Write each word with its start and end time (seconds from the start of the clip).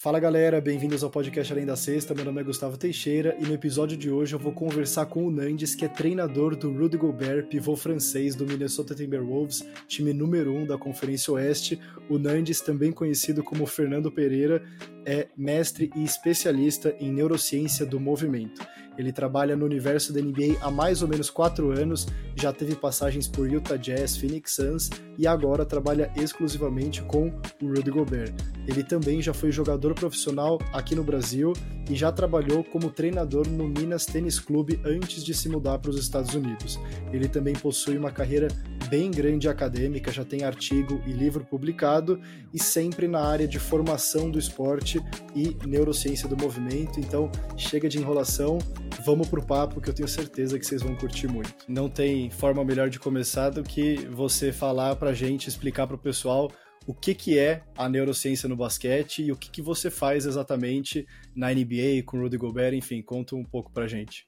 Fala 0.00 0.20
galera, 0.20 0.60
bem-vindos 0.60 1.02
ao 1.02 1.10
podcast 1.10 1.52
Além 1.52 1.66
da 1.66 1.74
Sexta. 1.74 2.14
Meu 2.14 2.24
nome 2.24 2.40
é 2.40 2.44
Gustavo 2.44 2.78
Teixeira 2.78 3.36
e 3.40 3.42
no 3.44 3.52
episódio 3.52 3.96
de 3.96 4.08
hoje 4.08 4.32
eu 4.32 4.38
vou 4.38 4.52
conversar 4.52 5.06
com 5.06 5.26
o 5.26 5.30
Nandes, 5.30 5.74
que 5.74 5.84
é 5.84 5.88
treinador 5.88 6.54
do 6.54 6.72
Rudy 6.72 6.96
Gobert, 6.96 7.48
pivô 7.48 7.74
francês 7.74 8.36
do 8.36 8.46
Minnesota 8.46 8.94
Timberwolves, 8.94 9.66
time 9.88 10.12
número 10.12 10.52
1 10.52 10.56
um 10.56 10.66
da 10.68 10.78
Conferência 10.78 11.32
Oeste. 11.32 11.80
O 12.08 12.16
Nandes, 12.16 12.60
também 12.60 12.92
conhecido 12.92 13.42
como 13.42 13.66
Fernando 13.66 14.08
Pereira, 14.08 14.62
é 15.04 15.26
mestre 15.36 15.90
e 15.96 16.04
especialista 16.04 16.94
em 17.00 17.10
neurociência 17.10 17.84
do 17.84 17.98
movimento. 17.98 18.64
Ele 18.98 19.12
trabalha 19.12 19.56
no 19.56 19.64
universo 19.64 20.12
da 20.12 20.20
NBA 20.20 20.58
há 20.60 20.70
mais 20.70 21.00
ou 21.02 21.08
menos 21.08 21.30
quatro 21.30 21.70
anos, 21.70 22.06
já 22.34 22.52
teve 22.52 22.74
passagens 22.74 23.28
por 23.28 23.48
Utah 23.50 23.76
Jazz, 23.76 24.16
Phoenix 24.16 24.56
Suns 24.56 24.90
e 25.16 25.26
agora 25.26 25.64
trabalha 25.64 26.12
exclusivamente 26.16 27.02
com 27.02 27.28
o 27.62 27.66
Rudy 27.66 27.90
Gobert. 27.90 28.34
Ele 28.66 28.82
também 28.82 29.22
já 29.22 29.32
foi 29.32 29.50
jogador 29.50 29.94
profissional 29.94 30.58
aqui 30.72 30.94
no 30.94 31.04
Brasil 31.04 31.52
e 31.88 31.96
já 31.96 32.12
trabalhou 32.12 32.62
como 32.62 32.90
treinador 32.90 33.48
no 33.48 33.66
Minas 33.66 34.04
Tênis 34.04 34.38
Clube 34.38 34.80
antes 34.84 35.24
de 35.24 35.32
se 35.32 35.48
mudar 35.48 35.78
para 35.78 35.90
os 35.90 35.98
Estados 35.98 36.34
Unidos. 36.34 36.78
Ele 37.12 37.28
também 37.28 37.54
possui 37.54 37.96
uma 37.96 38.10
carreira 38.10 38.48
bem 38.88 39.10
grande 39.10 39.48
acadêmica, 39.48 40.12
já 40.12 40.24
tem 40.24 40.44
artigo 40.44 41.00
e 41.06 41.12
livro 41.12 41.44
publicado 41.44 42.20
e 42.52 42.62
sempre 42.62 43.06
na 43.06 43.20
área 43.20 43.46
de 43.46 43.58
formação 43.58 44.30
do 44.30 44.38
esporte 44.38 45.00
e 45.34 45.56
neurociência 45.66 46.28
do 46.28 46.36
movimento. 46.36 46.98
Então, 47.00 47.30
chega 47.56 47.88
de 47.88 47.98
enrolação, 47.98 48.58
vamos 49.04 49.28
pro 49.28 49.44
papo 49.44 49.80
que 49.80 49.88
eu 49.88 49.94
tenho 49.94 50.08
certeza 50.08 50.58
que 50.58 50.66
vocês 50.66 50.82
vão 50.82 50.94
curtir 50.94 51.28
muito. 51.28 51.54
Não 51.68 51.88
tem 51.88 52.30
forma 52.30 52.64
melhor 52.64 52.90
de 52.90 52.98
começar 52.98 53.50
do 53.50 53.62
que 53.62 53.96
você 54.06 54.52
falar 54.52 54.96
pra 54.96 55.12
gente, 55.12 55.48
explicar 55.48 55.86
pro 55.86 55.98
pessoal 55.98 56.50
o 56.86 56.94
que, 56.94 57.14
que 57.14 57.38
é 57.38 57.62
a 57.76 57.86
neurociência 57.86 58.48
no 58.48 58.56
basquete 58.56 59.22
e 59.22 59.30
o 59.30 59.36
que, 59.36 59.50
que 59.50 59.60
você 59.60 59.90
faz 59.90 60.24
exatamente 60.24 61.06
na 61.36 61.52
NBA 61.52 62.02
com 62.06 62.16
o 62.16 62.22
Rudy 62.22 62.38
Gobert, 62.38 62.74
enfim, 62.74 63.02
conta 63.02 63.36
um 63.36 63.44
pouco 63.44 63.70
pra 63.70 63.86
gente. 63.86 64.26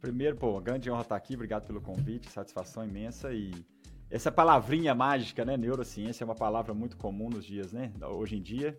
Primeiro, 0.00 0.36
pô, 0.36 0.58
grande 0.60 0.90
honra 0.90 1.02
estar 1.02 1.16
aqui, 1.16 1.34
obrigado 1.34 1.66
pelo 1.66 1.82
convite, 1.82 2.30
satisfação 2.30 2.82
imensa 2.82 3.32
e 3.32 3.52
essa 4.10 4.32
palavrinha 4.32 4.94
mágica, 4.94 5.44
né, 5.44 5.56
neurociência 5.56 6.24
é 6.24 6.26
uma 6.26 6.34
palavra 6.34 6.72
muito 6.72 6.96
comum 6.96 7.28
nos 7.28 7.44
dias, 7.44 7.72
né, 7.72 7.92
hoje 8.00 8.36
em 8.36 8.42
dia. 8.42 8.78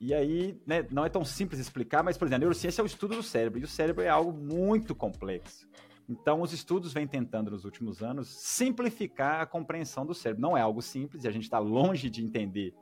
E 0.00 0.12
aí, 0.12 0.60
né, 0.66 0.86
não 0.90 1.04
é 1.04 1.08
tão 1.08 1.24
simples 1.24 1.60
explicar, 1.60 2.02
mas, 2.02 2.18
por 2.18 2.26
exemplo, 2.26 2.36
a 2.36 2.38
neurociência 2.40 2.82
é 2.82 2.84
o 2.84 2.86
estudo 2.86 3.16
do 3.16 3.22
cérebro, 3.22 3.60
e 3.60 3.64
o 3.64 3.68
cérebro 3.68 4.02
é 4.02 4.08
algo 4.08 4.32
muito 4.32 4.94
complexo. 4.94 5.68
Então, 6.08 6.42
os 6.42 6.52
estudos 6.52 6.92
vêm 6.92 7.06
tentando, 7.06 7.50
nos 7.50 7.64
últimos 7.64 8.02
anos, 8.02 8.28
simplificar 8.28 9.40
a 9.40 9.46
compreensão 9.46 10.04
do 10.04 10.14
cérebro. 10.14 10.42
Não 10.42 10.56
é 10.56 10.60
algo 10.60 10.82
simples, 10.82 11.24
e 11.24 11.28
a 11.28 11.30
gente 11.30 11.44
está 11.44 11.58
longe 11.58 12.10
de 12.10 12.22
entender 12.22 12.74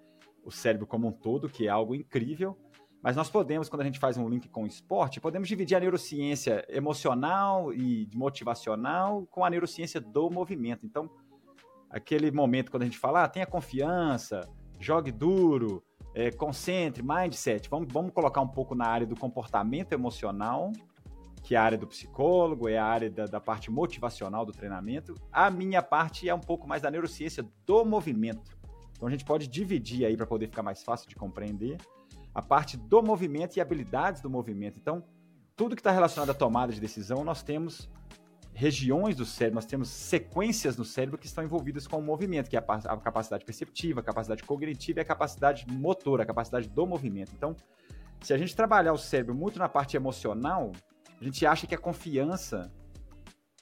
o 0.44 0.50
cérebro 0.50 0.86
como 0.86 1.06
um 1.06 1.12
todo, 1.12 1.48
que 1.48 1.66
é 1.66 1.70
algo 1.70 1.94
incrível, 1.94 2.58
mas 3.02 3.16
nós 3.16 3.28
podemos, 3.28 3.68
quando 3.68 3.82
a 3.82 3.84
gente 3.84 3.98
faz 3.98 4.16
um 4.16 4.28
link 4.28 4.48
com 4.48 4.62
o 4.62 4.66
esporte, 4.66 5.20
podemos 5.20 5.48
dividir 5.48 5.76
a 5.76 5.80
neurociência 5.80 6.64
emocional 6.68 7.72
e 7.72 8.08
motivacional 8.14 9.26
com 9.26 9.44
a 9.44 9.50
neurociência 9.50 10.00
do 10.00 10.30
movimento. 10.30 10.86
Então, 10.86 11.10
aquele 11.90 12.30
momento 12.30 12.70
quando 12.70 12.84
a 12.84 12.86
gente 12.86 12.98
fala, 12.98 13.24
ah, 13.24 13.28
tenha 13.28 13.44
confiança, 13.44 14.48
jogue 14.78 15.10
duro, 15.10 15.82
é, 16.14 16.30
concentre, 16.30 17.02
mindset. 17.02 17.68
Vamos, 17.68 17.92
vamos 17.92 18.12
colocar 18.12 18.40
um 18.40 18.48
pouco 18.48 18.74
na 18.74 18.86
área 18.86 19.06
do 19.06 19.16
comportamento 19.16 19.92
emocional, 19.92 20.72
que 21.42 21.54
é 21.54 21.58
a 21.58 21.62
área 21.62 21.78
do 21.78 21.86
psicólogo, 21.86 22.68
é 22.68 22.78
a 22.78 22.84
área 22.84 23.10
da, 23.10 23.26
da 23.26 23.40
parte 23.40 23.70
motivacional 23.70 24.44
do 24.46 24.52
treinamento. 24.52 25.14
A 25.32 25.50
minha 25.50 25.82
parte 25.82 26.28
é 26.28 26.34
um 26.34 26.40
pouco 26.40 26.68
mais 26.68 26.82
da 26.82 26.90
neurociência 26.90 27.44
do 27.66 27.84
movimento. 27.84 28.56
Então, 28.96 29.08
a 29.08 29.10
gente 29.10 29.24
pode 29.24 29.48
dividir 29.48 30.06
aí 30.06 30.16
para 30.16 30.26
poder 30.26 30.46
ficar 30.46 30.62
mais 30.62 30.82
fácil 30.82 31.08
de 31.08 31.16
compreender 31.16 31.78
a 32.34 32.40
parte 32.40 32.76
do 32.76 33.02
movimento 33.02 33.56
e 33.56 33.60
habilidades 33.60 34.22
do 34.22 34.30
movimento. 34.30 34.78
Então, 34.78 35.02
tudo 35.56 35.74
que 35.74 35.80
está 35.80 35.90
relacionado 35.90 36.30
à 36.30 36.34
tomada 36.34 36.72
de 36.72 36.80
decisão, 36.80 37.24
nós 37.24 37.42
temos 37.42 37.90
regiões 38.54 39.16
do 39.16 39.24
cérebro, 39.24 39.56
nós 39.56 39.66
temos 39.66 39.88
sequências 39.88 40.76
no 40.76 40.84
cérebro 40.84 41.18
que 41.18 41.26
estão 41.26 41.42
envolvidas 41.42 41.86
com 41.86 41.98
o 41.98 42.02
movimento, 42.02 42.50
que 42.50 42.56
é 42.56 42.58
a, 42.60 42.96
capacidade 42.96 43.44
perceptiva, 43.44 44.00
a 44.00 44.02
capacidade 44.02 44.42
cognitiva 44.42 45.00
e 45.00 45.02
a 45.02 45.04
capacidade 45.04 45.66
motora, 45.68 46.22
a 46.22 46.26
capacidade 46.26 46.68
do 46.68 46.86
movimento. 46.86 47.32
Então, 47.34 47.56
se 48.20 48.32
a 48.32 48.38
gente 48.38 48.54
trabalhar 48.54 48.92
o 48.92 48.98
cérebro 48.98 49.34
muito 49.34 49.58
na 49.58 49.68
parte 49.68 49.96
emocional, 49.96 50.72
a 51.20 51.24
gente 51.24 51.44
acha 51.46 51.66
que 51.66 51.74
a 51.74 51.78
confiança 51.78 52.70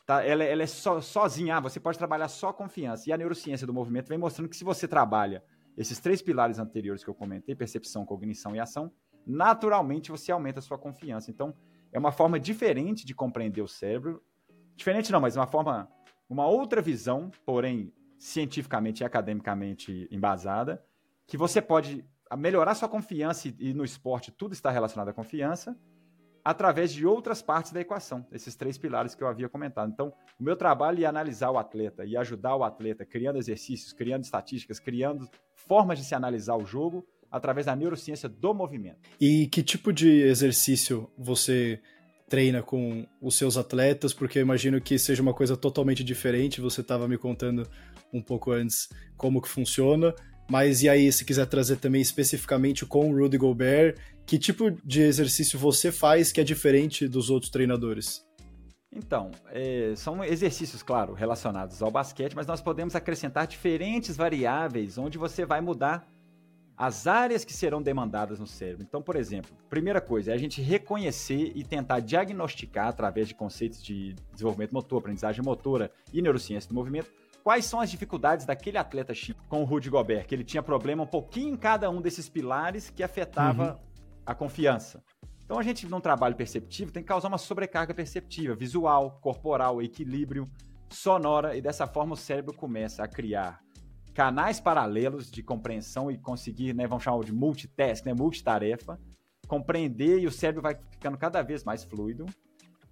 tá, 0.05 0.25
ela, 0.25 0.43
ela 0.43 0.63
é 0.63 0.67
so, 0.67 1.01
sozinha, 1.01 1.57
ah, 1.57 1.61
você 1.61 1.79
pode 1.79 1.97
trabalhar 1.97 2.29
só 2.29 2.49
a 2.49 2.55
confiança. 2.55 3.09
E 3.09 3.13
a 3.13 3.17
neurociência 3.17 3.67
do 3.67 3.73
movimento 3.73 4.09
vem 4.09 4.19
mostrando 4.19 4.49
que 4.49 4.57
se 4.57 4.65
você 4.65 4.89
trabalha 4.89 5.43
esses 5.77 5.99
três 6.01 6.21
pilares 6.21 6.59
anteriores 6.59 7.05
que 7.05 7.09
eu 7.09 7.15
comentei, 7.15 7.55
percepção, 7.55 8.05
cognição 8.05 8.55
e 8.57 8.61
ação, 8.61 8.93
naturalmente 9.25 10.11
você 10.11 10.33
aumenta 10.33 10.59
a 10.59 10.63
sua 10.63 10.77
confiança. 10.77 11.31
Então, 11.31 11.55
é 11.93 11.99
uma 11.99 12.13
forma 12.13 12.39
diferente 12.39 13.07
de 13.07 13.15
compreender 13.15 13.63
o 13.63 13.69
cérebro. 13.69 14.23
Diferente 14.81 15.13
não, 15.13 15.21
mas 15.21 15.37
uma 15.37 15.47
forma, 15.47 15.91
uma 16.27 16.47
outra 16.47 16.81
visão, 16.81 17.31
porém 17.45 17.93
cientificamente 18.19 19.03
e 19.03 19.05
academicamente 19.05 20.09
embasada, 20.11 20.83
que 21.27 21.37
você 21.37 21.61
pode 21.61 22.03
melhorar 22.35 22.75
sua 22.75 22.89
confiança 22.89 23.49
e, 23.49 23.55
e 23.59 23.75
no 23.75 23.85
esporte 23.85 24.33
tudo 24.33 24.55
está 24.55 24.71
relacionado 24.71 25.11
à 25.11 25.13
confiança, 25.13 25.79
através 26.43 26.91
de 26.95 27.05
outras 27.05 27.43
partes 27.43 27.73
da 27.73 27.81
equação, 27.83 28.27
esses 28.33 28.57
três 28.57 28.79
pilares 28.79 29.15
que 29.15 29.23
eu 29.23 29.29
havia 29.29 29.51
comentado. 29.51 29.91
Então, 29.93 30.15
o 30.39 30.43
meu 30.43 30.57
trabalho 30.57 31.05
é 31.05 31.07
analisar 31.07 31.51
o 31.51 31.59
atleta 31.59 32.07
e 32.07 32.17
ajudar 32.17 32.57
o 32.57 32.65
atleta, 32.65 33.05
criando 33.05 33.37
exercícios, 33.37 33.93
criando 33.93 34.25
estatísticas, 34.25 34.81
criando 34.81 35.29
formas 35.55 35.99
de 35.99 36.07
se 36.07 36.15
analisar 36.15 36.57
o 36.57 36.65
jogo 36.65 37.07
através 37.31 37.67
da 37.67 37.77
neurociência 37.77 38.31
do 38.31 38.55
movimento. 38.55 39.11
E 39.21 39.47
que 39.49 39.63
tipo 39.63 39.93
de 39.93 40.23
exercício 40.23 41.13
você 41.19 41.83
treina 42.31 42.63
com 42.63 43.05
os 43.21 43.35
seus 43.35 43.57
atletas? 43.59 44.15
Porque 44.15 44.39
eu 44.39 44.43
imagino 44.43 44.81
que 44.81 44.99
seja 44.99 45.21
uma 45.21 45.35
coisa 45.35 45.57
totalmente 45.57 46.03
diferente. 46.05 46.61
Você 46.61 46.81
estava 46.81 47.09
me 47.09 47.19
contando 47.19 47.69
um 48.13 48.23
pouco 48.23 48.53
antes 48.53 48.89
como 49.17 49.43
que 49.43 49.49
funciona. 49.49 50.15
Mas 50.49 50.83
e 50.83 50.89
aí, 50.89 51.13
se 51.13 51.25
quiser 51.25 51.47
trazer 51.47 51.77
também 51.77 52.01
especificamente 52.01 52.87
com 52.87 53.11
o 53.11 53.17
Rudy 53.17 53.37
Gobert, 53.37 53.97
que 54.25 54.39
tipo 54.39 54.71
de 54.85 55.03
exercício 55.03 55.59
você 55.59 55.93
faz 55.93 56.33
que 56.33 56.41
é 56.41 56.45
diferente 56.45 57.07
dos 57.07 57.31
outros 57.31 57.51
treinadores? 57.51 58.25
Então, 58.93 59.31
é, 59.53 59.93
são 59.95 60.25
exercícios, 60.25 60.83
claro, 60.83 61.13
relacionados 61.13 61.81
ao 61.81 61.91
basquete, 61.91 62.35
mas 62.35 62.47
nós 62.47 62.61
podemos 62.61 62.97
acrescentar 62.97 63.47
diferentes 63.47 64.17
variáveis 64.17 64.99
onde 64.99 65.17
você 65.17 65.45
vai 65.45 65.61
mudar 65.61 66.09
as 66.81 67.07
áreas 67.07 67.45
que 67.45 67.53
serão 67.53 67.83
demandadas 67.83 68.41
no 68.41 68.47
cérebro. 68.47 68.83
Então, 68.83 69.03
por 69.03 69.15
exemplo, 69.15 69.55
primeira 69.69 70.01
coisa 70.01 70.31
é 70.31 70.35
a 70.35 70.39
gente 70.39 70.63
reconhecer 70.63 71.53
e 71.55 71.63
tentar 71.63 72.01
diagnosticar 72.01 72.89
através 72.89 73.29
de 73.29 73.35
conceitos 73.35 73.83
de 73.83 74.15
desenvolvimento 74.33 74.73
motor, 74.73 75.01
aprendizagem 75.01 75.45
motora 75.45 75.91
e 76.11 76.23
neurociência 76.23 76.67
do 76.71 76.75
movimento, 76.75 77.13
quais 77.45 77.67
são 77.67 77.81
as 77.81 77.91
dificuldades 77.91 78.47
daquele 78.47 78.79
atleta 78.79 79.13
X 79.13 79.37
com 79.47 79.61
o 79.61 79.65
Rudy 79.65 79.91
Gobert, 79.91 80.27
que 80.27 80.35
ele 80.35 80.43
tinha 80.43 80.63
problema 80.63 81.03
um 81.03 81.07
pouquinho 81.07 81.53
em 81.53 81.57
cada 81.57 81.91
um 81.91 82.01
desses 82.01 82.31
pilares 82.31 82.89
que 82.89 83.03
afetava 83.03 83.75
uhum. 83.75 83.79
a 84.25 84.35
confiança. 84.35 85.05
Então 85.45 85.59
a 85.59 85.63
gente, 85.63 85.87
num 85.87 86.01
trabalho 86.01 86.35
perceptivo, 86.35 86.91
tem 86.91 87.03
que 87.03 87.09
causar 87.09 87.29
uma 87.29 87.37
sobrecarga 87.37 87.93
perceptiva, 87.93 88.55
visual, 88.55 89.19
corporal, 89.21 89.83
equilíbrio, 89.83 90.47
sonora, 90.89 91.55
e 91.55 91.61
dessa 91.61 91.87
forma 91.87 92.15
o 92.15 92.17
cérebro 92.17 92.55
começa 92.55 93.05
a 93.05 93.07
criar 93.07 93.61
canais 94.21 94.61
paralelos 94.61 95.31
de 95.31 95.43
compreensão 95.43 96.11
e 96.11 96.19
conseguir, 96.19 96.75
né, 96.75 96.87
vamos 96.87 97.03
chamar 97.03 97.25
de 97.25 97.33
multitask, 97.33 98.05
né, 98.05 98.13
multitarefa, 98.13 99.01
compreender 99.49 100.19
e 100.19 100.27
o 100.27 100.31
cérebro 100.31 100.61
vai 100.61 100.79
ficando 100.91 101.17
cada 101.17 101.41
vez 101.41 101.65
mais 101.65 101.85
fluido. 101.85 102.27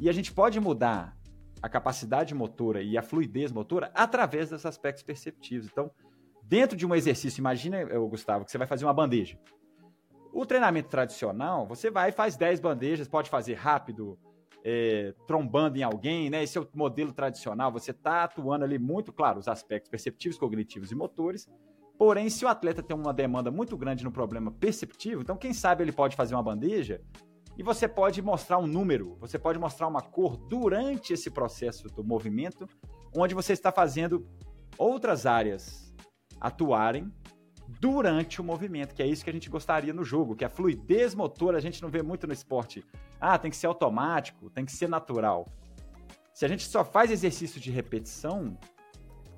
E 0.01 0.09
a 0.09 0.13
gente 0.13 0.33
pode 0.33 0.59
mudar 0.59 1.15
a 1.61 1.69
capacidade 1.69 2.35
motora 2.35 2.81
e 2.81 2.97
a 2.97 3.03
fluidez 3.03 3.53
motora 3.53 3.93
através 3.95 4.49
desses 4.49 4.65
aspectos 4.65 5.03
perceptivos. 5.03 5.69
Então, 5.71 5.91
dentro 6.45 6.75
de 6.75 6.87
um 6.87 6.95
exercício, 6.95 7.43
imagina, 7.43 7.85
Gustavo, 8.09 8.47
que 8.47 8.51
você 8.51 8.57
vai 8.57 8.67
fazer 8.67 8.87
uma 8.87 8.95
bandeja. 8.95 9.39
O 10.33 10.47
treinamento 10.47 10.89
tradicional, 10.89 11.67
você 11.67 11.91
vai 11.91 12.09
e 12.09 12.13
faz 12.13 12.39
10 12.39 12.59
bandejas, 12.59 13.07
pode 13.07 13.29
fazer 13.29 13.53
rápido, 13.53 14.19
é, 14.65 15.15
trombando 15.27 15.79
em 15.79 15.83
alguém, 15.83 16.31
né? 16.31 16.43
Esse 16.43 16.59
é 16.59 16.61
o 16.61 16.69
modelo 16.75 17.13
tradicional. 17.13 17.73
Você 17.73 17.91
está 17.91 18.25
atuando 18.25 18.65
ali 18.65 18.79
muito, 18.79 19.13
claro, 19.13 19.39
os 19.39 19.49
aspectos 19.49 19.91
perceptivos, 19.91 20.39
cognitivos 20.39 20.91
e 20.91 20.95
motores. 20.95 21.49
Porém, 21.99 22.31
se 22.31 22.45
o 22.45 22.49
atleta 22.49 22.83
tem 22.83 22.97
uma 22.97 23.13
demanda 23.13 23.51
muito 23.51 23.77
grande 23.77 24.05
no 24.05 24.13
problema 24.13 24.53
perceptivo, 24.53 25.23
então 25.23 25.37
quem 25.37 25.53
sabe 25.53 25.83
ele 25.83 25.93
pode 25.93 26.15
fazer 26.15 26.35
uma 26.35 26.43
bandeja 26.43 27.01
e 27.57 27.63
você 27.63 27.89
pode 27.89 28.23
mostrar 28.23 28.59
um 28.59 28.69
número, 28.69 29.17
você 29.19 29.37
pode 29.37 29.59
mostrar 29.59 29.89
uma 29.89 30.01
cor 30.01 30.37
durante 30.37 31.13
esse 31.13 31.29
processo 31.29 31.89
do 31.89 32.05
movimento, 32.05 32.69
onde 33.17 33.35
você 33.35 33.53
está 33.53 33.73
fazendo 33.73 34.25
outras 34.79 35.27
áreas 35.27 35.93
atuarem 36.41 37.13
durante 37.81 38.41
o 38.41 38.45
movimento, 38.45 38.95
que 38.95 39.03
é 39.03 39.07
isso 39.07 39.25
que 39.25 39.31
a 39.31 39.33
gente 39.33 39.51
gostaria 39.51 39.93
no 39.93 40.05
jogo, 40.05 40.37
que 40.37 40.45
a 40.45 40.49
fluidez 40.49 41.17
motora 41.17 41.59
a 41.59 41.61
gente 41.61 41.83
não 41.83 41.89
vê 41.89 42.01
muito 42.01 42.29
no 42.29 42.33
esporte. 42.33 42.85
Ah, 43.21 43.39
tem 43.39 43.51
que 43.51 43.57
ser 43.57 43.67
automático, 43.67 44.51
tem 44.51 44.65
que 44.65 44.73
ser 44.73 44.89
natural. 44.89 45.47
Se 46.33 46.45
a 46.45 46.49
gente 46.49 46.69
só 46.69 46.85
faz 46.85 47.11
exercício 47.11 47.61
de 47.61 47.71
repetição, 47.71 48.57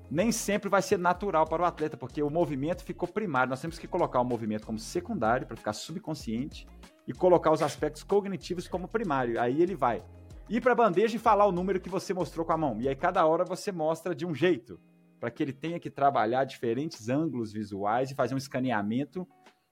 nem 0.09 0.31
sempre 0.31 0.69
vai 0.69 0.81
ser 0.81 0.99
natural 0.99 1.47
para 1.47 1.63
o 1.63 1.65
atleta, 1.65 1.95
porque 1.95 2.21
o 2.21 2.29
movimento 2.29 2.83
ficou 2.83 3.07
primário. 3.07 3.49
Nós 3.49 3.61
temos 3.61 3.79
que 3.79 3.87
colocar 3.87 4.19
o 4.19 4.25
movimento 4.25 4.67
como 4.67 4.77
secundário 4.77 5.47
para 5.47 5.55
ficar 5.55 5.73
subconsciente 5.73 6.67
e 7.07 7.13
colocar 7.13 7.51
os 7.51 7.61
aspectos 7.61 8.03
cognitivos 8.03 8.67
como 8.67 8.87
primário. 8.87 9.39
Aí 9.39 9.61
ele 9.61 9.75
vai 9.75 10.03
ir 10.49 10.59
para 10.59 10.73
a 10.73 10.75
bandeja 10.75 11.15
e 11.15 11.19
falar 11.19 11.45
o 11.45 11.51
número 11.51 11.79
que 11.79 11.89
você 11.89 12.13
mostrou 12.13 12.45
com 12.45 12.51
a 12.51 12.57
mão. 12.57 12.79
E 12.81 12.89
aí 12.89 12.95
cada 12.95 13.25
hora 13.25 13.45
você 13.45 13.71
mostra 13.71 14.13
de 14.13 14.25
um 14.25 14.35
jeito, 14.35 14.79
para 15.17 15.31
que 15.31 15.41
ele 15.41 15.53
tenha 15.53 15.79
que 15.79 15.89
trabalhar 15.89 16.43
diferentes 16.43 17.07
ângulos 17.07 17.53
visuais 17.53 18.11
e 18.11 18.15
fazer 18.15 18.35
um 18.35 18.37
escaneamento, 18.37 19.25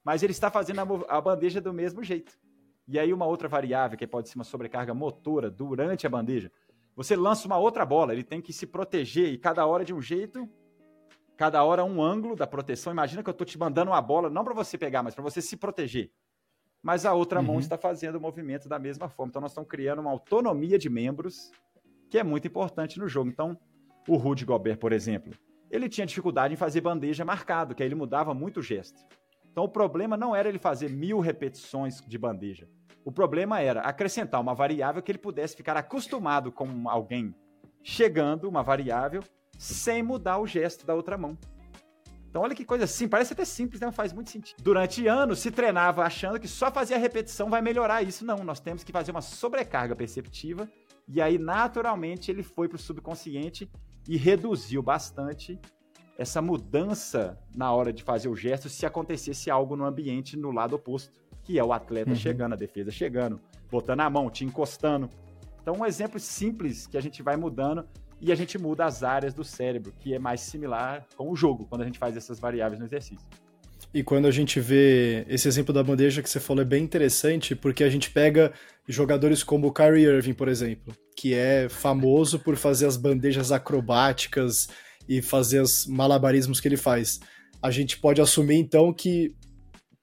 mas 0.04 0.24
ele 0.24 0.32
está 0.32 0.50
fazendo 0.50 0.80
a, 0.80 1.18
a 1.18 1.22
bandeja 1.22 1.60
do 1.60 1.74
mesmo 1.74 2.02
jeito. 2.02 2.40
E 2.90 2.98
aí 2.98 3.14
uma 3.14 3.28
outra 3.28 3.48
variável, 3.48 3.96
que 3.96 4.08
pode 4.08 4.30
ser 4.30 4.36
uma 4.36 4.44
sobrecarga 4.44 4.96
motora 4.96 5.50
durante 5.52 6.08
a 6.08 6.10
bandeja, 6.10 6.52
você 6.96 7.16
lança 7.16 7.46
uma 7.46 7.58
outra 7.58 7.86
bola, 7.86 8.12
ele 8.14 8.24
tem 8.24 8.42
que 8.42 8.52
se 8.52 8.66
proteger 8.66 9.32
e 9.32 9.38
cada 9.38 9.64
hora 9.66 9.86
de 9.86 9.94
um 9.94 10.02
jeito, 10.02 10.50
cada 11.38 11.64
hora 11.64 11.86
um 11.86 12.02
ângulo 12.02 12.36
da 12.36 12.48
proteção. 12.48 12.92
Imagina 12.92 13.22
que 13.22 13.30
eu 13.30 13.32
estou 13.32 13.46
te 13.46 13.60
mandando 13.60 13.92
uma 13.92 14.02
bola, 14.02 14.30
não 14.30 14.44
para 14.44 14.56
você 14.56 14.76
pegar, 14.76 15.04
mas 15.04 15.14
para 15.14 15.24
você 15.24 15.40
se 15.40 15.56
proteger. 15.56 16.12
Mas 16.82 17.06
a 17.06 17.14
outra 17.14 17.40
uhum. 17.40 17.46
mão 17.46 17.60
está 17.60 17.78
fazendo 17.78 18.16
o 18.16 18.20
movimento 18.20 18.68
da 18.68 18.80
mesma 18.80 19.08
forma. 19.08 19.30
Então 19.30 19.42
nós 19.42 19.52
estamos 19.52 19.70
criando 19.70 20.00
uma 20.00 20.12
autonomia 20.12 20.80
de 20.80 20.90
membros 20.90 21.52
que 22.10 22.18
é 22.18 22.24
muito 22.24 22.48
importante 22.48 22.98
no 22.98 23.08
jogo. 23.08 23.30
Então, 23.30 23.56
o 24.08 24.16
Rudy 24.18 24.46
Gobert, 24.46 24.80
por 24.80 24.92
exemplo, 24.92 25.34
ele 25.70 25.88
tinha 25.88 26.08
dificuldade 26.08 26.56
em 26.56 26.58
fazer 26.58 26.82
bandeja 26.82 27.24
marcado, 27.24 27.76
que 27.76 27.84
aí 27.84 27.88
ele 27.88 27.96
mudava 27.96 28.34
muito 28.34 28.60
o 28.60 28.64
gesto. 28.64 29.06
Então 29.52 29.64
o 29.64 29.70
problema 29.70 30.16
não 30.16 30.36
era 30.36 30.50
ele 30.50 30.60
fazer 30.60 30.90
mil 30.90 31.20
repetições 31.20 32.02
de 32.02 32.18
bandeja. 32.18 32.68
O 33.04 33.12
problema 33.12 33.60
era 33.60 33.82
acrescentar 33.82 34.40
uma 34.40 34.54
variável 34.54 35.02
que 35.02 35.12
ele 35.12 35.18
pudesse 35.18 35.56
ficar 35.56 35.76
acostumado 35.78 36.52
com 36.52 36.90
alguém 36.90 37.34
chegando, 37.84 38.48
uma 38.48 38.62
variável, 38.62 39.24
sem 39.58 40.04
mudar 40.04 40.38
o 40.40 40.48
gesto 40.48 40.86
da 40.86 40.94
outra 40.94 41.18
mão. 41.18 41.38
Então, 42.30 42.44
olha 42.44 42.54
que 42.54 42.64
coisa 42.64 42.84
assim, 42.84 43.08
parece 43.08 43.34
até 43.34 43.44
simples, 43.44 43.82
né? 43.82 43.88
Não 43.88 43.92
faz 43.92 44.14
muito 44.14 44.30
sentido. 44.30 44.62
Durante 44.62 45.08
anos 45.08 45.40
se 45.40 45.50
treinava 45.50 46.04
achando 46.04 46.40
que 46.40 46.48
só 46.48 46.72
fazer 46.72 46.94
a 46.94 47.00
repetição 47.00 47.50
vai 47.50 47.62
melhorar 47.62 48.04
isso. 48.04 48.24
Não, 48.24 48.38
nós 48.44 48.60
temos 48.60 48.84
que 48.84 48.92
fazer 48.92 49.10
uma 49.10 49.22
sobrecarga 49.22 49.96
perceptiva. 49.96 50.70
E 51.08 51.20
aí, 51.20 51.40
naturalmente, 51.40 52.30
ele 52.30 52.44
foi 52.44 52.68
para 52.68 52.76
o 52.76 52.80
subconsciente 52.80 53.68
e 54.08 54.16
reduziu 54.16 54.84
bastante 54.84 55.60
essa 56.20 56.42
mudança 56.42 57.40
na 57.56 57.72
hora 57.72 57.94
de 57.94 58.04
fazer 58.04 58.28
o 58.28 58.36
gesto 58.36 58.68
se 58.68 58.86
acontecesse 58.86 59.50
algo 59.50 59.78
no 59.78 59.86
ambiente 59.86 60.36
no 60.36 60.52
lado 60.52 60.76
oposto 60.76 61.14
que 61.50 61.58
é 61.58 61.64
o 61.64 61.74
atleta 61.74 62.12
uhum. 62.12 62.16
chegando, 62.16 62.54
a 62.54 62.56
defesa 62.56 62.92
chegando, 62.92 63.42
botando 63.72 64.02
a 64.02 64.10
mão, 64.10 64.30
te 64.30 64.46
encostando. 64.46 65.10
Então, 65.62 65.74
um 65.80 65.86
exemplo 65.86 66.20
simples 66.20 66.86
que 66.86 66.96
a 66.96 67.02
gente 67.02 67.24
vai 67.24 67.38
mudando 67.38 67.86
e 68.22 68.32
a 68.32 68.36
gente 68.36 68.56
muda 68.58 68.86
as 68.86 69.02
áreas 69.02 69.34
do 69.34 69.44
cérebro, 69.44 69.92
que 69.98 70.14
é 70.14 70.20
mais 70.20 70.42
similar 70.42 71.08
com 71.16 71.32
o 71.32 71.36
jogo, 71.36 71.66
quando 71.66 71.82
a 71.82 71.86
gente 71.86 71.98
faz 71.98 72.16
essas 72.16 72.40
variáveis 72.40 72.80
no 72.80 72.86
exercício. 72.86 73.26
E 73.92 74.04
quando 74.04 74.28
a 74.28 74.32
gente 74.32 74.60
vê 74.60 75.26
esse 75.28 75.48
exemplo 75.48 75.74
da 75.74 75.82
bandeja 75.82 76.22
que 76.22 76.30
você 76.30 76.40
falou 76.40 76.62
é 76.62 76.66
bem 76.66 76.84
interessante, 76.84 77.56
porque 77.56 77.84
a 77.84 77.90
gente 77.90 78.12
pega 78.12 78.54
jogadores 78.88 79.42
como 79.42 79.68
o 79.68 79.74
Kyrie 79.74 80.06
Irving, 80.06 80.34
por 80.34 80.48
exemplo, 80.48 80.94
que 81.16 81.34
é 81.34 81.68
famoso 81.68 82.38
por 82.38 82.56
fazer 82.56 82.86
as 82.86 82.98
bandejas 82.98 83.52
acrobáticas 83.52 84.68
e 85.10 85.22
fazer 85.24 85.60
os 85.60 85.88
malabarismos 85.88 86.60
que 86.60 86.68
ele 86.68 86.78
faz. 86.78 87.20
A 87.62 87.72
gente 87.72 87.98
pode 87.98 88.22
assumir 88.22 88.58
então 88.58 88.94
que 88.94 89.36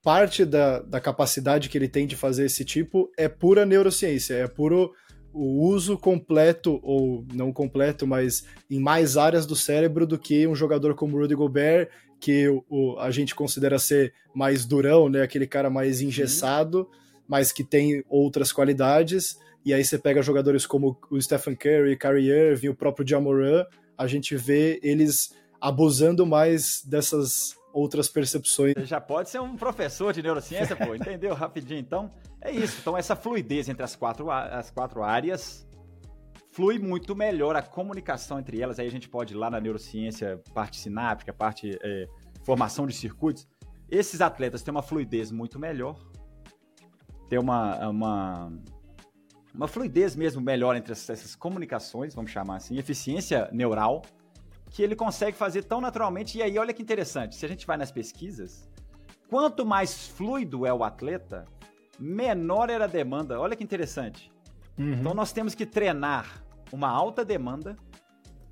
parte 0.03 0.45
da, 0.45 0.79
da 0.79 0.99
capacidade 0.99 1.69
que 1.69 1.77
ele 1.77 1.87
tem 1.87 2.05
de 2.05 2.15
fazer 2.15 2.45
esse 2.45 2.65
tipo 2.65 3.09
é 3.17 3.27
pura 3.29 3.65
neurociência, 3.65 4.35
é 4.35 4.47
puro 4.47 4.91
o 5.33 5.67
uso 5.67 5.97
completo, 5.97 6.79
ou 6.81 7.25
não 7.33 7.53
completo, 7.53 8.07
mas 8.07 8.45
em 8.69 8.79
mais 8.79 9.17
áreas 9.17 9.45
do 9.45 9.55
cérebro 9.55 10.05
do 10.05 10.17
que 10.17 10.47
um 10.47 10.55
jogador 10.55 10.95
como 10.95 11.17
Rudy 11.17 11.35
Gobert, 11.35 11.89
que 12.19 12.47
o, 12.69 12.97
a 12.99 13.11
gente 13.11 13.35
considera 13.35 13.77
ser 13.77 14.13
mais 14.33 14.65
durão, 14.65 15.09
né? 15.09 15.21
Aquele 15.21 15.45
cara 15.45 15.69
mais 15.69 16.01
engessado, 16.01 16.79
uhum. 16.79 16.85
mas 17.27 17.51
que 17.51 17.63
tem 17.63 18.03
outras 18.09 18.51
qualidades. 18.51 19.37
E 19.63 19.73
aí 19.73 19.83
você 19.83 19.97
pega 19.97 20.21
jogadores 20.21 20.65
como 20.65 20.97
o 21.11 21.21
Stephen 21.21 21.55
Curry, 21.55 21.97
Kyrie 21.97 22.29
Irving, 22.29 22.69
o 22.69 22.75
próprio 22.75 23.07
Jamoran, 23.07 23.65
a 23.97 24.07
gente 24.07 24.35
vê 24.35 24.79
eles 24.83 25.33
abusando 25.59 26.25
mais 26.25 26.83
dessas 26.85 27.55
outras 27.73 28.07
percepções. 28.07 28.73
Já 28.83 28.99
pode 28.99 29.29
ser 29.29 29.39
um 29.39 29.55
professor 29.55 30.13
de 30.13 30.21
neurociência, 30.21 30.75
pô, 30.75 30.95
entendeu? 30.95 31.33
Rapidinho. 31.33 31.79
Então, 31.79 32.11
é 32.41 32.51
isso. 32.51 32.77
Então, 32.81 32.97
essa 32.97 33.15
fluidez 33.15 33.69
entre 33.69 33.83
as 33.83 33.95
quatro, 33.95 34.31
as 34.31 34.71
quatro 34.71 35.03
áreas 35.03 35.67
flui 36.51 36.79
muito 36.79 37.15
melhor 37.15 37.55
a 37.55 37.61
comunicação 37.61 38.39
entre 38.39 38.59
elas. 38.59 38.79
Aí 38.79 38.87
a 38.87 38.91
gente 38.91 39.07
pode 39.07 39.33
ir 39.33 39.37
lá 39.37 39.49
na 39.49 39.61
neurociência, 39.61 40.41
parte 40.53 40.77
sináptica, 40.77 41.31
parte 41.31 41.77
é, 41.83 42.07
formação 42.43 42.87
de 42.87 42.93
circuitos. 42.93 43.47
Esses 43.89 44.21
atletas 44.21 44.63
têm 44.63 44.71
uma 44.71 44.81
fluidez 44.81 45.31
muito 45.31 45.59
melhor, 45.59 45.95
tem 47.29 47.37
uma, 47.37 47.87
uma, 47.87 48.51
uma 49.57 49.67
fluidez 49.67 50.15
mesmo 50.15 50.39
melhor 50.39 50.75
entre 50.75 50.93
essas 50.93 51.35
comunicações, 51.35 52.13
vamos 52.13 52.29
chamar 52.29 52.57
assim, 52.57 52.77
eficiência 52.77 53.49
neural 53.51 54.03
que 54.69 54.83
ele 54.83 54.95
consegue 54.95 55.35
fazer 55.35 55.63
tão 55.63 55.81
naturalmente. 55.81 56.37
E 56.37 56.43
aí, 56.43 56.59
olha 56.59 56.73
que 56.73 56.81
interessante, 56.81 57.35
se 57.35 57.45
a 57.45 57.49
gente 57.49 57.65
vai 57.65 57.75
nas 57.75 57.91
pesquisas, 57.91 58.69
quanto 59.27 59.65
mais 59.65 60.07
fluido 60.09 60.65
é 60.65 60.71
o 60.71 60.83
atleta, 60.83 61.45
menor 61.99 62.69
era 62.69 62.83
a 62.83 62.87
demanda. 62.87 63.39
Olha 63.39 63.55
que 63.55 63.63
interessante. 63.63 64.31
Uhum. 64.77 64.93
Então, 64.93 65.13
nós 65.15 65.31
temos 65.31 65.55
que 65.55 65.65
treinar 65.65 66.43
uma 66.71 66.89
alta 66.89 67.25
demanda 67.25 67.75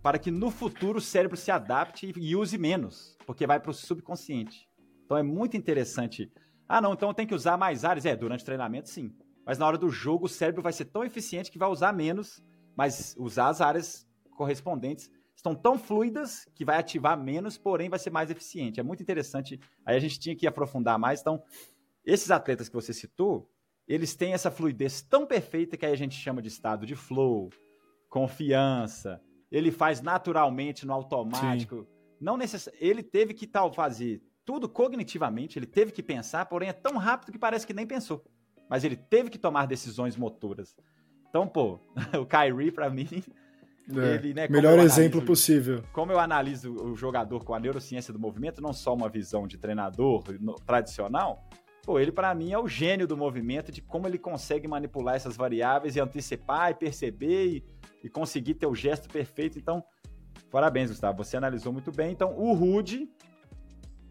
para 0.02 0.18
que 0.18 0.32
no 0.32 0.50
futuro 0.50 0.98
o 0.98 1.02
cérebro 1.02 1.38
se 1.38 1.52
adapte 1.52 2.14
e 2.18 2.36
use 2.36 2.58
menos, 2.58 3.16
porque 3.28 3.46
vai 3.46 3.60
para 3.60 3.70
o 3.72 3.74
subconsciente. 3.74 4.68
Então, 5.06 5.18
é 5.18 5.24
muito 5.24 5.56
interessante. 5.56 6.32
Ah, 6.68 6.82
não, 6.82 6.94
então 6.94 7.14
tem 7.14 7.28
que 7.28 7.36
usar 7.36 7.58
mais 7.58 7.86
áreas. 7.86 8.06
É, 8.08 8.16
durante 8.16 8.42
o 8.42 8.46
treinamento, 8.46 8.90
sim. 8.90 9.14
Mas 9.46 9.58
na 9.58 9.68
hora 9.68 9.78
do 9.78 9.90
jogo, 9.90 10.26
o 10.26 10.30
cérebro 10.30 10.62
vai 10.62 10.74
ser 10.74 10.86
tão 10.86 11.04
eficiente 11.04 11.52
que 11.52 11.58
vai 11.58 11.70
usar 11.70 11.94
menos, 11.94 12.44
mas 12.76 13.16
usar 13.18 13.50
as 13.50 13.62
áreas 13.62 14.08
correspondentes 14.36 15.10
estão 15.36 15.54
tão 15.54 15.78
fluidas 15.78 16.48
que 16.56 16.66
vai 16.66 16.78
ativar 16.78 17.22
menos, 17.22 17.58
porém 17.58 17.90
vai 17.90 18.00
ser 18.00 18.10
mais 18.10 18.32
eficiente. 18.32 18.80
É 18.80 18.84
muito 18.84 19.04
interessante. 19.04 19.60
Aí 19.86 19.96
a 19.96 20.00
gente 20.00 20.20
tinha 20.20 20.36
que 20.36 20.48
aprofundar 20.48 20.98
mais. 20.98 21.22
Então, 21.22 21.44
esses 22.04 22.32
atletas 22.32 22.68
que 22.68 22.76
você 22.76 22.92
citou, 22.94 23.48
eles 23.88 24.16
têm 24.16 24.34
essa 24.34 24.50
fluidez 24.50 25.04
tão 25.04 25.28
perfeita 25.28 25.78
que 25.78 25.86
aí 25.86 25.92
a 25.92 25.98
gente 25.98 26.16
chama 26.16 26.42
de 26.42 26.48
estado 26.48 26.86
de 26.86 26.96
flow, 26.96 27.50
confiança. 28.10 29.22
Ele 29.52 29.72
faz 29.72 30.02
naturalmente 30.02 30.86
no 30.86 30.94
automático. 30.94 31.84
Sim. 31.84 31.88
Não 32.20 32.38
necess... 32.38 32.70
Ele 32.80 33.04
teve 33.04 33.34
que 33.34 33.46
tal 33.46 33.72
fazer 33.72 34.24
tudo 34.44 34.70
cognitivamente, 34.70 35.58
ele 35.58 35.66
teve 35.66 35.92
que 35.92 36.04
pensar, 36.04 36.46
porém 36.46 36.70
é 36.70 36.74
tão 36.74 36.98
rápido 36.98 37.32
que 37.32 37.40
parece 37.40 37.66
que 37.66 37.74
nem 37.74 37.86
pensou. 37.86 38.24
Mas 38.70 38.84
ele 38.84 38.96
teve 38.96 39.30
que 39.30 39.38
tomar 39.38 39.68
decisões 39.68 40.16
motoras. 40.16 40.76
Então, 41.30 41.48
pô, 41.48 41.80
o 42.20 42.26
Kyrie, 42.26 42.72
para 42.72 42.90
mim, 42.90 43.24
é, 43.90 44.16
ele, 44.16 44.34
né, 44.34 44.48
melhor 44.48 44.80
exemplo 44.80 45.22
possível. 45.22 45.84
Como 45.94 46.12
eu 46.12 46.20
analiso 46.20 46.74
o 46.74 46.96
jogador 46.96 47.44
com 47.44 47.54
a 47.54 47.60
neurociência 47.60 48.12
do 48.12 48.20
movimento, 48.20 48.62
não 48.62 48.74
só 48.74 48.94
uma 48.94 49.08
visão 49.08 49.48
de 49.48 49.58
treinador 49.58 50.24
no, 50.40 50.56
tradicional, 50.56 51.48
pô, 51.84 52.00
ele 52.00 52.12
para 52.12 52.34
mim 52.34 52.52
é 52.52 52.58
o 52.58 52.68
gênio 52.68 53.08
do 53.08 53.16
movimento, 53.16 53.72
de 53.72 53.82
como 53.82 54.08
ele 54.08 54.18
consegue 54.18 54.68
manipular 54.68 55.16
essas 55.16 55.38
variáveis 55.38 55.96
e 55.96 56.00
antecipar 56.00 56.72
e 56.72 56.76
perceber 56.76 57.46
e, 57.48 57.64
e 58.04 58.10
conseguir 58.10 58.56
ter 58.56 58.66
o 58.66 58.74
gesto 58.74 59.08
perfeito. 59.08 59.60
Então, 59.60 59.84
parabéns, 60.50 60.90
Gustavo, 60.90 61.24
você 61.24 61.38
analisou 61.38 61.72
muito 61.72 61.92
bem. 61.92 62.12
Então, 62.12 62.36
o 62.36 62.54
Rude 62.54 63.08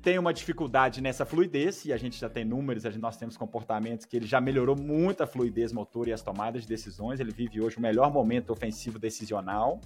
tem 0.05 0.19
uma 0.19 0.35
dificuldade 0.35 1.01
nessa 1.01 1.25
fluidez, 1.25 1.87
e 1.87 1.93
a 1.93 1.97
gente 1.97 2.21
já 2.21 2.29
tem 2.29 2.45
números, 2.45 2.83
gente, 2.83 2.99
nós 2.99 3.17
temos 3.17 3.39
comportamentos 3.39 4.05
que 4.05 4.19
ele 4.19 4.27
já 4.27 4.39
melhorou 4.39 4.77
muito 4.79 5.23
a 5.23 5.27
fluidez 5.27 5.73
motor 5.73 6.07
e 6.07 6.13
as 6.13 6.21
tomadas 6.21 6.63
de 6.63 6.69
decisões. 6.69 7.21
Ele 7.21 7.33
vive 7.33 7.63
hoje 7.63 7.79
o 7.79 7.81
melhor 7.81 8.13
momento 8.13 8.51
ofensivo 8.51 8.99
decisional, 8.99 9.81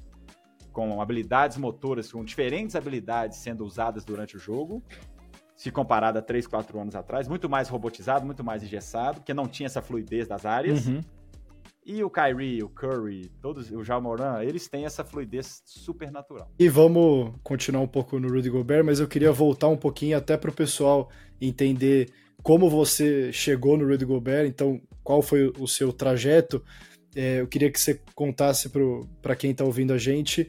com 0.73 1.01
habilidades 1.01 1.57
motoras, 1.57 2.11
com 2.11 2.25
diferentes 2.25 2.75
habilidades 2.75 3.39
sendo 3.39 3.65
usadas 3.65 4.05
durante 4.05 4.37
o 4.37 4.41
jogo, 4.41 4.83
se 5.55 5.71
comparado 5.71 6.19
a 6.19 6.23
3, 6.23 6.49
4 6.49 6.81
anos 6.81 6.97
atrás. 6.97 7.29
Muito 7.29 7.49
mais 7.49 7.69
robotizado, 7.69 8.27
muito 8.27 8.43
mais 8.43 8.65
engessado, 8.65 9.21
porque 9.21 9.33
não 9.33 9.47
tinha 9.47 9.67
essa 9.67 9.81
fluidez 9.81 10.27
das 10.27 10.45
áreas. 10.45 10.89
Uhum. 10.89 11.01
E 11.88 12.04
o 12.04 12.11
Kyrie, 12.11 12.62
o 12.62 12.68
Curry, 12.68 13.30
todos, 13.40 13.71
o 13.71 13.83
Jamoran, 13.83 14.42
eles 14.45 14.68
têm 14.68 14.85
essa 14.85 15.02
fluidez 15.02 15.62
super 15.64 16.12
natural. 16.12 16.52
E 16.59 16.68
vamos 16.68 17.33
continuar 17.42 17.80
um 17.80 17.88
pouco 17.88 18.21
no 18.21 18.28
Rudy 18.28 18.50
Gobert, 18.50 18.85
mas 18.85 19.00
eu 19.00 19.09
queria 19.09 19.33
voltar 19.33 19.68
um 19.68 19.76
pouquinho 19.76 20.14
até 20.14 20.37
para 20.37 20.50
o 20.50 20.54
pessoal 20.54 21.11
entender 21.40 22.12
como 22.42 22.68
você 22.68 23.33
chegou 23.33 23.78
no 23.78 23.88
Rudy 23.88 24.04
Gobert, 24.04 24.47
então 24.47 24.78
qual 25.02 25.23
foi 25.23 25.50
o 25.59 25.66
seu 25.66 25.90
trajeto. 25.90 26.62
É, 27.16 27.40
eu 27.40 27.47
queria 27.47 27.73
que 27.73 27.80
você 27.80 27.99
contasse 28.14 28.71
para 29.23 29.35
quem 29.35 29.52
está 29.52 29.64
ouvindo 29.64 29.95
a 29.95 29.99
gente 29.99 30.47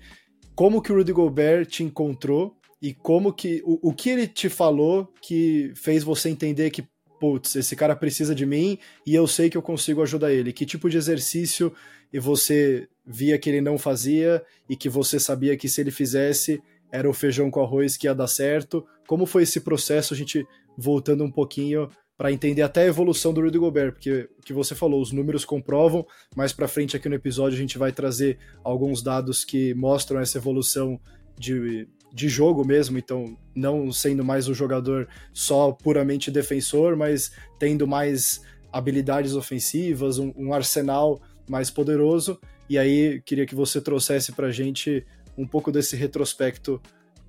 como 0.53 0.81
que 0.81 0.91
o 0.91 0.97
Rudy 0.97 1.13
Gobert 1.13 1.67
te 1.67 1.85
encontrou 1.85 2.57
e 2.81 2.93
como 2.93 3.31
que 3.31 3.61
o, 3.63 3.79
o 3.89 3.93
que 3.93 4.09
ele 4.09 4.27
te 4.27 4.49
falou 4.49 5.09
que 5.21 5.71
fez 5.73 6.03
você 6.03 6.27
entender 6.27 6.69
que 6.69 6.83
putz, 7.19 7.55
esse 7.55 7.75
cara 7.75 7.95
precisa 7.95 8.33
de 8.33 8.45
mim 8.45 8.77
e 9.05 9.13
eu 9.13 9.27
sei 9.27 9.49
que 9.49 9.57
eu 9.57 9.61
consigo 9.61 10.01
ajudar 10.01 10.31
ele? 10.31 10.53
Que 10.53 10.65
tipo 10.65 10.89
de 10.89 10.97
exercício 10.97 11.73
e 12.11 12.19
você 12.19 12.87
via 13.05 13.37
que 13.37 13.49
ele 13.49 13.61
não 13.61 13.77
fazia 13.77 14.43
e 14.67 14.75
que 14.75 14.89
você 14.89 15.19
sabia 15.19 15.57
que 15.57 15.67
se 15.69 15.81
ele 15.81 15.91
fizesse 15.91 16.61
era 16.91 17.09
o 17.09 17.13
feijão 17.13 17.51
com 17.51 17.61
arroz 17.61 17.97
que 17.97 18.07
ia 18.07 18.15
dar 18.15 18.27
certo. 18.27 18.85
Como 19.07 19.25
foi 19.25 19.43
esse 19.43 19.59
processo? 19.61 20.13
A 20.13 20.17
gente 20.17 20.45
voltando 20.77 21.23
um 21.23 21.31
pouquinho 21.31 21.89
para 22.17 22.31
entender 22.31 22.61
até 22.61 22.81
a 22.81 22.87
evolução 22.87 23.33
do 23.33 23.41
Rudy 23.41 23.57
Gobert, 23.57 23.93
porque 23.93 24.29
o 24.37 24.41
que 24.41 24.51
você 24.51 24.75
falou, 24.75 25.01
os 25.01 25.13
números 25.13 25.45
comprovam, 25.45 26.05
mais 26.35 26.51
para 26.51 26.67
frente 26.67 26.97
aqui 26.97 27.07
no 27.07 27.15
episódio 27.15 27.55
a 27.55 27.61
gente 27.61 27.77
vai 27.77 27.93
trazer 27.93 28.37
alguns 28.61 29.01
dados 29.01 29.45
que 29.45 29.73
mostram 29.73 30.19
essa 30.19 30.37
evolução 30.37 30.99
de, 31.37 31.87
de 32.11 32.27
jogo 32.27 32.65
mesmo, 32.65 32.97
então 32.97 33.37
não 33.55 33.91
sendo 33.91 34.23
mais 34.23 34.47
um 34.47 34.53
jogador 34.53 35.07
só 35.33 35.71
puramente 35.71 36.31
defensor, 36.31 36.95
mas 36.95 37.31
tendo 37.57 37.87
mais 37.87 38.41
habilidades 38.71 39.33
ofensivas, 39.33 40.17
um, 40.17 40.33
um 40.35 40.53
arsenal 40.53 41.21
mais 41.49 41.69
poderoso. 41.69 42.39
E 42.69 42.77
aí 42.77 43.21
queria 43.21 43.45
que 43.45 43.55
você 43.55 43.81
trouxesse 43.81 44.31
para 44.31 44.51
gente 44.51 45.05
um 45.37 45.47
pouco 45.47 45.71
desse 45.71 45.95
retrospecto 45.95 46.81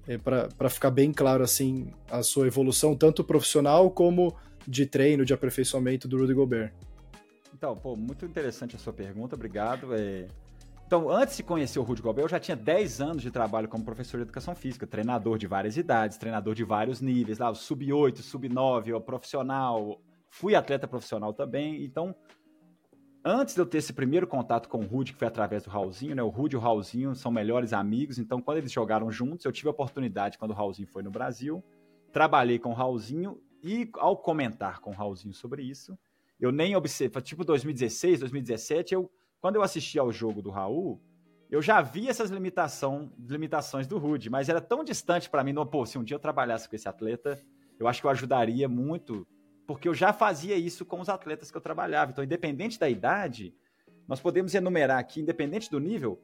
é, 0.07 0.19
para 0.19 0.69
ficar 0.69 0.91
bem 0.91 1.13
claro 1.13 1.43
assim 1.43 1.93
a 2.11 2.23
sua 2.23 2.47
evolução, 2.47 2.95
tanto 2.95 3.23
profissional 3.23 3.91
como 3.91 4.37
de 4.67 4.87
treino, 4.87 5.25
de 5.25 5.33
aperfeiçoamento 5.33 6.07
do 6.07 6.19
Rudy 6.19 6.35
Gobert. 6.35 6.73
Então, 7.55 7.75
pô, 7.77 7.97
muito 7.97 8.25
interessante 8.25 8.77
a 8.77 8.79
sua 8.79 8.93
pergunta, 8.93 9.35
obrigado. 9.35 9.95
É... 9.95 10.27
Então, 10.91 11.09
antes 11.09 11.37
de 11.37 11.45
conhecer 11.45 11.79
o 11.79 11.85
Rudy 11.85 12.03
Gobert, 12.03 12.25
eu 12.25 12.29
já 12.29 12.41
tinha 12.41 12.57
10 12.57 13.01
anos 13.01 13.23
de 13.23 13.31
trabalho 13.31 13.69
como 13.69 13.85
professor 13.85 14.17
de 14.17 14.23
educação 14.23 14.57
física, 14.57 14.89
treinador 14.89 15.39
de 15.39 15.47
várias 15.47 15.77
idades, 15.77 16.19
treinador 16.19 16.53
de 16.53 16.65
vários 16.65 17.01
níveis, 17.01 17.39
lá, 17.39 17.55
sub-8, 17.55 18.17
sub-9, 18.17 19.01
profissional, 19.05 20.03
fui 20.29 20.57
atleta 20.57 20.89
profissional 20.89 21.33
também, 21.33 21.85
então 21.85 22.13
antes 23.25 23.55
de 23.55 23.61
eu 23.61 23.67
ter 23.67 23.79
esse 23.79 23.93
primeiro 23.93 24.27
contato 24.27 24.69
com 24.69 24.79
o 24.79 24.85
Rudy, 24.85 25.13
que 25.13 25.19
foi 25.21 25.29
através 25.29 25.63
do 25.63 25.71
Raulzinho, 25.71 26.17
né? 26.17 26.25
O 26.25 26.29
Rudy 26.29 26.57
e 26.57 26.59
o 26.59 26.61
Raulzinho 26.61 27.15
são 27.15 27.31
melhores 27.31 27.73
amigos, 27.73 28.19
então 28.19 28.43
quando 28.43 28.59
eles 28.59 28.73
jogaram 28.73 29.13
juntos, 29.13 29.45
eu 29.45 29.53
tive 29.53 29.69
a 29.69 29.71
oportunidade, 29.71 30.39
quando 30.39 30.51
o 30.51 30.55
Raulzinho 30.55 30.89
foi 30.89 31.05
no 31.05 31.11
Brasil, 31.13 31.63
trabalhei 32.11 32.59
com 32.59 32.71
o 32.71 32.75
Raulzinho 32.75 33.41
e 33.63 33.89
ao 33.95 34.17
comentar 34.17 34.81
com 34.81 34.91
o 34.91 34.95
Raulzinho 34.95 35.35
sobre 35.35 35.63
isso, 35.63 35.97
eu 36.41 36.51
nem 36.51 36.75
observei, 36.75 37.23
tipo 37.23 37.45
2016, 37.45 38.19
2017, 38.19 38.95
eu, 38.95 39.09
quando 39.41 39.57
eu 39.57 39.63
assisti 39.63 39.99
ao 39.99 40.13
jogo 40.13 40.43
do 40.43 40.51
Raul, 40.51 41.01
eu 41.51 41.61
já 41.61 41.81
vi 41.81 42.09
essas 42.09 42.31
limitação, 42.31 43.11
limitações 43.19 43.87
do 43.87 43.99
Rude, 43.99 44.31
mas 44.31 44.49
era 44.49 44.61
tão 44.61 44.85
distante 44.85 45.29
para 45.29 45.43
mim, 45.43 45.53
não, 45.53 45.67
pô, 45.67 45.85
se 45.85 45.99
um 45.99 46.05
dia 46.05 46.15
eu 46.15 46.21
trabalhasse 46.21 46.69
com 46.69 46.77
esse 46.77 46.89
atleta, 46.89 47.41
eu 47.79 47.89
acho 47.89 48.01
que 48.01 48.07
eu 48.07 48.11
ajudaria 48.11 48.69
muito, 48.69 49.27
porque 49.67 49.89
eu 49.89 49.95
já 49.95 50.13
fazia 50.13 50.57
isso 50.57 50.85
com 50.85 51.01
os 51.01 51.09
atletas 51.09 51.51
que 51.51 51.57
eu 51.57 51.61
trabalhava. 51.61 52.13
Então, 52.13 52.23
independente 52.23 52.79
da 52.79 52.89
idade, 52.89 53.55
nós 54.07 54.21
podemos 54.21 54.55
enumerar 54.55 54.99
aqui, 54.99 55.21
independente 55.21 55.71
do 55.71 55.81
nível, 55.81 56.21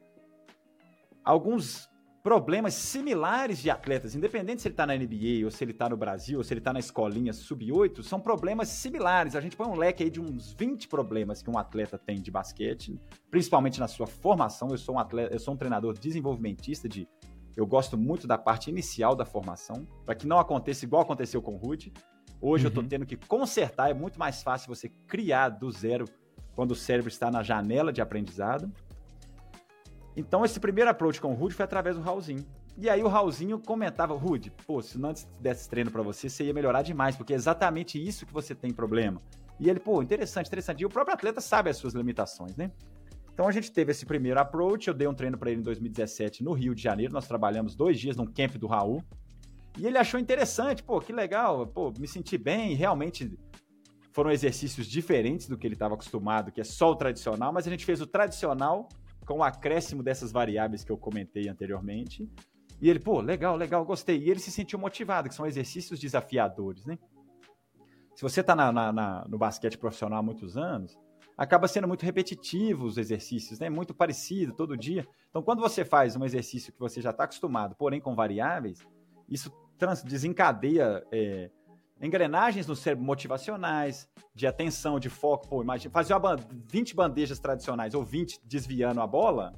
alguns 1.23 1.89
problemas 2.27 2.73
similares 2.73 3.59
de 3.59 3.69
atletas, 3.69 4.13
independente 4.13 4.61
se 4.61 4.67
ele 4.67 4.73
está 4.73 4.85
na 4.85 4.93
NBA, 4.93 5.45
ou 5.45 5.49
se 5.49 5.63
ele 5.63 5.71
está 5.71 5.87
no 5.87 5.95
Brasil, 5.95 6.37
ou 6.37 6.43
se 6.43 6.51
ele 6.51 6.59
está 6.59 6.73
na 6.73 6.79
escolinha 6.79 7.31
sub-8, 7.31 8.03
são 8.03 8.19
problemas 8.19 8.67
similares. 8.67 9.33
A 9.33 9.39
gente 9.39 9.55
põe 9.55 9.65
um 9.65 9.77
leque 9.77 10.03
aí 10.03 10.09
de 10.09 10.19
uns 10.19 10.51
20 10.51 10.89
problemas 10.89 11.41
que 11.41 11.49
um 11.49 11.57
atleta 11.57 11.97
tem 11.97 12.21
de 12.21 12.29
basquete, 12.29 12.99
principalmente 13.31 13.79
na 13.79 13.87
sua 13.87 14.05
formação. 14.05 14.67
Eu 14.71 14.77
sou 14.77 14.95
um 14.95 14.99
atleta, 14.99 15.33
eu 15.33 15.39
sou 15.39 15.53
um 15.53 15.57
treinador 15.57 15.97
desenvolvimentista 15.97 16.89
de 16.89 17.07
eu 17.55 17.65
gosto 17.65 17.97
muito 17.97 18.27
da 18.27 18.37
parte 18.37 18.69
inicial 18.69 19.15
da 19.15 19.23
formação, 19.23 19.87
para 20.05 20.13
que 20.13 20.27
não 20.27 20.37
aconteça 20.37 20.83
igual 20.83 21.03
aconteceu 21.03 21.41
com 21.41 21.53
o 21.53 21.57
Rude. 21.57 21.93
Hoje 22.41 22.65
uhum. 22.65 22.67
eu 22.67 22.69
estou 22.69 22.83
tendo 22.83 23.05
que 23.05 23.15
consertar, 23.15 23.89
é 23.89 23.93
muito 23.93 24.19
mais 24.19 24.43
fácil 24.43 24.67
você 24.67 24.89
criar 25.07 25.47
do 25.47 25.71
zero 25.71 26.03
quando 26.53 26.71
o 26.71 26.75
cérebro 26.75 27.07
está 27.07 27.31
na 27.31 27.41
janela 27.41 27.93
de 27.93 28.01
aprendizado. 28.01 28.69
Então, 30.17 30.43
esse 30.43 30.59
primeiro 30.59 30.89
approach 30.89 31.21
com 31.21 31.31
o 31.31 31.35
Rude 31.35 31.53
foi 31.53 31.63
através 31.63 31.95
do 31.95 32.01
Raulzinho. 32.01 32.43
E 32.75 32.89
aí 32.89 33.03
o 33.03 33.07
Raulzinho 33.07 33.59
comentava, 33.59 34.15
Rude, 34.15 34.51
pô, 34.65 34.81
se 34.81 34.97
não 34.97 35.13
desse 35.39 35.69
treino 35.69 35.91
para 35.91 36.01
você, 36.01 36.27
você 36.27 36.45
ia 36.45 36.53
melhorar 36.55 36.81
demais, 36.81 37.15
porque 37.15 37.33
é 37.33 37.35
exatamente 37.35 38.03
isso 38.03 38.25
que 38.25 38.33
você 38.33 38.55
tem 38.55 38.73
problema. 38.73 39.21
E 39.59 39.69
ele, 39.69 39.79
pô, 39.79 40.01
interessante, 40.01 40.47
interessante. 40.47 40.81
E 40.81 40.85
o 40.87 40.89
próprio 40.89 41.13
atleta 41.13 41.39
sabe 41.39 41.69
as 41.69 41.77
suas 41.77 41.93
limitações, 41.93 42.55
né? 42.55 42.71
Então 43.31 43.47
a 43.47 43.51
gente 43.51 43.71
teve 43.71 43.91
esse 43.91 44.07
primeiro 44.07 44.39
approach, 44.39 44.87
eu 44.87 44.93
dei 44.95 45.07
um 45.07 45.13
treino 45.13 45.37
para 45.37 45.51
ele 45.51 45.59
em 45.59 45.63
2017 45.63 46.43
no 46.43 46.53
Rio 46.53 46.73
de 46.73 46.81
Janeiro, 46.81 47.13
nós 47.13 47.27
trabalhamos 47.27 47.75
dois 47.75 47.99
dias 47.99 48.17
num 48.17 48.25
camp 48.25 48.55
do 48.55 48.65
Raul. 48.65 49.03
E 49.77 49.85
ele 49.85 49.99
achou 49.99 50.19
interessante, 50.19 50.81
pô, 50.81 50.99
que 50.99 51.13
legal, 51.13 51.67
pô, 51.67 51.93
me 51.99 52.07
senti 52.07 52.39
bem, 52.39 52.73
realmente 52.73 53.37
foram 54.11 54.31
exercícios 54.31 54.87
diferentes 54.87 55.47
do 55.47 55.55
que 55.55 55.67
ele 55.67 55.75
estava 55.75 55.93
acostumado, 55.93 56.51
que 56.51 56.59
é 56.59 56.63
só 56.63 56.89
o 56.89 56.95
tradicional, 56.95 57.53
mas 57.53 57.67
a 57.67 57.69
gente 57.69 57.85
fez 57.85 58.01
o 58.01 58.07
tradicional 58.07 58.89
com 59.27 59.39
o 59.39 59.43
acréscimo 59.43 60.01
dessas 60.01 60.31
variáveis 60.31 60.85
que 60.85 60.91
eu 60.91 60.97
comentei 60.97 61.49
anteriormente. 61.49 62.27
E 62.81 62.89
ele, 62.89 62.99
pô, 62.99 63.19
legal, 63.19 63.57
legal, 63.57 63.83
gostei. 63.83 64.17
E 64.23 64.29
ele 64.29 64.39
se 64.39 64.49
sentiu 64.49 64.79
motivado, 64.79 65.27
que 65.27 65.35
são 65.35 65.45
exercícios 65.45 65.99
desafiadores, 65.99 66.85
né? 66.85 66.97
Se 68.15 68.23
você 68.23 68.39
está 68.39 68.55
no 69.27 69.37
basquete 69.37 69.77
profissional 69.77 70.19
há 70.19 70.23
muitos 70.23 70.57
anos, 70.57 70.97
acaba 71.37 71.67
sendo 71.67 71.87
muito 71.87 72.03
repetitivo 72.03 72.85
os 72.85 72.97
exercícios, 72.97 73.59
né? 73.59 73.69
Muito 73.69 73.93
parecido 73.93 74.53
todo 74.53 74.77
dia. 74.77 75.05
Então, 75.29 75.43
quando 75.43 75.59
você 75.59 75.83
faz 75.83 76.15
um 76.15 76.23
exercício 76.23 76.71
que 76.71 76.79
você 76.79 77.01
já 77.01 77.09
está 77.09 77.25
acostumado, 77.25 77.75
porém 77.75 77.99
com 77.99 78.15
variáveis, 78.15 78.79
isso 79.29 79.51
desencadeia 80.05 81.05
é, 81.11 81.51
engrenagens 82.01 82.67
no 82.67 82.75
cérebro 82.75 83.05
motivacionais, 83.05 84.07
de 84.35 84.45
atenção, 84.45 84.99
de 84.99 85.09
foco. 85.09 85.47
Pô, 85.47 85.63
imagina, 85.63 85.91
fazer 85.91 86.13
uma, 86.13 86.35
20 86.35 86.95
bandejas 86.95 87.39
tradicionais 87.39 87.93
ou 87.93 88.03
20 88.03 88.39
desviando 88.43 89.01
a 89.01 89.07
bola, 89.07 89.53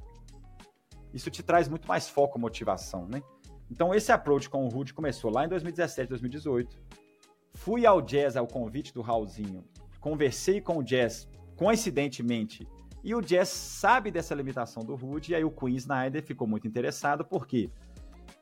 isso 1.12 1.30
te 1.30 1.42
traz 1.42 1.68
muito 1.68 1.86
mais 1.86 2.08
foco 2.08 2.38
motivação, 2.38 3.06
né? 3.06 3.22
Então, 3.70 3.94
esse 3.94 4.10
approach 4.10 4.48
com 4.48 4.64
o 4.64 4.68
Rude 4.68 4.92
começou 4.92 5.30
lá 5.30 5.44
em 5.44 5.48
2017, 5.48 6.08
2018. 6.08 6.76
Fui 7.54 7.86
ao 7.86 8.00
Jazz, 8.00 8.36
ao 8.36 8.46
convite 8.46 8.92
do 8.92 9.00
Raulzinho, 9.00 9.64
conversei 10.00 10.60
com 10.60 10.78
o 10.78 10.82
Jazz, 10.82 11.28
coincidentemente, 11.56 12.66
e 13.02 13.14
o 13.14 13.20
Jazz 13.20 13.48
sabe 13.48 14.10
dessa 14.10 14.34
limitação 14.34 14.84
do 14.84 14.94
Rude, 14.94 15.32
e 15.32 15.34
aí 15.34 15.44
o 15.44 15.50
Queen 15.50 15.74
Snyder 15.76 16.22
ficou 16.22 16.46
muito 16.46 16.66
interessado, 16.66 17.24
por 17.24 17.46
quê? 17.46 17.70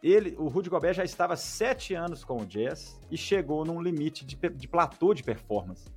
Ele, 0.02 0.34
o 0.38 0.46
Rudy 0.46 0.70
Gobert 0.70 0.94
já 0.94 1.04
estava 1.04 1.36
sete 1.36 1.94
anos 1.94 2.24
com 2.24 2.36
o 2.36 2.46
Jazz 2.46 3.00
e 3.10 3.16
chegou 3.16 3.64
num 3.64 3.82
limite 3.82 4.24
de, 4.24 4.36
de 4.36 4.68
platô 4.68 5.12
de 5.12 5.22
performance. 5.22 5.88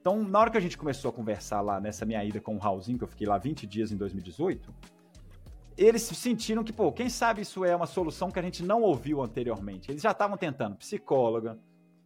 Então, 0.00 0.22
na 0.22 0.38
hora 0.38 0.50
que 0.50 0.56
a 0.56 0.60
gente 0.60 0.78
começou 0.78 1.08
a 1.10 1.12
conversar 1.12 1.60
lá 1.60 1.80
nessa 1.80 2.06
minha 2.06 2.24
ida 2.24 2.40
com 2.40 2.54
o 2.54 2.58
Raulzinho, 2.58 2.96
que 2.96 3.04
eu 3.04 3.08
fiquei 3.08 3.26
lá 3.26 3.36
20 3.36 3.66
dias 3.66 3.90
em 3.90 3.96
2018, 3.96 4.72
eles 5.76 6.02
sentiram 6.02 6.64
que, 6.64 6.72
pô, 6.72 6.90
quem 6.92 7.08
sabe 7.08 7.42
isso 7.42 7.64
é 7.64 7.74
uma 7.74 7.86
solução 7.86 8.30
que 8.30 8.38
a 8.38 8.42
gente 8.42 8.62
não 8.62 8.82
ouviu 8.82 9.22
anteriormente. 9.22 9.90
Eles 9.90 10.02
já 10.02 10.12
estavam 10.12 10.36
tentando 10.36 10.76
psicóloga, 10.76 11.58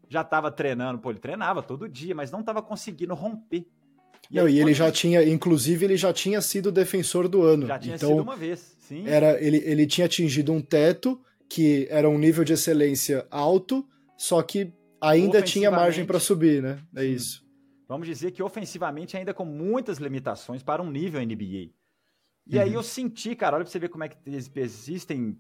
já 0.08 0.22
estava 0.22 0.50
treinando, 0.50 0.98
pô, 0.98 1.10
ele 1.10 1.18
treinava 1.18 1.62
todo 1.62 1.88
dia, 1.88 2.14
mas 2.14 2.30
não 2.30 2.40
estava 2.40 2.62
conseguindo 2.62 3.14
romper. 3.14 3.66
E, 4.30 4.36
não, 4.36 4.46
aí, 4.46 4.54
e 4.54 4.60
ele 4.60 4.74
já 4.74 4.86
gente... 4.86 4.96
tinha, 4.96 5.28
inclusive, 5.28 5.84
ele 5.84 5.96
já 5.96 6.12
tinha 6.12 6.40
sido 6.40 6.72
defensor 6.72 7.28
do 7.28 7.42
ano. 7.42 7.66
Já 7.66 7.78
tinha 7.78 7.96
então, 7.96 8.10
sido 8.10 8.22
uma 8.22 8.36
vez, 8.36 8.76
sim. 8.78 9.06
Era, 9.06 9.40
ele, 9.42 9.58
ele 9.58 9.86
tinha 9.86 10.06
atingido 10.06 10.52
um 10.52 10.60
teto 10.60 11.20
que 11.54 11.86
era 11.90 12.08
um 12.08 12.16
nível 12.16 12.44
de 12.44 12.54
excelência 12.54 13.26
alto, 13.30 13.86
só 14.16 14.42
que 14.42 14.72
ainda 14.98 15.42
tinha 15.42 15.70
margem 15.70 16.06
para 16.06 16.18
subir, 16.18 16.62
né? 16.62 16.82
É 16.96 17.02
sim. 17.02 17.12
isso. 17.12 17.46
Vamos 17.86 18.06
dizer 18.06 18.30
que 18.30 18.42
ofensivamente 18.42 19.18
ainda 19.18 19.34
com 19.34 19.44
muitas 19.44 19.98
limitações 19.98 20.62
para 20.62 20.82
um 20.82 20.90
nível 20.90 21.20
NBA. 21.20 21.74
E 22.46 22.56
uhum. 22.56 22.62
aí 22.62 22.72
eu 22.72 22.82
senti, 22.82 23.36
cara, 23.36 23.56
olha 23.56 23.64
pra 23.66 23.70
você 23.70 23.78
ver 23.78 23.90
como 23.90 24.02
é 24.02 24.08
que 24.08 24.16
existem 24.56 25.38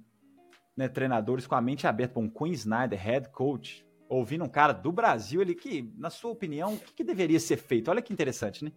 né, 0.76 0.86
treinadores 0.86 1.46
com 1.46 1.54
a 1.54 1.62
mente 1.62 1.86
aberta, 1.86 2.20
um 2.20 2.28
Queen 2.28 2.52
Snyder, 2.52 3.00
head 3.00 3.30
coach, 3.30 3.82
ouvindo 4.06 4.44
um 4.44 4.50
cara 4.50 4.74
do 4.74 4.92
Brasil, 4.92 5.40
ele 5.40 5.54
que, 5.54 5.90
na 5.96 6.10
sua 6.10 6.30
opinião, 6.30 6.74
o 6.74 6.78
que, 6.78 6.92
que 6.92 7.04
deveria 7.04 7.40
ser 7.40 7.56
feito? 7.56 7.90
Olha 7.90 8.02
que 8.02 8.12
interessante, 8.12 8.66
né? 8.66 8.72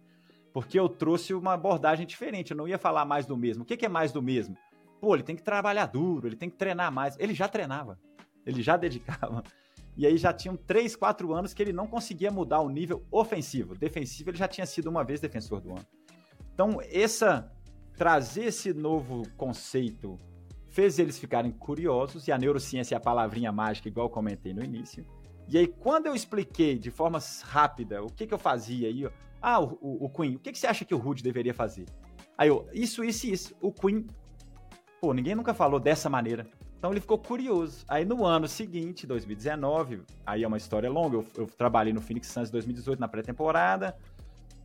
Porque 0.54 0.80
eu 0.80 0.88
trouxe 0.88 1.34
uma 1.34 1.52
abordagem 1.52 2.06
diferente, 2.06 2.52
eu 2.52 2.56
não 2.56 2.66
ia 2.66 2.78
falar 2.78 3.04
mais 3.04 3.26
do 3.26 3.36
mesmo. 3.36 3.62
O 3.62 3.66
que, 3.66 3.76
que 3.76 3.84
é 3.84 3.90
mais 3.90 4.10
do 4.10 4.22
mesmo? 4.22 4.56
Pô, 5.00 5.14
ele 5.14 5.22
tem 5.22 5.36
que 5.36 5.42
trabalhar 5.42 5.86
duro, 5.86 6.26
ele 6.26 6.36
tem 6.36 6.50
que 6.50 6.56
treinar 6.56 6.90
mais. 6.90 7.16
Ele 7.18 7.34
já 7.34 7.48
treinava, 7.48 7.98
ele 8.44 8.62
já 8.62 8.76
dedicava. 8.78 9.42
E 9.96 10.06
aí 10.06 10.18
já 10.18 10.32
tinham 10.32 10.56
3, 10.56 10.94
4 10.94 11.32
anos 11.32 11.54
que 11.54 11.62
ele 11.62 11.72
não 11.72 11.86
conseguia 11.86 12.30
mudar 12.30 12.60
o 12.60 12.68
nível 12.68 13.04
ofensivo. 13.10 13.74
Defensivo, 13.74 14.30
ele 14.30 14.36
já 14.36 14.46
tinha 14.46 14.66
sido 14.66 14.88
uma 14.88 15.02
vez 15.02 15.20
defensor 15.20 15.60
do 15.60 15.70
ano. 15.70 15.86
Então, 16.52 16.78
essa 16.90 17.50
trazer 17.96 18.44
esse 18.44 18.74
novo 18.74 19.22
conceito 19.36 20.18
fez 20.68 20.98
eles 20.98 21.18
ficarem 21.18 21.50
curiosos, 21.50 22.28
e 22.28 22.32
a 22.32 22.36
neurociência 22.36 22.94
é 22.94 22.98
a 22.98 23.00
palavrinha 23.00 23.50
mágica, 23.50 23.88
igual 23.88 24.10
comentei 24.10 24.52
no 24.52 24.62
início. 24.62 25.06
E 25.48 25.56
aí, 25.56 25.66
quando 25.66 26.06
eu 26.06 26.14
expliquei 26.14 26.78
de 26.78 26.90
forma 26.90 27.18
rápida 27.44 28.02
o 28.02 28.08
que, 28.08 28.26
que 28.26 28.34
eu 28.34 28.38
fazia, 28.38 28.88
aí, 28.88 29.08
ah, 29.40 29.60
o, 29.60 29.78
o, 29.80 30.04
o 30.04 30.10
Queen, 30.10 30.36
o 30.36 30.38
que, 30.38 30.52
que 30.52 30.58
você 30.58 30.66
acha 30.66 30.84
que 30.84 30.94
o 30.94 30.98
Rude 30.98 31.22
deveria 31.22 31.54
fazer? 31.54 31.86
Aí 32.36 32.48
eu, 32.48 32.68
isso, 32.74 33.02
isso, 33.02 33.26
isso. 33.26 33.56
O 33.60 33.72
Queen 33.72 34.06
pô, 35.00 35.12
ninguém 35.12 35.34
nunca 35.34 35.54
falou 35.54 35.78
dessa 35.80 36.08
maneira. 36.08 36.46
Então 36.78 36.90
ele 36.90 37.00
ficou 37.00 37.18
curioso. 37.18 37.84
Aí 37.88 38.04
no 38.04 38.24
ano 38.24 38.46
seguinte, 38.46 39.06
2019, 39.06 40.02
aí 40.24 40.44
é 40.44 40.46
uma 40.46 40.56
história 40.56 40.90
longa, 40.90 41.16
eu, 41.16 41.26
eu 41.36 41.46
trabalhei 41.46 41.92
no 41.92 42.00
Phoenix 42.00 42.28
Suns 42.28 42.48
em 42.48 42.52
2018 42.52 43.00
na 43.00 43.08
pré-temporada. 43.08 43.96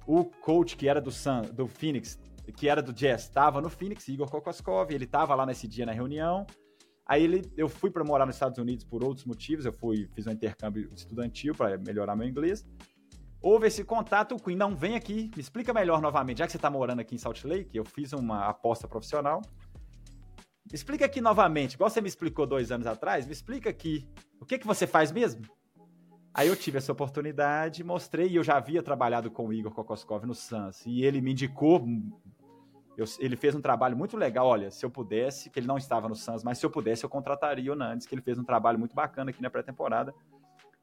O 0.06 0.26
coach 0.26 0.76
que 0.76 0.88
era 0.88 1.00
do 1.00 1.12
Sun, 1.12 1.42
do 1.54 1.68
Phoenix, 1.68 2.20
que 2.56 2.68
era 2.68 2.82
do 2.82 2.92
Jazz, 2.92 3.24
estava 3.24 3.62
no 3.62 3.70
Phoenix, 3.70 4.08
Igor 4.08 4.30
Kokoskov, 4.30 4.92
ele 4.92 5.06
estava 5.06 5.34
lá 5.36 5.46
nesse 5.46 5.68
dia 5.68 5.86
na 5.86 5.92
reunião. 5.92 6.46
Aí 7.06 7.24
ele, 7.24 7.52
eu 7.58 7.68
fui 7.68 7.90
para 7.90 8.04
morar 8.04 8.26
nos 8.26 8.36
Estados 8.36 8.58
Unidos 8.58 8.86
por 8.86 9.04
outros 9.04 9.26
motivos, 9.26 9.66
eu 9.66 9.74
fui, 9.74 10.10
fiz 10.14 10.28
um 10.28 10.32
intercâmbio 10.32 10.90
estudantil 10.96 11.54
para 11.54 11.78
melhorar 11.78 12.16
meu 12.16 12.28
inglês. 12.28 12.66
Houve 13.42 13.68
esse 13.68 13.84
contato, 13.84 14.36
o 14.36 14.40
Queen, 14.40 14.56
não, 14.56 14.76
vem 14.76 14.96
aqui, 14.96 15.32
me 15.36 15.42
explica 15.42 15.74
melhor 15.74 16.00
novamente, 16.00 16.38
já 16.38 16.46
que 16.46 16.52
você 16.52 16.58
está 16.58 16.70
morando 16.70 17.00
aqui 17.00 17.16
em 17.16 17.18
Salt 17.18 17.44
Lake, 17.44 17.76
eu 17.76 17.84
fiz 17.84 18.14
uma 18.14 18.46
aposta 18.46 18.88
profissional. 18.88 19.42
Explica 20.74 21.06
aqui 21.06 21.20
novamente, 21.22 21.74
igual 21.74 21.90
você 21.90 22.01
me 22.01 22.08
explicou 22.08 22.46
dois 22.46 22.72
anos 22.72 22.88
atrás, 22.88 23.25
me 23.25 23.34
explica 23.34 23.70
aqui, 23.70 24.08
o 24.40 24.46
que, 24.46 24.58
que 24.58 24.68
você 24.68 24.88
faz 24.88 25.12
mesmo? 25.12 25.42
Aí 26.34 26.48
eu 26.48 26.56
tive 26.56 26.78
essa 26.78 26.92
oportunidade, 26.92 27.84
mostrei, 27.84 28.28
e 28.28 28.36
eu 28.38 28.44
já 28.44 28.56
havia 28.56 28.82
trabalhado 28.82 29.30
com 29.30 29.48
o 29.48 29.54
Igor 29.54 29.74
Kokoskov 29.74 30.25
no 30.25 30.34
Suns, 30.34 30.86
e 30.86 31.04
ele 31.04 31.20
me 31.20 31.32
indicou 31.32 31.86
eu, 32.98 33.06
ele 33.20 33.36
fez 33.36 33.56
um 33.56 33.62
trabalho 33.62 33.98
muito 33.98 34.18
legal. 34.18 34.48
Olha, 34.48 34.70
se 34.70 34.86
eu 34.86 34.90
pudesse, 34.90 35.50
que 35.50 35.60
ele 35.60 35.68
não 35.68 35.78
estava 35.78 36.08
no 36.10 36.16
Suns, 36.16 36.44
mas 36.44 36.58
se 36.58 36.66
eu 36.66 36.70
pudesse, 36.70 37.04
eu 37.04 37.10
contrataria 37.10 37.72
o 37.72 37.75
Nandes, 37.75 38.06
que 38.06 38.13
ele 38.13 38.22
fez 38.22 38.38
um 38.38 38.44
trabalho 38.44 38.78
muito 38.78 38.94
bacana 38.94 39.32
aqui 39.32 39.42
na 39.42 39.50
pré-temporada. 39.50 40.13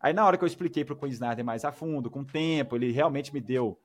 Aí, 0.00 0.12
na 0.12 0.24
hora 0.24 0.36
que 0.36 0.44
eu 0.44 0.46
expliquei 0.46 0.84
para 0.84 0.94
o 0.94 0.96
Queen 0.96 1.12
Snyder 1.12 1.44
mais 1.44 1.64
a 1.64 1.72
fundo, 1.72 2.10
com 2.10 2.24
tempo, 2.24 2.76
ele 2.76 2.90
realmente 2.92 3.32
me 3.32 3.40
deu 3.40 3.78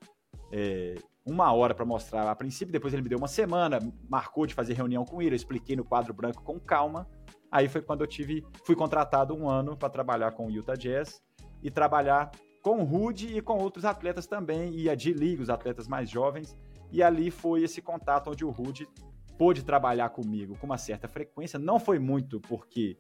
é, 0.55 0.93
uma 1.25 1.51
hora 1.51 1.73
para 1.73 1.83
mostrar 1.83 2.29
a 2.29 2.35
princípio, 2.35 2.71
depois 2.71 2.93
ele 2.93 3.01
me 3.01 3.09
deu 3.09 3.17
uma 3.17 3.27
semana, 3.27 3.79
marcou 4.07 4.45
de 4.45 4.53
fazer 4.53 4.75
reunião 4.75 5.03
com 5.03 5.19
ele, 5.19 5.31
eu 5.31 5.35
expliquei 5.35 5.75
no 5.75 5.83
quadro 5.83 6.13
branco 6.13 6.43
com 6.43 6.59
calma. 6.59 7.09
Aí 7.51 7.67
foi 7.67 7.81
quando 7.81 8.01
eu 8.01 8.07
tive, 8.07 8.45
fui 8.63 8.75
contratado 8.75 9.35
um 9.35 9.49
ano 9.49 9.75
para 9.75 9.89
trabalhar 9.89 10.31
com 10.33 10.45
o 10.45 10.51
Utah 10.51 10.75
Jazz 10.75 11.19
e 11.63 11.71
trabalhar 11.71 12.29
com 12.61 12.81
o 12.81 12.83
Rudy 12.83 13.35
e 13.35 13.41
com 13.41 13.57
outros 13.57 13.83
atletas 13.83 14.27
também, 14.27 14.73
e 14.75 14.89
a 14.89 14.95
D-League, 14.95 15.41
os 15.41 15.49
atletas 15.49 15.87
mais 15.87 16.07
jovens. 16.07 16.55
E 16.91 17.01
ali 17.01 17.31
foi 17.31 17.63
esse 17.63 17.81
contato 17.81 18.29
onde 18.29 18.45
o 18.45 18.51
Rude 18.51 18.87
pôde 19.37 19.63
trabalhar 19.63 20.09
comigo 20.09 20.55
com 20.59 20.67
uma 20.67 20.77
certa 20.77 21.07
frequência. 21.07 21.57
Não 21.57 21.79
foi 21.79 21.97
muito 21.97 22.39
porque 22.41 22.95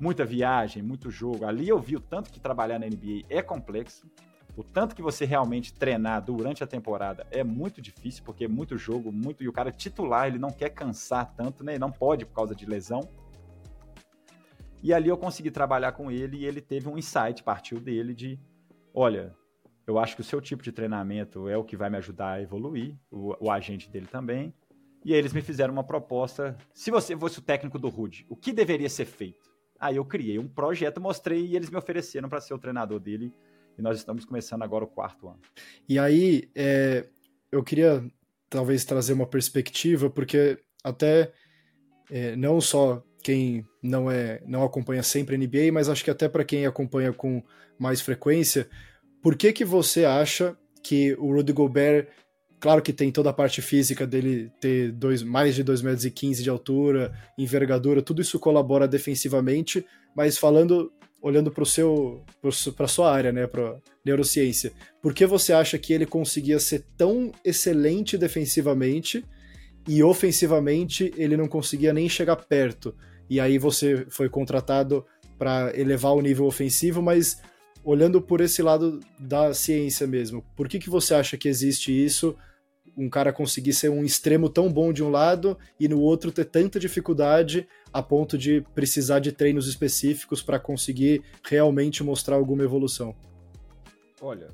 muita 0.00 0.24
viagem, 0.24 0.82
muito 0.82 1.08
jogo. 1.08 1.46
Ali 1.46 1.68
eu 1.68 1.78
vi 1.78 1.94
o 1.94 2.00
tanto 2.00 2.30
que 2.32 2.40
trabalhar 2.40 2.80
na 2.80 2.86
NBA 2.86 3.26
é 3.28 3.40
complexo. 3.40 4.10
O 4.56 4.64
tanto 4.64 4.94
que 4.94 5.02
você 5.02 5.24
realmente 5.24 5.72
treinar 5.72 6.22
durante 6.22 6.62
a 6.62 6.66
temporada 6.66 7.26
é 7.30 7.44
muito 7.44 7.80
difícil, 7.80 8.22
porque 8.24 8.44
é 8.44 8.48
muito 8.48 8.76
jogo, 8.76 9.12
muito. 9.12 9.42
E 9.42 9.48
o 9.48 9.52
cara 9.52 9.70
titular, 9.70 10.26
ele 10.26 10.38
não 10.38 10.50
quer 10.50 10.70
cansar 10.70 11.34
tanto, 11.34 11.64
né? 11.64 11.78
Não 11.78 11.90
pode 11.90 12.24
por 12.24 12.34
causa 12.34 12.54
de 12.54 12.66
lesão. 12.66 13.08
E 14.82 14.92
ali 14.92 15.08
eu 15.08 15.16
consegui 15.16 15.50
trabalhar 15.50 15.92
com 15.92 16.10
ele 16.10 16.38
e 16.38 16.46
ele 16.46 16.60
teve 16.60 16.88
um 16.88 16.96
insight, 16.96 17.42
partiu 17.42 17.78
dele 17.78 18.14
de: 18.14 18.38
olha, 18.94 19.34
eu 19.86 19.98
acho 19.98 20.14
que 20.14 20.20
o 20.20 20.24
seu 20.24 20.40
tipo 20.40 20.62
de 20.62 20.72
treinamento 20.72 21.48
é 21.48 21.56
o 21.56 21.64
que 21.64 21.76
vai 21.76 21.90
me 21.90 21.96
ajudar 21.98 22.32
a 22.32 22.42
evoluir, 22.42 22.96
o, 23.10 23.36
o 23.46 23.50
agente 23.50 23.90
dele 23.90 24.06
também. 24.06 24.54
E 25.04 25.12
aí 25.12 25.18
eles 25.18 25.32
me 25.32 25.40
fizeram 25.40 25.72
uma 25.72 25.84
proposta. 25.84 26.56
Se 26.74 26.90
você 26.90 27.16
fosse 27.16 27.38
o 27.38 27.42
técnico 27.42 27.78
do 27.78 27.88
Rude, 27.88 28.26
o 28.28 28.36
que 28.36 28.52
deveria 28.52 28.88
ser 28.88 29.06
feito? 29.06 29.50
Aí 29.78 29.96
eu 29.96 30.04
criei 30.04 30.38
um 30.38 30.46
projeto, 30.46 31.00
mostrei 31.00 31.46
e 31.46 31.56
eles 31.56 31.70
me 31.70 31.78
ofereceram 31.78 32.28
para 32.28 32.40
ser 32.40 32.52
o 32.52 32.58
treinador 32.58 33.00
dele. 33.00 33.32
E 33.80 33.82
nós 33.82 33.96
estamos 33.96 34.26
começando 34.26 34.62
agora 34.62 34.84
o 34.84 34.88
quarto 34.88 35.26
ano. 35.26 35.40
E 35.88 35.98
aí, 35.98 36.50
é, 36.54 37.06
eu 37.50 37.64
queria 37.64 38.04
talvez 38.50 38.84
trazer 38.84 39.14
uma 39.14 39.26
perspectiva, 39.26 40.10
porque 40.10 40.58
até 40.84 41.32
é, 42.10 42.36
não 42.36 42.60
só 42.60 43.02
quem 43.22 43.66
não 43.82 44.10
é 44.10 44.42
não 44.46 44.64
acompanha 44.64 45.02
sempre 45.02 45.34
a 45.34 45.38
NBA, 45.38 45.72
mas 45.72 45.88
acho 45.88 46.04
que 46.04 46.10
até 46.10 46.28
para 46.28 46.44
quem 46.44 46.66
acompanha 46.66 47.10
com 47.10 47.42
mais 47.78 48.02
frequência, 48.02 48.68
por 49.22 49.34
que, 49.34 49.50
que 49.50 49.64
você 49.64 50.04
acha 50.04 50.54
que 50.82 51.14
o 51.14 51.32
Rudy 51.32 51.52
Gobert, 51.54 52.08
claro 52.58 52.82
que 52.82 52.92
tem 52.92 53.10
toda 53.10 53.30
a 53.30 53.34
parte 53.34 53.62
física 53.62 54.06
dele 54.06 54.52
ter 54.60 54.92
dois, 54.92 55.22
mais 55.22 55.54
de 55.54 55.64
2,15 55.64 55.84
metros 55.84 56.42
de 56.42 56.50
altura, 56.50 57.14
envergadura, 57.38 58.02
tudo 58.02 58.20
isso 58.20 58.38
colabora 58.38 58.86
defensivamente, 58.86 59.86
mas 60.14 60.36
falando, 60.36 60.92
olhando 61.22 61.50
para 61.50 61.64
seu, 61.64 62.24
para 62.76 62.88
sua 62.88 63.12
área, 63.12 63.32
né, 63.32 63.46
para 63.46 63.76
neurociência, 64.04 64.72
por 65.02 65.12
que 65.12 65.26
você 65.26 65.52
acha 65.52 65.78
que 65.78 65.92
ele 65.92 66.06
conseguia 66.06 66.58
ser 66.58 66.84
tão 66.96 67.32
excelente 67.44 68.16
defensivamente 68.16 69.24
e 69.86 70.02
ofensivamente 70.02 71.12
ele 71.16 71.36
não 71.36 71.46
conseguia 71.46 71.92
nem 71.92 72.08
chegar 72.08 72.36
perto? 72.36 72.94
E 73.28 73.38
aí 73.38 73.58
você 73.58 74.06
foi 74.08 74.28
contratado 74.28 75.04
para 75.38 75.72
elevar 75.78 76.12
o 76.12 76.20
nível 76.20 76.46
ofensivo, 76.46 77.00
mas 77.00 77.40
olhando 77.84 78.20
por 78.20 78.40
esse 78.40 78.62
lado 78.62 79.00
da 79.18 79.54
ciência 79.54 80.06
mesmo, 80.06 80.44
por 80.56 80.68
que, 80.68 80.78
que 80.78 80.90
você 80.90 81.14
acha 81.14 81.36
que 81.36 81.48
existe 81.48 81.92
isso? 81.92 82.36
Um 82.96 83.08
cara 83.08 83.32
conseguir 83.32 83.72
ser 83.72 83.88
um 83.88 84.04
extremo 84.04 84.48
tão 84.48 84.72
bom 84.72 84.92
de 84.92 85.02
um 85.02 85.10
lado 85.10 85.56
e 85.78 85.88
no 85.88 86.00
outro 86.00 86.30
ter 86.30 86.44
tanta 86.44 86.78
dificuldade 86.78 87.66
a 87.92 88.02
ponto 88.02 88.36
de 88.36 88.60
precisar 88.74 89.20
de 89.20 89.32
treinos 89.32 89.68
específicos 89.68 90.42
para 90.42 90.58
conseguir 90.58 91.22
realmente 91.44 92.02
mostrar 92.02 92.36
alguma 92.36 92.62
evolução? 92.62 93.14
Olha, 94.20 94.48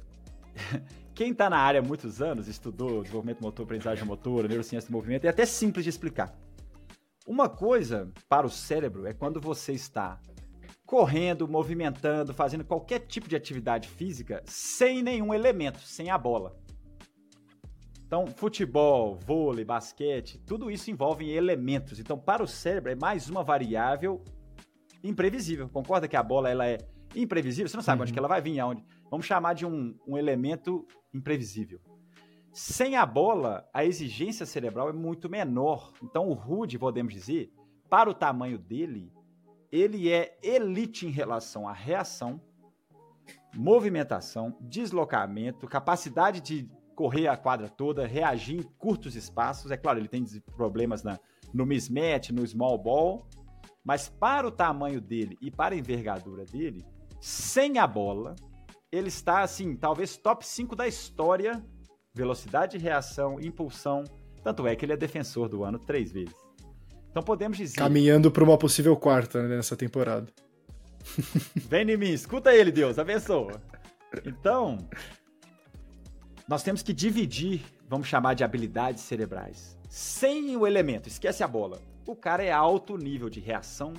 quem 1.15 1.33
está 1.33 1.51
na 1.51 1.59
área 1.59 1.81
há 1.81 1.83
muitos 1.83 2.23
anos, 2.23 2.49
estudou 2.49 3.03
desenvolvimento 3.03 3.41
motor, 3.43 3.65
aprendizagem 3.65 4.05
motora, 4.05 4.49
neurociência 4.49 4.89
do 4.89 4.93
movimento, 4.93 5.25
é 5.25 5.29
até 5.29 5.45
simples 5.45 5.85
de 5.85 5.91
explicar. 5.91 6.37
Uma 7.27 7.49
coisa 7.49 8.11
para 8.29 8.47
o 8.47 8.51
cérebro 8.51 9.07
é 9.07 9.13
quando 9.13 9.41
você 9.41 9.73
está 9.73 10.21
correndo, 10.87 11.49
movimentando, 11.49 12.33
fazendo 12.33 12.65
qualquer 12.65 13.01
tipo 13.01 13.29
de 13.29 13.35
atividade 13.35 13.89
física 13.89 14.43
sem 14.47 15.03
nenhum 15.03 15.35
elemento, 15.35 15.81
sem 15.81 16.11
a 16.11 16.17
bola. 16.17 16.57
Então, 18.07 18.25
futebol, 18.29 19.17
vôlei, 19.17 19.65
basquete, 19.65 20.39
tudo 20.47 20.71
isso 20.71 20.91
envolve 20.93 21.29
elementos. 21.29 21.99
Então, 21.99 22.17
para 22.17 22.41
o 22.41 22.47
cérebro 22.47 22.93
é 22.93 22.95
mais 22.95 23.29
uma 23.29 23.43
variável 23.43 24.23
imprevisível. 25.03 25.69
Concorda 25.69 26.07
que 26.07 26.17
a 26.17 26.23
bola 26.23 26.49
ela 26.49 26.69
é 26.69 26.79
imprevisível? 27.17 27.69
Você 27.69 27.77
não 27.77 27.83
sabe 27.83 27.99
uhum. 27.99 28.03
onde 28.05 28.13
que 28.13 28.19
ela 28.19 28.29
vai 28.29 28.41
vir, 28.41 28.61
aonde. 28.61 28.85
Vamos 29.11 29.27
chamar 29.27 29.55
de 29.55 29.67
um, 29.67 29.99
um 30.07 30.17
elemento 30.17 30.87
imprevisível. 31.13 31.81
Sem 32.53 32.97
a 32.97 33.05
bola, 33.05 33.69
a 33.75 33.85
exigência 33.85 34.47
cerebral 34.47 34.89
é 34.89 34.93
muito 34.93 35.29
menor. 35.29 35.93
Então, 36.01 36.29
o 36.29 36.33
Rude, 36.33 36.79
podemos 36.79 37.13
dizer, 37.13 37.53
para 37.91 38.09
o 38.09 38.15
tamanho 38.15 38.57
dele, 38.57 39.13
ele 39.71 40.13
é 40.13 40.39
elite 40.45 41.07
em 41.07 41.11
relação 41.11 41.69
à 41.69 41.73
reação, 41.73 42.41
movimentação, 43.53 44.57
deslocamento, 44.61 45.67
capacidade 45.67 46.41
de 46.41 46.71
correr 46.97 47.29
a 47.29 47.37
quadra 47.37 47.69
toda, 47.69 48.07
reagir 48.07 48.59
em 48.59 48.63
curtos 48.63 49.15
espaços. 49.15 49.71
É 49.71 49.77
claro, 49.77 50.01
ele 50.01 50.09
tem 50.09 50.25
problemas 50.57 51.03
na, 51.03 51.21
no 51.53 51.67
mismatch, 51.67 52.31
no 52.31 52.45
small 52.45 52.79
ball, 52.79 53.29
mas 53.85 54.09
para 54.09 54.49
o 54.49 54.51
tamanho 54.51 55.01
dele 55.01 55.37
e 55.41 55.51
para 55.51 55.75
a 55.75 55.79
envergadura 55.79 56.45
dele, 56.45 56.85
sem 57.21 57.79
a 57.79 57.87
bola, 57.87 58.35
ele 58.91 59.09
está 59.09 59.43
assim, 59.43 59.77
talvez 59.77 60.17
top 60.17 60.45
5 60.45 60.75
da 60.75 60.89
história, 60.89 61.63
velocidade 62.15 62.79
de 62.79 62.83
reação, 62.83 63.39
impulsão. 63.39 64.03
Tanto 64.43 64.67
é 64.67 64.75
que 64.75 64.85
ele 64.85 64.93
é 64.93 64.97
defensor 64.97 65.49
do 65.49 65.63
ano 65.63 65.79
três 65.79 66.11
vezes. 66.11 66.35
Então 67.11 67.23
podemos 67.23 67.57
dizer. 67.59 67.77
Caminhando 67.77 68.31
para 68.31 68.45
uma 68.45 68.57
possível 68.57 68.97
quarta 68.97 69.43
né, 69.43 69.57
nessa 69.57 69.77
temporada. 69.77 70.27
Vem 71.55 71.91
em 71.91 71.97
mim, 71.97 72.11
escuta 72.11 72.55
ele, 72.55 72.73
Deus, 72.73 72.99
abençoa. 72.99 73.61
Então, 74.25 74.79
nós 76.49 76.63
temos 76.63 76.81
que 76.81 76.93
dividir, 76.93 77.65
vamos 77.89 78.07
chamar 78.07 78.35
de 78.35 78.45
habilidades 78.45 79.03
cerebrais. 79.03 79.77
Sem 79.89 80.57
o 80.57 80.65
elemento, 80.65 81.09
esquece 81.09 81.43
a 81.43 81.49
bola. 81.49 81.81
O 82.07 82.15
cara 82.15 82.45
é 82.45 82.53
alto 82.53 82.97
nível 82.97 83.29
de 83.29 83.41
reação, 83.41 83.93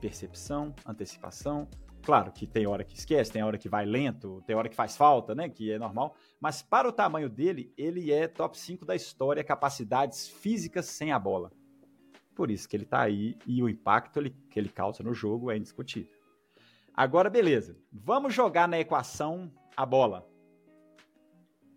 percepção, 0.00 0.74
antecipação. 0.84 1.68
Claro 2.02 2.32
que 2.32 2.44
tem 2.44 2.66
hora 2.66 2.82
que 2.82 2.96
esquece, 2.96 3.30
tem 3.30 3.44
hora 3.44 3.56
que 3.56 3.68
vai 3.68 3.86
lento, 3.86 4.42
tem 4.44 4.56
hora 4.56 4.68
que 4.68 4.74
faz 4.74 4.96
falta, 4.96 5.32
né? 5.32 5.48
Que 5.48 5.70
é 5.70 5.78
normal. 5.78 6.16
Mas 6.40 6.60
para 6.60 6.88
o 6.88 6.92
tamanho 6.92 7.30
dele, 7.30 7.72
ele 7.78 8.10
é 8.10 8.26
top 8.26 8.58
5 8.58 8.84
da 8.84 8.96
história, 8.96 9.44
capacidades 9.44 10.26
físicas 10.26 10.86
sem 10.86 11.12
a 11.12 11.20
bola. 11.20 11.52
Por 12.34 12.50
isso 12.50 12.68
que 12.68 12.74
ele 12.74 12.82
está 12.82 13.00
aí 13.00 13.38
e 13.46 13.62
o 13.62 13.68
impacto 13.68 14.20
que 14.50 14.58
ele 14.58 14.68
causa 14.68 15.04
no 15.04 15.14
jogo 15.14 15.52
é 15.52 15.56
indiscutível. 15.56 16.16
Agora, 16.92 17.30
beleza. 17.30 17.76
Vamos 17.92 18.34
jogar 18.34 18.66
na 18.66 18.80
equação 18.80 19.52
a 19.76 19.86
bola. 19.86 20.31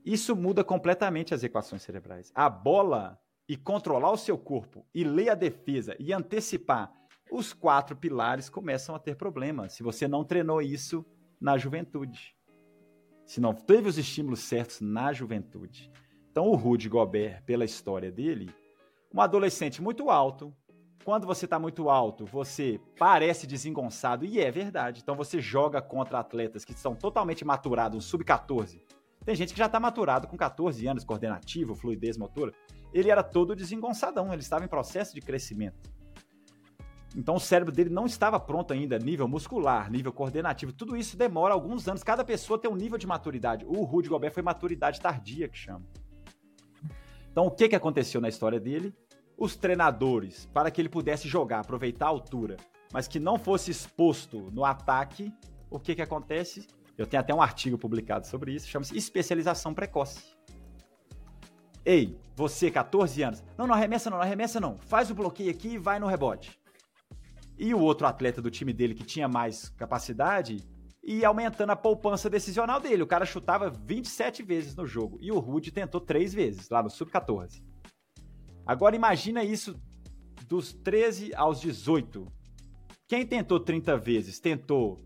Isso 0.06 0.36
muda 0.36 0.64
completamente 0.64 1.34
as 1.34 1.44
equações 1.44 1.82
cerebrais. 1.82 2.32
A 2.36 2.48
bola 2.48 3.20
e 3.50 3.58
controlar 3.58 4.12
o 4.12 4.18
seu 4.18 4.38
corpo 4.38 4.86
e 4.94 5.04
ler 5.04 5.30
a 5.30 5.36
defesa 5.36 5.96
e 6.00 6.14
antecipar 6.14 6.94
os 7.32 7.54
quatro 7.54 7.96
pilares 7.96 8.48
começam 8.48 8.94
a 8.94 9.00
ter 9.00 9.16
problemas 9.16 9.74
se 9.74 9.82
você 9.82 10.08
não 10.08 10.24
treinou 10.24 10.62
isso 10.62 11.04
na 11.42 11.58
juventude. 11.58 12.36
Se 13.26 13.42
não 13.42 13.54
teve 13.54 13.90
os 13.90 13.98
estímulos 13.98 14.42
certos 14.42 14.80
na 14.80 15.12
juventude. 15.12 15.92
Então, 16.30 16.48
o 16.50 16.56
Rudy 16.56 16.88
Gobert, 16.88 17.44
pela 17.44 17.66
história 17.66 18.12
dele, 18.12 18.54
um 19.12 19.20
adolescente 19.20 19.82
muito 19.82 20.12
alto. 20.12 20.54
Quando 21.04 21.26
você 21.26 21.46
está 21.46 21.58
muito 21.58 21.90
alto, 21.90 22.26
você 22.26 22.80
parece 23.00 23.48
desengonçado, 23.48 24.26
e 24.26 24.40
é 24.40 24.52
verdade. 24.52 25.02
Então 25.02 25.16
você 25.16 25.40
joga 25.40 25.82
contra 25.82 26.20
atletas 26.20 26.66
que 26.66 26.74
são 26.74 26.96
totalmente 26.96 27.46
maturados, 27.46 27.98
um 27.98 28.02
sub-14. 28.02 28.82
Tem 29.26 29.36
gente 29.36 29.54
que 29.54 29.60
já 29.60 29.66
está 29.66 29.80
maturado 29.80 30.28
com 30.28 30.38
14 30.38 30.86
anos, 30.88 31.04
coordenativo, 31.04 31.74
fluidez 31.74 32.16
motora. 32.16 32.54
Ele 32.94 33.10
era 33.10 33.24
todo 33.24 33.56
desengonçadão, 33.56 34.32
ele 34.32 34.44
estava 34.44 34.64
em 34.64 34.68
processo 34.68 35.16
de 35.16 35.22
crescimento. 35.22 35.90
Então 37.16 37.36
o 37.36 37.40
cérebro 37.40 37.74
dele 37.74 37.90
não 37.90 38.06
estava 38.06 38.40
pronto 38.40 38.72
ainda, 38.72 39.00
nível 39.00 39.28
muscular, 39.28 39.90
nível 39.90 40.14
coordenativo. 40.14 40.72
Tudo 40.72 40.96
isso 40.96 41.18
demora 41.18 41.54
alguns 41.54 41.88
anos. 41.88 42.04
Cada 42.04 42.24
pessoa 42.24 42.60
tem 42.60 42.70
um 42.70 42.76
nível 42.76 42.98
de 42.98 43.08
maturidade. 43.08 43.66
O 43.66 43.84
Rudy 43.84 44.10
Gobert 44.10 44.34
foi 44.34 44.44
maturidade 44.44 45.02
tardia 45.02 45.48
que 45.48 45.58
chama. 45.58 45.86
Então 47.32 47.48
o 47.48 47.52
que, 47.52 47.70
que 47.70 47.76
aconteceu 47.76 48.22
na 48.22 48.30
história 48.30 48.60
dele? 48.60 48.94
Os 49.38 49.56
treinadores, 49.56 50.46
para 50.54 50.70
que 50.70 50.80
ele 50.80 50.90
pudesse 50.90 51.28
jogar, 51.28 51.62
aproveitar 51.62 52.06
a 52.06 52.10
altura, 52.10 52.58
mas 52.94 53.08
que 53.08 53.20
não 53.20 53.40
fosse 53.40 53.72
exposto 53.72 54.52
no 54.52 54.64
ataque, 54.64 55.34
o 55.70 55.80
que, 55.80 55.96
que 55.96 56.02
acontece? 56.02 56.68
Eu 56.98 57.06
tenho 57.06 57.22
até 57.22 57.34
um 57.34 57.42
artigo 57.42 57.78
publicado 57.78 58.26
sobre 58.26 58.54
isso, 58.54 58.68
chama-se 58.68 58.98
especialização 58.98 59.74
precoce. 59.74 60.36
Ei, 61.84 62.18
você, 62.36 62.72
14 62.72 63.22
anos, 63.22 63.44
não, 63.58 63.68
não 63.68 63.76
arremessa 63.76 64.10
não, 64.10 64.18
não 64.18 64.24
arremessa 64.24 64.60
não, 64.60 64.78
faz 64.78 65.12
o 65.12 65.16
bloqueio 65.16 65.52
aqui 65.52 65.74
e 65.74 65.78
vai 65.78 66.00
no 66.00 66.08
rebote. 66.08 66.60
E 67.58 67.74
o 67.74 67.80
outro 67.80 68.08
atleta 68.08 68.42
do 68.42 68.50
time 68.50 68.74
dele 68.74 68.96
que 68.96 69.04
tinha 69.04 69.28
mais 69.28 69.70
capacidade 69.70 70.58
ia 71.04 71.28
aumentando 71.28 71.70
a 71.72 71.76
poupança 71.76 72.30
decisional 72.30 72.80
dele. 72.80 73.04
O 73.04 73.08
cara 73.08 73.26
chutava 73.26 73.70
27 73.70 74.42
vezes 74.42 74.76
no 74.76 74.88
jogo 74.88 75.20
e 75.22 75.32
o 75.32 75.40
Rude 75.40 75.72
tentou 75.72 76.02
3 76.02 76.34
vezes 76.34 76.70
lá 76.70 76.82
no 76.82 76.90
sub-14. 76.90 77.64
Agora 78.66 78.96
imagina 78.96 79.44
isso 79.44 79.80
dos 80.48 80.74
13 80.74 81.34
aos 81.36 81.62
18. 81.62 82.28
Quem 83.08 83.26
tentou 83.26 83.60
30 83.60 83.96
vezes 83.98 84.40
tentou 84.40 84.98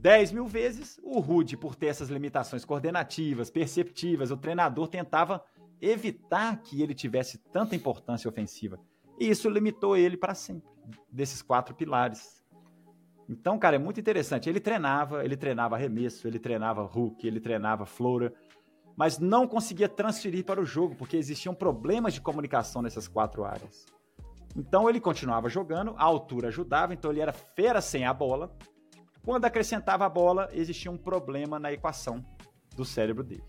10 0.00 0.32
mil 0.32 0.46
vezes. 0.46 0.98
O 1.02 1.18
Rude, 1.20 1.56
por 1.56 1.74
ter 1.74 1.86
essas 1.86 2.08
limitações 2.08 2.64
coordenativas, 2.64 3.50
perceptivas, 3.50 4.30
o 4.30 4.36
treinador 4.36 4.88
tentava 4.88 5.44
evitar 5.80 6.60
que 6.62 6.82
ele 6.82 6.94
tivesse 6.94 7.38
tanta 7.52 7.76
importância 7.76 8.28
ofensiva. 8.28 8.78
E 9.18 9.28
isso 9.28 9.48
limitou 9.48 9.96
ele 9.96 10.16
para 10.16 10.34
sempre, 10.34 10.68
desses 11.10 11.42
quatro 11.42 11.74
pilares. 11.74 12.44
Então, 13.28 13.58
cara, 13.58 13.76
é 13.76 13.78
muito 13.78 14.00
interessante. 14.00 14.48
Ele 14.48 14.60
treinava, 14.60 15.24
ele 15.24 15.36
treinava 15.36 15.76
arremesso, 15.76 16.26
ele 16.26 16.38
treinava 16.38 16.82
hook, 16.82 17.26
ele 17.26 17.40
treinava 17.40 17.84
flora, 17.84 18.32
mas 18.96 19.18
não 19.18 19.46
conseguia 19.46 19.88
transferir 19.88 20.44
para 20.44 20.60
o 20.60 20.64
jogo, 20.64 20.94
porque 20.94 21.16
existiam 21.16 21.54
problemas 21.54 22.14
de 22.14 22.20
comunicação 22.20 22.80
nessas 22.80 23.06
quatro 23.06 23.44
áreas. 23.44 23.84
Então 24.56 24.88
ele 24.88 25.00
continuava 25.00 25.48
jogando, 25.48 25.94
a 25.96 26.04
altura 26.04 26.48
ajudava, 26.48 26.94
então 26.94 27.10
ele 27.10 27.20
era 27.20 27.32
fera 27.32 27.80
sem 27.80 28.06
a 28.06 28.14
bola. 28.14 28.56
Quando 29.24 29.44
acrescentava 29.44 30.06
a 30.06 30.08
bola, 30.08 30.48
existia 30.52 30.90
um 30.90 30.96
problema 30.96 31.58
na 31.58 31.72
equação 31.72 32.24
do 32.76 32.84
cérebro 32.84 33.24
dele. 33.24 33.42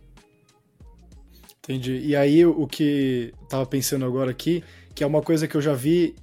Entendi. 1.59 1.99
E 1.99 2.15
aí 2.15 2.45
o 2.45 2.65
que 2.65 3.31
tava 3.47 3.65
pensando 3.65 4.03
agora 4.03 4.31
aqui, 4.31 4.63
que 4.95 5.03
é 5.03 5.07
uma 5.07 5.21
coisa 5.21 5.47
que 5.47 5.55
eu 5.55 5.61
já 5.61 5.73
vi, 5.73 6.15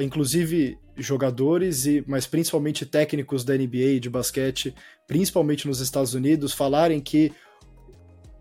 inclusive 0.00 0.78
jogadores 0.96 1.86
e 1.86 2.04
mas 2.06 2.26
principalmente 2.26 2.84
técnicos 2.84 3.44
da 3.44 3.56
NBA 3.56 4.00
de 4.00 4.10
basquete, 4.10 4.74
principalmente 5.06 5.66
nos 5.66 5.80
Estados 5.80 6.12
Unidos, 6.12 6.52
falarem 6.52 7.00
que 7.00 7.32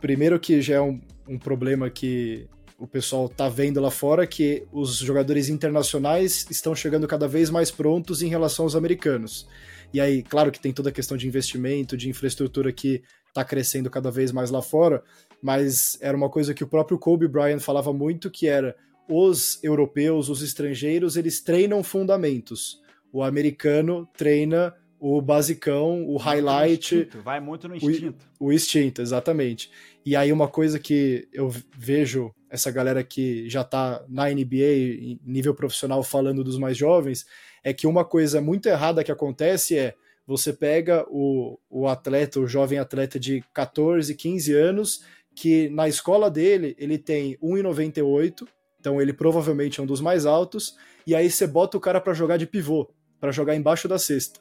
primeiro 0.02 0.40
que 0.40 0.62
já 0.62 0.76
é 0.76 0.82
um, 0.82 1.00
um 1.28 1.40
problema 1.40 1.90
que 1.90 2.50
o 2.78 2.88
pessoal 2.88 3.30
tá 3.30 3.48
vendo 3.48 3.80
lá 3.80 3.92
fora 3.92 4.26
que 4.26 4.66
os 4.72 4.98
jogadores 4.98 5.48
internacionais 5.50 6.48
estão 6.50 6.76
chegando 6.76 7.08
cada 7.08 7.28
vez 7.28 7.50
mais 7.50 7.70
prontos 7.70 8.24
em 8.24 8.28
relação 8.28 8.66
aos 8.66 8.76
americanos. 8.76 9.48
E 9.94 10.00
aí, 10.00 10.24
claro 10.24 10.52
que 10.52 10.60
tem 10.60 10.72
toda 10.72 10.90
a 10.90 10.94
questão 10.94 11.18
de 11.18 11.28
investimento, 11.28 11.98
de 11.98 12.10
infraestrutura 12.10 12.72
que 12.72 13.04
está 13.28 13.44
crescendo 13.44 13.90
cada 13.90 14.12
vez 14.12 14.32
mais 14.32 14.52
lá 14.52 14.62
fora, 14.62 15.04
mas 15.42 15.98
era 16.02 16.16
uma 16.16 16.30
coisa 16.30 16.54
que 16.54 16.64
o 16.64 16.68
próprio 16.68 16.98
Kobe 16.98 17.28
Bryant 17.28 17.60
falava 17.60 17.92
muito, 17.94 18.30
que 18.30 18.48
era 18.48 18.76
os 19.08 19.62
europeus, 19.64 20.30
os 20.30 20.42
estrangeiros, 20.42 21.18
eles 21.18 21.42
treinam 21.42 21.84
fundamentos. 21.84 22.82
O 23.12 23.24
americano 23.24 24.08
treina 24.16 24.74
o 25.00 25.20
basicão, 25.20 26.08
o 26.08 26.16
highlight. 26.16 26.96
Instinto, 26.96 27.22
vai 27.22 27.40
muito 27.40 27.68
no 27.68 27.76
instinto. 27.76 28.24
O, 28.40 28.46
o, 28.46 28.54
instinto, 28.54 29.02
exatamente. 29.02 29.72
E 30.06 30.16
aí 30.16 30.32
uma 30.32 30.48
coisa 30.48 30.80
que 30.80 31.28
eu 31.34 31.52
vejo 31.76 32.32
essa 32.50 32.70
galera 32.70 33.04
que 33.04 33.50
já 33.50 33.64
tá 33.64 34.06
na 34.08 34.30
NBA, 34.30 35.00
em 35.02 35.20
nível 35.26 35.56
profissional, 35.56 36.04
falando 36.04 36.44
dos 36.44 36.60
mais 36.60 36.78
jovens, 36.78 37.26
é 37.64 37.74
que 37.74 37.88
uma 37.88 38.04
coisa 38.04 38.42
muito 38.42 38.68
errada 38.68 39.04
que 39.04 39.12
acontece 39.12 39.78
é 39.78 39.96
você 40.26 40.54
pega 40.54 41.06
o, 41.10 41.60
o 41.70 41.88
atleta, 41.88 42.40
o 42.40 42.48
jovem 42.48 42.80
atleta 42.80 43.20
de 43.20 43.44
14, 43.54 44.14
15 44.16 44.54
anos, 44.54 45.04
que 45.36 45.70
na 45.70 45.88
escola 45.88 46.30
dele 46.30 46.76
ele 46.78 46.98
tem 46.98 47.38
1,98, 47.38 48.48
então 48.80 49.02
ele 49.02 49.14
provavelmente 49.14 49.80
é 49.80 49.84
um 49.84 49.86
dos 49.86 50.02
mais 50.02 50.26
altos, 50.26 50.76
e 51.06 51.16
aí 51.16 51.30
você 51.30 51.48
bota 51.48 51.78
o 51.78 51.82
cara 51.82 52.00
para 52.00 52.14
jogar 52.14 52.38
de 52.38 52.46
pivô, 52.46 52.90
para 53.20 53.32
jogar 53.32 53.56
embaixo 53.56 53.88
da 53.88 54.00
cesta. 54.00 54.40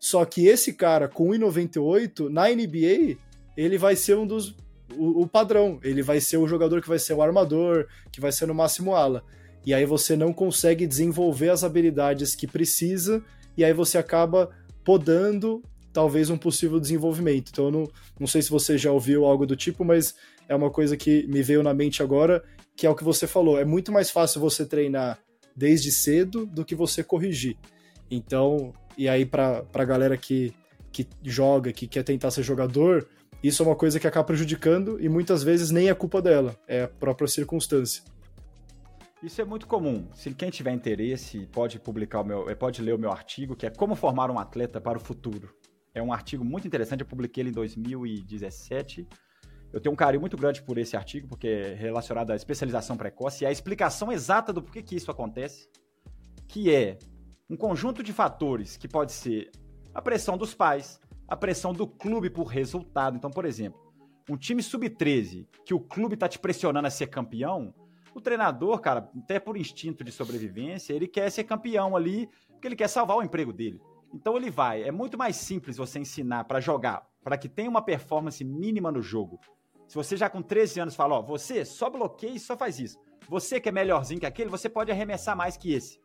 Só 0.00 0.24
que 0.24 0.46
esse 0.46 0.74
cara 0.74 1.08
com 1.08 1.28
1,98 1.28 2.28
na 2.28 2.48
NBA, 2.48 3.18
ele 3.56 3.78
vai 3.78 3.96
ser 3.96 4.16
um 4.16 4.26
dos 4.26 4.56
o, 4.96 5.22
o, 5.22 5.26
padrão, 5.26 5.78
ele 5.82 6.02
vai 6.02 6.20
ser 6.20 6.38
o 6.38 6.48
jogador 6.48 6.80
que 6.80 6.88
vai 6.88 6.98
ser 6.98 7.12
o 7.14 7.22
armador, 7.22 7.86
que 8.10 8.20
vai 8.20 8.32
ser 8.32 8.46
no 8.46 8.54
máximo 8.54 8.94
ala. 8.94 9.22
E 9.64 9.74
aí 9.74 9.84
você 9.84 10.16
não 10.16 10.32
consegue 10.32 10.86
desenvolver 10.86 11.50
as 11.50 11.64
habilidades 11.64 12.34
que 12.34 12.46
precisa, 12.46 13.22
e 13.56 13.64
aí 13.64 13.72
você 13.72 13.98
acaba 13.98 14.50
podando 14.84 15.62
talvez 15.92 16.30
um 16.30 16.38
possível 16.38 16.78
desenvolvimento. 16.78 17.50
Então 17.50 17.66
eu 17.66 17.70
não, 17.70 17.84
não 18.20 18.26
sei 18.26 18.40
se 18.40 18.50
você 18.50 18.78
já 18.78 18.92
ouviu 18.92 19.24
algo 19.24 19.46
do 19.46 19.56
tipo, 19.56 19.84
mas 19.84 20.14
é 20.48 20.54
uma 20.54 20.70
coisa 20.70 20.96
que 20.96 21.26
me 21.26 21.42
veio 21.42 21.62
na 21.62 21.74
mente 21.74 22.02
agora, 22.02 22.42
que 22.76 22.86
é 22.86 22.90
o 22.90 22.94
que 22.94 23.04
você 23.04 23.26
falou. 23.26 23.58
É 23.58 23.64
muito 23.64 23.92
mais 23.92 24.10
fácil 24.10 24.40
você 24.40 24.64
treinar 24.64 25.18
desde 25.54 25.90
cedo 25.90 26.46
do 26.46 26.64
que 26.64 26.74
você 26.74 27.02
corrigir. 27.02 27.56
Então, 28.10 28.72
e 28.96 29.08
aí 29.08 29.26
para 29.26 29.64
a 29.74 29.84
galera 29.84 30.16
que, 30.16 30.54
que 30.92 31.06
joga, 31.22 31.72
que 31.72 31.86
quer 31.86 32.04
tentar 32.04 32.30
ser 32.30 32.42
jogador, 32.42 33.06
isso 33.42 33.62
é 33.62 33.66
uma 33.66 33.76
coisa 33.76 34.00
que 34.00 34.06
acaba 34.06 34.24
prejudicando 34.24 34.98
e 35.00 35.08
muitas 35.08 35.42
vezes 35.42 35.70
nem 35.70 35.88
é 35.88 35.94
culpa 35.94 36.22
dela, 36.22 36.56
é 36.66 36.82
a 36.82 36.88
própria 36.88 37.28
circunstância. 37.28 38.02
Isso 39.20 39.40
é 39.40 39.44
muito 39.44 39.66
comum. 39.66 40.08
Se 40.14 40.32
quem 40.32 40.48
tiver 40.48 40.70
interesse, 40.70 41.44
pode 41.46 41.80
publicar 41.80 42.20
o 42.20 42.24
meu, 42.24 42.56
pode 42.56 42.80
ler 42.80 42.94
o 42.94 42.98
meu 42.98 43.10
artigo, 43.10 43.56
que 43.56 43.66
é 43.66 43.70
Como 43.70 43.96
formar 43.96 44.30
um 44.30 44.38
atleta 44.38 44.80
para 44.80 44.96
o 44.96 45.00
futuro. 45.00 45.52
É 45.92 46.00
um 46.00 46.12
artigo 46.12 46.44
muito 46.44 46.68
interessante, 46.68 47.00
eu 47.00 47.06
publiquei 47.06 47.42
ele 47.42 47.50
em 47.50 47.52
2017. 47.52 49.08
Eu 49.72 49.80
tenho 49.80 49.92
um 49.92 49.96
carinho 49.96 50.20
muito 50.20 50.36
grande 50.36 50.62
por 50.62 50.78
esse 50.78 50.96
artigo, 50.96 51.26
porque 51.26 51.48
é 51.48 51.74
relacionado 51.74 52.30
à 52.30 52.36
especialização 52.36 52.96
precoce 52.96 53.42
e 53.42 53.46
à 53.46 53.50
explicação 53.50 54.12
exata 54.12 54.52
do 54.52 54.62
porquê 54.62 54.82
que 54.82 54.94
isso 54.94 55.10
acontece, 55.10 55.68
que 56.46 56.72
é 56.72 56.96
um 57.50 57.56
conjunto 57.56 58.04
de 58.04 58.12
fatores 58.12 58.76
que 58.76 58.86
pode 58.86 59.10
ser 59.10 59.50
a 59.92 60.00
pressão 60.00 60.38
dos 60.38 60.54
pais, 60.54 61.00
a 61.26 61.36
pressão 61.36 61.72
do 61.72 61.88
clube 61.88 62.30
por 62.30 62.44
resultado. 62.44 63.16
Então, 63.16 63.30
por 63.30 63.44
exemplo, 63.44 63.80
um 64.30 64.36
time 64.36 64.62
sub-13 64.62 65.44
que 65.66 65.74
o 65.74 65.80
clube 65.80 66.14
está 66.14 66.28
te 66.28 66.38
pressionando 66.38 66.86
a 66.86 66.90
ser 66.90 67.08
campeão, 67.08 67.74
o 68.18 68.22
treinador, 68.22 68.80
cara, 68.80 69.10
até 69.22 69.38
por 69.38 69.56
instinto 69.56 70.04
de 70.04 70.12
sobrevivência, 70.12 70.92
ele 70.92 71.08
quer 71.08 71.30
ser 71.30 71.44
campeão 71.44 71.96
ali, 71.96 72.28
porque 72.50 72.68
ele 72.68 72.76
quer 72.76 72.88
salvar 72.88 73.16
o 73.16 73.22
emprego 73.22 73.52
dele. 73.52 73.80
Então 74.12 74.36
ele 74.36 74.50
vai. 74.50 74.82
É 74.82 74.90
muito 74.90 75.18
mais 75.18 75.36
simples 75.36 75.76
você 75.76 75.98
ensinar 75.98 76.44
para 76.44 76.60
jogar, 76.60 77.06
para 77.22 77.36
que 77.36 77.48
tenha 77.48 77.68
uma 77.70 77.82
performance 77.82 78.42
mínima 78.44 78.90
no 78.90 79.02
jogo. 79.02 79.38
Se 79.86 79.94
você 79.94 80.16
já 80.16 80.28
com 80.28 80.42
13 80.42 80.80
anos 80.80 80.94
fala, 80.94 81.16
ó, 81.16 81.22
você 81.22 81.64
só 81.64 81.88
bloqueia 81.88 82.34
e 82.34 82.40
só 82.40 82.56
faz 82.56 82.78
isso. 82.78 82.98
Você 83.28 83.60
que 83.60 83.68
é 83.68 83.72
melhorzinho 83.72 84.20
que 84.20 84.26
aquele, 84.26 84.50
você 84.50 84.68
pode 84.68 84.90
arremessar 84.90 85.36
mais 85.36 85.56
que 85.56 85.72
esse. 85.72 85.98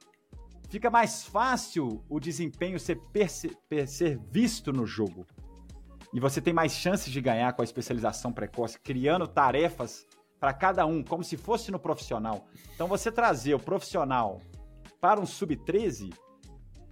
Fica 0.70 0.90
mais 0.90 1.24
fácil 1.24 2.04
o 2.10 2.20
desempenho 2.20 2.80
ser, 2.80 3.00
ser 3.88 4.20
visto 4.32 4.72
no 4.74 4.86
jogo. 4.86 5.26
E 6.14 6.20
você 6.20 6.42
tem 6.42 6.54
mais 6.54 6.74
chances 6.74 7.12
de 7.12 7.20
ganhar 7.22 7.54
com 7.54 7.62
a 7.62 7.66
especialização 7.66 8.32
precoce, 8.32 8.80
criando 8.80 9.28
tarefas 9.28 10.06
para 10.44 10.52
cada 10.52 10.86
um, 10.86 11.02
como 11.02 11.24
se 11.24 11.38
fosse 11.38 11.72
no 11.72 11.80
profissional. 11.80 12.46
Então 12.76 12.86
você 12.86 13.10
trazer 13.10 13.54
o 13.54 13.60
profissional 13.60 14.42
para 15.00 15.18
um 15.18 15.26
sub-13 15.26 16.14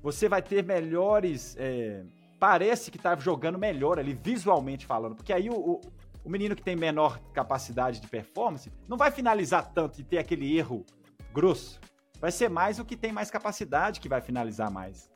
você 0.01 0.29
vai 0.29 0.41
ter 0.41 0.63
melhores. 0.63 1.57
É, 1.59 2.01
parece 2.39 2.89
que 2.89 2.97
tá 2.97 3.13
jogando 3.17 3.59
melhor 3.59 3.99
ali, 3.99 4.13
visualmente 4.13 4.85
falando. 4.85 5.17
Porque 5.17 5.33
aí 5.33 5.49
o, 5.49 5.53
o, 5.53 5.81
o, 6.23 6.29
menino 6.29 6.55
que 6.55 6.63
tem 6.63 6.77
menor 6.77 7.19
capacidade 7.33 7.99
de 7.99 8.07
performance 8.07 8.71
não 8.87 8.95
vai 8.95 9.11
finalizar 9.11 9.69
tanto 9.73 9.99
e 9.99 10.03
ter 10.05 10.19
aquele 10.19 10.57
erro 10.57 10.85
grosso. 11.33 11.77
Vai 12.21 12.31
ser 12.31 12.49
mais 12.49 12.79
o 12.79 12.85
que 12.85 12.95
tem 12.95 13.11
mais 13.11 13.29
capacidade 13.29 13.99
que 13.99 14.07
vai 14.07 14.21
finalizar 14.21 14.71
mais. 14.71 15.11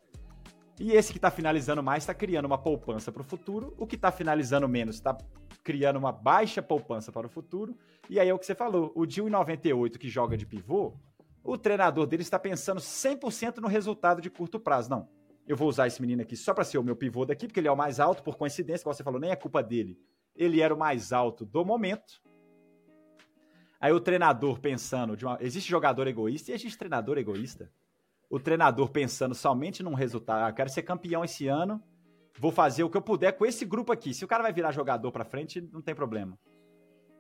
E 0.78 0.92
esse 0.92 1.14
que 1.14 1.20
está 1.20 1.32
finalizando 1.32 1.82
mais 1.82 2.04
está 2.04 2.14
criando 2.14 2.48
uma 2.48 2.58
poupança 2.58 3.14
para 3.14 3.22
o 3.22 3.26
futuro. 3.26 3.74
O 3.78 3.88
que 3.88 3.96
está 3.96 4.12
finalizando 4.12 4.68
menos 4.68 4.98
está 4.98 5.18
criando 5.66 5.98
uma 5.98 6.12
baixa 6.12 6.62
poupança 6.62 7.12
para 7.12 7.26
o 7.26 7.30
futuro. 7.30 7.76
E 8.08 8.20
aí 8.20 8.30
é 8.30 8.34
o 8.34 8.40
que 8.40 8.46
você 8.46 8.56
falou: 8.56 8.94
o 8.96 9.06
de 9.06 9.22
1,98 9.22 9.98
que 9.98 10.08
joga 10.08 10.38
de 10.38 10.46
pivô, 10.46 10.94
o 11.44 11.58
treinador 11.58 12.06
dele 12.06 12.22
está 12.22 12.40
pensando 12.40 12.80
100% 12.80 13.58
no 13.58 13.68
resultado 13.68 14.22
de 14.22 14.30
curto 14.30 14.60
prazo. 14.60 14.92
Não, 14.92 15.10
eu 15.48 15.58
vou 15.58 15.68
usar 15.68 15.88
esse 15.88 16.00
menino 16.00 16.22
aqui 16.22 16.38
só 16.38 16.54
para 16.54 16.64
ser 16.64 16.78
o 16.78 16.84
meu 16.84 16.96
pivô 16.96 17.26
daqui, 17.26 17.48
porque 17.48 17.60
ele 17.60 17.68
é 17.68 17.72
o 17.72 17.76
mais 17.76 18.00
alto, 18.00 18.24
por 18.24 18.38
coincidência, 18.38 18.84
como 18.84 18.94
você 18.94 19.04
falou, 19.04 19.20
nem 19.20 19.32
é 19.32 19.36
culpa 19.36 19.62
dele. 19.62 20.00
Ele 20.36 20.62
era 20.62 20.74
o 20.74 20.78
mais 20.78 21.12
alto 21.12 21.44
do 21.44 21.66
momento. 21.66 22.22
Aí 23.82 23.92
o 23.92 24.00
treinador 24.00 24.60
pensando, 24.60 25.18
uma... 25.22 25.38
existe 25.42 25.70
jogador 25.70 26.08
egoísta 26.08 26.52
e 26.52 26.54
existe 26.54 26.78
treinador 26.78 27.18
egoísta. 27.18 27.72
o 28.30 28.40
treinador 28.40 28.90
pensando 28.90 29.36
somente 29.36 29.84
num 29.84 29.94
resultado, 29.94 30.44
ah, 30.44 30.52
quero 30.52 30.70
ser 30.70 30.84
campeão 30.84 31.24
esse 31.24 31.48
ano, 31.48 31.82
vou 32.40 32.52
fazer 32.52 32.84
o 32.84 32.90
que 32.90 32.98
eu 32.98 33.02
puder 33.02 33.34
com 33.34 33.46
esse 33.46 33.66
grupo 33.66 33.92
aqui. 33.92 34.14
Se 34.14 34.26
o 34.26 34.28
cara 34.28 34.44
vai 34.44 34.54
virar 34.54 34.72
jogador 34.72 35.12
para 35.12 35.26
frente, 35.26 35.62
não 35.72 35.82
tem 35.82 35.96
problema. 35.96 36.38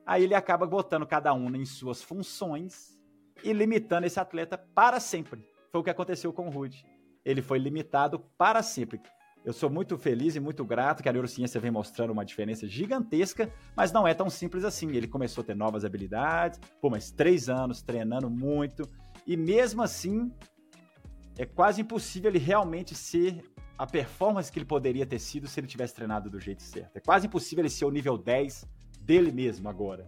Aí 0.06 0.24
ele 0.24 0.36
acaba 0.36 0.66
botando 0.66 1.06
cada 1.06 1.34
um 1.34 1.54
em 1.56 1.66
suas 1.66 2.02
funções 2.02 3.00
e 3.44 3.52
limitando 3.52 4.06
esse 4.06 4.20
atleta 4.20 4.58
para 4.58 5.00
sempre. 5.00 5.44
Foi 5.72 5.82
o 5.82 5.84
que 5.84 5.90
aconteceu 5.90 6.32
com 6.32 6.48
o 6.48 6.52
Rude. 6.52 6.86
Ele 7.24 7.42
foi 7.42 7.58
limitado 7.58 8.20
para 8.38 8.62
sempre. 8.62 9.02
Eu 9.44 9.54
sou 9.54 9.70
muito 9.70 9.98
feliz 9.98 10.36
e 10.36 10.40
muito 10.40 10.66
grato 10.66 11.04
que 11.04 11.10
a 11.10 11.14
neurociência 11.14 11.62
vem 11.62 11.70
mostrando 11.70 12.12
uma 12.12 12.26
diferença 12.26 12.68
gigantesca, 12.68 13.52
mas 13.76 13.92
não 13.92 14.08
é 14.08 14.14
tão 14.14 14.28
simples 14.28 14.64
assim. 14.64 14.90
Ele 14.96 15.08
começou 15.08 15.44
a 15.44 15.46
ter 15.46 15.56
novas 15.56 15.86
habilidades, 15.86 16.60
pô, 16.82 16.90
mas 16.90 17.12
três 17.12 17.48
anos 17.48 17.84
treinando 17.84 18.28
muito, 18.28 18.90
e 19.26 19.38
mesmo 19.38 19.84
assim 19.84 20.32
é 21.38 21.46
quase 21.46 21.82
impossível 21.82 22.32
ele 22.32 22.40
realmente 22.40 22.96
ser 22.96 23.44
a 23.78 23.86
performance 23.86 24.52
que 24.52 24.60
ele 24.60 24.66
poderia 24.66 25.06
ter 25.06 25.20
sido 25.20 25.48
se 25.48 25.60
ele 25.60 25.68
tivesse 25.68 25.94
treinado 25.94 26.30
do 26.30 26.40
jeito 26.40 26.64
certo. 26.64 26.96
É 26.96 27.00
quase 27.00 27.28
impossível 27.28 27.62
ele 27.62 27.70
ser 27.70 27.86
o 27.86 27.92
nível 27.92 28.18
10 28.18 28.66
dele 29.02 29.32
mesmo 29.32 29.68
agora. 29.70 30.08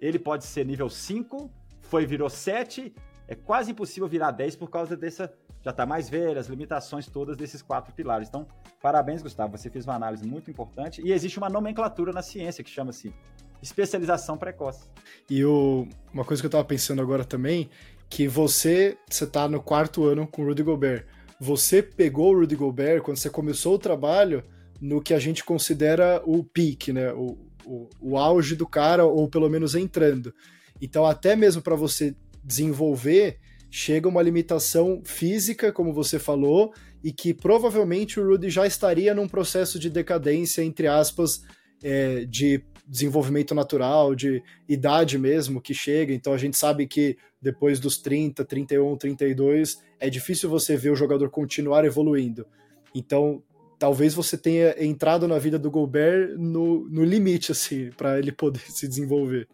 Ele 0.00 0.18
pode 0.18 0.44
ser 0.44 0.64
nível 0.64 0.88
5, 0.88 1.50
foi 1.82 2.06
virou 2.06 2.28
7, 2.28 2.94
é 3.28 3.34
quase 3.34 3.70
impossível 3.70 4.08
virar 4.08 4.30
10 4.30 4.56
por 4.56 4.70
causa 4.70 4.96
dessa 4.96 5.32
já 5.64 5.70
está 5.70 5.86
mais 5.86 6.10
velha, 6.10 6.38
as 6.38 6.46
limitações 6.46 7.06
todas 7.06 7.38
desses 7.38 7.62
quatro 7.62 7.92
pilares. 7.94 8.28
Então, 8.28 8.46
parabéns, 8.82 9.22
Gustavo, 9.22 9.56
você 9.56 9.70
fez 9.70 9.86
uma 9.86 9.94
análise 9.94 10.26
muito 10.26 10.50
importante 10.50 11.00
e 11.02 11.10
existe 11.10 11.38
uma 11.38 11.48
nomenclatura 11.48 12.12
na 12.12 12.20
ciência 12.20 12.62
que 12.62 12.68
chama-se 12.68 13.14
especialização 13.62 14.36
precoce. 14.36 14.86
E 15.28 15.42
o, 15.42 15.88
uma 16.12 16.22
coisa 16.22 16.42
que 16.42 16.46
eu 16.46 16.48
estava 16.48 16.64
pensando 16.64 17.00
agora 17.00 17.24
também, 17.24 17.70
que 18.10 18.28
você 18.28 18.98
você 19.08 19.24
está 19.24 19.48
no 19.48 19.62
quarto 19.62 20.04
ano 20.04 20.26
com 20.26 20.42
o 20.42 20.46
Rudy 20.46 20.62
Gobert. 20.62 21.06
Você 21.40 21.82
pegou 21.82 22.32
o 22.32 22.40
Rudy 22.40 22.56
Gobert 22.56 23.02
quando 23.02 23.16
você 23.16 23.30
começou 23.30 23.74
o 23.74 23.78
trabalho 23.78 24.44
no 24.80 25.00
que 25.00 25.14
a 25.14 25.18
gente 25.18 25.44
considera 25.44 26.22
o 26.24 26.44
peak, 26.44 26.92
né? 26.92 27.12
O, 27.12 27.38
o, 27.64 27.88
o 28.00 28.18
auge 28.18 28.54
do 28.54 28.66
cara, 28.66 29.04
ou 29.04 29.28
pelo 29.28 29.48
menos 29.48 29.74
entrando. 29.74 30.34
Então, 30.80 31.04
até 31.06 31.34
mesmo 31.34 31.62
para 31.62 31.74
você 31.74 32.14
desenvolver 32.42 33.38
chega 33.70 34.08
uma 34.08 34.22
limitação 34.22 35.02
física, 35.04 35.72
como 35.72 35.92
você 35.92 36.16
falou, 36.16 36.72
e 37.02 37.10
que 37.10 37.34
provavelmente 37.34 38.20
o 38.20 38.24
Rudy 38.28 38.48
já 38.48 38.66
estaria 38.66 39.12
num 39.12 39.26
processo 39.26 39.80
de 39.80 39.90
decadência, 39.90 40.62
entre 40.62 40.86
aspas, 40.86 41.42
é, 41.82 42.24
de 42.24 42.62
desenvolvimento 42.86 43.52
natural, 43.52 44.14
de 44.14 44.40
idade 44.68 45.18
mesmo 45.18 45.60
que 45.60 45.74
chega. 45.74 46.12
Então 46.12 46.32
a 46.32 46.38
gente 46.38 46.56
sabe 46.56 46.86
que 46.86 47.16
depois 47.44 47.78
dos 47.78 47.98
30, 47.98 48.44
31, 48.44 48.96
32, 48.96 49.82
é 50.00 50.08
difícil 50.08 50.48
você 50.48 50.76
ver 50.76 50.90
o 50.90 50.96
jogador 50.96 51.30
continuar 51.30 51.84
evoluindo. 51.84 52.46
Então 52.94 53.42
talvez 53.78 54.14
você 54.14 54.38
tenha 54.38 54.82
entrado 54.82 55.28
na 55.28 55.38
vida 55.38 55.58
do 55.58 55.70
Gobert 55.70 56.36
no, 56.38 56.88
no 56.88 57.04
limite, 57.04 57.52
assim, 57.52 57.90
para 57.96 58.18
ele 58.18 58.32
poder 58.32 58.60
se 58.60 58.88
desenvolver. 58.88 59.46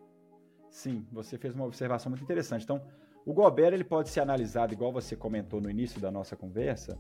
Sim, 0.70 1.04
você 1.10 1.36
fez 1.36 1.54
uma 1.54 1.64
observação 1.64 2.10
muito 2.10 2.22
interessante. 2.22 2.62
Então, 2.62 2.80
o 3.26 3.34
Gobert 3.34 3.74
ele 3.74 3.84
pode 3.84 4.08
ser 4.08 4.20
analisado, 4.20 4.72
igual 4.72 4.92
você 4.92 5.16
comentou 5.16 5.60
no 5.60 5.68
início 5.68 6.00
da 6.00 6.10
nossa 6.10 6.36
conversa, 6.36 6.96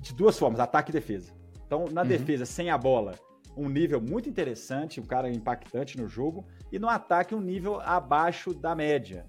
de 0.00 0.14
duas 0.14 0.38
formas, 0.38 0.60
ataque 0.60 0.90
e 0.90 0.92
defesa. 0.92 1.32
Então, 1.66 1.86
na 1.90 2.02
uhum. 2.02 2.08
defesa, 2.08 2.44
sem 2.44 2.70
a 2.70 2.78
bola, 2.78 3.14
um 3.56 3.68
nível 3.68 4.00
muito 4.00 4.28
interessante, 4.28 5.00
um 5.00 5.04
cara 5.04 5.30
impactante 5.30 5.96
no 5.96 6.06
jogo, 6.06 6.46
e 6.70 6.78
no 6.78 6.88
ataque, 6.88 7.34
um 7.34 7.40
nível 7.40 7.80
abaixo 7.80 8.52
da 8.52 8.74
média. 8.74 9.26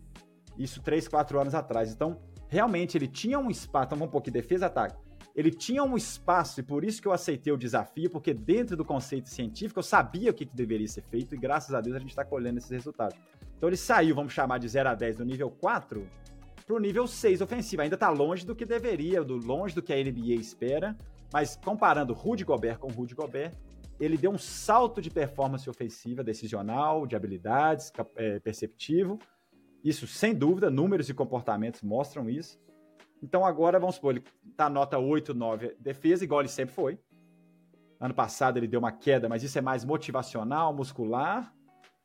Isso 0.58 0.82
três, 0.82 1.08
quatro 1.08 1.40
anos 1.40 1.56
atrás. 1.56 1.92
Então, 1.92 2.20
realmente, 2.48 2.98
ele 2.98 3.08
tinha 3.08 3.40
um 3.40 3.50
espaço. 3.50 3.88
Então, 3.88 3.98
vamos 3.98 4.10
um 4.10 4.12
pouquinho, 4.12 4.34
defesa-ataque. 4.34 4.98
Ele 5.36 5.52
tinha 5.52 5.84
um 5.84 5.96
espaço, 5.96 6.60
e 6.60 6.64
por 6.64 6.84
isso 6.84 7.00
que 7.00 7.08
eu 7.08 7.14
aceitei 7.14 7.54
o 7.54 7.58
desafio, 7.58 8.10
porque 8.10 8.34
dentro 8.34 8.76
do 8.76 8.84
conceito 8.84 9.30
científico 9.30 9.80
eu 9.80 9.84
sabia 9.84 10.32
o 10.32 10.34
que, 10.34 10.48
que 10.48 10.56
deveria 10.56 10.88
ser 10.88 11.04
feito, 11.04 11.36
e 11.36 11.38
graças 11.38 11.76
a 11.76 11.80
Deus 11.80 11.96
a 11.96 12.00
gente 12.00 12.10
está 12.10 12.26
colhendo 12.26 12.58
esses 12.58 12.72
resultados. 12.72 13.16
Então 13.56 13.70
ele 13.70 13.78
saiu, 13.78 14.16
vamos 14.16 14.34
chamar 14.34 14.58
de 14.58 14.68
0 14.68 14.90
a 14.90 14.96
10 14.96 15.18
do 15.18 15.26
nível 15.26 15.52
4 15.52 16.08
para 16.66 16.76
o 16.76 16.80
nível 16.80 17.08
6 17.08 17.42
ofensivo. 17.42 17.82
Ainda 17.82 17.96
está 17.96 18.10
longe 18.10 18.46
do 18.46 18.56
que 18.56 18.66
deveria, 18.66 19.24
do, 19.24 19.38
longe 19.38 19.74
do 19.74 19.82
que 19.82 19.94
a 19.94 19.96
NBA 19.96 20.34
espera, 20.34 20.98
mas 21.32 21.56
comparando 21.56 22.14
Rudy 22.14 22.44
Gobert 22.44 22.78
com 22.78 22.88
Rudy 22.88 23.16
Gobert, 23.16 23.54
ele 24.00 24.18
deu 24.18 24.32
um 24.32 24.38
salto 24.38 25.02
de 25.02 25.10
performance 25.10 25.70
ofensiva, 25.70 26.24
decisional, 26.24 27.08
de 27.08 27.16
habilidades, 27.16 27.92
é, 28.16 28.40
perceptivo. 28.40 29.18
Isso, 29.84 30.06
sem 30.06 30.36
dúvida, 30.36 30.70
números 30.70 31.10
e 31.10 31.14
comportamentos 31.14 31.82
mostram 31.82 32.30
isso. 32.30 32.60
Então 33.22 33.46
agora, 33.46 33.80
vamos 33.80 33.96
supor, 33.96 34.16
ele 34.16 34.24
está 34.50 34.70
nota 34.70 35.00
8, 35.00 35.34
9 35.34 35.76
defesa, 35.80 36.24
igual 36.24 36.42
ele 36.42 36.50
sempre 36.50 36.76
foi. 36.76 37.00
Ano 38.00 38.14
passado 38.14 38.58
ele 38.58 38.68
deu 38.68 38.80
uma 38.80 38.92
queda, 38.92 39.28
mas 39.28 39.42
isso 39.42 39.58
é 39.58 39.62
mais 39.62 39.84
motivacional, 39.84 40.74
muscular. 40.74 41.54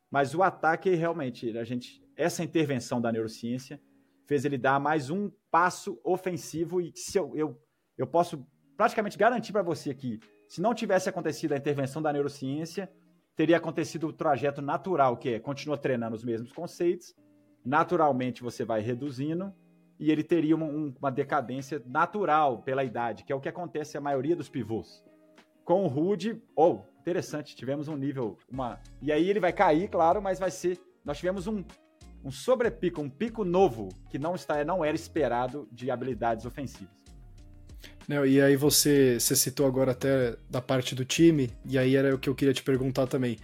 Mas 0.09 0.33
o 0.33 0.41
ataque, 0.41 0.89
realmente, 0.95 1.55
a 1.57 1.63
gente, 1.63 2.03
essa 2.15 2.43
intervenção 2.43 2.99
da 2.99 3.11
neurociência 3.11 3.79
fez 4.25 4.45
ele 4.45 4.57
dar 4.57 4.79
mais 4.79 5.09
um 5.09 5.31
passo 5.51 5.99
ofensivo 6.03 6.81
e 6.81 6.91
se 6.95 7.17
eu, 7.17 7.35
eu, 7.35 7.61
eu 7.97 8.07
posso 8.07 8.47
praticamente 8.75 9.17
garantir 9.17 9.51
para 9.51 9.61
você 9.61 9.93
que 9.93 10.19
se 10.53 10.61
não 10.61 10.75
tivesse 10.75 11.09
acontecido 11.09 11.53
a 11.53 11.57
intervenção 11.57 11.99
da 11.99 12.13
neurociência, 12.13 12.87
teria 13.35 13.57
acontecido 13.57 14.09
o 14.09 14.13
trajeto 14.13 14.61
natural, 14.61 15.17
que 15.17 15.29
é 15.29 15.39
continua 15.39 15.79
treinando 15.79 16.15
os 16.15 16.23
mesmos 16.23 16.51
conceitos, 16.51 17.15
naturalmente 17.65 18.43
você 18.43 18.63
vai 18.63 18.79
reduzindo 18.79 19.51
e 19.99 20.11
ele 20.11 20.23
teria 20.23 20.55
uma, 20.55 20.67
uma 20.67 21.09
decadência 21.09 21.81
natural 21.87 22.61
pela 22.61 22.83
idade, 22.83 23.23
que 23.23 23.33
é 23.33 23.35
o 23.35 23.39
que 23.39 23.49
acontece 23.49 23.97
a 23.97 24.01
maioria 24.01 24.35
dos 24.35 24.47
pivôs. 24.47 25.03
Com 25.65 25.85
o 25.85 25.87
Rude, 25.87 26.39
ou 26.55 26.85
oh, 26.85 26.99
interessante, 27.01 27.55
tivemos 27.55 27.87
um 27.87 27.97
nível, 27.97 28.37
uma. 28.47 28.79
E 29.01 29.11
aí 29.11 29.27
ele 29.27 29.39
vai 29.39 29.53
cair, 29.53 29.89
claro, 29.89 30.21
mas 30.21 30.37
vai 30.37 30.51
ser. 30.51 30.79
Nós 31.03 31.17
tivemos 31.17 31.47
um, 31.47 31.63
um 32.23 32.29
sobrepico, 32.29 33.01
um 33.01 33.09
pico 33.09 33.43
novo 33.43 33.89
que 34.07 34.19
não, 34.19 34.35
está, 34.35 34.63
não 34.63 34.85
era 34.85 34.95
esperado 34.95 35.67
de 35.71 35.89
habilidades 35.89 36.45
ofensivas. 36.45 37.02
Não, 38.07 38.25
e 38.25 38.41
aí 38.41 38.55
você, 38.55 39.19
você 39.19 39.35
citou 39.35 39.65
agora 39.65 39.91
até 39.91 40.35
da 40.49 40.61
parte 40.61 40.93
do 40.93 41.05
time, 41.05 41.49
e 41.65 41.77
aí 41.77 41.95
era 41.95 42.13
o 42.13 42.19
que 42.19 42.29
eu 42.29 42.35
queria 42.35 42.53
te 42.53 42.63
perguntar 42.63 43.07
também. 43.07 43.37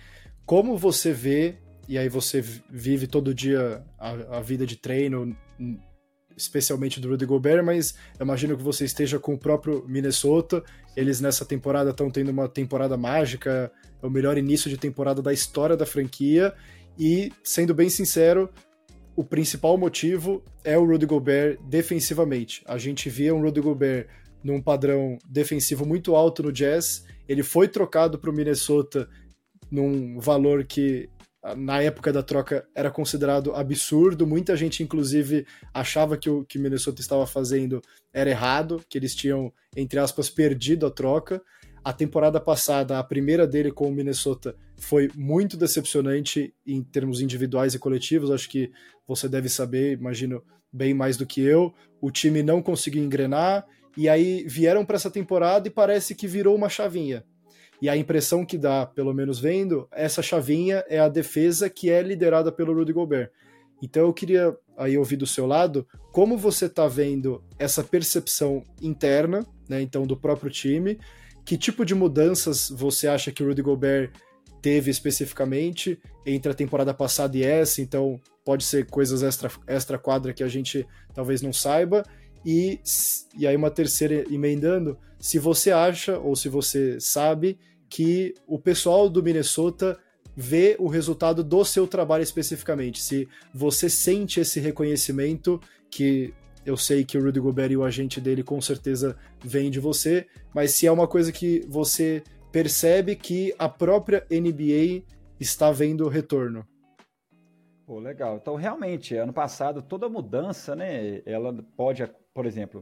Como 0.46 0.78
você 0.78 1.14
vê, 1.14 1.56
e 1.88 1.98
aí 1.98 2.10
você 2.10 2.44
vive 2.70 3.08
todo 3.08 3.34
dia 3.34 3.84
a, 3.98 4.38
a 4.38 4.42
vida 4.42 4.66
de 4.66 4.76
treino, 4.76 5.36
especialmente 6.36 7.00
do 7.00 7.10
Rudy 7.10 7.26
Gobert, 7.26 7.64
mas 7.64 7.96
imagino 8.20 8.56
que 8.58 8.64
você 8.64 8.86
esteja 8.86 9.20
com 9.20 9.34
o 9.34 9.38
próprio 9.38 9.86
Minnesota. 9.88 10.64
Eles 10.96 11.20
nessa 11.20 11.46
temporada 11.46 11.92
estão 11.92 12.10
tendo 12.10 12.30
uma 12.30 12.48
temporada 12.48 12.98
mágica, 12.98 13.72
é 14.02 14.06
o 14.06 14.10
melhor 14.10 14.38
início 14.38 14.70
de 14.70 14.78
temporada 14.78 15.22
da 15.22 15.34
história 15.34 15.76
da 15.76 15.86
franquia. 15.86 16.54
E, 16.98 17.32
sendo 17.44 17.74
bem 17.74 17.90
sincero, 17.90 18.50
o 19.16 19.24
principal 19.24 19.78
motivo 19.78 20.44
é 20.64 20.78
o 20.78 20.86
Rudy 20.86 21.06
Gobert 21.06 21.60
defensivamente. 21.68 22.64
A 22.66 22.78
gente 22.78 23.10
via 23.10 23.36
um 23.36 23.42
Rudy 23.42 23.62
Gobert 23.62 24.08
num 24.44 24.62
padrão 24.62 25.18
defensivo 25.28 25.86
muito 25.86 26.16
alto 26.16 26.44
no 26.44 26.52
Jazz. 26.52 27.06
Ele 27.28 27.44
foi 27.44 27.68
trocado 27.68 28.18
para 28.18 28.30
o 28.30 28.34
Minnesota 28.34 29.10
num 29.72 30.20
valor 30.20 30.64
que 30.66 31.10
na 31.58 31.82
época 31.82 32.12
da 32.12 32.22
troca 32.22 32.68
era 32.76 32.92
considerado 32.92 33.54
absurdo. 33.54 34.28
Muita 34.28 34.58
gente, 34.58 34.84
inclusive, 34.84 35.46
achava 35.74 36.18
que 36.18 36.30
o 36.30 36.44
que 36.44 36.60
Minnesota 36.60 37.02
estava 37.02 37.26
fazendo 37.26 37.82
era 38.14 38.30
errado, 38.30 38.84
que 38.90 38.98
eles 38.98 39.16
tinham, 39.16 39.52
entre 39.76 40.00
aspas, 40.00 40.30
perdido 40.30 40.86
a 40.86 40.92
troca. 40.92 41.42
A 41.84 41.94
temporada 41.94 42.42
passada, 42.42 43.00
a 43.00 43.04
primeira 43.04 43.48
dele 43.48 43.72
com 43.72 43.88
o 43.88 43.92
Minnesota, 43.92 44.56
foi 44.78 45.10
muito 45.16 45.56
decepcionante 45.56 46.54
em 46.68 46.84
termos 46.84 47.22
individuais 47.22 47.74
e 47.74 47.80
coletivos. 47.80 48.32
Acho 48.32 48.50
que 48.50 48.72
você 49.08 49.30
deve 49.30 49.48
saber, 49.48 49.94
imagino, 49.94 50.44
bem 50.72 50.94
mais 50.94 51.16
do 51.16 51.26
que 51.26 51.42
eu. 51.42 51.74
O 52.02 52.12
time 52.12 52.44
não 52.44 52.62
conseguiu 52.62 53.04
engrenar, 53.04 53.66
e 53.98 54.08
aí 54.08 54.46
vieram 54.48 54.86
para 54.86 54.96
essa 54.96 55.12
temporada 55.12 55.68
e 55.68 55.72
parece 55.72 56.16
que 56.16 56.28
virou 56.28 56.56
uma 56.56 56.70
chavinha. 56.70 57.24
E 57.82 57.88
a 57.88 57.96
impressão 57.96 58.46
que 58.46 58.58
dá, 58.58 58.86
pelo 58.86 59.14
menos 59.14 59.40
vendo, 59.40 59.88
essa 59.92 60.22
chavinha 60.22 60.84
é 60.90 61.00
a 61.00 61.08
defesa 61.08 61.70
que 61.70 61.90
é 61.90 62.02
liderada 62.02 62.52
pelo 62.52 62.74
Rudy 62.74 62.92
Gobert. 62.92 63.32
Então 63.82 64.04
eu 64.04 64.14
queria 64.14 64.56
aí 64.78 64.98
ouvir 64.98 65.16
do 65.16 65.26
seu 65.26 65.46
lado 65.46 65.88
como 66.12 66.38
você 66.38 66.66
está 66.66 66.88
vendo 66.88 67.44
essa 67.58 67.84
percepção 67.84 68.64
interna, 68.82 69.46
né, 69.70 69.82
então 69.82 70.06
do 70.06 70.18
próprio 70.18 70.52
time, 70.52 71.00
que 71.46 71.58
tipo 71.58 71.86
de 71.86 71.96
mudanças 71.96 72.70
você 72.70 73.08
acha 73.08 73.32
que 73.32 73.42
o 73.42 73.48
Rudy 73.48 73.62
Gobert 73.62 74.12
teve 74.62 74.92
especificamente 74.92 75.98
entre 76.26 76.52
a 76.52 76.56
temporada 76.56 76.94
passada 76.94 77.38
e 77.38 77.44
essa, 77.44 77.82
então 77.82 78.20
pode 78.44 78.66
ser 78.66 78.88
coisas 78.88 79.24
extra, 79.24 79.50
extra 79.68 79.98
quadra 79.98 80.34
que 80.34 80.44
a 80.44 80.48
gente 80.48 80.86
talvez 81.14 81.42
não 81.42 81.54
saiba, 81.54 82.04
e, 82.46 82.80
e 83.38 83.46
aí 83.48 83.56
uma 83.56 83.72
terceira 83.72 84.26
emendando, 84.34 84.98
se 85.20 85.38
você 85.38 85.72
acha 85.72 86.18
ou 86.18 86.36
se 86.36 86.48
você 86.50 87.00
sabe 87.00 87.58
que 87.90 88.34
o 88.48 88.60
pessoal 88.60 89.10
do 89.10 89.22
Minnesota 89.22 90.00
vê 90.36 90.78
o 90.80 90.88
resultado 90.88 91.44
do 91.44 91.66
seu 91.66 91.86
trabalho 91.86 92.24
especificamente. 92.24 93.02
Se 93.02 93.28
você 93.54 93.90
sente 93.90 94.40
esse 94.40 94.60
reconhecimento, 94.60 95.60
que 95.92 96.34
eu 96.66 96.78
sei 96.78 97.04
que 97.04 97.18
o 97.18 97.24
Rudy 97.24 97.40
Gobert 97.40 97.72
e 97.72 97.78
o 97.78 97.84
agente 97.84 98.22
dele 98.22 98.44
com 98.44 98.62
certeza 98.62 99.18
vêm 99.44 99.70
de 99.70 99.80
você, 99.80 100.28
mas 100.54 100.72
se 100.72 100.88
é 100.88 100.92
uma 100.92 101.08
coisa 101.08 101.32
que 101.32 101.66
você 101.68 102.24
percebe 102.52 103.16
que 103.16 103.54
a 103.60 103.68
própria 103.68 104.26
NBA 104.30 105.04
está 105.40 105.72
vendo 105.72 106.08
retorno. 106.08 106.66
Pô, 107.86 108.00
legal. 108.00 108.38
Então, 108.38 108.56
realmente, 108.56 109.16
ano 109.16 109.34
passado, 109.34 109.82
toda 109.82 110.08
mudança, 110.08 110.76
né, 110.76 111.22
ela 111.26 111.52
pode, 111.76 112.08
por 112.40 112.46
exemplo, 112.46 112.82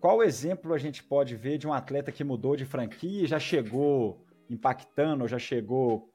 qual 0.00 0.24
exemplo 0.24 0.74
a 0.74 0.78
gente 0.78 1.00
pode 1.00 1.36
ver 1.36 1.56
de 1.56 1.68
um 1.68 1.72
atleta 1.72 2.10
que 2.10 2.24
mudou 2.24 2.56
de 2.56 2.64
franquia 2.64 3.22
e 3.22 3.26
já 3.28 3.38
chegou 3.38 4.26
impactando, 4.50 5.28
já 5.28 5.38
chegou 5.38 6.12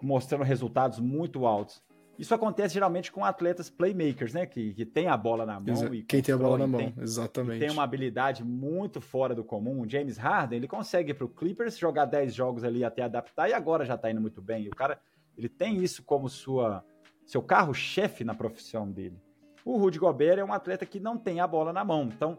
mostrando 0.00 0.44
resultados 0.44 1.00
muito 1.00 1.44
altos? 1.44 1.82
Isso 2.16 2.32
acontece 2.32 2.74
geralmente 2.74 3.10
com 3.10 3.24
atletas 3.24 3.68
playmakers, 3.68 4.32
né? 4.32 4.46
Que, 4.46 4.72
que 4.74 4.86
tem 4.86 5.08
a 5.08 5.16
bola 5.16 5.44
na 5.44 5.58
mão. 5.58 5.92
E 5.92 6.04
Quem 6.04 6.22
tem 6.22 6.32
a 6.32 6.38
bola 6.38 6.56
na 6.56 6.68
mão, 6.68 6.78
tem, 6.78 6.94
exatamente. 7.02 7.58
tem 7.58 7.70
uma 7.72 7.82
habilidade 7.82 8.44
muito 8.44 9.00
fora 9.00 9.34
do 9.34 9.42
comum. 9.42 9.80
O 9.80 9.90
James 9.90 10.16
Harden, 10.16 10.58
ele 10.58 10.68
consegue 10.68 11.10
ir 11.10 11.14
pro 11.14 11.28
Clippers 11.28 11.76
jogar 11.76 12.04
10 12.04 12.32
jogos 12.32 12.62
ali 12.62 12.84
até 12.84 13.02
adaptar 13.02 13.48
e 13.50 13.52
agora 13.52 13.84
já 13.84 13.98
tá 13.98 14.08
indo 14.08 14.20
muito 14.20 14.40
bem. 14.40 14.66
E 14.66 14.68
o 14.68 14.76
cara, 14.76 15.00
ele 15.36 15.48
tem 15.48 15.82
isso 15.82 16.04
como 16.04 16.28
sua 16.28 16.84
seu 17.26 17.42
carro-chefe 17.42 18.22
na 18.22 18.36
profissão 18.36 18.88
dele. 18.88 19.20
O 19.64 19.76
Rudy 19.76 19.98
Gobert 19.98 20.38
é 20.38 20.44
um 20.44 20.52
atleta 20.52 20.84
que 20.84 20.98
não 20.98 21.16
tem 21.16 21.40
a 21.40 21.46
bola 21.46 21.72
na 21.72 21.84
mão. 21.84 22.04
Então, 22.04 22.38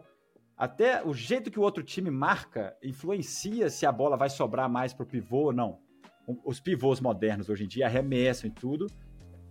até 0.56 1.04
o 1.04 1.12
jeito 1.12 1.50
que 1.50 1.58
o 1.58 1.62
outro 1.62 1.82
time 1.82 2.10
marca 2.10 2.76
influencia 2.82 3.70
se 3.70 3.86
a 3.86 3.92
bola 3.92 4.16
vai 4.16 4.30
sobrar 4.30 4.68
mais 4.68 4.92
para 4.92 5.04
o 5.04 5.06
pivô 5.06 5.44
ou 5.44 5.52
não. 5.52 5.78
Os 6.44 6.60
pivôs 6.60 7.00
modernos 7.00 7.48
hoje 7.48 7.64
em 7.64 7.68
dia 7.68 7.86
arremessam 7.86 8.48
e 8.48 8.52
tudo, 8.52 8.86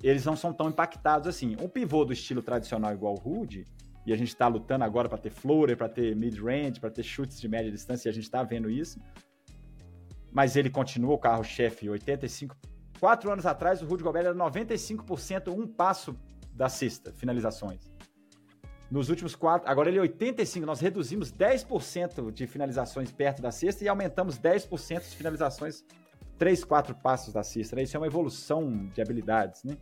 eles 0.01 0.25
não 0.25 0.35
são 0.35 0.53
tão 0.53 0.69
impactados 0.69 1.27
assim. 1.27 1.55
Um 1.61 1.67
pivô 1.67 2.05
do 2.05 2.13
estilo 2.13 2.41
tradicional 2.41 2.93
igual 2.93 3.13
o 3.13 3.19
Rudy, 3.19 3.65
e 4.05 4.11
a 4.11 4.15
gente 4.15 4.29
está 4.29 4.47
lutando 4.47 4.83
agora 4.83 5.07
para 5.07 5.17
ter 5.17 5.29
floater, 5.29 5.77
para 5.77 5.87
ter 5.87 6.15
mid-range, 6.15 6.79
para 6.79 6.89
ter 6.89 7.03
chutes 7.03 7.39
de 7.39 7.47
média 7.47 7.71
distância, 7.71 8.07
e 8.07 8.11
a 8.11 8.13
gente 8.13 8.23
está 8.23 8.43
vendo 8.43 8.69
isso. 8.69 8.99
Mas 10.31 10.55
ele 10.55 10.69
continua 10.69 11.13
o 11.13 11.17
carro-chefe, 11.17 11.89
85 11.89 12.55
Quatro 13.03 13.29
anos 13.29 13.45
atrás, 13.45 13.81
o 13.81 13.85
Rudy 13.85 14.01
Gobert 14.01 14.27
era 14.27 14.33
95% 14.33 15.53
um 15.53 15.67
passo 15.67 16.17
da 16.53 16.69
cesta, 16.69 17.11
finalizações. 17.13 17.91
Nos 18.89 19.09
últimos 19.09 19.35
quatro, 19.35 19.69
agora 19.69 19.89
ele 19.89 19.97
é 19.97 20.01
85%, 20.01 20.61
nós 20.61 20.79
reduzimos 20.79 21.31
10% 21.31 22.31
de 22.31 22.45
finalizações 22.45 23.11
perto 23.11 23.41
da 23.41 23.51
cesta 23.51 23.83
e 23.83 23.87
aumentamos 23.87 24.37
10% 24.37 25.09
de 25.09 25.15
finalizações 25.15 25.83
3, 26.37 26.63
4 26.63 26.95
passos 26.95 27.33
da 27.33 27.43
cesta. 27.43 27.75
Né? 27.75 27.83
Isso 27.83 27.97
é 27.97 27.99
uma 27.99 28.07
evolução 28.07 28.89
de 28.93 29.01
habilidades, 29.01 29.63
né? 29.63 29.77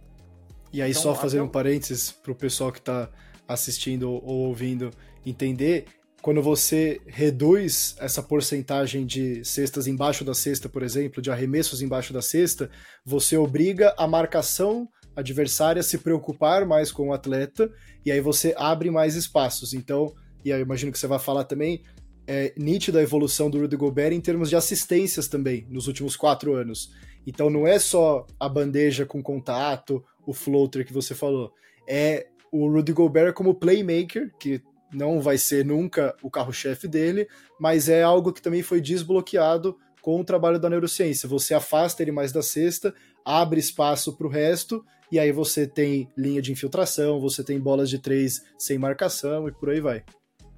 E 0.71 0.81
aí, 0.81 0.91
então, 0.91 1.01
só 1.03 1.15
fazer 1.15 1.41
um 1.41 1.49
parênteses 1.49 2.11
para 2.11 2.31
o 2.31 2.35
pessoal 2.35 2.71
que 2.71 2.79
está 2.79 3.09
assistindo 3.45 4.09
ou 4.09 4.47
ouvindo 4.47 4.91
entender, 5.25 5.85
quando 6.21 6.41
você 6.41 7.01
reduz 7.05 7.95
essa 7.99 8.23
porcentagem 8.23 9.05
de 9.05 9.43
cestas 9.43 9.87
embaixo 9.87 10.23
da 10.23 10.33
cesta, 10.33 10.69
por 10.69 10.83
exemplo, 10.83 11.21
de 11.21 11.29
arremessos 11.29 11.81
embaixo 11.81 12.13
da 12.13 12.21
cesta, 12.21 12.69
você 13.03 13.35
obriga 13.35 13.93
a 13.97 14.07
marcação 14.07 14.87
adversária 15.15 15.83
se 15.83 15.97
preocupar 15.97 16.65
mais 16.65 16.91
com 16.91 17.09
o 17.09 17.13
atleta 17.13 17.71
e 18.05 18.11
aí 18.11 18.21
você 18.21 18.53
abre 18.57 18.89
mais 18.89 19.15
espaços. 19.15 19.73
Então, 19.73 20.13
e 20.43 20.51
aí 20.51 20.59
eu 20.59 20.65
imagino 20.65 20.91
que 20.91 20.99
você 20.99 21.07
vai 21.07 21.19
falar 21.19 21.43
também, 21.43 21.83
é 22.27 22.53
nítida 22.57 22.99
a 22.99 23.03
evolução 23.03 23.49
do 23.49 23.59
Rudy 23.59 23.75
Gobert 23.75 24.13
em 24.13 24.21
termos 24.21 24.49
de 24.49 24.55
assistências 24.55 25.27
também 25.27 25.65
nos 25.69 25.87
últimos 25.87 26.15
quatro 26.15 26.53
anos. 26.53 26.91
Então 27.25 27.49
não 27.49 27.67
é 27.67 27.77
só 27.77 28.25
a 28.39 28.47
bandeja 28.47 29.05
com 29.05 29.21
contato, 29.21 30.03
o 30.25 30.33
floater 30.33 30.85
que 30.85 30.93
você 30.93 31.13
falou, 31.13 31.53
é 31.87 32.27
o 32.51 32.69
Rudy 32.69 32.93
Gobert 32.93 33.33
como 33.33 33.55
playmaker, 33.55 34.31
que 34.39 34.61
não 34.93 35.21
vai 35.21 35.37
ser 35.37 35.65
nunca 35.65 36.15
o 36.21 36.29
carro-chefe 36.29 36.87
dele, 36.87 37.27
mas 37.59 37.87
é 37.87 38.03
algo 38.03 38.33
que 38.33 38.41
também 38.41 38.61
foi 38.61 38.81
desbloqueado 38.81 39.77
com 40.01 40.19
o 40.19 40.23
trabalho 40.23 40.59
da 40.59 40.69
neurociência. 40.69 41.29
Você 41.29 41.53
afasta 41.53 42.01
ele 42.01 42.11
mais 42.11 42.31
da 42.31 42.41
cesta, 42.41 42.93
abre 43.23 43.59
espaço 43.59 44.17
para 44.17 44.27
o 44.27 44.29
resto, 44.29 44.83
e 45.11 45.19
aí 45.19 45.31
você 45.31 45.67
tem 45.67 46.09
linha 46.17 46.41
de 46.41 46.51
infiltração, 46.51 47.19
você 47.19 47.43
tem 47.43 47.59
bolas 47.59 47.89
de 47.89 47.99
três 47.99 48.43
sem 48.57 48.77
marcação 48.77 49.47
e 49.47 49.51
por 49.51 49.69
aí 49.69 49.81
vai. 49.81 50.03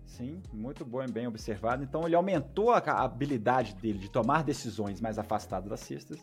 Sim, 0.06 0.42
muito 0.54 0.86
bom 0.86 1.04
e 1.04 1.12
bem 1.12 1.26
observado. 1.26 1.84
Então 1.84 2.06
ele 2.06 2.16
aumentou 2.16 2.72
a 2.72 2.78
habilidade 2.78 3.74
dele 3.76 3.98
de 3.98 4.12
tomar 4.12 4.44
decisões 4.44 5.02
mais 5.02 5.18
afastado 5.18 5.68
das 5.68 5.80
cestas 5.80 6.20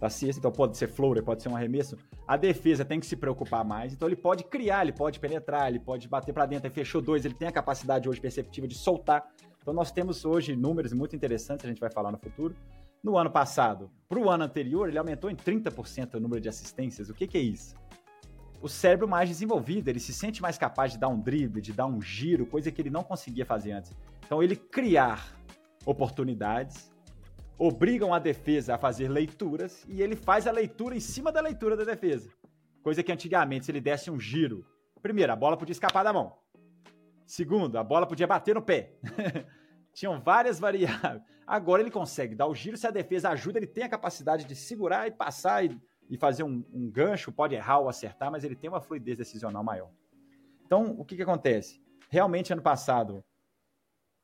da 0.00 0.08
cesta, 0.08 0.38
então 0.38 0.52
pode 0.52 0.76
ser 0.76 0.88
floater, 0.88 1.22
pode 1.22 1.42
ser 1.42 1.48
um 1.48 1.56
arremesso. 1.56 1.96
A 2.26 2.36
defesa 2.36 2.84
tem 2.84 3.00
que 3.00 3.06
se 3.06 3.16
preocupar 3.16 3.64
mais, 3.64 3.92
então 3.92 4.08
ele 4.08 4.16
pode 4.16 4.44
criar, 4.44 4.82
ele 4.82 4.92
pode 4.92 5.18
penetrar, 5.18 5.68
ele 5.68 5.80
pode 5.80 6.08
bater 6.08 6.32
para 6.32 6.46
dentro, 6.46 6.66
ele 6.66 6.74
fechou 6.74 7.00
dois, 7.00 7.24
ele 7.24 7.34
tem 7.34 7.48
a 7.48 7.52
capacidade 7.52 8.08
hoje 8.08 8.20
perceptiva 8.20 8.66
de 8.66 8.74
soltar. 8.74 9.28
Então 9.60 9.74
nós 9.74 9.90
temos 9.90 10.24
hoje 10.24 10.54
números 10.54 10.92
muito 10.92 11.16
interessantes, 11.16 11.64
a 11.64 11.68
gente 11.68 11.80
vai 11.80 11.90
falar 11.90 12.12
no 12.12 12.18
futuro. 12.18 12.54
No 13.02 13.16
ano 13.16 13.30
passado, 13.30 13.90
para 14.08 14.18
o 14.18 14.28
ano 14.28 14.44
anterior, 14.44 14.88
ele 14.88 14.98
aumentou 14.98 15.30
em 15.30 15.36
30% 15.36 16.14
o 16.14 16.20
número 16.20 16.40
de 16.40 16.48
assistências. 16.48 17.08
O 17.08 17.14
que, 17.14 17.26
que 17.26 17.38
é 17.38 17.40
isso? 17.40 17.76
O 18.60 18.68
cérebro 18.68 19.06
mais 19.06 19.28
desenvolvido, 19.28 19.88
ele 19.88 20.00
se 20.00 20.12
sente 20.12 20.42
mais 20.42 20.58
capaz 20.58 20.92
de 20.92 20.98
dar 20.98 21.08
um 21.08 21.20
drible, 21.20 21.60
de 21.60 21.72
dar 21.72 21.86
um 21.86 22.02
giro, 22.02 22.44
coisa 22.44 22.72
que 22.72 22.82
ele 22.82 22.90
não 22.90 23.04
conseguia 23.04 23.46
fazer 23.46 23.72
antes. 23.72 23.92
Então 24.26 24.42
ele 24.42 24.56
criar 24.56 25.32
oportunidades, 25.86 26.90
obrigam 27.56 28.12
a 28.12 28.18
defesa 28.18 28.74
a 28.74 28.78
fazer 28.78 29.08
leituras 29.08 29.84
e 29.88 30.02
ele 30.02 30.16
faz 30.16 30.46
a 30.46 30.50
leitura 30.50 30.96
em 30.96 31.00
cima 31.00 31.30
da 31.30 31.40
leitura 31.40 31.76
da 31.76 31.84
defesa. 31.84 32.30
Coisa 32.82 33.02
que 33.02 33.12
antigamente, 33.12 33.66
se 33.66 33.70
ele 33.70 33.80
desse 33.80 34.10
um 34.10 34.18
giro, 34.18 34.66
primeiro, 35.00 35.32
a 35.32 35.36
bola 35.36 35.56
podia 35.56 35.72
escapar 35.72 36.02
da 36.02 36.12
mão. 36.12 36.36
Segundo, 37.26 37.78
a 37.78 37.84
bola 37.84 38.06
podia 38.06 38.26
bater 38.26 38.54
no 38.54 38.62
pé. 38.62 38.94
Tinham 39.98 40.20
várias 40.20 40.60
variáveis. 40.60 41.22
Agora 41.44 41.82
ele 41.82 41.90
consegue 41.90 42.34
dar 42.34 42.46
o 42.46 42.54
giro, 42.54 42.76
se 42.76 42.86
a 42.86 42.90
defesa 42.90 43.30
ajuda, 43.30 43.58
ele 43.58 43.66
tem 43.66 43.82
a 43.82 43.88
capacidade 43.88 44.44
de 44.44 44.54
segurar 44.54 45.08
e 45.08 45.10
passar 45.10 45.64
e, 45.64 45.76
e 46.08 46.16
fazer 46.16 46.44
um, 46.44 46.64
um, 46.72 46.88
gancho, 46.88 47.32
pode 47.32 47.56
errar 47.56 47.80
ou 47.80 47.88
acertar, 47.88 48.30
mas 48.30 48.44
ele 48.44 48.54
tem 48.54 48.70
uma 48.70 48.80
fluidez 48.80 49.18
decisional 49.18 49.64
maior. 49.64 49.90
Então, 50.64 50.94
o 50.98 51.04
que, 51.04 51.16
que 51.16 51.22
acontece? 51.22 51.82
Realmente, 52.10 52.52
ano 52.52 52.62
passado, 52.62 53.24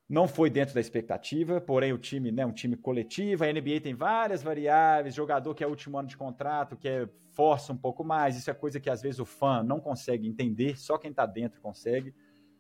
não 0.09 0.29
foi 0.29 0.49
dentro 0.49 0.75
da 0.75 0.81
expectativa, 0.81 1.61
porém 1.61 1.93
o 1.93 1.99
time 1.99 2.31
né, 2.31 2.47
um 2.47 2.53
time 2.53 2.77
coletivo, 2.77 3.43
a 3.43 3.53
NBA 3.53 3.81
tem 3.83 3.95
várias 3.95 4.43
variáveis, 4.43 5.15
jogador 5.15 5.55
que 5.55 5.65
é 5.65 5.67
último 5.67 5.99
ano 5.99 6.07
de 6.07 6.17
contrato, 6.17 6.77
que 6.77 6.87
é, 6.87 7.09
força 7.33 7.73
um 7.73 7.77
pouco 7.77 8.05
mais, 8.05 8.37
isso 8.37 8.49
é 8.51 8.55
coisa 8.55 8.79
que 8.79 8.91
às 8.91 9.03
vezes 9.03 9.19
o 9.19 9.25
fã 9.25 9.63
não 9.63 9.81
consegue 9.81 10.29
entender, 10.29 10.79
só 10.79 10.99
quem 10.99 11.11
está 11.11 11.27
dentro 11.27 11.61
consegue. 11.61 12.15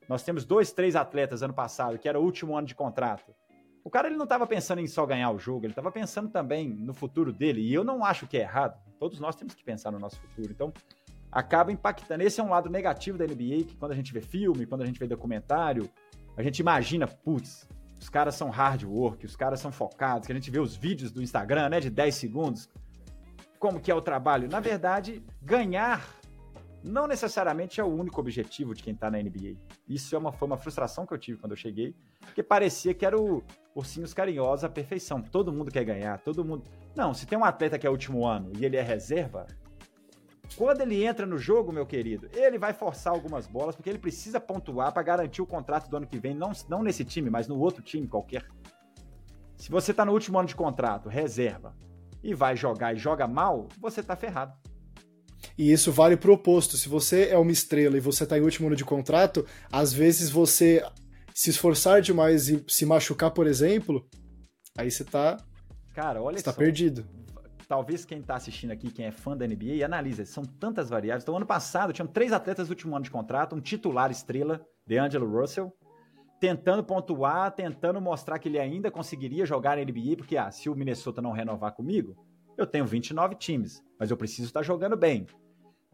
Nós 0.08 0.22
temos 0.22 0.44
dois, 0.44 0.72
três 0.72 0.96
atletas 0.96 1.42
ano 1.42 1.54
passado 1.54 1.98
que 1.98 2.08
era 2.08 2.18
o 2.18 2.22
último 2.22 2.56
ano 2.56 2.66
de 2.66 2.74
contrato. 2.74 3.34
O 3.84 3.90
cara 3.90 4.08
ele 4.08 4.16
não 4.16 4.24
estava 4.24 4.46
pensando 4.46 4.80
em 4.80 4.86
só 4.86 5.04
ganhar 5.04 5.30
o 5.30 5.38
jogo, 5.38 5.66
ele 5.66 5.72
estava 5.72 5.92
pensando 5.92 6.30
também 6.30 6.68
no 6.68 6.94
futuro 6.94 7.30
dele, 7.32 7.60
e 7.60 7.74
eu 7.74 7.84
não 7.84 8.02
acho 8.02 8.26
que 8.26 8.38
é 8.38 8.40
errado. 8.40 8.80
Todos 8.98 9.20
nós 9.20 9.36
temos 9.36 9.54
que 9.54 9.62
pensar 9.62 9.90
no 9.90 9.98
nosso 9.98 10.18
futuro. 10.20 10.50
Então, 10.50 10.72
acaba 11.30 11.70
impactando. 11.70 12.22
Esse 12.22 12.40
é 12.40 12.44
um 12.44 12.48
lado 12.48 12.70
negativo 12.70 13.18
da 13.18 13.26
NBA, 13.26 13.64
que 13.66 13.76
quando 13.76 13.92
a 13.92 13.94
gente 13.94 14.10
vê 14.10 14.22
filme, 14.22 14.64
quando 14.64 14.82
a 14.82 14.86
gente 14.86 14.98
vê 14.98 15.06
documentário, 15.06 15.90
a 16.34 16.42
gente 16.42 16.60
imagina, 16.60 17.06
putz, 17.06 17.68
os 18.00 18.08
caras 18.08 18.34
são 18.34 18.48
hard 18.48 18.84
work, 18.84 19.26
os 19.26 19.36
caras 19.36 19.60
são 19.60 19.70
focados, 19.70 20.26
que 20.26 20.32
a 20.32 20.34
gente 20.34 20.50
vê 20.50 20.58
os 20.58 20.74
vídeos 20.74 21.12
do 21.12 21.22
Instagram, 21.22 21.68
né, 21.68 21.80
de 21.80 21.90
10 21.90 22.14
segundos, 22.14 22.70
como 23.58 23.80
que 23.80 23.90
é 23.90 23.94
o 23.94 24.00
trabalho. 24.00 24.48
Na 24.48 24.60
verdade, 24.60 25.22
ganhar 25.42 26.06
não 26.84 27.06
necessariamente 27.06 27.80
é 27.80 27.84
o 27.84 27.88
único 27.88 28.20
objetivo 28.20 28.74
de 28.74 28.82
quem 28.82 28.92
está 28.92 29.10
na 29.10 29.18
NBA. 29.18 29.56
Isso 29.88 30.14
é 30.14 30.18
uma, 30.18 30.30
foi 30.30 30.46
uma 30.46 30.58
frustração 30.58 31.06
que 31.06 31.14
eu 31.14 31.18
tive 31.18 31.38
quando 31.38 31.52
eu 31.52 31.56
cheguei, 31.56 31.94
porque 32.20 32.42
parecia 32.42 32.92
que 32.92 33.06
era 33.06 33.18
o 33.18 33.42
ursinhos 33.74 34.12
carinhosos 34.12 34.64
à 34.64 34.68
perfeição. 34.68 35.22
Todo 35.22 35.52
mundo 35.52 35.70
quer 35.70 35.84
ganhar, 35.84 36.18
todo 36.20 36.44
mundo... 36.44 36.64
Não, 36.94 37.14
se 37.14 37.26
tem 37.26 37.38
um 37.38 37.44
atleta 37.44 37.78
que 37.78 37.86
é 37.86 37.90
último 37.90 38.26
ano 38.26 38.52
e 38.58 38.64
ele 38.66 38.76
é 38.76 38.82
reserva, 38.82 39.46
quando 40.56 40.82
ele 40.82 41.02
entra 41.02 41.24
no 41.24 41.38
jogo, 41.38 41.72
meu 41.72 41.86
querido, 41.86 42.28
ele 42.32 42.58
vai 42.58 42.74
forçar 42.74 43.12
algumas 43.12 43.46
bolas, 43.46 43.74
porque 43.74 43.88
ele 43.88 43.98
precisa 43.98 44.38
pontuar 44.38 44.92
para 44.92 45.02
garantir 45.02 45.40
o 45.40 45.46
contrato 45.46 45.88
do 45.88 45.96
ano 45.96 46.06
que 46.06 46.18
vem, 46.18 46.34
não, 46.34 46.52
não 46.68 46.82
nesse 46.82 47.04
time, 47.04 47.30
mas 47.30 47.48
no 47.48 47.58
outro 47.58 47.82
time 47.82 48.06
qualquer. 48.06 48.46
Se 49.56 49.70
você 49.70 49.92
está 49.92 50.04
no 50.04 50.12
último 50.12 50.38
ano 50.38 50.46
de 50.46 50.54
contrato, 50.54 51.08
reserva, 51.08 51.74
e 52.22 52.34
vai 52.34 52.54
jogar 52.54 52.94
e 52.94 52.98
joga 52.98 53.26
mal, 53.26 53.68
você 53.80 54.00
está 54.00 54.14
ferrado. 54.14 54.54
E 55.56 55.70
isso 55.72 55.92
vale 55.92 56.16
pro 56.16 56.32
oposto. 56.32 56.76
Se 56.76 56.88
você 56.88 57.28
é 57.28 57.38
uma 57.38 57.52
estrela 57.52 57.96
e 57.96 58.00
você 58.00 58.24
está 58.24 58.36
em 58.38 58.42
último 58.42 58.66
ano 58.66 58.76
de 58.76 58.84
contrato, 58.84 59.46
às 59.70 59.92
vezes 59.92 60.30
você 60.30 60.84
se 61.32 61.50
esforçar 61.50 62.00
demais 62.00 62.48
e 62.48 62.64
se 62.68 62.84
machucar, 62.86 63.30
por 63.30 63.46
exemplo, 63.46 64.06
aí 64.76 64.90
você 64.90 65.02
está 65.02 65.36
Cara, 65.94 66.20
olha 66.20 66.38
você 66.38 66.44
tá 66.44 66.52
perdido 66.52 67.06
talvez 67.64 68.04
quem 68.04 68.18
está 68.18 68.36
assistindo 68.36 68.70
aqui, 68.70 68.90
quem 68.90 69.06
é 69.06 69.10
fã 69.10 69.36
da 69.36 69.46
NBA, 69.46 69.84
analisa, 69.84 70.24
são 70.24 70.44
tantas 70.44 70.90
variáveis. 70.90 71.22
Então, 71.22 71.36
ano 71.36 71.46
passado, 71.46 71.92
tinham 71.92 72.06
três 72.06 72.32
atletas 72.32 72.68
do 72.68 72.70
último 72.70 72.94
ano 72.94 73.04
de 73.04 73.10
contrato, 73.10 73.56
um 73.56 73.60
titular 73.60 74.10
estrela, 74.10 74.60
DeAngelo 74.86 75.28
Russell, 75.28 75.72
tentando 76.40 76.84
pontuar, 76.84 77.50
tentando 77.52 78.00
mostrar 78.00 78.38
que 78.38 78.48
ele 78.48 78.58
ainda 78.58 78.90
conseguiria 78.90 79.46
jogar 79.46 79.76
na 79.76 79.84
NBA, 79.84 80.16
porque 80.16 80.36
ah, 80.36 80.50
se 80.50 80.68
o 80.68 80.74
Minnesota 80.74 81.22
não 81.22 81.32
renovar 81.32 81.72
comigo, 81.72 82.14
eu 82.56 82.66
tenho 82.66 82.86
29 82.86 83.34
times, 83.36 83.82
mas 83.98 84.10
eu 84.10 84.16
preciso 84.16 84.48
estar 84.48 84.62
jogando 84.62 84.96
bem. 84.96 85.26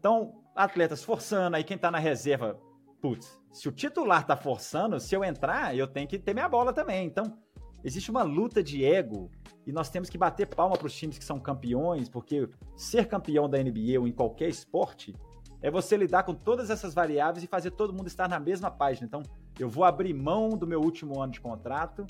Então, 0.01 0.33
atletas 0.55 1.03
forçando, 1.03 1.55
aí 1.55 1.63
quem 1.63 1.75
está 1.75 1.91
na 1.91 1.99
reserva 1.99 2.59
putz, 2.99 3.39
se 3.51 3.69
o 3.69 3.71
titular 3.71 4.25
tá 4.25 4.35
forçando, 4.35 4.99
se 4.99 5.13
eu 5.13 5.23
entrar, 5.23 5.77
eu 5.77 5.85
tenho 5.85 6.07
que 6.07 6.17
ter 6.17 6.33
minha 6.33 6.49
bola 6.49 6.73
também. 6.73 7.05
Então, 7.05 7.37
existe 7.83 8.09
uma 8.09 8.23
luta 8.23 8.63
de 8.63 8.83
ego 8.83 9.29
e 9.63 9.71
nós 9.71 9.91
temos 9.91 10.09
que 10.09 10.17
bater 10.17 10.47
palma 10.47 10.75
para 10.75 10.87
os 10.87 10.95
times 10.95 11.19
que 11.19 11.23
são 11.23 11.39
campeões, 11.39 12.09
porque 12.09 12.49
ser 12.75 13.07
campeão 13.07 13.47
da 13.47 13.59
NBA 13.59 13.99
ou 13.99 14.07
em 14.07 14.11
qualquer 14.11 14.49
esporte 14.49 15.15
é 15.61 15.69
você 15.69 15.95
lidar 15.95 16.23
com 16.23 16.33
todas 16.33 16.71
essas 16.71 16.95
variáveis 16.95 17.43
e 17.43 17.47
fazer 17.47 17.69
todo 17.69 17.93
mundo 17.93 18.07
estar 18.07 18.27
na 18.27 18.39
mesma 18.39 18.71
página. 18.71 19.05
Então, 19.05 19.21
eu 19.59 19.69
vou 19.69 19.83
abrir 19.83 20.15
mão 20.15 20.49
do 20.49 20.65
meu 20.65 20.81
último 20.81 21.21
ano 21.21 21.31
de 21.31 21.39
contrato 21.39 22.07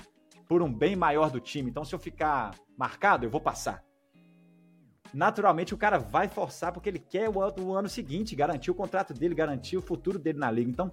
por 0.48 0.62
um 0.62 0.72
bem 0.72 0.96
maior 0.96 1.30
do 1.30 1.40
time. 1.40 1.68
Então, 1.68 1.84
se 1.84 1.94
eu 1.94 1.98
ficar 1.98 2.54
marcado, 2.74 3.26
eu 3.26 3.30
vou 3.30 3.40
passar. 3.42 3.84
Naturalmente, 5.12 5.74
o 5.74 5.78
cara 5.78 5.98
vai 5.98 6.28
forçar 6.28 6.72
porque 6.72 6.88
ele 6.88 6.98
quer 6.98 7.28
o, 7.28 7.34
o 7.60 7.74
ano 7.74 7.88
seguinte, 7.88 8.34
garantir 8.34 8.70
o 8.70 8.74
contrato 8.74 9.12
dele, 9.12 9.34
garantir 9.34 9.76
o 9.76 9.82
futuro 9.82 10.18
dele 10.18 10.38
na 10.38 10.50
liga. 10.50 10.70
Então, 10.70 10.90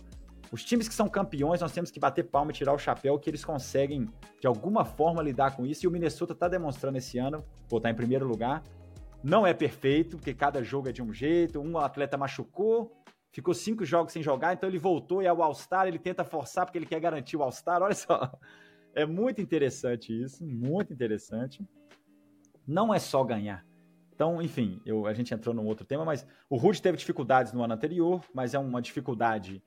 os 0.51 0.63
times 0.63 0.87
que 0.87 0.93
são 0.93 1.07
campeões, 1.07 1.61
nós 1.61 1.71
temos 1.71 1.91
que 1.91 1.99
bater 1.99 2.23
palma 2.23 2.51
e 2.51 2.53
tirar 2.53 2.73
o 2.73 2.79
chapéu 2.79 3.19
que 3.19 3.29
eles 3.29 3.45
conseguem, 3.45 4.09
de 4.41 4.47
alguma 4.47 4.83
forma, 4.83 5.21
lidar 5.21 5.55
com 5.55 5.65
isso. 5.65 5.85
E 5.85 5.87
o 5.87 5.91
Minnesota 5.91 6.33
está 6.33 6.47
demonstrando 6.47 6.97
esse 6.97 7.17
ano, 7.17 7.43
vou 7.69 7.77
estar 7.77 7.89
em 7.89 7.95
primeiro 7.95 8.27
lugar. 8.27 8.63
Não 9.23 9.45
é 9.45 9.53
perfeito, 9.53 10.17
porque 10.17 10.33
cada 10.33 10.63
jogo 10.63 10.89
é 10.89 10.91
de 10.91 11.03
um 11.03 11.13
jeito. 11.13 11.59
Um 11.61 11.77
atleta 11.77 12.17
machucou, 12.17 12.91
ficou 13.31 13.53
cinco 13.53 13.85
jogos 13.85 14.11
sem 14.11 14.23
jogar, 14.23 14.53
então 14.53 14.67
ele 14.67 14.79
voltou 14.79 15.21
e 15.21 15.27
é 15.27 15.33
o 15.33 15.43
All-Star, 15.43 15.87
ele 15.87 15.99
tenta 15.99 16.23
forçar 16.23 16.65
porque 16.65 16.77
ele 16.77 16.85
quer 16.85 16.99
garantir 16.99 17.37
o 17.37 17.43
All-Star. 17.43 17.81
Olha 17.81 17.95
só. 17.95 18.31
É 18.95 19.05
muito 19.05 19.39
interessante 19.39 20.11
isso, 20.11 20.43
muito 20.43 20.91
interessante. 20.91 21.63
Não 22.67 22.93
é 22.93 22.97
só 22.97 23.23
ganhar. 23.23 23.68
Então, 24.19 24.41
enfim, 24.41 24.81
eu, 24.85 25.07
a 25.07 25.13
gente 25.13 25.33
entrou 25.33 25.55
num 25.55 25.65
outro 25.65 25.85
tema, 25.85 26.03
mas 26.03 26.27
o 26.49 26.57
Rude 26.57 26.81
teve 26.81 26.97
dificuldades 26.97 27.53
no 27.53 27.63
ano 27.63 27.73
anterior, 27.73 28.21
mas 28.33 28.53
é 28.53 28.59
uma 28.59 28.81
dificuldade 28.81 29.63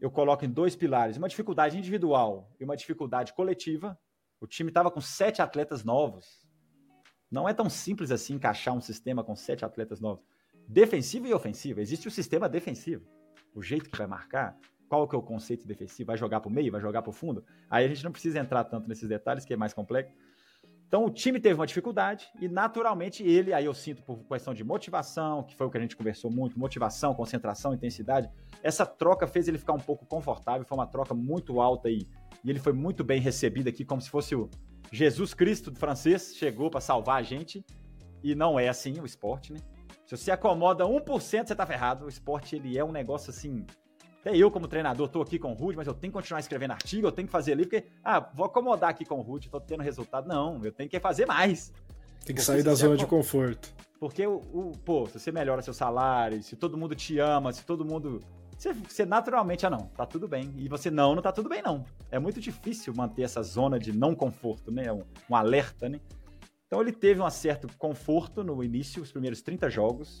eu 0.00 0.10
coloco 0.10 0.44
em 0.44 0.50
dois 0.50 0.74
pilares: 0.74 1.16
uma 1.16 1.28
dificuldade 1.28 1.78
individual 1.78 2.50
e 2.58 2.64
uma 2.64 2.76
dificuldade 2.76 3.32
coletiva. 3.32 3.96
O 4.40 4.46
time 4.48 4.70
estava 4.70 4.90
com 4.90 5.00
sete 5.00 5.40
atletas 5.40 5.84
novos. 5.84 6.44
Não 7.30 7.48
é 7.48 7.54
tão 7.54 7.70
simples 7.70 8.10
assim 8.10 8.34
encaixar 8.34 8.74
um 8.74 8.80
sistema 8.80 9.22
com 9.22 9.36
sete 9.36 9.64
atletas 9.64 10.00
novos. 10.00 10.24
Defensivo 10.66 11.28
e 11.28 11.32
ofensivo. 11.32 11.80
Existe 11.80 12.08
o 12.08 12.10
sistema 12.10 12.48
defensivo. 12.48 13.06
O 13.54 13.62
jeito 13.62 13.88
que 13.88 13.96
vai 13.96 14.08
marcar. 14.08 14.58
Qual 14.88 15.06
que 15.06 15.14
é 15.14 15.18
o 15.18 15.22
conceito 15.22 15.64
defensivo? 15.64 16.08
Vai 16.08 16.16
jogar 16.16 16.40
para 16.40 16.48
o 16.48 16.52
meio? 16.52 16.72
Vai 16.72 16.80
jogar 16.80 17.02
para 17.02 17.10
o 17.10 17.12
fundo? 17.12 17.44
Aí 17.70 17.84
a 17.84 17.88
gente 17.88 18.02
não 18.02 18.10
precisa 18.10 18.40
entrar 18.40 18.64
tanto 18.64 18.88
nesses 18.88 19.08
detalhes, 19.08 19.44
que 19.44 19.54
é 19.54 19.56
mais 19.56 19.72
complexo. 19.72 20.12
Então 20.86 21.04
o 21.04 21.10
time 21.10 21.40
teve 21.40 21.58
uma 21.58 21.66
dificuldade 21.66 22.28
e 22.40 22.48
naturalmente 22.48 23.22
ele, 23.22 23.52
aí 23.52 23.64
eu 23.64 23.74
sinto 23.74 24.02
por 24.02 24.18
questão 24.24 24.54
de 24.54 24.62
motivação, 24.62 25.42
que 25.42 25.56
foi 25.56 25.66
o 25.66 25.70
que 25.70 25.76
a 25.76 25.80
gente 25.80 25.96
conversou 25.96 26.30
muito, 26.30 26.58
motivação, 26.58 27.12
concentração, 27.14 27.74
intensidade, 27.74 28.30
essa 28.62 28.86
troca 28.86 29.26
fez 29.26 29.48
ele 29.48 29.58
ficar 29.58 29.72
um 29.72 29.80
pouco 29.80 30.06
confortável, 30.06 30.64
foi 30.64 30.78
uma 30.78 30.86
troca 30.86 31.12
muito 31.12 31.60
alta 31.60 31.90
e, 31.90 32.06
e 32.44 32.50
ele 32.50 32.60
foi 32.60 32.72
muito 32.72 33.02
bem 33.02 33.20
recebido 33.20 33.68
aqui, 33.68 33.84
como 33.84 34.00
se 34.00 34.08
fosse 34.08 34.36
o 34.36 34.48
Jesus 34.92 35.34
Cristo 35.34 35.74
francês, 35.74 36.36
chegou 36.36 36.70
para 36.70 36.80
salvar 36.80 37.18
a 37.18 37.22
gente 37.22 37.64
e 38.22 38.34
não 38.34 38.58
é 38.58 38.68
assim 38.68 39.00
o 39.00 39.04
esporte, 39.04 39.52
né? 39.52 39.58
Se 40.06 40.16
você 40.16 40.30
acomoda 40.30 40.84
1%, 40.84 41.46
você 41.48 41.54
tá 41.54 41.66
ferrado. 41.66 42.04
O 42.04 42.08
esporte 42.08 42.54
ele 42.54 42.78
é 42.78 42.84
um 42.84 42.92
negócio 42.92 43.30
assim 43.30 43.66
até 44.26 44.36
eu, 44.36 44.50
como 44.50 44.66
treinador, 44.66 45.08
tô 45.08 45.22
aqui 45.22 45.38
com 45.38 45.52
o 45.52 45.54
Rude, 45.54 45.76
mas 45.76 45.86
eu 45.86 45.94
tenho 45.94 46.12
que 46.12 46.16
continuar 46.16 46.40
escrevendo 46.40 46.72
artigo, 46.72 47.06
eu 47.06 47.12
tenho 47.12 47.28
que 47.28 47.32
fazer 47.32 47.52
ali, 47.52 47.62
porque, 47.62 47.84
ah, 48.02 48.18
vou 48.18 48.44
acomodar 48.44 48.90
aqui 48.90 49.04
com 49.04 49.20
o 49.20 49.22
Rude, 49.22 49.48
tô 49.48 49.60
tendo 49.60 49.84
resultado. 49.84 50.26
Não, 50.26 50.60
eu 50.64 50.72
tenho 50.72 50.90
que 50.90 50.98
fazer 50.98 51.26
mais. 51.26 51.68
Tem 51.68 52.34
que 52.34 52.34
porque 52.34 52.42
sair 52.42 52.64
da 52.64 52.74
zona 52.74 52.96
de 52.96 53.06
conforto. 53.06 53.72
Porque, 54.00 54.26
o, 54.26 54.38
o, 54.52 54.72
pô, 54.84 55.06
se 55.06 55.20
você 55.20 55.30
melhora 55.30 55.62
seu 55.62 55.72
salário, 55.72 56.42
se 56.42 56.56
todo 56.56 56.76
mundo 56.76 56.96
te 56.96 57.20
ama, 57.20 57.52
se 57.52 57.64
todo 57.64 57.84
mundo. 57.84 58.20
Você, 58.58 58.72
você, 58.72 59.06
naturalmente, 59.06 59.64
ah, 59.64 59.70
não, 59.70 59.86
tá 59.96 60.04
tudo 60.04 60.26
bem. 60.26 60.52
E 60.56 60.68
você, 60.68 60.90
não, 60.90 61.14
não 61.14 61.22
tá 61.22 61.30
tudo 61.30 61.48
bem, 61.48 61.62
não. 61.62 61.84
É 62.10 62.18
muito 62.18 62.40
difícil 62.40 62.92
manter 62.96 63.22
essa 63.22 63.44
zona 63.44 63.78
de 63.78 63.96
não 63.96 64.12
conforto, 64.12 64.72
né? 64.72 64.92
Um, 64.92 65.04
um 65.30 65.36
alerta, 65.36 65.88
né? 65.88 66.00
Então 66.66 66.80
ele 66.80 66.90
teve 66.90 67.22
um 67.22 67.30
certo 67.30 67.68
conforto 67.78 68.42
no 68.42 68.64
início, 68.64 69.00
os 69.00 69.12
primeiros 69.12 69.40
30 69.40 69.70
jogos. 69.70 70.20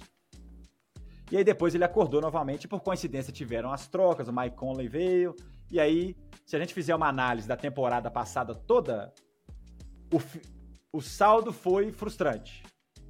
E 1.30 1.36
aí 1.36 1.44
depois 1.44 1.74
ele 1.74 1.84
acordou 1.84 2.20
novamente, 2.20 2.68
por 2.68 2.80
coincidência 2.80 3.32
tiveram 3.32 3.72
as 3.72 3.88
trocas, 3.88 4.28
o 4.28 4.32
Mike 4.32 4.56
Conley 4.56 4.88
veio, 4.88 5.34
e 5.70 5.80
aí, 5.80 6.16
se 6.44 6.54
a 6.54 6.58
gente 6.60 6.72
fizer 6.72 6.94
uma 6.94 7.08
análise 7.08 7.48
da 7.48 7.56
temporada 7.56 8.08
passada 8.10 8.54
toda, 8.54 9.12
o, 10.12 10.20
o 10.96 11.00
saldo 11.00 11.52
foi 11.52 11.90
frustrante 11.90 12.62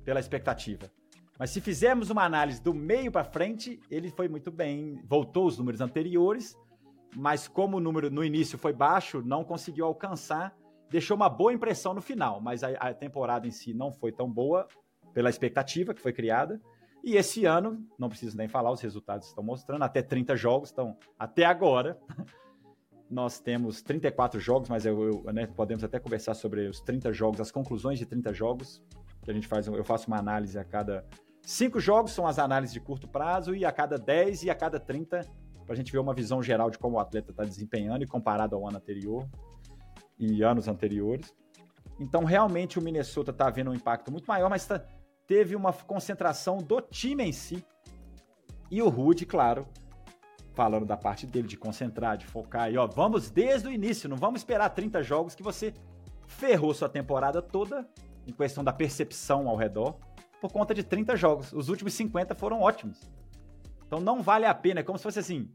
pela 0.04 0.20
expectativa. 0.20 0.90
Mas 1.38 1.50
se 1.50 1.60
fizermos 1.60 2.08
uma 2.08 2.24
análise 2.24 2.62
do 2.62 2.72
meio 2.72 3.12
para 3.12 3.24
frente, 3.24 3.78
ele 3.90 4.10
foi 4.10 4.26
muito 4.26 4.50
bem, 4.50 5.02
voltou 5.04 5.46
os 5.46 5.58
números 5.58 5.82
anteriores, 5.82 6.56
mas 7.14 7.46
como 7.46 7.76
o 7.76 7.80
número 7.80 8.10
no 8.10 8.24
início 8.24 8.56
foi 8.56 8.72
baixo, 8.72 9.22
não 9.22 9.44
conseguiu 9.44 9.84
alcançar, 9.84 10.56
deixou 10.88 11.14
uma 11.14 11.28
boa 11.28 11.52
impressão 11.52 11.92
no 11.92 12.00
final, 12.00 12.40
mas 12.40 12.64
a, 12.64 12.68
a 12.70 12.94
temporada 12.94 13.46
em 13.46 13.50
si 13.50 13.74
não 13.74 13.92
foi 13.92 14.12
tão 14.12 14.30
boa 14.30 14.66
pela 15.12 15.28
expectativa 15.28 15.92
que 15.92 16.00
foi 16.00 16.12
criada. 16.12 16.58
E 17.07 17.16
esse 17.16 17.44
ano, 17.44 17.86
não 17.96 18.09
preciso 18.09 18.36
nem 18.36 18.48
falar, 18.48 18.72
os 18.72 18.80
resultados 18.80 19.28
estão 19.28 19.44
mostrando, 19.44 19.84
até 19.84 20.02
30 20.02 20.36
jogos 20.36 20.70
estão, 20.70 20.98
até 21.16 21.44
agora, 21.44 21.96
nós 23.09 23.38
temos 23.38 23.80
34 23.80 24.40
jogos, 24.40 24.68
mas 24.68 24.84
eu, 24.84 25.22
eu 25.24 25.32
né, 25.32 25.46
podemos 25.46 25.84
até 25.84 26.00
conversar 26.00 26.34
sobre 26.34 26.66
os 26.66 26.80
30 26.80 27.12
jogos, 27.12 27.40
as 27.40 27.52
conclusões 27.52 28.00
de 28.00 28.07
30 28.07 28.34
jogos, 28.34 28.82
que 29.22 29.30
a 29.30 29.34
gente 29.34 29.46
faz, 29.46 29.68
eu 29.68 29.84
faço 29.84 30.09
uma 30.09 30.18
análise 30.18 30.59
a 30.59 30.64
cada 30.64 31.07
cinco 31.42 31.78
jogos, 31.78 32.11
são 32.11 32.26
as 32.26 32.40
análises 32.40 32.74
de 32.74 32.80
curto 32.80 33.07
prazo, 33.07 33.54
e 33.54 33.64
a 33.64 33.70
cada 33.70 33.96
10 33.96 34.42
e 34.42 34.50
a 34.50 34.54
cada 34.57 34.80
30, 34.80 35.20
para 35.64 35.74
a 35.74 35.76
gente 35.76 35.92
ver 35.92 36.00
uma 36.00 36.12
visão 36.12 36.42
geral 36.42 36.70
de 36.70 36.78
como 36.78 36.96
o 36.96 36.98
atleta 36.98 37.30
está 37.30 37.44
desempenhando 37.44 38.02
e 38.02 38.07
comparado 38.09 38.57
ao 38.57 38.66
ano 38.66 38.78
anterior 38.78 39.24
e 40.18 40.42
anos 40.42 40.66
anteriores. 40.66 41.32
Então, 42.00 42.24
realmente, 42.24 42.80
o 42.80 42.82
Minnesota 42.82 43.30
está 43.30 43.48
vendo 43.48 43.70
um 43.70 43.74
impacto 43.74 44.11
muito 44.11 44.26
maior, 44.26 44.50
mas 44.50 44.62
está 44.62 44.84
teve 45.26 45.56
uma 45.56 45.72
concentração 45.72 46.58
do 46.58 46.80
time 46.80 47.24
em 47.24 47.32
si. 47.32 47.64
E 48.70 48.82
o 48.82 48.88
Rude, 48.88 49.24
claro, 49.24 49.66
falando 50.54 50.86
da 50.86 50.96
parte 50.96 51.26
dele 51.26 51.46
de 51.46 51.56
concentrar, 51.56 52.16
de 52.16 52.26
focar. 52.26 52.70
E 52.72 52.78
ó, 52.78 52.86
vamos 52.86 53.30
desde 53.30 53.68
o 53.68 53.70
início, 53.70 54.08
não 54.08 54.16
vamos 54.16 54.40
esperar 54.40 54.70
30 54.70 55.02
jogos 55.02 55.34
que 55.34 55.42
você 55.42 55.74
ferrou 56.26 56.74
sua 56.74 56.88
temporada 56.88 57.40
toda 57.40 57.88
em 58.26 58.32
questão 58.32 58.64
da 58.64 58.72
percepção 58.72 59.48
ao 59.48 59.56
redor 59.56 59.96
por 60.40 60.52
conta 60.52 60.74
de 60.74 60.82
30 60.82 61.16
jogos. 61.16 61.52
Os 61.52 61.68
últimos 61.68 61.94
50 61.94 62.34
foram 62.34 62.60
ótimos. 62.60 63.00
Então 63.86 64.00
não 64.00 64.22
vale 64.22 64.46
a 64.46 64.54
pena, 64.54 64.80
é 64.80 64.82
como 64.82 64.98
se 64.98 65.04
fosse 65.04 65.18
assim. 65.18 65.48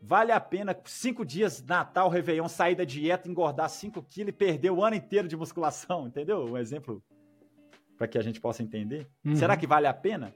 Vale 0.00 0.32
a 0.32 0.40
pena 0.40 0.76
cinco 0.84 1.24
dias, 1.24 1.62
Natal, 1.62 2.08
Réveillon, 2.08 2.48
sair 2.48 2.74
da 2.74 2.82
dieta, 2.82 3.28
engordar 3.28 3.68
5 3.68 4.02
quilos 4.02 4.30
e 4.30 4.32
perder 4.32 4.70
o 4.70 4.82
ano 4.82 4.96
inteiro 4.96 5.28
de 5.28 5.36
musculação, 5.36 6.06
entendeu? 6.08 6.44
Um 6.44 6.58
exemplo 6.58 7.02
para 8.02 8.08
que 8.08 8.18
a 8.18 8.22
gente 8.22 8.40
possa 8.40 8.64
entender? 8.64 9.08
Uhum. 9.24 9.36
Será 9.36 9.56
que 9.56 9.64
vale 9.64 9.86
a 9.86 9.94
pena? 9.94 10.34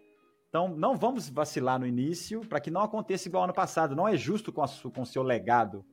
Então, 0.48 0.68
não 0.68 0.96
vamos 0.96 1.28
vacilar 1.28 1.80
no 1.80 1.86
início 1.86 2.42
para 2.42 2.60
que 2.60 2.70
não 2.70 2.80
aconteça 2.80 3.26
igual 3.26 3.42
ano 3.42 3.52
passado. 3.52 3.96
Não 3.96 4.06
é 4.06 4.16
justo 4.16 4.52
com, 4.52 4.62
o 4.62 5.04
seu 5.04 5.20
legado 5.20 5.84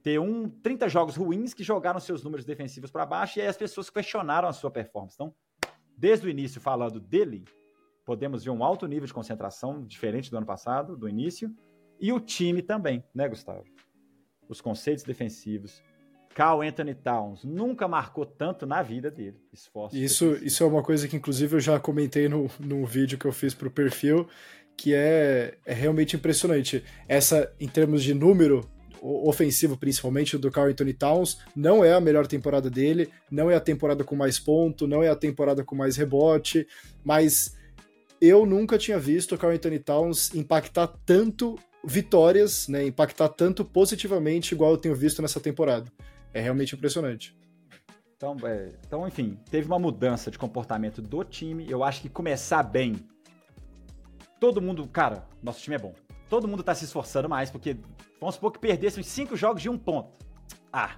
ter 0.00 0.20
um 0.20 0.48
30 0.48 0.88
jogos 0.88 1.16
ruins 1.16 1.52
que 1.52 1.64
jogaram 1.64 1.98
seus 1.98 2.22
números 2.22 2.46
defensivos 2.46 2.88
para 2.88 3.04
baixo 3.04 3.40
e 3.40 3.42
aí 3.42 3.48
as 3.48 3.56
pessoas 3.56 3.90
questionaram 3.90 4.48
a 4.48 4.52
sua 4.52 4.70
performance. 4.70 5.16
Então, 5.16 5.34
desde 5.98 6.24
o 6.24 6.30
início, 6.30 6.60
falando 6.60 7.00
dele, 7.00 7.44
podemos 8.04 8.44
ver 8.44 8.50
um 8.50 8.62
alto 8.62 8.86
nível 8.86 9.08
de 9.08 9.12
concentração, 9.12 9.84
diferente 9.84 10.30
do 10.30 10.36
ano 10.36 10.46
passado, 10.46 10.96
do 10.96 11.08
início, 11.08 11.52
e 12.00 12.12
o 12.12 12.20
time 12.20 12.62
também, 12.62 13.02
né, 13.12 13.28
Gustavo? 13.28 13.64
Os 14.48 14.60
conceitos 14.60 15.02
defensivos, 15.02 15.82
Carl 16.34 16.62
Anthony 16.62 16.94
Towns 16.94 17.44
nunca 17.44 17.86
marcou 17.86 18.24
tanto 18.24 18.66
na 18.66 18.82
vida 18.82 19.10
dele. 19.10 19.36
Esforço. 19.52 19.96
Isso, 19.96 20.38
isso 20.42 20.62
é 20.62 20.66
uma 20.66 20.82
coisa 20.82 21.06
que, 21.06 21.16
inclusive, 21.16 21.56
eu 21.56 21.60
já 21.60 21.78
comentei 21.78 22.28
no, 22.28 22.50
no 22.58 22.84
vídeo 22.86 23.18
que 23.18 23.26
eu 23.26 23.32
fiz 23.32 23.54
para 23.54 23.68
o 23.68 23.70
perfil, 23.70 24.26
que 24.76 24.94
é, 24.94 25.54
é 25.64 25.72
realmente 25.72 26.16
impressionante. 26.16 26.82
Essa, 27.06 27.52
em 27.60 27.68
termos 27.68 28.02
de 28.02 28.14
número 28.14 28.68
ofensivo, 29.02 29.76
principalmente 29.76 30.38
do 30.38 30.50
Carl 30.50 30.68
Anthony 30.68 30.92
Towns, 30.92 31.38
não 31.56 31.84
é 31.84 31.92
a 31.92 32.00
melhor 32.00 32.26
temporada 32.26 32.70
dele, 32.70 33.10
não 33.30 33.50
é 33.50 33.56
a 33.56 33.60
temporada 33.60 34.04
com 34.04 34.14
mais 34.14 34.38
ponto, 34.38 34.86
não 34.86 35.02
é 35.02 35.08
a 35.08 35.16
temporada 35.16 35.64
com 35.64 35.74
mais 35.74 35.96
rebote, 35.96 36.66
mas 37.02 37.56
eu 38.20 38.46
nunca 38.46 38.78
tinha 38.78 39.00
visto 39.00 39.34
o 39.34 39.38
Carl 39.38 39.52
Anthony 39.52 39.80
Towns 39.80 40.32
impactar 40.34 40.86
tanto 41.04 41.58
vitórias, 41.84 42.68
né, 42.68 42.86
impactar 42.86 43.28
tanto 43.28 43.64
positivamente 43.64 44.54
igual 44.54 44.70
eu 44.70 44.78
tenho 44.78 44.94
visto 44.94 45.20
nessa 45.20 45.40
temporada. 45.40 45.90
É 46.34 46.40
realmente 46.40 46.74
impressionante. 46.74 47.36
Então, 48.16 48.36
é, 48.44 48.72
então, 48.86 49.06
enfim, 49.06 49.38
teve 49.50 49.66
uma 49.66 49.78
mudança 49.78 50.30
de 50.30 50.38
comportamento 50.38 51.02
do 51.02 51.24
time. 51.24 51.68
Eu 51.68 51.82
acho 51.82 52.00
que 52.00 52.08
começar 52.08 52.62
bem. 52.62 52.96
Todo 54.38 54.62
mundo, 54.62 54.86
cara, 54.86 55.26
nosso 55.42 55.60
time 55.60 55.76
é 55.76 55.78
bom. 55.78 55.94
Todo 56.28 56.46
mundo 56.48 56.62
tá 56.62 56.74
se 56.74 56.84
esforçando 56.84 57.28
mais, 57.28 57.50
porque 57.50 57.76
vamos 58.20 58.36
supor 58.36 58.52
que 58.52 58.58
perdessem 58.58 59.02
cinco 59.02 59.36
jogos 59.36 59.60
de 59.60 59.68
um 59.68 59.76
ponto. 59.76 60.18
Ah, 60.72 60.96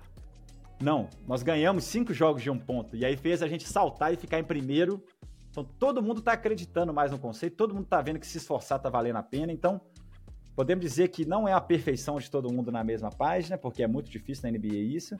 não, 0.80 1.08
nós 1.26 1.42
ganhamos 1.42 1.84
cinco 1.84 2.12
jogos 2.12 2.42
de 2.42 2.50
um 2.50 2.58
ponto. 2.58 2.94
E 2.94 3.04
aí 3.04 3.16
fez 3.16 3.42
a 3.42 3.48
gente 3.48 3.66
saltar 3.66 4.12
e 4.12 4.16
ficar 4.16 4.38
em 4.38 4.44
primeiro. 4.44 5.02
Então 5.50 5.64
todo 5.64 6.02
mundo 6.02 6.20
tá 6.20 6.32
acreditando 6.32 6.92
mais 6.92 7.10
no 7.10 7.18
conceito, 7.18 7.56
todo 7.56 7.74
mundo 7.74 7.86
tá 7.86 8.02
vendo 8.02 8.18
que 8.18 8.26
se 8.26 8.38
esforçar 8.38 8.78
tá 8.78 8.90
valendo 8.90 9.16
a 9.16 9.22
pena. 9.22 9.50
Então, 9.50 9.80
Podemos 10.54 10.84
dizer 10.84 11.08
que 11.08 11.24
não 11.24 11.48
é 11.48 11.52
a 11.52 11.60
perfeição 11.60 12.18
de 12.18 12.30
todo 12.30 12.52
mundo 12.52 12.70
na 12.70 12.84
mesma 12.84 13.10
página, 13.10 13.58
porque 13.58 13.82
é 13.82 13.86
muito 13.88 14.10
difícil 14.10 14.50
na 14.50 14.56
NBA 14.56 14.74
isso. 14.74 15.16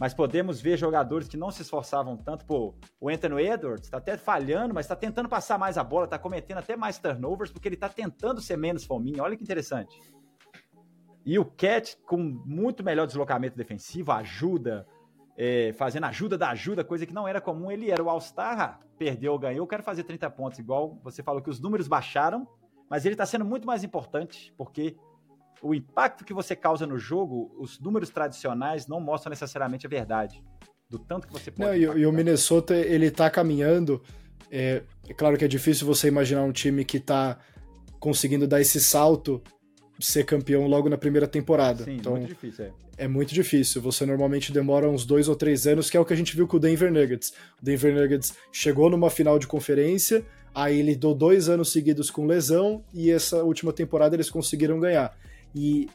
Mas 0.00 0.14
podemos 0.14 0.60
ver 0.60 0.78
jogadores 0.78 1.26
que 1.26 1.36
não 1.36 1.50
se 1.50 1.62
esforçavam 1.62 2.16
tanto. 2.16 2.44
Pô, 2.46 2.74
o 3.00 3.08
Anthony 3.08 3.42
Edwards 3.42 3.86
está 3.86 3.98
até 3.98 4.16
falhando, 4.16 4.72
mas 4.72 4.86
está 4.86 4.94
tentando 4.94 5.28
passar 5.28 5.58
mais 5.58 5.76
a 5.76 5.84
bola, 5.84 6.04
está 6.04 6.18
cometendo 6.18 6.58
até 6.58 6.76
mais 6.76 6.98
turnovers, 6.98 7.50
porque 7.50 7.68
ele 7.68 7.74
está 7.74 7.88
tentando 7.88 8.40
ser 8.40 8.56
menos 8.56 8.84
fominha. 8.84 9.22
Olha 9.22 9.36
que 9.36 9.42
interessante. 9.42 10.00
E 11.26 11.38
o 11.38 11.44
Cat, 11.44 11.98
com 12.06 12.16
muito 12.16 12.82
melhor 12.82 13.06
deslocamento 13.06 13.56
defensivo, 13.56 14.12
ajuda, 14.12 14.86
é, 15.36 15.74
fazendo 15.74 16.04
ajuda 16.04 16.38
da 16.38 16.50
ajuda, 16.50 16.82
coisa 16.82 17.04
que 17.04 17.12
não 17.12 17.28
era 17.28 17.40
comum. 17.40 17.70
Ele 17.70 17.90
era 17.90 18.02
o 18.02 18.08
All-Star, 18.08 18.80
perdeu 18.96 19.32
ou 19.32 19.38
ganhou, 19.38 19.66
quero 19.66 19.82
fazer 19.82 20.04
30 20.04 20.30
pontos, 20.30 20.58
igual 20.58 20.98
você 21.02 21.22
falou 21.22 21.42
que 21.42 21.50
os 21.50 21.60
números 21.60 21.88
baixaram, 21.88 22.48
mas 22.90 23.04
ele 23.04 23.14
está 23.14 23.26
sendo 23.26 23.44
muito 23.44 23.66
mais 23.66 23.84
importante, 23.84 24.52
porque 24.56 24.96
o 25.62 25.74
impacto 25.74 26.24
que 26.24 26.32
você 26.32 26.54
causa 26.54 26.86
no 26.86 26.98
jogo, 26.98 27.54
os 27.58 27.78
números 27.80 28.10
tradicionais 28.10 28.86
não 28.86 29.00
mostram 29.00 29.30
necessariamente 29.30 29.86
a 29.86 29.90
verdade. 29.90 30.42
Do 30.88 30.98
tanto 30.98 31.26
que 31.26 31.32
você 31.32 31.50
pode. 31.50 31.68
Não, 31.68 31.76
e, 31.76 32.00
e, 32.00 32.06
o 32.06 32.12
Minnesota, 32.12 32.74
ele 32.74 33.10
tá 33.10 33.28
caminhando. 33.28 34.02
É, 34.50 34.82
é, 35.06 35.12
claro 35.12 35.36
que 35.36 35.44
é 35.44 35.48
difícil 35.48 35.86
você 35.86 36.08
imaginar 36.08 36.42
um 36.42 36.52
time 36.52 36.84
que 36.84 36.98
tá 36.98 37.38
conseguindo 38.00 38.46
dar 38.46 38.60
esse 38.60 38.80
salto 38.80 39.42
ser 40.00 40.24
campeão 40.24 40.66
logo 40.66 40.88
na 40.88 40.96
primeira 40.96 41.26
temporada. 41.26 41.84
Sim, 41.84 41.96
então, 41.96 42.12
muito 42.12 42.28
difícil, 42.28 42.64
é. 42.64 42.72
é. 42.96 43.08
muito 43.08 43.34
difícil. 43.34 43.82
Você 43.82 44.06
normalmente 44.06 44.52
demora 44.52 44.88
uns 44.88 45.04
dois 45.04 45.28
ou 45.28 45.36
três 45.36 45.66
anos, 45.66 45.90
que 45.90 45.96
é 45.96 46.00
o 46.00 46.04
que 46.04 46.12
a 46.12 46.16
gente 46.16 46.34
viu 46.34 46.46
com 46.46 46.56
o 46.56 46.60
Denver 46.60 46.90
Nuggets. 46.92 47.32
O 47.60 47.64
Denver 47.64 47.94
Nuggets 47.94 48.32
chegou 48.52 48.88
numa 48.88 49.10
final 49.10 49.38
de 49.38 49.46
conferência, 49.46 50.24
aí 50.54 50.78
ele 50.80 50.94
deu 50.94 51.14
dois 51.14 51.48
anos 51.48 51.70
seguidos 51.70 52.10
com 52.10 52.26
lesão, 52.26 52.84
e 52.92 53.10
essa 53.10 53.42
última 53.42 53.72
temporada 53.72 54.16
eles 54.16 54.30
conseguiram 54.30 54.80
ganhar. 54.80 55.16
E 55.54 55.88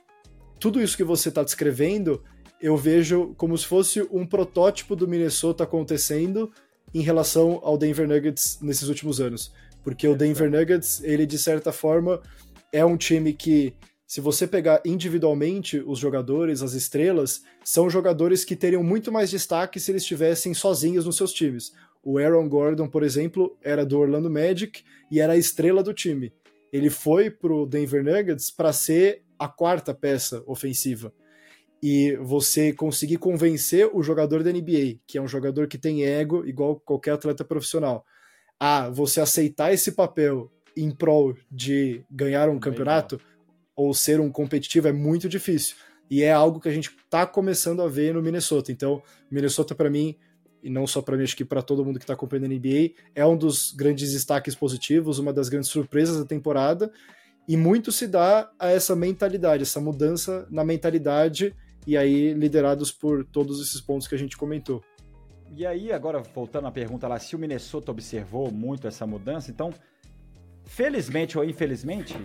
tudo 0.59 0.81
isso 0.81 0.97
que 0.97 1.03
você 1.03 1.29
está 1.29 1.43
descrevendo, 1.43 2.23
eu 2.61 2.77
vejo 2.77 3.33
como 3.37 3.57
se 3.57 3.65
fosse 3.65 4.01
um 4.11 4.25
protótipo 4.25 4.95
do 4.95 5.07
Minnesota 5.07 5.63
acontecendo 5.63 6.51
em 6.93 7.01
relação 7.01 7.59
ao 7.63 7.77
Denver 7.77 8.07
Nuggets 8.07 8.59
nesses 8.61 8.87
últimos 8.87 9.19
anos. 9.19 9.51
Porque 9.83 10.07
o 10.07 10.15
Denver 10.15 10.49
Nuggets, 10.49 11.03
ele 11.03 11.25
de 11.25 11.37
certa 11.37 11.71
forma 11.71 12.21
é 12.71 12.85
um 12.85 12.95
time 12.95 13.33
que 13.33 13.73
se 14.07 14.21
você 14.21 14.45
pegar 14.45 14.81
individualmente 14.85 15.83
os 15.85 15.97
jogadores, 15.97 16.61
as 16.61 16.73
estrelas, 16.73 17.41
são 17.63 17.89
jogadores 17.89 18.45
que 18.45 18.55
teriam 18.55 18.83
muito 18.83 19.11
mais 19.11 19.31
destaque 19.31 19.79
se 19.79 19.91
eles 19.91 20.03
estivessem 20.03 20.53
sozinhos 20.53 21.05
nos 21.05 21.17
seus 21.17 21.33
times. 21.33 21.73
O 22.03 22.17
Aaron 22.17 22.49
Gordon, 22.49 22.87
por 22.87 23.01
exemplo, 23.01 23.57
era 23.61 23.85
do 23.85 23.97
Orlando 23.97 24.29
Magic 24.29 24.83
e 25.09 25.21
era 25.21 25.33
a 25.33 25.37
estrela 25.37 25.81
do 25.81 25.93
time. 25.93 26.33
Ele 26.71 26.89
foi 26.89 27.29
pro 27.29 27.65
Denver 27.65 28.03
Nuggets 28.03 28.51
para 28.51 28.73
ser 28.73 29.23
a 29.39 29.47
quarta 29.47 29.93
peça 29.93 30.43
ofensiva. 30.45 31.13
E 31.81 32.15
você 32.17 32.73
conseguir 32.73 33.17
convencer 33.17 33.89
o 33.93 34.01
jogador 34.01 34.41
da 34.41 34.51
NBA, 34.51 34.99
que 35.05 35.17
é 35.17 35.21
um 35.21 35.27
jogador 35.27 35.67
que 35.67 35.77
tem 35.77 36.03
ego, 36.03 36.45
igual 36.45 36.79
qualquer 36.79 37.11
atleta 37.11 37.43
profissional, 37.43 38.05
a 38.59 38.89
você 38.89 39.19
aceitar 39.19 39.73
esse 39.73 39.91
papel 39.91 40.51
em 40.75 40.89
prol 40.91 41.35
de 41.51 42.03
ganhar 42.09 42.49
um 42.49 42.59
campeonato, 42.59 43.19
ou 43.75 43.93
ser 43.93 44.19
um 44.19 44.31
competitivo 44.31 44.87
é 44.87 44.93
muito 44.93 45.27
difícil. 45.29 45.75
E 46.09 46.23
é 46.23 46.31
algo 46.31 46.59
que 46.59 46.69
a 46.69 46.73
gente 46.73 46.89
está 46.89 47.25
começando 47.25 47.81
a 47.81 47.87
ver 47.87 48.13
no 48.13 48.21
Minnesota. 48.21 48.71
Então, 48.71 49.01
Minnesota 49.29 49.75
para 49.75 49.89
mim, 49.89 50.15
e 50.63 50.69
não 50.69 50.87
só 50.87 51.01
para 51.01 51.17
mim, 51.17 51.23
acho 51.23 51.35
que 51.35 51.43
para 51.43 51.61
todo 51.61 51.83
mundo 51.83 51.99
que 51.99 52.05
está 52.05 52.13
acompanhando 52.13 52.45
a 52.45 52.55
NBA, 52.55 52.93
é 53.13 53.25
um 53.25 53.35
dos 53.35 53.73
grandes 53.73 54.13
destaques 54.13 54.55
positivos, 54.55 55.19
uma 55.19 55.33
das 55.33 55.49
grandes 55.49 55.69
surpresas 55.69 56.17
da 56.17 56.25
temporada. 56.25 56.91
E 57.47 57.57
muito 57.57 57.91
se 57.91 58.07
dá 58.07 58.49
a 58.57 58.69
essa 58.69 58.95
mentalidade, 58.95 59.63
essa 59.63 59.81
mudança 59.81 60.47
na 60.49 60.63
mentalidade, 60.63 61.53
e 61.85 61.97
aí 61.97 62.33
liderados 62.33 62.91
por 62.91 63.25
todos 63.25 63.61
esses 63.61 63.81
pontos 63.81 64.07
que 64.07 64.15
a 64.15 64.17
gente 64.17 64.37
comentou. 64.37 64.81
E 65.55 65.65
aí, 65.65 65.91
agora 65.91 66.19
voltando 66.19 66.67
à 66.67 66.71
pergunta 66.71 67.07
lá, 67.07 67.19
se 67.19 67.35
o 67.35 67.39
Minnesota 67.39 67.91
observou 67.91 68.49
muito 68.49 68.87
essa 68.87 69.05
mudança, 69.05 69.51
então, 69.51 69.71
felizmente 70.63 71.37
ou 71.37 71.43
infelizmente, 71.43 72.15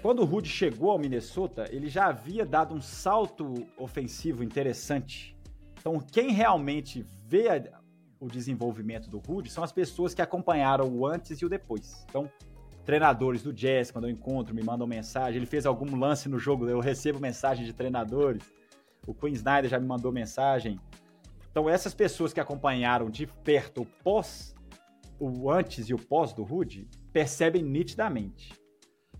quando 0.00 0.22
o 0.22 0.24
Rudy 0.24 0.48
chegou 0.48 0.90
ao 0.90 0.98
Minnesota, 0.98 1.68
ele 1.70 1.88
já 1.88 2.06
havia 2.06 2.44
dado 2.44 2.74
um 2.74 2.80
salto 2.80 3.66
ofensivo 3.76 4.42
interessante. 4.42 5.36
Então, 5.78 6.00
quem 6.00 6.32
realmente 6.32 7.06
vê 7.26 7.48
a, 7.48 7.80
o 8.20 8.28
desenvolvimento 8.28 9.08
do 9.08 9.18
Rudy 9.18 9.50
são 9.50 9.64
as 9.64 9.72
pessoas 9.72 10.14
que 10.14 10.22
acompanharam 10.22 10.88
o 10.88 11.06
antes 11.06 11.40
e 11.40 11.44
o 11.44 11.48
depois. 11.48 12.04
Então, 12.08 12.30
treinadores 12.84 13.42
do 13.42 13.52
Jazz, 13.52 13.90
quando 13.90 14.04
eu 14.04 14.10
encontro, 14.10 14.54
me 14.54 14.62
mandam 14.62 14.86
mensagem. 14.86 15.36
Ele 15.36 15.46
fez 15.46 15.66
algum 15.66 15.96
lance 15.96 16.28
no 16.28 16.38
jogo, 16.38 16.68
eu 16.68 16.80
recebo 16.80 17.20
mensagem 17.20 17.64
de 17.64 17.72
treinadores. 17.72 18.42
O 19.06 19.14
Queen 19.14 19.34
Snyder 19.34 19.70
já 19.70 19.78
me 19.78 19.86
mandou 19.86 20.12
mensagem. 20.12 20.78
Então, 21.50 21.68
essas 21.68 21.94
pessoas 21.94 22.32
que 22.32 22.40
acompanharam 22.40 23.10
de 23.10 23.26
perto 23.26 23.82
o 23.82 23.86
pós, 24.02 24.54
o 25.18 25.50
antes 25.50 25.88
e 25.88 25.94
o 25.94 25.98
pós 25.98 26.32
do 26.32 26.42
Rudy, 26.42 26.88
percebem 27.12 27.62
nitidamente 27.62 28.64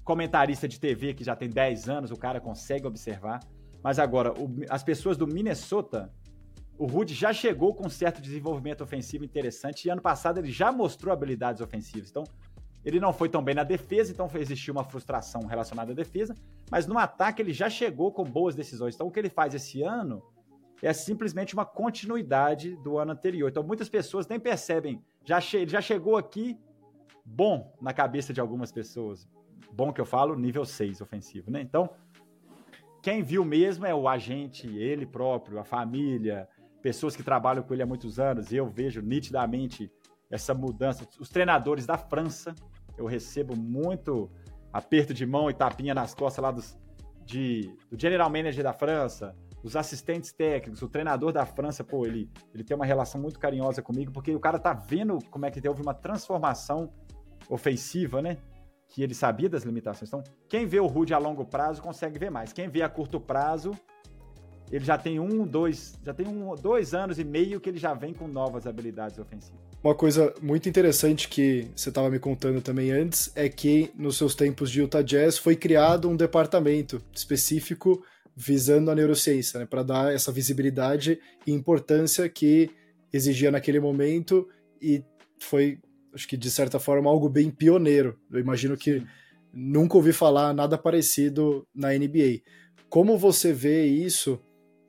comentarista 0.05 0.69
de 0.69 0.79
TV 0.79 1.15
que 1.15 1.25
já 1.25 1.35
tem 1.35 1.49
10 1.49 1.89
anos, 1.89 2.11
o 2.11 2.17
cara 2.17 2.41
consegue 2.41 2.87
observar. 2.87 3.41
Mas 3.83 3.99
agora, 3.99 4.33
o, 4.33 4.51
as 4.69 4.83
pessoas 4.83 5.17
do 5.17 5.27
Minnesota, 5.27 6.13
o 6.79 6.87
Rudy 6.87 7.15
já 7.15 7.33
chegou 7.33 7.75
com 7.75 7.87
um 7.87 7.91
certo 7.91 8.21
desenvolvimento 8.21 8.83
ofensivo 8.83 9.25
interessante 9.25 9.85
e 9.85 9.91
ano 9.91 10.03
passado 10.03 10.39
ele 10.39 10.51
já 10.51 10.73
mostrou 10.73 11.13
habilidades 11.13 11.61
ofensivas. 11.61 12.11
Então, 12.11 12.25
ele 12.85 13.01
não 13.01 13.13
foi 13.13 13.29
tão 13.29 13.43
bem 13.43 13.55
na 13.55 13.65
defesa, 13.65 14.13
então 14.13 14.29
existiu 14.35 14.75
uma 14.75 14.85
frustração 14.85 15.47
relacionada 15.47 15.93
à 15.93 15.95
defesa, 15.95 16.35
mas 16.71 16.87
no 16.87 16.99
ataque 16.99 17.41
ele 17.41 17.53
já 17.53 17.71
chegou 17.71 18.13
com 18.13 18.25
boas 18.25 18.55
decisões. 18.55 18.95
Então, 18.95 19.07
o 19.07 19.11
que 19.11 19.19
ele 19.19 19.31
faz 19.31 19.55
esse 19.55 19.83
ano 19.83 20.23
é 20.83 20.93
simplesmente 20.93 21.55
uma 21.55 21.65
continuidade 21.65 22.77
do 22.77 22.99
ano 22.99 23.13
anterior. 23.13 23.49
Então, 23.49 23.63
muitas 23.63 23.89
pessoas 23.89 24.27
nem 24.27 24.39
percebem. 24.39 25.03
Já 25.25 25.39
ele 25.55 25.71
já 25.71 25.81
chegou 25.81 26.17
aqui 26.17 26.59
bom 27.25 27.73
na 27.81 27.95
cabeça 27.95 28.35
de 28.35 28.41
algumas 28.41 28.71
pessoas 28.71 29.27
bom 29.73 29.93
que 29.93 30.01
eu 30.01 30.05
falo, 30.05 30.37
nível 30.37 30.65
6 30.65 31.01
ofensivo, 31.01 31.51
né? 31.51 31.61
Então, 31.61 31.91
quem 33.03 33.23
viu 33.23 33.45
mesmo 33.45 33.85
é 33.85 33.95
o 33.95 34.09
agente, 34.09 34.67
ele 34.67 35.05
próprio, 35.05 35.59
a 35.59 35.65
família, 35.65 36.49
pessoas 36.85 37.17
que 37.17 37.23
trabalham 37.23 37.63
com 37.63 37.73
ele 37.73 37.83
há 37.83 37.87
muitos 37.87 38.21
anos. 38.21 38.53
Eu 38.53 38.69
vejo 38.69 39.01
nitidamente 39.01 39.91
essa 40.31 40.53
mudança. 40.53 41.09
Os 41.19 41.31
treinadores 41.31 41.87
da 41.87 41.97
França, 41.97 42.55
eu 42.99 43.07
recebo 43.07 43.57
muito 43.57 44.31
aperto 44.71 45.15
de 45.15 45.25
mão 45.25 45.49
e 45.49 45.55
tapinha 45.55 45.95
nas 45.95 46.15
costas 46.15 46.43
lá 46.43 46.51
dos, 46.51 46.79
de, 47.25 47.75
do 47.91 47.99
general 47.99 48.29
manager 48.29 48.63
da 48.63 48.75
França, 48.75 49.35
os 49.63 49.77
assistentes 49.77 50.31
técnicos, 50.31 50.83
o 50.83 50.89
treinador 50.89 51.33
da 51.33 51.47
França, 51.47 51.83
pô, 51.83 52.05
ele, 52.05 52.31
ele 52.53 52.63
tem 52.63 52.77
uma 52.77 52.85
relação 52.85 53.19
muito 53.19 53.41
carinhosa 53.41 53.81
comigo, 53.81 54.13
porque 54.13 54.35
o 54.35 54.41
cara 54.41 54.59
tá 54.59 54.75
vendo 54.75 55.19
como 55.31 55.47
é 55.47 55.51
que 55.51 55.67
houve 55.67 55.81
uma 55.81 55.95
transformação 55.95 56.93
ofensiva, 57.49 58.21
né? 58.21 58.37
que 58.89 59.03
ele 59.03 59.15
sabia 59.15 59.49
das 59.49 59.63
limitações. 59.63 60.09
Então, 60.09 60.23
quem 60.47 60.67
vê 60.67 60.79
o 60.81 60.87
Rude 60.87 61.15
a 61.15 61.19
longo 61.19 61.47
prazo 61.47 61.81
consegue 61.81 62.19
ver 62.19 62.31
mais. 62.31 62.53
Quem 62.53 62.69
vê 62.69 62.83
a 62.83 62.89
curto 62.91 63.19
prazo, 63.19 63.73
ele 64.71 64.85
já 64.85 64.99
tem 64.99 65.21
um, 65.21 65.47
dois, 65.47 65.99
já 66.05 66.13
tem 66.13 66.27
um, 66.27 66.55
dois 66.55 66.95
anos 66.95 67.19
e 67.19 67.25
meio 67.25 67.61
que 67.61 67.69
ele 67.69 67.79
já 67.79 67.95
vem 67.95 68.13
com 68.13 68.27
novas 68.27 68.67
habilidades 68.67 69.19
ofensivas. 69.19 69.61
Uma 69.83 69.95
coisa 69.95 70.35
muito 70.41 70.69
interessante 70.69 71.29
que 71.29 71.69
você 71.77 71.91
estava 71.91 72.09
me 72.11 72.19
contando 72.19 72.61
também 72.63 72.91
antes 72.91 73.31
é 73.35 73.49
que 73.49 73.91
nos 73.95 74.17
seus 74.17 74.35
tempos 74.35 74.71
de 74.71 74.81
Utah 74.81 75.03
Jazz 75.03 75.37
foi 75.37 75.55
criado 75.57 76.09
um 76.09 76.17
departamento 76.17 77.03
específico 77.13 78.03
visando 78.35 78.91
a 78.91 78.95
neurociência, 78.95 79.61
né, 79.61 79.67
para 79.67 79.83
dar 79.83 80.13
essa 80.13 80.33
visibilidade 80.33 81.21
e 81.47 81.53
importância 81.53 82.29
que 82.29 82.71
exigia 83.13 83.51
naquele 83.51 83.79
momento 83.79 84.49
e 84.83 85.05
foi 85.39 85.79
acho 86.13 86.27
que 86.27 86.37
de 86.37 86.51
certa 86.51 86.79
forma 86.79 87.11
algo 87.11 87.29
bem 87.29 87.51
pioneiro. 87.51 88.19
Eu 88.31 88.41
imagino 88.41 88.77
que 88.77 89.05
nunca 89.53 89.97
ouvi 89.97 90.13
falar 90.13 90.53
nada 90.55 90.79
parecido 90.79 91.67
na 91.75 91.93
NBA. 91.93 92.41
Como 92.89 93.19
você 93.19 93.53
vê 93.53 93.85
isso 93.85 94.41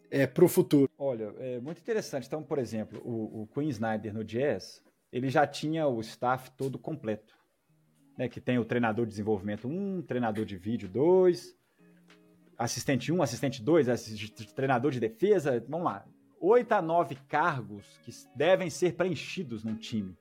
é, 0.09 0.27
para 0.27 0.45
o 0.45 0.47
futuro? 0.47 0.89
Olha, 0.97 1.33
é 1.39 1.59
muito 1.59 1.79
interessante. 1.79 2.27
Então, 2.27 2.43
por 2.43 2.57
exemplo, 2.57 3.01
o, 3.03 3.43
o 3.43 3.47
Queen 3.47 3.69
Snyder 3.69 4.13
no 4.13 4.23
Jazz, 4.23 4.83
ele 5.11 5.29
já 5.29 5.45
tinha 5.45 5.87
o 5.87 5.99
staff 6.01 6.51
todo 6.51 6.77
completo. 6.77 7.33
Né, 8.17 8.29
que 8.29 8.39
tem 8.39 8.57
o 8.57 8.63
treinador 8.63 9.05
de 9.05 9.09
desenvolvimento 9.09 9.67
1, 9.67 10.03
treinador 10.03 10.45
de 10.45 10.55
vídeo 10.55 10.87
2, 10.87 11.53
assistente 12.57 13.11
1, 13.11 13.21
assistente 13.21 13.61
2, 13.61 13.89
assistente, 13.89 14.53
treinador 14.53 14.89
de 14.89 15.01
defesa, 15.01 15.61
vamos 15.67 15.85
lá. 15.85 16.05
8 16.39 16.71
a 16.71 16.81
9 16.81 17.15
cargos 17.27 17.99
que 18.03 18.11
devem 18.33 18.69
ser 18.69 18.93
preenchidos 18.93 19.65
num 19.65 19.75
time 19.75 20.17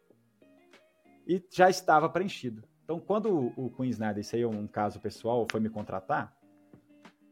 e 1.26 1.42
já 1.50 1.70
estava 1.70 2.08
preenchido. 2.08 2.62
Então, 2.84 3.00
quando 3.00 3.52
o 3.56 3.70
Queen 3.70 3.90
Snyder, 3.90 4.20
isso 4.20 4.36
aí 4.36 4.42
é 4.42 4.46
um 4.46 4.66
caso 4.66 5.00
pessoal, 5.00 5.46
foi 5.50 5.60
me 5.60 5.70
contratar, 5.70 6.36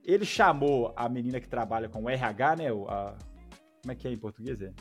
ele 0.04 0.24
chamou 0.24 0.92
a 0.96 1.08
menina 1.08 1.40
que 1.40 1.48
trabalha 1.48 1.88
com 1.88 2.02
o 2.02 2.10
RH, 2.10 2.56
né? 2.56 2.68
A, 2.68 3.14
como 3.82 3.92
é 3.92 3.94
que 3.94 4.06
é 4.06 4.12
em 4.12 4.18
português? 4.18 4.60
É? 4.60 4.72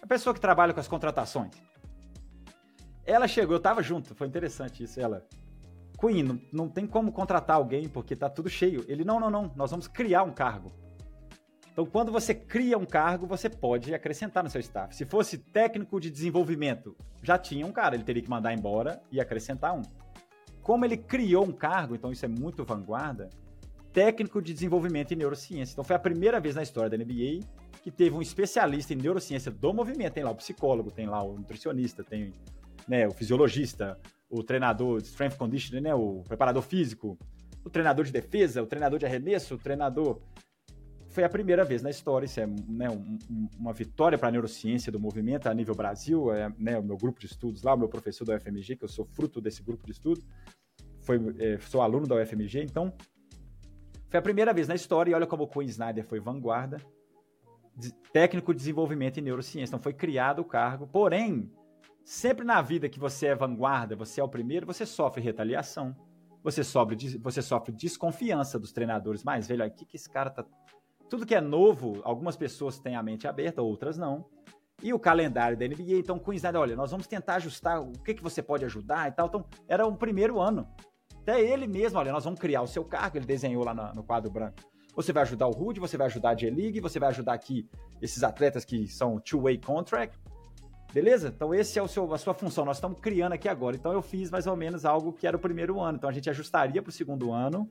A 0.00 0.06
pessoa 0.06 0.34
que 0.34 0.40
trabalha 0.40 0.74
com 0.74 0.80
as 0.80 0.88
contratações. 0.88 1.54
Ela 3.04 3.26
chegou, 3.26 3.56
eu 3.56 3.60
tava 3.60 3.82
junto, 3.82 4.14
foi 4.14 4.26
interessante 4.26 4.84
isso. 4.84 5.00
Ela, 5.00 5.26
Queen, 5.98 6.22
não, 6.22 6.40
não 6.52 6.68
tem 6.68 6.86
como 6.86 7.12
contratar 7.12 7.56
alguém 7.56 7.88
porque 7.88 8.14
tá 8.14 8.28
tudo 8.28 8.48
cheio. 8.48 8.84
Ele, 8.88 9.04
não, 9.04 9.18
não, 9.18 9.30
não, 9.30 9.52
nós 9.56 9.70
vamos 9.70 9.88
criar 9.88 10.22
um 10.22 10.32
cargo. 10.32 10.70
Então, 11.72 11.86
quando 11.86 12.12
você 12.12 12.34
cria 12.34 12.76
um 12.76 12.84
cargo, 12.84 13.26
você 13.26 13.48
pode 13.48 13.94
acrescentar 13.94 14.44
no 14.44 14.50
seu 14.50 14.60
staff. 14.60 14.94
Se 14.94 15.06
fosse 15.06 15.38
técnico 15.38 15.98
de 15.98 16.10
desenvolvimento, 16.10 16.94
já 17.22 17.38
tinha 17.38 17.66
um 17.66 17.72
cara, 17.72 17.94
ele 17.94 18.04
teria 18.04 18.22
que 18.22 18.28
mandar 18.28 18.52
embora 18.52 19.02
e 19.10 19.20
acrescentar 19.20 19.74
um. 19.74 19.82
Como 20.60 20.84
ele 20.84 20.98
criou 20.98 21.44
um 21.44 21.52
cargo, 21.52 21.94
então 21.94 22.12
isso 22.12 22.24
é 22.24 22.28
muito 22.28 22.62
vanguarda, 22.62 23.30
técnico 23.92 24.40
de 24.40 24.52
desenvolvimento 24.52 25.12
em 25.12 25.16
neurociência. 25.16 25.74
Então, 25.74 25.84
foi 25.84 25.94
a 25.94 25.98
primeira 25.98 26.40
vez 26.40 26.54
na 26.54 26.62
história 26.62 26.90
da 26.90 26.96
NBA 26.96 27.40
que 27.82 27.90
teve 27.90 28.14
um 28.14 28.22
especialista 28.22 28.92
em 28.92 28.96
neurociência 28.96 29.50
do 29.50 29.74
movimento. 29.74 30.14
Tem 30.14 30.22
lá 30.22 30.30
o 30.30 30.36
psicólogo, 30.36 30.90
tem 30.90 31.06
lá 31.06 31.22
o 31.22 31.36
nutricionista, 31.36 32.04
tem 32.04 32.32
né, 32.86 33.06
o 33.06 33.10
fisiologista, 33.10 33.98
o 34.30 34.42
treinador 34.42 35.00
de 35.00 35.08
strength 35.08 35.36
conditioning, 35.36 35.82
né, 35.82 35.94
o 35.94 36.22
preparador 36.26 36.62
físico, 36.62 37.18
o 37.64 37.70
treinador 37.70 38.04
de 38.04 38.12
defesa, 38.12 38.62
o 38.62 38.66
treinador 38.66 38.98
de 38.98 39.06
arremesso, 39.06 39.54
o 39.56 39.58
treinador. 39.58 40.20
Foi 41.08 41.24
a 41.24 41.28
primeira 41.28 41.64
vez 41.64 41.82
na 41.82 41.90
história, 41.90 42.24
isso 42.24 42.40
é 42.40 42.46
né, 42.46 42.88
um, 42.88 43.18
uma 43.58 43.72
vitória 43.72 44.16
para 44.16 44.28
a 44.28 44.30
neurociência 44.30 44.90
do 44.90 44.98
movimento 44.98 45.46
a 45.48 45.52
nível 45.52 45.74
Brasil, 45.74 46.32
é 46.32 46.50
né, 46.56 46.78
o 46.78 46.82
meu 46.82 46.96
grupo 46.96 47.20
de 47.20 47.26
estudos 47.26 47.62
lá, 47.62 47.74
o 47.74 47.78
meu 47.78 47.88
professor 47.88 48.24
da 48.24 48.36
UFMG, 48.36 48.76
que 48.76 48.84
eu 48.84 48.88
sou 48.88 49.04
fruto 49.04 49.40
desse 49.40 49.62
grupo 49.62 49.84
de 49.84 49.92
estudo, 49.92 50.22
foi, 51.00 51.18
é, 51.38 51.58
sou 51.58 51.82
aluno 51.82 52.06
da 52.06 52.14
UFMG, 52.14 52.62
então 52.62 52.94
foi 54.12 54.18
a 54.18 54.22
primeira 54.22 54.52
vez 54.52 54.68
na 54.68 54.74
história, 54.74 55.10
e 55.10 55.14
olha 55.14 55.26
como 55.26 55.44
o 55.44 55.48
Queen 55.48 55.66
Snyder 55.68 56.04
foi 56.04 56.20
vanguarda, 56.20 56.76
de, 57.74 57.90
técnico 58.12 58.52
de 58.52 58.58
desenvolvimento 58.58 59.16
em 59.16 59.22
neurociência, 59.22 59.70
então 59.70 59.82
foi 59.82 59.94
criado 59.94 60.40
o 60.40 60.44
cargo, 60.44 60.86
porém, 60.86 61.50
sempre 62.04 62.44
na 62.44 62.60
vida 62.60 62.90
que 62.90 63.00
você 63.00 63.28
é 63.28 63.34
vanguarda, 63.34 63.96
você 63.96 64.20
é 64.20 64.24
o 64.24 64.28
primeiro, 64.28 64.66
você 64.66 64.84
sofre 64.84 65.22
retaliação, 65.22 65.96
você 66.44 66.62
sofre, 66.62 67.18
você 67.20 67.40
sofre 67.40 67.72
desconfiança 67.72 68.58
dos 68.58 68.70
treinadores 68.70 69.24
mais 69.24 69.48
velhos, 69.48 69.68
o 69.68 69.70
que, 69.70 69.86
que 69.86 69.96
esse 69.96 70.10
cara 70.10 70.28
tá 70.28 70.44
tudo 71.08 71.24
que 71.24 71.34
é 71.34 71.40
novo, 71.40 72.02
algumas 72.04 72.36
pessoas 72.36 72.78
têm 72.78 72.96
a 72.96 73.02
mente 73.02 73.26
aberta, 73.26 73.62
outras 73.62 73.96
não. 73.96 74.26
E 74.82 74.92
o 74.92 74.98
calendário 74.98 75.56
da 75.56 75.66
NBA, 75.66 76.00
então 76.00 76.18
Queensland, 76.18 76.58
olha, 76.58 76.76
nós 76.76 76.90
vamos 76.90 77.06
tentar 77.06 77.36
ajustar 77.36 77.80
o 77.80 77.92
que, 77.92 78.12
que 78.12 78.22
você 78.22 78.42
pode 78.42 78.62
ajudar 78.66 79.08
e 79.08 79.12
tal. 79.12 79.28
Então, 79.28 79.46
era 79.66 79.86
o 79.86 79.96
primeiro 79.96 80.38
ano. 80.38 80.68
Até 81.22 81.40
ele 81.40 81.66
mesmo, 81.66 81.98
olha, 81.98 82.12
nós 82.12 82.24
vamos 82.24 82.40
criar 82.40 82.62
o 82.62 82.66
seu 82.66 82.84
cargo, 82.84 83.16
ele 83.16 83.26
desenhou 83.26 83.64
lá 83.64 83.72
no, 83.72 83.94
no 83.94 84.02
quadro 84.02 84.30
branco. 84.30 84.56
Você 84.94 85.12
vai 85.12 85.22
ajudar 85.22 85.46
o 85.46 85.52
Rude, 85.52 85.80
você 85.80 85.96
vai 85.96 86.06
ajudar 86.06 86.30
a 86.30 86.34
J-League, 86.34 86.80
você 86.80 86.98
vai 86.98 87.08
ajudar 87.08 87.32
aqui 87.32 87.68
esses 88.00 88.22
atletas 88.22 88.64
que 88.64 88.86
são 88.88 89.18
two-way 89.18 89.56
contract. 89.56 90.18
Beleza? 90.92 91.32
Então, 91.34 91.54
esse 91.54 91.78
é 91.78 91.82
o 91.82 91.88
seu, 91.88 92.12
a 92.12 92.18
sua 92.18 92.34
função. 92.34 92.66
Nós 92.66 92.76
estamos 92.76 93.00
criando 93.00 93.32
aqui 93.32 93.48
agora. 93.48 93.74
Então, 93.74 93.92
eu 93.92 94.02
fiz 94.02 94.30
mais 94.30 94.46
ou 94.46 94.54
menos 94.54 94.84
algo 94.84 95.12
que 95.12 95.26
era 95.26 95.34
o 95.34 95.40
primeiro 95.40 95.80
ano. 95.80 95.96
Então, 95.96 96.10
a 96.10 96.12
gente 96.12 96.28
ajustaria 96.28 96.82
para 96.82 96.90
o 96.90 96.92
segundo 96.92 97.32
ano 97.32 97.70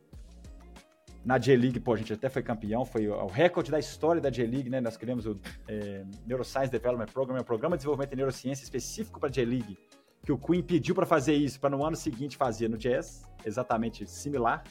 na 1.24 1.38
J-League, 1.38 1.80
pô, 1.80 1.94
a 1.94 1.98
gente 1.98 2.12
até 2.12 2.30
foi 2.30 2.42
campeão, 2.42 2.84
foi 2.84 3.08
o 3.08 3.28
recorde 3.28 3.70
da 3.70 3.78
história 3.78 4.20
da 4.20 4.30
J-League, 4.30 4.70
né? 4.70 4.82
Nós 4.82 4.98
criamos 4.98 5.28
o 5.28 5.40
é, 5.68 6.04
Neuroscience 6.26 6.72
Development 6.72 7.06
Program, 7.08 7.38
é 7.38 7.42
um 7.42 7.44
programa 7.44 7.78
de 7.78 7.82
desenvolvimento 7.82 8.10
de 8.10 8.16
neurociência 8.16 8.64
específico 8.64 9.20
para 9.20 9.30
J-League, 9.30 9.78
que 10.24 10.32
o 10.32 10.38
Queen 10.38 10.62
pediu 10.62 10.94
para 10.94 11.06
fazer 11.06 11.34
isso, 11.34 11.60
para 11.60 11.70
no 11.70 11.84
ano 11.84 11.96
seguinte 11.96 12.38
fazer 12.38 12.70
no 12.70 12.78
Jazz, 12.78 13.24
exatamente 13.46 14.08
similar. 14.08 14.64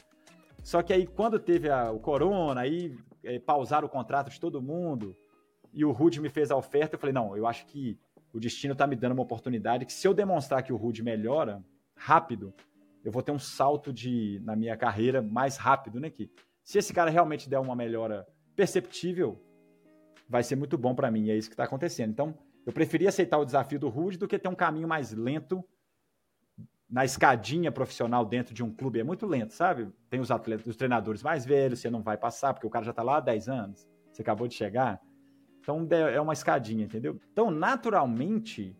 Só 0.63 0.81
que 0.81 0.93
aí, 0.93 1.05
quando 1.05 1.39
teve 1.39 1.69
a, 1.69 1.91
o 1.91 1.99
Corona, 1.99 2.61
aí 2.61 2.95
é, 3.23 3.39
pausaram 3.39 3.87
o 3.87 3.89
contrato 3.89 4.29
de 4.29 4.39
todo 4.39 4.61
mundo, 4.61 5.15
e 5.73 5.83
o 5.83 5.91
Rude 5.91 6.21
me 6.21 6.29
fez 6.29 6.51
a 6.51 6.55
oferta, 6.55 6.95
eu 6.95 6.99
falei, 6.99 7.13
não, 7.13 7.35
eu 7.35 7.47
acho 7.47 7.65
que 7.65 7.97
o 8.33 8.39
destino 8.39 8.73
está 8.73 8.87
me 8.87 8.95
dando 8.95 9.13
uma 9.13 9.23
oportunidade 9.23 9.85
que 9.85 9.93
se 9.93 10.07
eu 10.07 10.13
demonstrar 10.13 10.63
que 10.63 10.71
o 10.71 10.77
Rude 10.77 11.03
melhora 11.03 11.63
rápido, 11.95 12.53
eu 13.03 13.11
vou 13.11 13.21
ter 13.21 13.31
um 13.31 13.39
salto 13.39 13.91
de 13.91 14.39
na 14.43 14.55
minha 14.55 14.77
carreira 14.77 15.21
mais 15.21 15.57
rápido, 15.57 15.99
né? 15.99 16.09
Que 16.09 16.29
se 16.63 16.77
esse 16.77 16.93
cara 16.93 17.09
realmente 17.09 17.49
der 17.49 17.59
uma 17.59 17.75
melhora 17.75 18.25
perceptível, 18.55 19.41
vai 20.29 20.43
ser 20.43 20.55
muito 20.55 20.77
bom 20.77 20.93
para 20.93 21.09
mim. 21.09 21.25
E 21.25 21.31
é 21.31 21.37
isso 21.37 21.49
que 21.49 21.53
está 21.53 21.63
acontecendo. 21.63 22.11
Então, 22.11 22.37
eu 22.65 22.71
preferi 22.73 23.07
aceitar 23.07 23.37
o 23.37 23.45
desafio 23.45 23.79
do 23.79 23.89
Rude 23.89 24.17
do 24.17 24.27
que 24.27 24.37
ter 24.37 24.49
um 24.49 24.55
caminho 24.55 24.87
mais 24.87 25.11
lento 25.11 25.63
na 26.89 27.05
escadinha 27.05 27.71
profissional 27.71 28.25
dentro 28.25 28.53
de 28.53 28.61
um 28.61 28.71
clube. 28.71 28.99
É 28.99 29.03
muito 29.03 29.25
lento, 29.25 29.53
sabe? 29.53 29.89
Tem 30.09 30.19
os 30.19 30.29
atletas, 30.29 30.67
os 30.67 30.75
treinadores 30.75 31.23
mais 31.23 31.45
velhos, 31.45 31.79
você 31.79 31.89
não 31.89 32.01
vai 32.01 32.17
passar, 32.17 32.53
porque 32.53 32.67
o 32.67 32.69
cara 32.69 32.83
já 32.83 32.91
está 32.91 33.01
lá 33.01 33.17
há 33.17 33.21
10 33.21 33.47
anos, 33.47 33.87
você 34.11 34.21
acabou 34.21 34.47
de 34.47 34.53
chegar. 34.53 35.01
Então, 35.59 35.87
é 35.91 36.19
uma 36.19 36.33
escadinha, 36.33 36.85
entendeu? 36.85 37.19
Então, 37.31 37.49
naturalmente, 37.49 38.75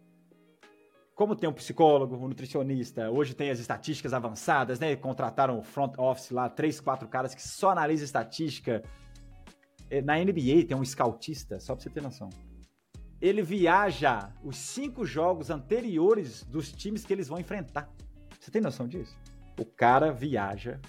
como 1.16 1.36
tem 1.36 1.48
um 1.50 1.54
psicólogo, 1.54 2.16
um 2.16 2.28
nutricionista, 2.28 3.10
hoje 3.10 3.34
tem 3.34 3.50
as 3.50 3.60
estatísticas 3.60 4.14
avançadas, 4.14 4.80
né? 4.80 4.96
Contrataram 4.96 5.58
o 5.58 5.64
front 5.64 5.98
office 5.98 6.32
lá, 6.32 6.50
três, 6.50 6.82
quatro 6.82 7.08
caras 7.08 7.34
que 7.34 7.42
só 7.42 7.70
analisam 7.70 8.06
estatística. 8.06 8.84
É, 9.90 10.02
na 10.02 10.18
NBA 10.18 10.66
tem 10.68 10.76
um 10.76 10.84
scoutista, 10.84 11.60
só 11.60 11.76
pra 11.76 11.84
você 11.84 11.90
ter 11.90 12.02
noção. 12.02 12.30
Ele 13.22 13.44
viaja 13.44 14.34
os 14.44 14.58
cinco 14.58 15.06
jogos 15.06 15.50
anteriores 15.50 16.44
dos 16.44 16.72
times 16.72 17.06
que 17.06 17.14
eles 17.14 17.28
vão 17.28 17.40
enfrentar. 17.40 17.90
Você 18.40 18.50
tem 18.50 18.62
noção 18.62 18.88
disso? 18.88 19.16
O 19.60 19.66
cara 19.66 20.12
viaja. 20.12 20.80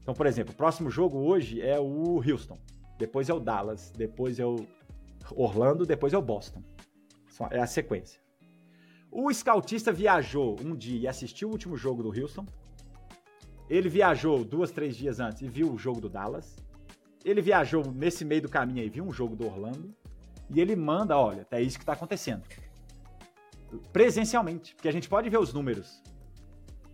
Então, 0.00 0.14
por 0.14 0.26
exemplo, 0.26 0.54
o 0.54 0.56
próximo 0.56 0.88
jogo 0.88 1.18
hoje 1.18 1.60
é 1.60 1.78
o 1.78 2.22
Houston, 2.22 2.56
depois 2.96 3.28
é 3.28 3.34
o 3.34 3.40
Dallas, 3.40 3.90
depois 3.90 4.38
é 4.38 4.46
o 4.46 4.64
Orlando, 5.34 5.84
depois 5.84 6.12
é 6.12 6.18
o 6.18 6.22
Boston. 6.22 6.62
É 7.50 7.60
a 7.60 7.66
sequência. 7.66 8.20
O 9.10 9.32
scoutista 9.32 9.92
viajou 9.92 10.56
um 10.64 10.76
dia 10.76 11.00
e 11.00 11.08
assistiu 11.08 11.48
o 11.48 11.52
último 11.52 11.76
jogo 11.76 12.02
do 12.02 12.08
Houston. 12.08 12.46
Ele 13.68 13.88
viajou 13.88 14.44
duas, 14.44 14.70
três 14.70 14.96
dias 14.96 15.20
antes 15.20 15.42
e 15.42 15.48
viu 15.48 15.72
o 15.72 15.78
jogo 15.78 16.00
do 16.00 16.08
Dallas. 16.08 16.56
Ele 17.24 17.40
viajou 17.42 17.90
nesse 17.92 18.24
meio 18.24 18.42
do 18.42 18.48
caminho 18.48 18.84
e 18.84 18.88
viu 18.88 19.04
um 19.04 19.12
jogo 19.12 19.36
do 19.36 19.46
Orlando. 19.46 19.94
E 20.50 20.60
ele 20.60 20.74
manda, 20.74 21.16
olha, 21.16 21.46
é 21.50 21.60
isso 21.60 21.78
que 21.78 21.82
está 21.82 21.92
acontecendo. 21.92 22.42
Presencialmente, 23.92 24.74
porque 24.74 24.88
a 24.88 24.92
gente 24.92 25.08
pode 25.08 25.28
ver 25.28 25.38
os 25.38 25.52
números. 25.52 26.02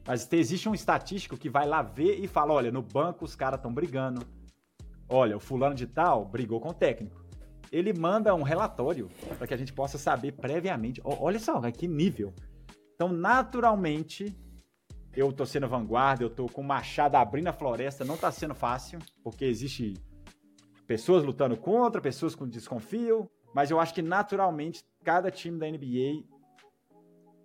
Mas 0.06 0.30
existe 0.32 0.68
um 0.68 0.74
estatístico 0.74 1.36
que 1.36 1.48
vai 1.48 1.66
lá 1.66 1.82
ver 1.82 2.18
e 2.18 2.26
fala: 2.26 2.52
olha, 2.52 2.72
no 2.72 2.82
banco 2.82 3.24
os 3.24 3.34
caras 3.34 3.58
estão 3.58 3.72
brigando. 3.72 4.26
Olha, 5.08 5.36
o 5.36 5.40
fulano 5.40 5.74
de 5.74 5.86
tal 5.86 6.24
brigou 6.24 6.60
com 6.60 6.70
o 6.70 6.74
técnico 6.74 7.24
ele 7.74 7.92
manda 7.92 8.32
um 8.34 8.42
relatório 8.42 9.10
para 9.36 9.48
que 9.48 9.54
a 9.54 9.56
gente 9.56 9.72
possa 9.72 9.98
saber 9.98 10.32
previamente. 10.32 11.00
Olha 11.04 11.40
só, 11.40 11.60
que 11.72 11.88
nível. 11.88 12.32
Então, 12.94 13.08
naturalmente, 13.08 14.32
eu 15.16 15.32
tô 15.32 15.44
sendo 15.44 15.66
vanguarda, 15.66 16.22
eu 16.22 16.30
tô 16.30 16.46
com 16.46 16.60
o 16.60 16.64
machado 16.64 17.16
abrindo 17.16 17.48
a 17.48 17.52
floresta, 17.52 18.04
não 18.04 18.16
tá 18.16 18.30
sendo 18.30 18.54
fácil, 18.54 19.00
porque 19.24 19.44
existe 19.44 19.94
pessoas 20.86 21.24
lutando 21.24 21.56
contra, 21.56 22.00
pessoas 22.00 22.36
com 22.36 22.46
desconfio, 22.46 23.28
mas 23.54 23.70
eu 23.70 23.78
acho 23.78 23.94
que 23.94 24.02
naturalmente 24.02 24.84
cada 25.02 25.30
time 25.30 25.58
da 25.58 25.70
NBA 25.70 26.24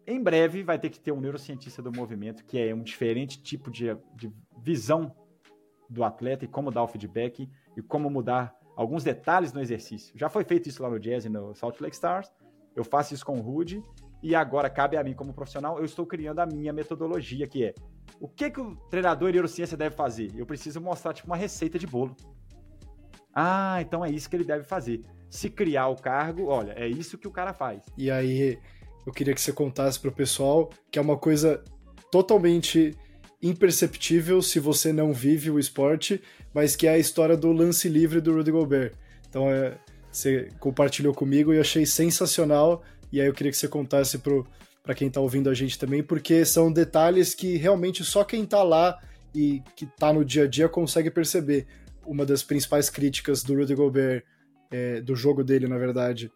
em 0.08 0.22
breve 0.22 0.64
vai 0.64 0.80
ter 0.80 0.90
que 0.90 1.00
ter 1.00 1.12
um 1.12 1.22
neurocientista 1.22 1.82
do 1.84 1.92
movimento, 1.92 2.44
que 2.44 2.58
é 2.58 2.74
um 2.74 2.82
diferente 2.82 3.42
tipo 3.42 3.70
de, 3.70 3.96
de 4.16 4.34
visão 4.58 5.16
do 5.88 6.04
atleta 6.04 6.46
e 6.46 6.48
como 6.48 6.72
dar 6.72 6.84
o 6.84 6.88
feedback 6.88 7.48
e 7.78 7.82
como 7.82 8.10
mudar 8.10 8.56
alguns 8.76 9.04
detalhes 9.04 9.54
no 9.54 9.62
exercício. 9.62 10.18
Já 10.18 10.28
foi 10.30 10.44
feito 10.44 10.68
isso 10.68 10.82
lá 10.82 10.90
no 10.90 11.00
Jazz 11.00 11.26
e 11.26 11.30
no 11.30 11.54
Salt 11.54 11.80
Lake 11.80 11.96
Stars. 11.96 12.32
Eu 12.76 12.84
faço 12.84 13.14
isso 13.14 13.26
com 13.26 13.38
o 13.38 13.42
Rude. 13.42 13.84
E 14.22 14.36
agora 14.36 14.70
cabe 14.70 14.98
a 14.98 15.04
mim, 15.04 15.14
como 15.14 15.34
profissional, 15.34 15.78
eu 15.78 15.86
estou 15.86 16.06
criando 16.06 16.40
a 16.40 16.46
minha 16.46 16.74
metodologia, 16.74 17.48
que 17.48 17.66
é 17.66 17.74
o 18.20 18.28
que, 18.28 18.50
que 18.50 18.60
o 18.60 18.76
treinador 18.90 19.30
de 19.30 19.36
neurociência 19.36 19.78
deve 19.78 19.96
fazer? 19.96 20.32
Eu 20.36 20.46
preciso 20.46 20.82
mostrar, 20.82 21.14
tipo, 21.14 21.28
uma 21.28 21.38
receita 21.38 21.80
de 21.80 21.88
bolo. 21.88 22.16
Ah, 23.34 23.78
então 23.82 24.04
é 24.04 24.10
isso 24.10 24.30
que 24.30 24.36
ele 24.36 24.44
deve 24.44 24.64
fazer. 24.64 25.02
Se 25.30 25.50
criar 25.50 25.88
o 25.88 25.96
cargo, 25.96 26.48
olha, 26.48 26.74
é 26.76 26.88
isso 26.88 27.18
que 27.18 27.28
o 27.28 27.32
cara 27.32 27.54
faz. 27.54 27.84
E 27.98 28.10
aí, 28.10 28.58
eu 29.06 29.14
queria 29.14 29.34
que 29.34 29.42
você 29.42 29.54
contasse 29.54 30.00
para 30.00 30.10
o 30.10 30.14
pessoal 30.14 30.70
que 30.92 30.98
é 30.98 31.02
uma 31.02 31.18
coisa 31.18 31.64
totalmente 32.12 32.96
imperceptível 33.42 34.42
se 34.42 34.60
você 34.60 34.92
não 34.92 35.14
vive 35.14 35.50
o 35.50 35.60
esporte, 35.60 36.22
mas 36.54 36.76
que 36.76 36.88
é 36.88 36.92
a 36.92 36.98
história 36.98 37.38
do 37.38 37.52
lance 37.52 37.88
livre 37.88 38.20
do 38.20 38.34
Rudy 38.34 38.52
Gobert. 38.52 38.94
Então, 39.30 39.50
é, 39.50 39.78
você 40.12 40.50
compartilhou 40.60 41.14
comigo 41.14 41.54
e 41.54 41.60
achei 41.60 41.86
sensacional, 41.86 42.84
e 43.12 43.22
aí 43.22 43.28
eu 43.28 43.34
queria 43.34 43.52
que 43.52 43.58
você 43.58 43.68
contasse 43.68 44.18
para 44.84 44.96
quem 44.96 45.08
está 45.08 45.22
ouvindo 45.22 45.50
a 45.50 45.54
gente 45.54 45.78
também, 45.78 46.04
porque 46.04 46.44
são 46.44 46.72
detalhes 46.72 47.34
que 47.34 47.56
realmente 47.56 48.04
só 48.04 48.24
quem 48.24 48.44
está 48.44 48.64
lá 48.64 49.00
e 49.34 49.62
que 49.76 49.86
está 49.86 50.12
no 50.12 50.26
dia 50.26 50.44
a 50.44 50.48
dia 50.48 50.68
consegue 50.68 51.12
perceber. 51.12 51.68
Uma 52.06 52.26
das 52.26 52.42
principais 52.42 52.90
críticas 52.90 53.44
do 53.44 53.54
Rudy 53.54 53.76
Gobert, 53.76 54.24
é, 54.72 55.02
do 55.02 55.16
jogo 55.16 55.44
dele, 55.44 55.68
na 55.68 55.78
verdade, 55.78 56.32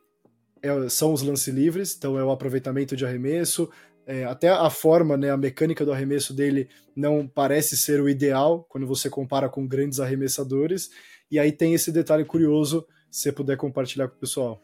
é, 0.62 0.90
são 0.90 1.14
os 1.14 1.22
lance 1.22 1.52
livres, 1.52 1.96
então 1.96 2.18
é 2.18 2.24
o 2.24 2.32
aproveitamento 2.32 2.96
de 2.96 3.06
arremesso, 3.06 3.70
é, 4.06 4.26
até 4.26 4.50
a 4.50 4.70
forma, 4.70 5.16
né, 5.16 5.32
a 5.32 5.38
mecânica 5.38 5.86
do 5.86 5.94
arremesso 5.94 6.34
dele 6.34 6.70
não 6.96 7.28
parece 7.28 7.78
ser 7.78 8.02
o 8.02 8.10
ideal 8.10 8.66
quando 8.68 8.86
você 8.86 9.10
compara 9.10 9.48
com 9.48 9.66
grandes 9.66 10.00
arremessadores. 10.00 10.90
E 11.32 11.40
aí 11.40 11.52
tem 11.52 11.74
esse 11.74 11.92
detalhe 11.92 12.26
curioso, 12.26 12.86
se 13.10 13.24
você 13.24 13.32
puder 13.32 13.58
compartilhar 13.58 14.08
com 14.08 14.16
o 14.16 14.20
pessoal. 14.20 14.62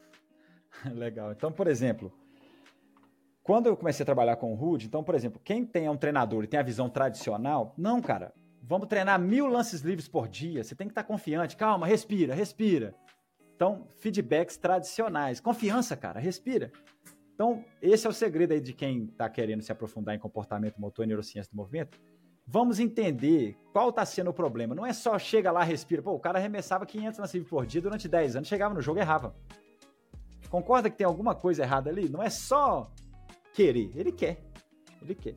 Legal. 0.94 1.32
Então, 1.32 1.52
por 1.52 1.68
exemplo, 1.68 2.12
quando 3.42 3.68
eu 3.68 3.78
comecei 3.78 4.04
a 4.04 4.06
trabalhar 4.06 4.36
com 4.36 4.52
o 4.52 4.56
Rude, 4.56 4.88
então, 4.88 5.04
por 5.04 5.16
exemplo, 5.16 5.42
quem 5.44 5.66
tem 5.66 5.90
um 5.90 5.98
treinador 5.98 6.44
e 6.44 6.48
tem 6.48 6.60
a 6.60 6.64
visão 6.64 6.90
tradicional, 6.90 7.74
não, 7.78 8.02
cara, 8.02 8.34
vamos 8.62 8.88
treinar 8.88 9.20
mil 9.20 9.48
lances 9.48 9.82
livres 9.82 10.08
por 10.08 10.28
dia, 10.28 10.64
você 10.64 10.76
tem 10.76 10.88
que 10.88 10.92
estar 10.92 11.04
confiante, 11.04 11.56
calma, 11.56 11.88
respira, 11.88 12.36
respira. 12.36 12.94
Então, 13.60 13.86
feedbacks 13.98 14.56
tradicionais, 14.56 15.42
confiança, 15.42 15.98
cara, 15.98 16.18
respira. 16.18 16.72
Então, 17.36 17.62
esse 17.82 18.08
é 18.08 18.10
o 18.10 18.14
segredo 18.14 18.54
aí 18.54 18.62
de 18.62 18.72
quem 18.72 19.04
está 19.04 19.30
querendo 19.30 19.62
se 19.62 19.70
aprofundar 19.70 20.16
em 20.16 20.18
comportamento 20.18 20.80
motor 20.80 21.04
e 21.04 21.10
neurociência 21.10 21.52
do 21.52 21.58
movimento. 21.58 22.00
Vamos 22.48 22.80
entender 22.80 23.58
qual 23.74 23.90
está 23.90 24.06
sendo 24.06 24.30
o 24.30 24.34
problema. 24.34 24.74
Não 24.74 24.86
é 24.86 24.94
só 24.94 25.20
chega 25.20 25.52
lá, 25.52 25.62
respira. 25.62 26.02
Pô, 26.02 26.14
o 26.14 26.20
cara 26.22 26.40
arremessava 26.40 26.86
500 26.86 27.20
lances 27.20 27.44
por 27.44 27.66
dia 27.66 27.82
durante 27.82 28.08
10 28.08 28.38
anos, 28.38 28.48
chegava 28.48 28.74
no 28.74 28.82
jogo 28.82 28.98
e 28.98 29.02
errava. 29.02 29.36
Concorda 30.50 30.90
que 30.90 30.96
tem 30.96 31.06
alguma 31.06 31.36
coisa 31.36 31.62
errada 31.62 31.90
ali? 31.90 32.08
Não 32.08 32.24
é 32.24 32.30
só 32.30 32.90
querer. 33.54 33.92
Ele 33.94 34.14
quer. 34.14 34.42
Ele 35.02 35.16
quer. 35.16 35.36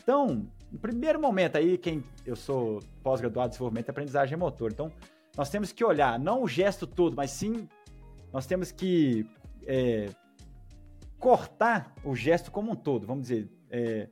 Então, 0.00 0.48
no 0.70 0.78
primeiro 0.78 1.20
momento 1.20 1.56
aí, 1.56 1.76
quem 1.76 2.04
eu 2.24 2.36
sou 2.36 2.78
pós-graduado 3.02 3.48
em 3.48 3.50
desenvolvimento 3.50 3.88
e 3.88 3.90
aprendizagem 3.90 4.38
motor. 4.38 4.70
Então, 4.70 4.92
nós 5.36 5.50
temos 5.50 5.72
que 5.72 5.84
olhar 5.84 6.18
não 6.18 6.42
o 6.42 6.48
gesto 6.48 6.86
todo, 6.86 7.16
mas 7.16 7.30
sim 7.30 7.68
nós 8.32 8.46
temos 8.46 8.70
que 8.70 9.26
é, 9.66 10.08
cortar 11.18 11.94
o 12.04 12.14
gesto 12.14 12.50
como 12.50 12.72
um 12.72 12.76
todo. 12.76 13.06
Vamos 13.06 13.28
dizer, 13.28 13.48
é, 13.70 14.08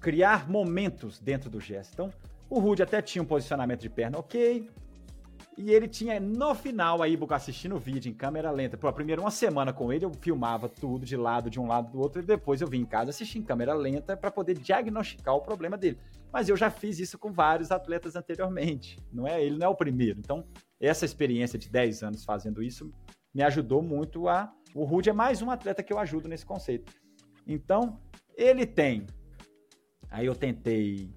criar 0.00 0.48
momentos 0.48 1.18
dentro 1.18 1.50
do 1.50 1.60
gesto. 1.60 1.92
Então, 1.92 2.10
o 2.48 2.58
Rude 2.58 2.82
até 2.82 3.02
tinha 3.02 3.22
um 3.22 3.26
posicionamento 3.26 3.80
de 3.80 3.90
perna 3.90 4.18
ok, 4.18 4.68
e 5.56 5.70
ele 5.70 5.88
tinha, 5.88 6.20
no 6.20 6.54
final, 6.54 7.02
aí, 7.02 7.18
assistindo 7.30 7.76
o 7.76 7.78
vídeo 7.78 8.10
em 8.10 8.14
câmera 8.14 8.50
lenta. 8.50 8.76
Pô, 8.76 8.92
primeiro 8.92 9.22
uma 9.22 9.30
semana 9.30 9.72
com 9.72 9.90
ele, 9.90 10.04
eu 10.04 10.12
filmava 10.20 10.68
tudo 10.68 11.06
de 11.06 11.16
lado, 11.16 11.48
de 11.48 11.58
um 11.58 11.66
lado 11.66 11.92
do 11.92 11.98
outro, 11.98 12.20
e 12.20 12.24
depois 12.24 12.60
eu 12.60 12.68
vim 12.68 12.80
em 12.80 12.84
casa 12.84 13.08
assistir 13.08 13.38
em 13.38 13.42
câmera 13.42 13.72
lenta 13.72 14.16
para 14.16 14.30
poder 14.30 14.58
diagnosticar 14.58 15.34
o 15.34 15.40
problema 15.40 15.78
dele. 15.78 15.98
Mas 16.30 16.50
eu 16.50 16.56
já 16.56 16.70
fiz 16.70 16.98
isso 16.98 17.18
com 17.18 17.32
vários 17.32 17.70
atletas 17.70 18.16
anteriormente. 18.16 18.98
Não 19.10 19.26
é 19.26 19.42
Ele 19.42 19.56
não 19.56 19.66
é 19.66 19.70
o 19.70 19.74
primeiro. 19.74 20.18
Então, 20.18 20.46
essa 20.78 21.06
experiência 21.06 21.58
de 21.58 21.70
10 21.70 22.02
anos 22.02 22.24
fazendo 22.24 22.62
isso 22.62 22.92
me 23.34 23.42
ajudou 23.42 23.82
muito 23.82 24.28
a. 24.28 24.52
O 24.74 24.84
Rude 24.84 25.08
é 25.08 25.12
mais 25.14 25.40
um 25.40 25.50
atleta 25.50 25.82
que 25.82 25.92
eu 25.92 25.98
ajudo 25.98 26.28
nesse 26.28 26.44
conceito. 26.44 26.92
Então, 27.46 27.98
ele 28.36 28.66
tem. 28.66 29.06
Aí 30.10 30.26
eu 30.26 30.34
tentei 30.34 31.10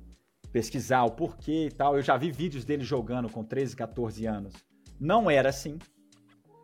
pesquisar 0.52 1.04
o 1.04 1.12
porquê 1.12 1.68
e 1.68 1.72
tal. 1.72 1.96
Eu 1.96 2.02
já 2.02 2.18
vi 2.18 2.32
vídeos 2.32 2.66
dele 2.66 2.84
jogando 2.84 3.30
com 3.30 3.44
13, 3.44 3.76
14 3.76 4.26
anos. 4.26 4.54
Não 5.00 5.30
era 5.30 5.50
assim. 5.50 5.78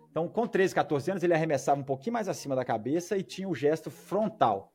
Então, 0.10 0.28
com 0.28 0.48
13, 0.48 0.74
14 0.74 1.12
anos, 1.12 1.24
ele 1.24 1.34
arremessava 1.34 1.80
um 1.80 1.84
pouquinho 1.84 2.14
mais 2.14 2.28
acima 2.28 2.56
da 2.56 2.64
cabeça 2.64 3.18
e 3.18 3.24
tinha 3.24 3.50
o 3.50 3.56
gesto 3.56 3.90
frontal. 3.90 4.72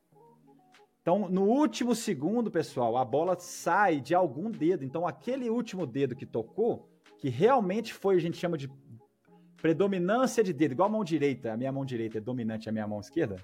Então, 1.01 1.27
no 1.27 1.45
último 1.45 1.95
segundo, 1.95 2.51
pessoal, 2.51 2.95
a 2.95 3.03
bola 3.03 3.35
sai 3.39 3.99
de 3.99 4.13
algum 4.13 4.51
dedo. 4.51 4.85
Então, 4.85 5.07
aquele 5.07 5.49
último 5.49 5.87
dedo 5.87 6.15
que 6.15 6.27
tocou, 6.27 6.87
que 7.17 7.27
realmente 7.27 7.91
foi, 7.93 8.15
a 8.15 8.19
gente 8.19 8.37
chama 8.37 8.55
de 8.57 8.71
predominância 9.57 10.43
de 10.43 10.53
dedo, 10.53 10.73
igual 10.73 10.89
a 10.89 10.91
mão 10.91 11.03
direita, 11.03 11.53
a 11.53 11.57
minha 11.57 11.71
mão 11.71 11.85
direita 11.85 12.19
é 12.19 12.21
dominante, 12.21 12.69
a 12.69 12.71
minha 12.71 12.87
mão 12.87 12.99
esquerda 12.99 13.37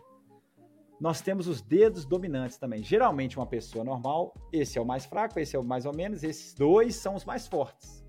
nós 1.00 1.22
temos 1.22 1.48
os 1.48 1.62
dedos 1.62 2.06
dominantes 2.06 2.58
também. 2.58 2.84
Geralmente, 2.84 3.38
uma 3.38 3.46
pessoa 3.46 3.84
normal, 3.84 4.34
esse 4.52 4.78
é 4.78 4.82
o 4.82 4.86
mais 4.86 5.06
fraco, 5.06 5.40
esse 5.40 5.56
é 5.56 5.60
o 5.60 5.64
mais 5.64 5.86
ou 5.86 5.96
menos, 5.96 6.24
esses 6.24 6.54
dois 6.54 6.96
são 6.96 7.16
os 7.16 7.24
mais 7.24 7.48
fortes. 7.48 8.04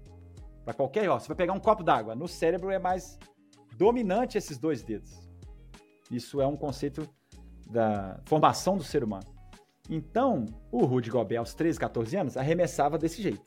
Para 0.64 0.74
qualquer, 0.74 1.08
ó, 1.08 1.18
você 1.18 1.28
vai 1.28 1.36
pegar 1.36 1.52
um 1.52 1.60
copo 1.60 1.82
d'água, 1.82 2.14
no 2.14 2.26
cérebro 2.26 2.70
é 2.70 2.78
mais 2.78 3.18
dominante 3.76 4.38
esses 4.38 4.58
dois 4.58 4.82
dedos. 4.82 5.28
Isso 6.10 6.40
é 6.40 6.46
um 6.46 6.56
conceito 6.56 7.08
da 7.70 8.20
formação 8.24 8.76
do 8.76 8.82
ser 8.82 9.04
humano. 9.04 9.26
Então, 9.90 10.46
o 10.70 10.84
Rudy 10.84 11.10
Gobert, 11.10 11.38
aos 11.38 11.54
13, 11.54 11.78
14 11.78 12.16
anos, 12.16 12.36
arremessava 12.36 12.98
desse 12.98 13.22
jeito. 13.22 13.46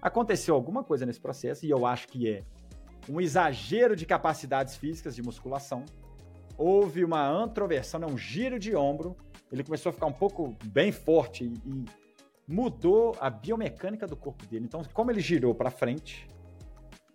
Aconteceu 0.00 0.54
alguma 0.54 0.82
coisa 0.82 1.04
nesse 1.04 1.20
processo, 1.20 1.64
e 1.64 1.70
eu 1.70 1.86
acho 1.86 2.08
que 2.08 2.28
é 2.28 2.44
um 3.08 3.20
exagero 3.20 3.94
de 3.94 4.06
capacidades 4.06 4.76
físicas 4.76 5.14
de 5.14 5.22
musculação, 5.22 5.84
houve 6.56 7.04
uma 7.04 7.26
antroversão, 7.26 8.00
né, 8.00 8.06
um 8.06 8.18
giro 8.18 8.58
de 8.58 8.74
ombro. 8.74 9.16
Ele 9.50 9.64
começou 9.64 9.90
a 9.90 9.92
ficar 9.92 10.06
um 10.06 10.12
pouco 10.12 10.56
bem 10.64 10.92
forte 10.92 11.44
e, 11.44 11.52
e 11.68 11.84
mudou 12.46 13.16
a 13.20 13.30
biomecânica 13.30 14.06
do 14.06 14.16
corpo 14.16 14.44
dele. 14.46 14.64
Então, 14.64 14.82
como 14.92 15.10
ele 15.10 15.20
girou 15.20 15.54
para 15.54 15.70
frente, 15.70 16.26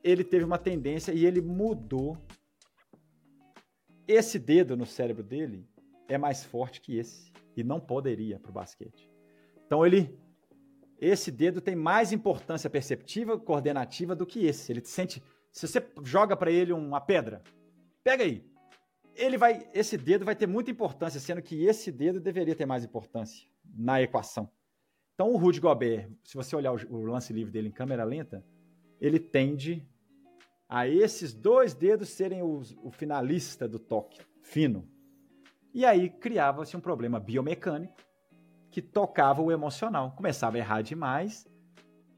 ele 0.04 0.24
teve 0.24 0.46
uma 0.46 0.58
tendência 0.58 1.12
e 1.12 1.26
ele 1.26 1.42
mudou. 1.42 2.18
Esse 4.08 4.38
dedo 4.38 4.78
no 4.78 4.86
cérebro 4.86 5.24
dele 5.24 5.68
é 6.08 6.18
mais 6.18 6.44
forte 6.44 6.80
que 6.80 6.98
esse 6.98 7.34
e 7.56 7.64
não 7.64 7.80
poderia 7.80 8.40
para 8.40 8.52
o 8.52 8.54
basquete. 8.54 9.10
Então 9.66 9.86
ele, 9.86 10.18
esse 11.00 11.32
dedo 11.32 11.62
tem 11.62 11.76
mais 11.76 12.12
importância 12.12 12.70
perceptiva, 12.70 13.40
coordenativa 13.40 14.16
do 14.16 14.26
que 14.26 14.46
esse. 14.46 14.72
Ele 14.72 14.82
sente, 14.84 15.24
se 15.52 15.68
você 15.68 15.84
joga 16.04 16.36
para 16.36 16.52
ele 16.52 16.72
uma 16.72 17.02
pedra, 17.02 17.42
pega 18.04 18.24
aí, 18.24 18.46
ele 19.16 19.38
vai, 19.38 19.68
esse 19.74 19.98
dedo 19.98 20.26
vai 20.26 20.36
ter 20.36 20.48
muita 20.48 20.72
importância, 20.72 21.20
sendo 21.20 21.42
que 21.42 21.66
esse 21.66 21.92
dedo 21.92 22.20
deveria 22.20 22.56
ter 22.56 22.66
mais 22.66 22.84
importância 22.84 23.48
na 23.64 24.02
equação. 24.02 24.50
Então, 25.14 25.32
o 25.32 25.38
Rudy 25.38 25.62
Gobert, 25.62 26.10
se 26.24 26.36
você 26.36 26.56
olhar 26.56 26.74
o, 26.74 26.94
o 26.94 27.06
lance 27.06 27.32
livre 27.32 27.52
dele 27.52 27.70
em 27.70 27.72
câmera 27.72 28.04
lenta, 28.04 28.46
ele 29.00 29.20
tende 29.20 29.88
a 30.68 30.88
esses 30.88 31.34
dois 31.34 31.74
dedos 31.74 32.10
serem 32.10 32.44
os, 32.44 32.76
o 32.84 32.92
finalista 32.92 33.68
do 33.68 33.80
toque 33.80 34.20
fino. 34.42 34.88
E 35.74 35.86
aí 35.86 36.10
criava-se 36.10 36.76
um 36.76 36.82
problema 36.82 37.20
biomecânico 37.20 37.96
que 38.70 38.82
tocava 38.82 39.42
o 39.42 39.52
emocional. 39.52 40.12
Começava 40.12 40.58
a 40.58 40.60
errar 40.60 40.82
demais. 40.82 41.48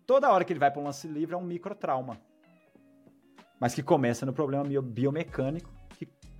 Toda 0.06 0.32
hora 0.32 0.44
que 0.44 0.54
ele 0.54 0.60
vai 0.60 0.72
para 0.72 0.82
um 0.82 0.86
lance 0.86 1.08
livre 1.08 1.36
é 1.36 1.38
um 1.38 1.44
microtrauma. 1.44 2.20
Mas 3.60 3.76
que 3.76 3.84
começa 3.84 4.26
no 4.26 4.34
problema 4.34 4.64
biomecânico 4.82 5.77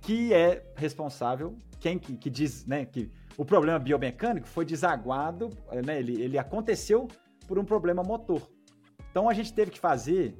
que 0.08 0.32
é 0.32 0.64
responsável, 0.74 1.54
quem 1.78 1.98
que, 1.98 2.16
que, 2.16 2.30
diz, 2.30 2.64
né, 2.64 2.86
que 2.86 3.10
o 3.36 3.44
problema 3.44 3.78
biomecânico 3.78 4.48
foi 4.48 4.64
desaguado, 4.64 5.50
né, 5.84 5.98
ele, 5.98 6.22
ele 6.22 6.38
aconteceu 6.38 7.06
por 7.46 7.58
um 7.58 7.64
problema 7.64 8.02
motor. 8.02 8.48
Então 9.10 9.28
a 9.28 9.34
gente 9.34 9.52
teve 9.52 9.70
que 9.70 9.78
fazer 9.78 10.34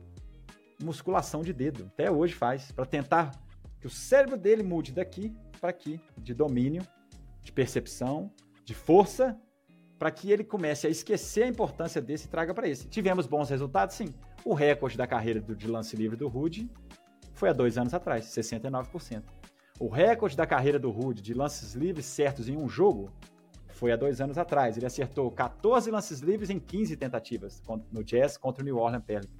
musculação 0.83 1.43
de 1.43 1.53
dedo, 1.53 1.85
até 1.93 2.11
hoje 2.11 2.33
faz, 2.33 2.73
para 2.73 2.87
tentar 2.87 3.33
que 3.79 3.87
o 3.87 3.91
cérebro 3.91 4.39
dele 4.39 4.63
mude 4.63 4.91
daqui 4.91 5.37
para 5.61 5.69
aqui, 5.69 6.01
de 6.17 6.33
domínio, 6.33 6.83
de 7.43 7.53
percepção, 7.53 8.33
de 8.65 8.73
força, 8.73 9.39
para 9.99 10.11
que 10.11 10.33
ele 10.33 10.45
comece 10.45 10.87
a 10.87 10.91
esquecer 10.91 11.43
a 11.43 11.47
importância 11.47 12.01
desse 12.01 12.25
e 12.25 12.31
traga 12.31 12.55
para 12.55 12.67
esse. 12.67 12.89
Tivemos 12.89 13.27
bons 13.27 13.51
resultados, 13.51 13.97
sim. 13.97 14.15
O 14.47 14.55
recorde 14.55 14.97
da 14.97 15.07
carreira 15.07 15.43
do, 15.43 15.55
de 15.55 15.69
lance 15.69 15.95
livre 15.95 16.17
do 16.17 16.27
Rude 16.27 16.71
foi 17.35 17.51
há 17.51 17.53
dois 17.53 17.77
anos 17.77 17.93
atrás, 17.93 18.25
69%. 18.25 19.38
O 19.79 19.89
recorde 19.89 20.37
da 20.37 20.47
carreira 20.47 20.79
do 20.79 20.91
Rude 20.91 21.23
de 21.23 21.33
lances 21.33 21.75
livres 21.75 22.07
certos 22.07 22.49
em 22.49 22.57
um 22.57 22.69
jogo 22.69 23.13
foi 23.69 23.93
há 23.93 23.97
dois 23.97 24.21
anos 24.21 24.37
atrás. 24.37 24.77
Ele 24.77 24.87
acertou 24.87 25.31
14 25.31 25.91
lances 25.91 26.19
livres 26.21 26.51
em 26.51 26.59
15 26.59 26.97
tentativas 26.97 27.63
no 27.93 28.03
Jazz 28.03 28.37
contra 28.37 28.63
o 28.63 28.65
New 28.65 28.77
Orleans 28.77 29.05
Pelicans. 29.05 29.39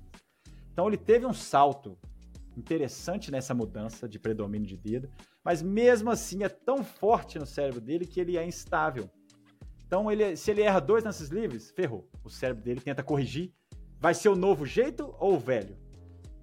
Então 0.73 0.87
ele 0.87 0.97
teve 0.97 1.27
um 1.27 1.33
salto 1.33 1.99
interessante 2.57 3.31
nessa 3.31 3.53
mudança 3.53 4.09
de 4.09 4.19
predomínio 4.19 4.67
de 4.67 4.77
dedo, 4.77 5.09
mas 5.45 5.63
mesmo 5.63 6.11
assim 6.11 6.45
é 6.45 6.49
tão 6.49 6.85
forte 6.85 7.39
no 7.39 7.47
cérebro 7.47 7.81
dele 7.81 8.07
que 8.07 8.21
ele 8.21 8.37
é 8.37 8.47
instável. 8.47 9.11
Então, 9.89 10.13
ele, 10.13 10.37
se 10.37 10.51
ele 10.51 10.61
erra 10.61 10.81
dois 10.81 11.03
lances 11.03 11.31
livres, 11.31 11.71
ferrou. 11.71 12.07
O 12.23 12.29
cérebro 12.29 12.63
dele 12.63 12.79
tenta 12.79 13.03
corrigir. 13.03 13.55
Vai 13.99 14.13
ser 14.13 14.29
o 14.29 14.37
novo 14.37 14.67
jeito 14.67 15.15
ou 15.19 15.35
o 15.35 15.39
velho? 15.39 15.79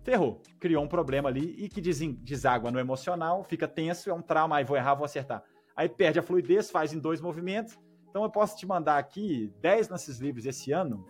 Ferrou. 0.06 0.40
Criou 0.60 0.84
um 0.84 0.88
problema 0.88 1.28
ali 1.28 1.56
e 1.58 1.68
que 1.68 1.82
deságua 1.82 2.72
no 2.72 2.80
emocional, 2.80 3.44
fica 3.44 3.68
tenso, 3.68 4.10
é 4.10 4.14
um 4.14 4.22
trauma, 4.22 4.58
aí 4.58 4.64
vou 4.64 4.78
errar, 4.78 4.94
vou 4.94 5.04
acertar. 5.04 5.44
Aí 5.76 5.90
perde 5.90 6.20
a 6.20 6.24
fluidez, 6.24 6.70
faz 6.70 6.94
em 6.94 7.00
dois 7.00 7.20
movimentos. 7.20 7.78
Então 8.08 8.24
eu 8.24 8.30
posso 8.30 8.56
te 8.56 8.66
mandar 8.66 8.98
aqui 8.98 9.52
10 9.60 9.90
lances 9.90 10.20
livres 10.20 10.46
esse 10.46 10.72
ano 10.72 11.06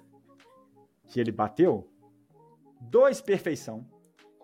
que 1.08 1.20
ele 1.20 1.32
bateu. 1.32 1.88
Dois 2.82 3.22
perfeição. 3.22 3.86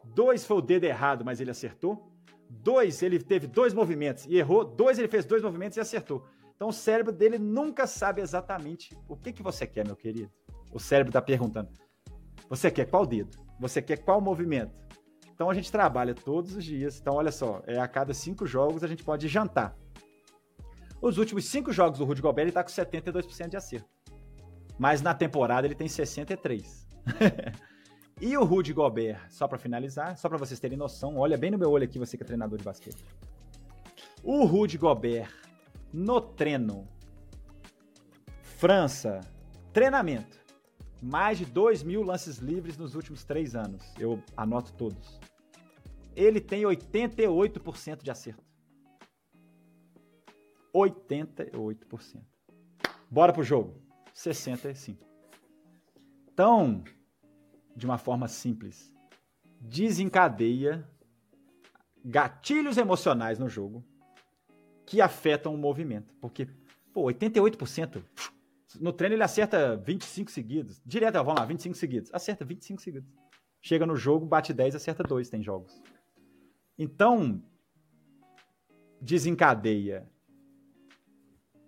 Dois 0.04 0.45
foi 0.45 0.58
o 0.58 0.62
dedo 0.62 0.84
errado, 0.84 1.24
mas 1.26 1.39
ele 1.39 1.49
acertou. 1.49 2.12
Dois, 2.49 3.02
ele 3.02 3.18
teve 3.18 3.47
dois 3.47 3.74
movimentos 3.74 4.26
e 4.26 4.36
errou. 4.36 4.66
Dois, 4.66 4.99
ele 4.99 5.08
fez 5.08 5.26
dois 5.26 5.41
movimentos 5.41 5.78
e 5.78 5.80
acertou. 5.80 6.24
Então 6.56 6.68
o 6.68 6.74
cérebro 6.74 7.12
dele 7.12 7.39
nunca 7.39 7.88
sabe 7.88 8.22
exatamente 8.22 8.95
o 9.08 9.16
que, 9.16 9.32
que 9.32 9.41
você 9.41 9.66
quer, 9.66 9.86
meu 9.86 9.95
querido. 9.95 10.30
O 10.72 10.80
cérebro 10.80 11.10
está 11.10 11.22
perguntando: 11.22 11.70
você 12.49 12.70
quer 12.70 12.86
qual 12.86 13.06
dedo? 13.06 13.51
Você 13.62 13.80
quer 13.80 13.97
qual 13.97 14.20
movimento? 14.20 14.74
Então 15.32 15.47
a 15.47 15.53
gente 15.53 15.72
trabalha 15.72 16.16
todos 16.16 16.55
os 16.55 16.66
dias. 16.66 16.99
Então, 16.99 17.14
olha 17.14 17.32
só, 17.32 17.62
é 17.68 17.80
a 17.80 17.88
cada 17.88 18.12
cinco 18.12 18.43
jogos 18.47 18.84
a 18.84 18.88
gente 18.88 19.03
pode 19.03 19.28
jantar. 19.28 19.78
Os 20.99 21.20
últimos 21.20 21.45
cinco 21.45 21.72
jogos 21.72 21.99
do 21.99 22.05
Rudy 22.05 22.24
Gobert 22.24 22.43
ele 22.43 22.49
está 22.49 22.64
com 22.64 22.72
72% 22.72 23.49
de 23.49 23.57
acerto. 23.57 23.88
Mas 24.80 25.03
na 25.03 25.14
temporada 25.14 25.68
ele 25.68 25.76
tem 25.76 25.88
63%. 25.88 26.66
e 28.20 28.36
o 28.36 28.43
Rudy 28.43 28.74
Gobert, 28.74 29.20
só 29.30 29.47
para 29.47 29.59
finalizar, 29.59 30.18
só 30.18 30.28
para 30.28 30.39
vocês 30.39 30.59
terem 30.59 30.78
noção, 30.78 31.18
olha 31.18 31.38
bem 31.38 31.51
no 31.51 31.57
meu 31.57 31.70
olho 31.70 31.84
aqui, 31.84 31.99
você 31.99 32.18
que 32.18 32.24
é 32.24 32.26
treinador 32.26 32.57
de 32.57 32.64
basquete. 32.64 33.03
O 34.24 34.43
Rudy 34.45 34.80
Gobert, 34.80 35.32
no 35.93 36.20
treino, 36.20 36.88
França, 38.41 39.22
treinamento. 39.72 40.41
Mais 41.02 41.38
de 41.38 41.45
2 41.45 41.84
mil 41.84 42.04
lances 42.04 42.38
livres 42.38 42.78
nos 42.78 42.93
últimos 42.93 43.24
três 43.24 43.56
anos. 43.56 43.84
Eu 43.97 44.22
anoto 44.38 44.72
todos. 44.74 45.20
Ele 46.16 46.39
tem 46.39 46.64
88% 46.64 48.04
de 48.04 48.12
acerto. 48.12 48.43
88%. 50.74 52.22
Bora 53.10 53.34
pro 53.34 53.43
jogo. 53.43 53.82
65. 54.14 55.06
Então, 56.32 56.84
de 57.76 57.86
uma 57.86 57.97
forma 57.97 58.28
simples, 58.28 58.93
desencadeia 59.60 60.88
gatilhos 62.04 62.78
emocionais 62.78 63.38
no 63.38 63.47
jogo 63.49 63.84
que 64.86 65.02
afetam 65.02 65.54
o 65.54 65.58
movimento. 65.58 66.14
Porque, 66.16 66.47
pô, 66.93 67.04
88%. 67.04 68.04
No 68.80 68.93
treino 68.93 69.15
ele 69.15 69.24
acerta 69.24 69.76
25 69.78 70.32
seguidos. 70.32 70.82
Direto, 70.86 71.15
vamos 71.15 71.39
lá, 71.39 71.45
25 71.45 71.76
seguidos. 71.76 72.13
Acerta 72.13 72.45
25 72.45 72.82
seguidos. 72.82 73.09
Chega 73.61 73.86
no 73.86 73.95
jogo, 73.95 74.26
bate 74.26 74.53
10, 74.53 74.76
acerta 74.76 75.03
2, 75.03 75.30
tem 75.30 75.43
jogos. 75.43 75.82
Então, 76.78 77.43
desencadeia 78.99 80.09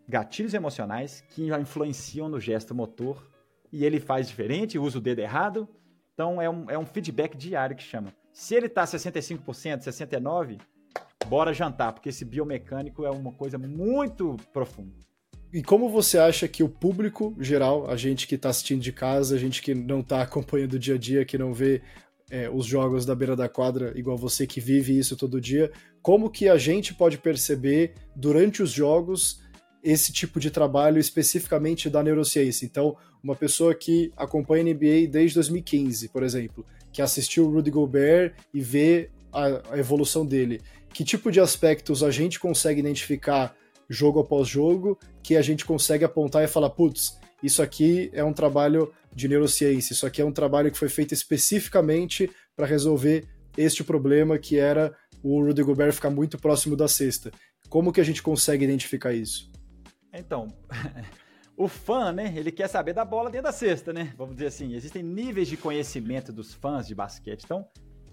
gatilhos 0.07 0.53
emocionais 0.53 1.21
que 1.29 1.49
influenciam 1.53 2.27
no 2.27 2.39
gesto 2.39 2.75
motor 2.75 3.29
e 3.71 3.85
ele 3.85 3.99
faz 3.99 4.27
diferente, 4.27 4.77
usa 4.77 4.97
o 4.97 5.01
dedo 5.01 5.19
errado. 5.19 5.67
Então 6.13 6.41
é 6.41 6.49
um, 6.49 6.69
é 6.69 6.77
um 6.77 6.85
feedback 6.85 7.35
diário 7.35 7.75
que 7.75 7.83
chama. 7.83 8.13
Se 8.31 8.55
ele 8.55 8.69
tá 8.69 8.83
65%, 8.83 9.43
69%, 9.79 10.59
bora 11.27 11.53
jantar, 11.53 11.93
porque 11.93 12.09
esse 12.09 12.25
biomecânico 12.25 13.05
é 13.05 13.09
uma 13.09 13.31
coisa 13.31 13.57
muito 13.57 14.35
profunda. 14.51 14.95
E 15.53 15.61
como 15.61 15.87
você 15.87 16.17
acha 16.17 16.47
que 16.47 16.63
o 16.63 16.67
público 16.67 17.35
geral, 17.39 17.87
a 17.87 17.95
gente 17.95 18.25
que 18.25 18.33
está 18.33 18.49
assistindo 18.49 18.81
de 18.81 18.91
casa, 18.91 19.35
a 19.35 19.37
gente 19.37 19.61
que 19.61 19.75
não 19.75 19.99
está 19.99 20.23
acompanhando 20.23 20.73
o 20.73 20.79
dia 20.79 20.95
a 20.95 20.97
dia, 20.97 21.23
que 21.23 21.37
não 21.37 21.53
vê 21.53 21.83
é, 22.31 22.49
os 22.49 22.65
jogos 22.65 23.05
da 23.05 23.13
beira 23.13 23.35
da 23.35 23.47
quadra, 23.47 23.93
igual 23.95 24.17
você 24.17 24.47
que 24.47 24.59
vive 24.59 24.97
isso 24.97 25.15
todo 25.15 25.39
dia, 25.39 25.71
como 26.01 26.31
que 26.31 26.49
a 26.49 26.57
gente 26.57 26.95
pode 26.95 27.19
perceber 27.19 27.93
durante 28.15 28.63
os 28.63 28.71
jogos 28.71 29.43
esse 29.83 30.11
tipo 30.11 30.39
de 30.39 30.49
trabalho 30.49 30.97
especificamente 30.97 31.87
da 31.87 32.01
neurociência? 32.01 32.65
Então, 32.65 32.97
uma 33.23 33.35
pessoa 33.35 33.75
que 33.75 34.11
acompanha 34.17 34.63
a 34.63 34.73
NBA 34.73 35.07
desde 35.07 35.35
2015, 35.35 36.09
por 36.09 36.23
exemplo, 36.23 36.65
que 36.91 36.99
assistiu 36.99 37.45
o 37.45 37.51
Rudy 37.51 37.69
Gobert 37.69 38.33
e 38.51 38.59
vê 38.59 39.11
a, 39.31 39.73
a 39.73 39.77
evolução 39.77 40.25
dele, 40.25 40.61
que 40.91 41.03
tipo 41.03 41.31
de 41.31 41.39
aspectos 41.39 42.01
a 42.01 42.09
gente 42.09 42.39
consegue 42.39 42.79
identificar 42.79 43.55
jogo 43.93 44.19
após 44.19 44.47
jogo 44.47 44.97
que 45.21 45.35
a 45.35 45.41
gente 45.41 45.65
consegue 45.65 46.03
apontar 46.03 46.43
e 46.43 46.47
falar, 46.47 46.69
putz, 46.69 47.17
isso 47.41 47.61
aqui 47.61 48.09
é 48.13 48.23
um 48.23 48.33
trabalho 48.33 48.91
de 49.13 49.27
neurociência, 49.27 49.93
isso 49.93 50.05
aqui 50.05 50.21
é 50.21 50.25
um 50.25 50.31
trabalho 50.31 50.71
que 50.71 50.77
foi 50.77 50.89
feito 50.89 51.13
especificamente 51.13 52.29
para 52.55 52.65
resolver 52.65 53.25
este 53.57 53.83
problema 53.83 54.37
que 54.37 54.57
era 54.57 54.95
o 55.21 55.41
Rudy 55.41 55.63
Gobert 55.63 55.93
ficar 55.93 56.09
muito 56.09 56.37
próximo 56.37 56.75
da 56.75 56.87
cesta. 56.87 57.31
Como 57.69 57.91
que 57.91 58.01
a 58.01 58.03
gente 58.03 58.21
consegue 58.21 58.63
identificar 58.65 59.13
isso? 59.13 59.51
Então, 60.13 60.47
o 61.57 61.67
fã, 61.67 62.11
né, 62.11 62.33
ele 62.35 62.51
quer 62.51 62.67
saber 62.67 62.93
da 62.93 63.05
bola 63.05 63.29
dentro 63.29 63.45
da 63.45 63.51
cesta, 63.51 63.93
né? 63.93 64.13
Vamos 64.17 64.35
dizer 64.35 64.47
assim, 64.47 64.73
existem 64.73 65.01
níveis 65.03 65.47
de 65.47 65.57
conhecimento 65.57 66.31
dos 66.31 66.53
fãs 66.53 66.87
de 66.87 66.95
basquete. 66.95 67.43
Então, 67.43 67.67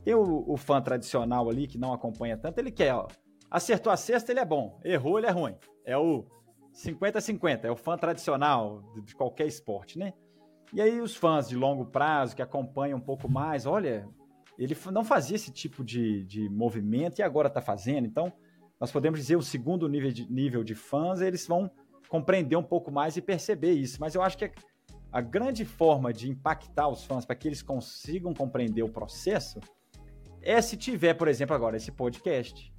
tem 0.05 0.15
o, 0.15 0.45
o 0.47 0.57
fã 0.57 0.81
tradicional 0.81 1.49
ali 1.51 1.67
que 1.67 1.79
não 1.79 1.93
acompanha 1.93 2.37
tanto, 2.37 2.59
ele 2.59 2.71
quer, 2.71 2.95
ó, 2.95 3.09
acertou 3.51 3.93
a 3.93 3.97
cesta, 3.97 4.31
ele 4.31 4.41
é 4.41 4.45
bom, 4.45 4.81
errou, 4.85 5.19
ele 5.19 5.27
é 5.27 5.31
ruim. 5.31 5.57
É 5.85 5.97
o 5.97 6.25
50-50, 6.73 7.65
é 7.65 7.71
o 7.71 7.77
fã 7.77 7.97
tradicional 7.97 8.83
de 9.05 9.15
qualquer 9.15 9.47
esporte, 9.47 9.99
né? 9.99 10.13
E 10.73 10.81
aí 10.81 11.01
os 11.01 11.17
fãs 11.17 11.49
de 11.49 11.57
longo 11.57 11.87
prazo 11.87 12.37
que 12.37 12.43
acompanham 12.43 12.99
um 12.99 13.03
pouco 13.03 13.29
mais, 13.29 13.67
olha, 13.67 14.09
ele 14.57 14.77
não 14.93 15.03
fazia 15.03 15.35
esse 15.35 15.51
tipo 15.51 15.83
de, 15.83 16.25
de 16.25 16.49
movimento 16.49 17.19
e 17.19 17.23
agora 17.23 17.49
está 17.49 17.61
fazendo. 17.61 18.07
Então, 18.07 18.33
nós 18.79 18.93
podemos 18.93 19.19
dizer 19.19 19.37
o 19.37 19.43
segundo 19.43 19.89
nível 19.89 20.13
de, 20.13 20.31
nível 20.31 20.63
de 20.63 20.75
fãs, 20.75 21.21
eles 21.21 21.47
vão 21.47 21.69
compreender 22.09 22.57
um 22.57 22.63
pouco 22.63 22.91
mais 22.91 23.17
e 23.17 23.21
perceber 23.21 23.73
isso. 23.73 23.99
Mas 24.01 24.15
eu 24.15 24.23
acho 24.23 24.39
que 24.39 24.53
a 25.13 25.21
grande 25.21 25.65
forma 25.65 26.13
de 26.13 26.31
impactar 26.31 26.89
os 26.89 27.05
fãs 27.05 27.25
para 27.25 27.35
que 27.35 27.49
eles 27.49 27.63
consigam 27.63 28.33
compreender 28.33 28.83
o 28.83 28.89
processo 28.89 29.59
é 30.41 30.61
se 30.63 30.77
tiver, 30.77 31.15
por 31.15 31.27
exemplo, 31.27 31.55
agora 31.55 31.77
esse 31.77 31.91
podcast 31.91 32.70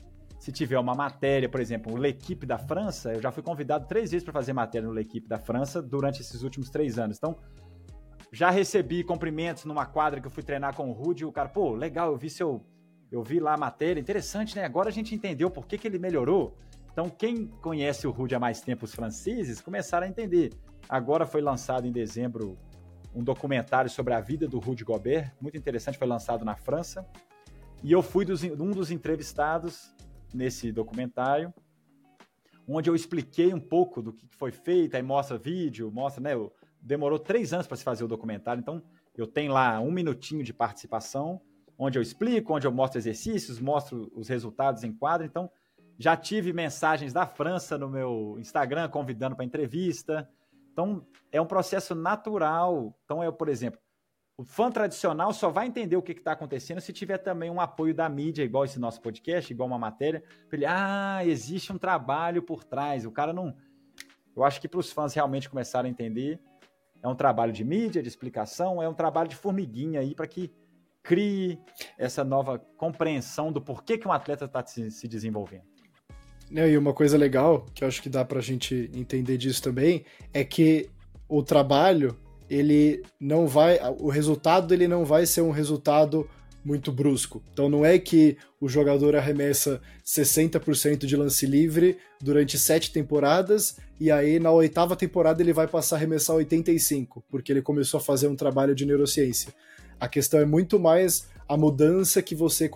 se 0.42 0.52
tiver 0.52 0.80
uma 0.80 0.96
matéria, 0.96 1.48
por 1.48 1.62
exemplo, 1.62 1.94
o 1.94 1.96
L'Equipe 1.96 2.48
da 2.48 2.58
França, 2.58 3.14
eu 3.14 3.22
já 3.22 3.32
fui 3.32 3.44
convidado 3.44 3.86
três 3.86 4.10
vezes 4.10 4.24
para 4.24 4.34
fazer 4.34 4.54
matéria 4.54 4.88
no 4.88 4.92
L'Equipe 4.92 5.28
da 5.28 5.38
França 5.38 5.84
durante 5.84 6.20
esses 6.22 6.42
últimos 6.42 6.72
três 6.72 6.98
anos. 6.98 7.18
Então, 7.18 7.38
já 8.32 8.50
recebi 8.50 9.04
cumprimentos 9.04 9.66
numa 9.66 9.86
quadra 9.86 10.20
que 10.20 10.26
eu 10.26 10.32
fui 10.32 10.42
treinar 10.42 10.76
com 10.76 10.90
o 10.90 10.94
Rudy, 10.94 11.22
e 11.22 11.26
o 11.28 11.32
cara, 11.32 11.48
pô, 11.48 11.76
legal, 11.76 12.12
eu 12.12 12.18
vi 12.18 12.28
seu. 12.28 12.66
Eu 13.12 13.22
vi 13.22 13.40
lá 13.40 13.54
a 13.54 13.58
matéria, 13.58 14.02
interessante, 14.02 14.56
né? 14.56 14.66
Agora 14.66 14.90
a 14.90 14.92
gente 14.92 15.14
entendeu 15.14 15.52
por 15.52 15.68
que, 15.68 15.78
que 15.78 15.88
ele 15.88 16.00
melhorou. 16.00 16.56
Então, 16.92 17.08
quem 17.08 17.46
conhece 17.46 18.08
o 18.08 18.12
Rudy 18.12 18.34
há 18.34 18.40
mais 18.40 18.62
tempo, 18.62 18.86
os 18.86 18.96
franceses, 18.96 19.62
começaram 19.62 20.08
a 20.08 20.10
entender. 20.10 20.54
Agora 20.90 21.24
foi 21.24 21.42
lançado 21.42 21.86
em 21.86 21.92
dezembro 21.92 22.58
um 23.14 23.24
documentário 23.24 23.92
sobre 23.92 24.16
a 24.16 24.20
vida 24.20 24.48
do 24.48 24.58
Rudy 24.58 24.84
Gobert, 24.84 25.34
muito 25.40 25.56
interessante, 25.56 26.00
foi 26.00 26.08
lançado 26.08 26.44
na 26.44 26.56
França. 26.56 27.06
E 27.84 27.92
eu 27.92 28.02
fui 28.02 28.26
dos, 28.26 28.44
um 28.44 28.72
dos 28.72 28.90
entrevistados 28.90 29.94
nesse 30.34 30.72
documentário, 30.72 31.54
onde 32.68 32.90
eu 32.90 32.96
expliquei 32.96 33.54
um 33.54 33.60
pouco 33.60 34.02
do 34.02 34.14
que 34.14 34.28
foi 34.36 34.52
feito, 34.52 34.96
aí 34.96 35.04
mostra 35.04 35.38
vídeo, 35.38 35.92
mostra, 35.92 36.22
né? 36.22 36.32
Demorou 36.82 37.20
três 37.20 37.54
anos 37.54 37.68
para 37.68 37.78
se 37.78 37.84
fazer 37.84 38.04
o 38.04 38.08
documentário, 38.08 38.60
então 38.60 38.82
eu 39.16 39.28
tenho 39.28 39.52
lá 39.52 39.80
um 39.80 39.92
minutinho 39.92 40.44
de 40.44 40.54
participação, 40.54 41.42
onde 41.78 41.98
eu 41.98 42.02
explico, 42.02 42.54
onde 42.54 42.66
eu 42.66 42.72
mostro 42.72 43.00
exercícios, 43.00 43.60
mostro 43.60 44.12
os 44.16 44.28
resultados 44.28 44.84
em 44.84 44.94
quadro. 44.94 45.26
Então, 45.26 45.50
já 45.98 46.16
tive 46.16 46.54
mensagens 46.54 47.14
da 47.14 47.26
França 47.26 47.78
no 47.78 47.90
meu 47.90 48.38
Instagram 48.40 48.90
convidando 48.90 49.36
para 49.36 49.46
entrevista. 49.46 50.30
Então, 50.72 51.06
é 51.32 51.42
um 51.42 51.46
processo 51.46 51.94
natural. 51.94 52.96
Então, 53.04 53.24
eu, 53.24 53.34
por 53.34 53.50
exemplo, 53.50 53.80
o 54.42 54.44
fã 54.44 54.72
tradicional 54.72 55.32
só 55.34 55.52
vai 55.52 55.68
entender 55.68 55.96
o 55.96 56.02
que 56.02 56.14
está 56.14 56.32
acontecendo 56.32 56.82
se 56.82 56.92
tiver 56.92 57.20
também 57.20 57.52
um 57.52 57.62
apoio 57.62 57.94
da 57.94 58.10
mídia, 58.10 58.42
igual 58.42 58.66
esse 58.66 58.80
nosso 58.80 59.00
podcast, 59.00 59.54
igual 59.54 59.68
uma 59.68 59.78
matéria. 59.78 60.24
Ele, 60.52 60.66
ah, 60.66 61.20
existe 61.24 61.72
um 61.72 61.78
trabalho 61.78 62.42
por 62.42 62.64
trás. 62.64 63.06
O 63.06 63.12
cara 63.12 63.32
não. 63.32 63.56
Eu 64.36 64.44
acho 64.44 64.60
que 64.60 64.68
para 64.68 64.80
os 64.80 64.92
fãs 64.92 65.14
realmente 65.14 65.48
começarem 65.48 65.90
a 65.90 65.92
entender, 65.92 66.40
é 67.04 67.08
um 67.08 67.14
trabalho 67.14 67.54
de 67.54 67.64
mídia, 67.64 68.02
de 68.02 68.08
explicação, 68.08 68.82
é 68.82 68.90
um 68.90 68.96
trabalho 68.96 69.30
de 69.30 69.36
formiguinha 69.36 70.00
aí 70.00 70.16
para 70.16 70.26
que 70.26 70.52
crie 71.04 71.60
essa 71.96 72.24
nova 72.24 72.58
compreensão 72.78 73.52
do 73.52 73.62
porquê 73.62 73.96
que 73.96 74.08
um 74.08 74.12
atleta 74.12 74.46
está 74.46 74.66
se 74.66 75.08
desenvolvendo. 75.08 75.66
E 76.50 76.76
uma 76.76 76.96
coisa 76.96 77.16
legal 77.16 77.64
que 77.76 77.84
eu 77.84 77.88
acho 77.88 78.02
que 78.02 78.10
dá 78.10 78.26
para 78.26 78.40
a 78.40 78.42
gente 78.42 78.90
entender 78.96 79.38
disso 79.38 79.62
também 79.62 80.04
é 80.34 80.44
que 80.44 80.90
o 81.30 81.44
trabalho 81.44 82.18
ele 82.52 83.02
não 83.18 83.48
vai, 83.48 83.80
o 83.98 84.10
resultado 84.10 84.68
dele 84.68 84.86
não 84.86 85.06
vai 85.06 85.26
ser 85.26 85.40
um 85.40 85.52
resultado 85.52 86.30
muito 86.66 86.92
brusco. 86.92 87.42
Então 87.54 87.70
não 87.70 87.86
é 87.86 87.98
que 87.98 88.38
o 88.60 88.68
jogador 88.68 89.16
arremessa 89.16 89.82
60% 90.06 91.06
de 91.06 91.16
lance 91.16 91.46
livre 91.46 91.98
durante 92.22 92.60
sete 92.60 92.92
temporadas 92.92 93.78
e 93.98 94.12
aí 94.12 94.38
na 94.38 94.52
oitava 94.52 94.98
temporada 94.98 95.42
ele 95.42 95.54
vai 95.54 95.66
passar 95.66 95.96
a 95.96 96.00
arremessar 96.00 96.36
85, 96.36 97.24
porque 97.30 97.54
ele 97.54 97.62
começou 97.62 98.00
a 98.00 98.02
fazer 98.02 98.28
um 98.28 98.36
trabalho 98.36 98.76
de 98.76 98.86
neurociência. 98.86 99.54
A 99.98 100.10
questão 100.10 100.38
é 100.38 100.46
muito 100.46 100.78
mais 100.78 101.28
a 101.48 101.56
mudança 101.56 102.22
que 102.22 102.36
você 102.36 102.70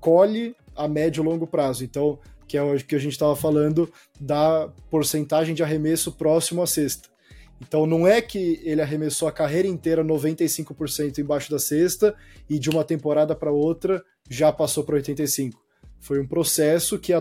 colhe 0.00 0.56
a 0.74 0.88
médio 0.88 1.22
e 1.22 1.24
longo 1.24 1.46
prazo. 1.46 1.84
Então, 1.84 2.18
que 2.48 2.56
é 2.56 2.62
o 2.62 2.76
que 2.78 2.96
a 2.96 2.98
gente 2.98 3.12
estava 3.12 3.36
falando 3.36 3.92
da 4.18 4.68
porcentagem 4.90 5.54
de 5.54 5.62
arremesso 5.62 6.10
próximo 6.10 6.62
à 6.62 6.66
cesta. 6.66 7.09
Então 7.60 7.86
não 7.86 8.06
é 8.06 8.22
que 8.22 8.60
ele 8.64 8.80
arremessou 8.80 9.28
a 9.28 9.32
carreira 9.32 9.68
inteira 9.68 10.02
95% 10.02 11.18
embaixo 11.18 11.50
da 11.50 11.58
cesta 11.58 12.14
e 12.48 12.58
de 12.58 12.70
uma 12.70 12.84
temporada 12.84 13.34
para 13.34 13.52
outra 13.52 14.02
já 14.28 14.52
passou 14.52 14.84
para 14.84 14.96
85%. 14.96 15.52
Foi 16.00 16.18
um 16.18 16.26
processo 16.26 16.98
que 16.98 17.12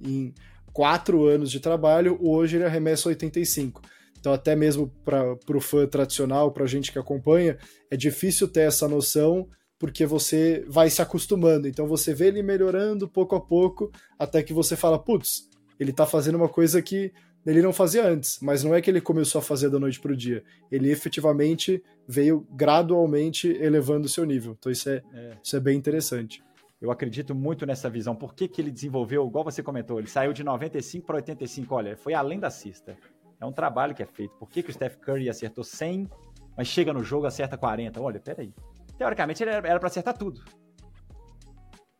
em 0.00 0.32
quatro 0.72 1.26
anos 1.26 1.50
de 1.50 1.60
trabalho, 1.60 2.18
hoje 2.20 2.56
ele 2.56 2.64
arremessa 2.64 3.08
85%. 3.10 3.74
Então, 4.18 4.32
até 4.32 4.54
mesmo 4.54 4.88
para 5.04 5.36
o 5.48 5.60
fã 5.60 5.86
tradicional, 5.86 6.52
para 6.52 6.64
a 6.64 6.68
gente 6.68 6.92
que 6.92 6.98
acompanha, 6.98 7.58
é 7.90 7.96
difícil 7.96 8.46
ter 8.48 8.60
essa 8.60 8.86
noção 8.88 9.48
porque 9.78 10.06
você 10.06 10.64
vai 10.68 10.88
se 10.88 11.02
acostumando. 11.02 11.66
Então, 11.66 11.88
você 11.88 12.14
vê 12.14 12.28
ele 12.28 12.40
melhorando 12.40 13.08
pouco 13.08 13.34
a 13.34 13.40
pouco 13.40 13.90
até 14.16 14.40
que 14.42 14.52
você 14.52 14.76
fala: 14.76 14.96
putz, 14.96 15.48
ele 15.78 15.90
está 15.90 16.06
fazendo 16.06 16.36
uma 16.36 16.48
coisa 16.48 16.80
que 16.80 17.12
ele 17.44 17.60
não 17.60 17.72
fazia 17.72 18.06
antes, 18.06 18.38
mas 18.40 18.62
não 18.62 18.74
é 18.74 18.80
que 18.80 18.88
ele 18.88 19.00
começou 19.00 19.40
a 19.40 19.42
fazer 19.42 19.68
da 19.68 19.78
noite 19.78 20.00
para 20.00 20.12
o 20.12 20.16
dia. 20.16 20.44
Ele 20.70 20.90
efetivamente 20.90 21.82
veio 22.06 22.46
gradualmente 22.50 23.48
elevando 23.48 24.06
o 24.06 24.08
seu 24.08 24.24
nível. 24.24 24.56
Então 24.58 24.70
isso 24.70 24.88
é, 24.88 25.02
é. 25.12 25.36
Isso 25.42 25.56
é 25.56 25.60
bem 25.60 25.76
interessante. 25.76 26.42
Eu 26.80 26.90
acredito 26.90 27.34
muito 27.34 27.64
nessa 27.64 27.88
visão. 27.88 28.14
Por 28.14 28.34
que, 28.34 28.48
que 28.48 28.60
ele 28.60 28.70
desenvolveu, 28.70 29.26
igual 29.26 29.44
você 29.44 29.62
comentou, 29.62 29.98
ele 29.98 30.08
saiu 30.08 30.32
de 30.32 30.42
95 30.42 31.06
para 31.06 31.16
85. 31.16 31.74
Olha, 31.74 31.96
foi 31.96 32.14
além 32.14 32.38
da 32.38 32.50
cista. 32.50 32.96
É 33.40 33.46
um 33.46 33.52
trabalho 33.52 33.94
que 33.94 34.02
é 34.02 34.06
feito. 34.06 34.36
Por 34.36 34.48
que, 34.48 34.62
que 34.62 34.70
o 34.70 34.72
Steph 34.72 34.96
Curry 34.96 35.28
acertou 35.28 35.64
100, 35.64 36.08
mas 36.56 36.68
chega 36.68 36.92
no 36.92 37.02
jogo 37.02 37.26
acerta 37.26 37.56
40? 37.56 38.00
Olha, 38.00 38.20
peraí. 38.20 38.52
Teoricamente 38.96 39.42
ele 39.42 39.50
era 39.50 39.78
para 39.78 39.88
acertar 39.88 40.16
tudo. 40.16 40.40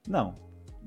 Não, 0.09 0.34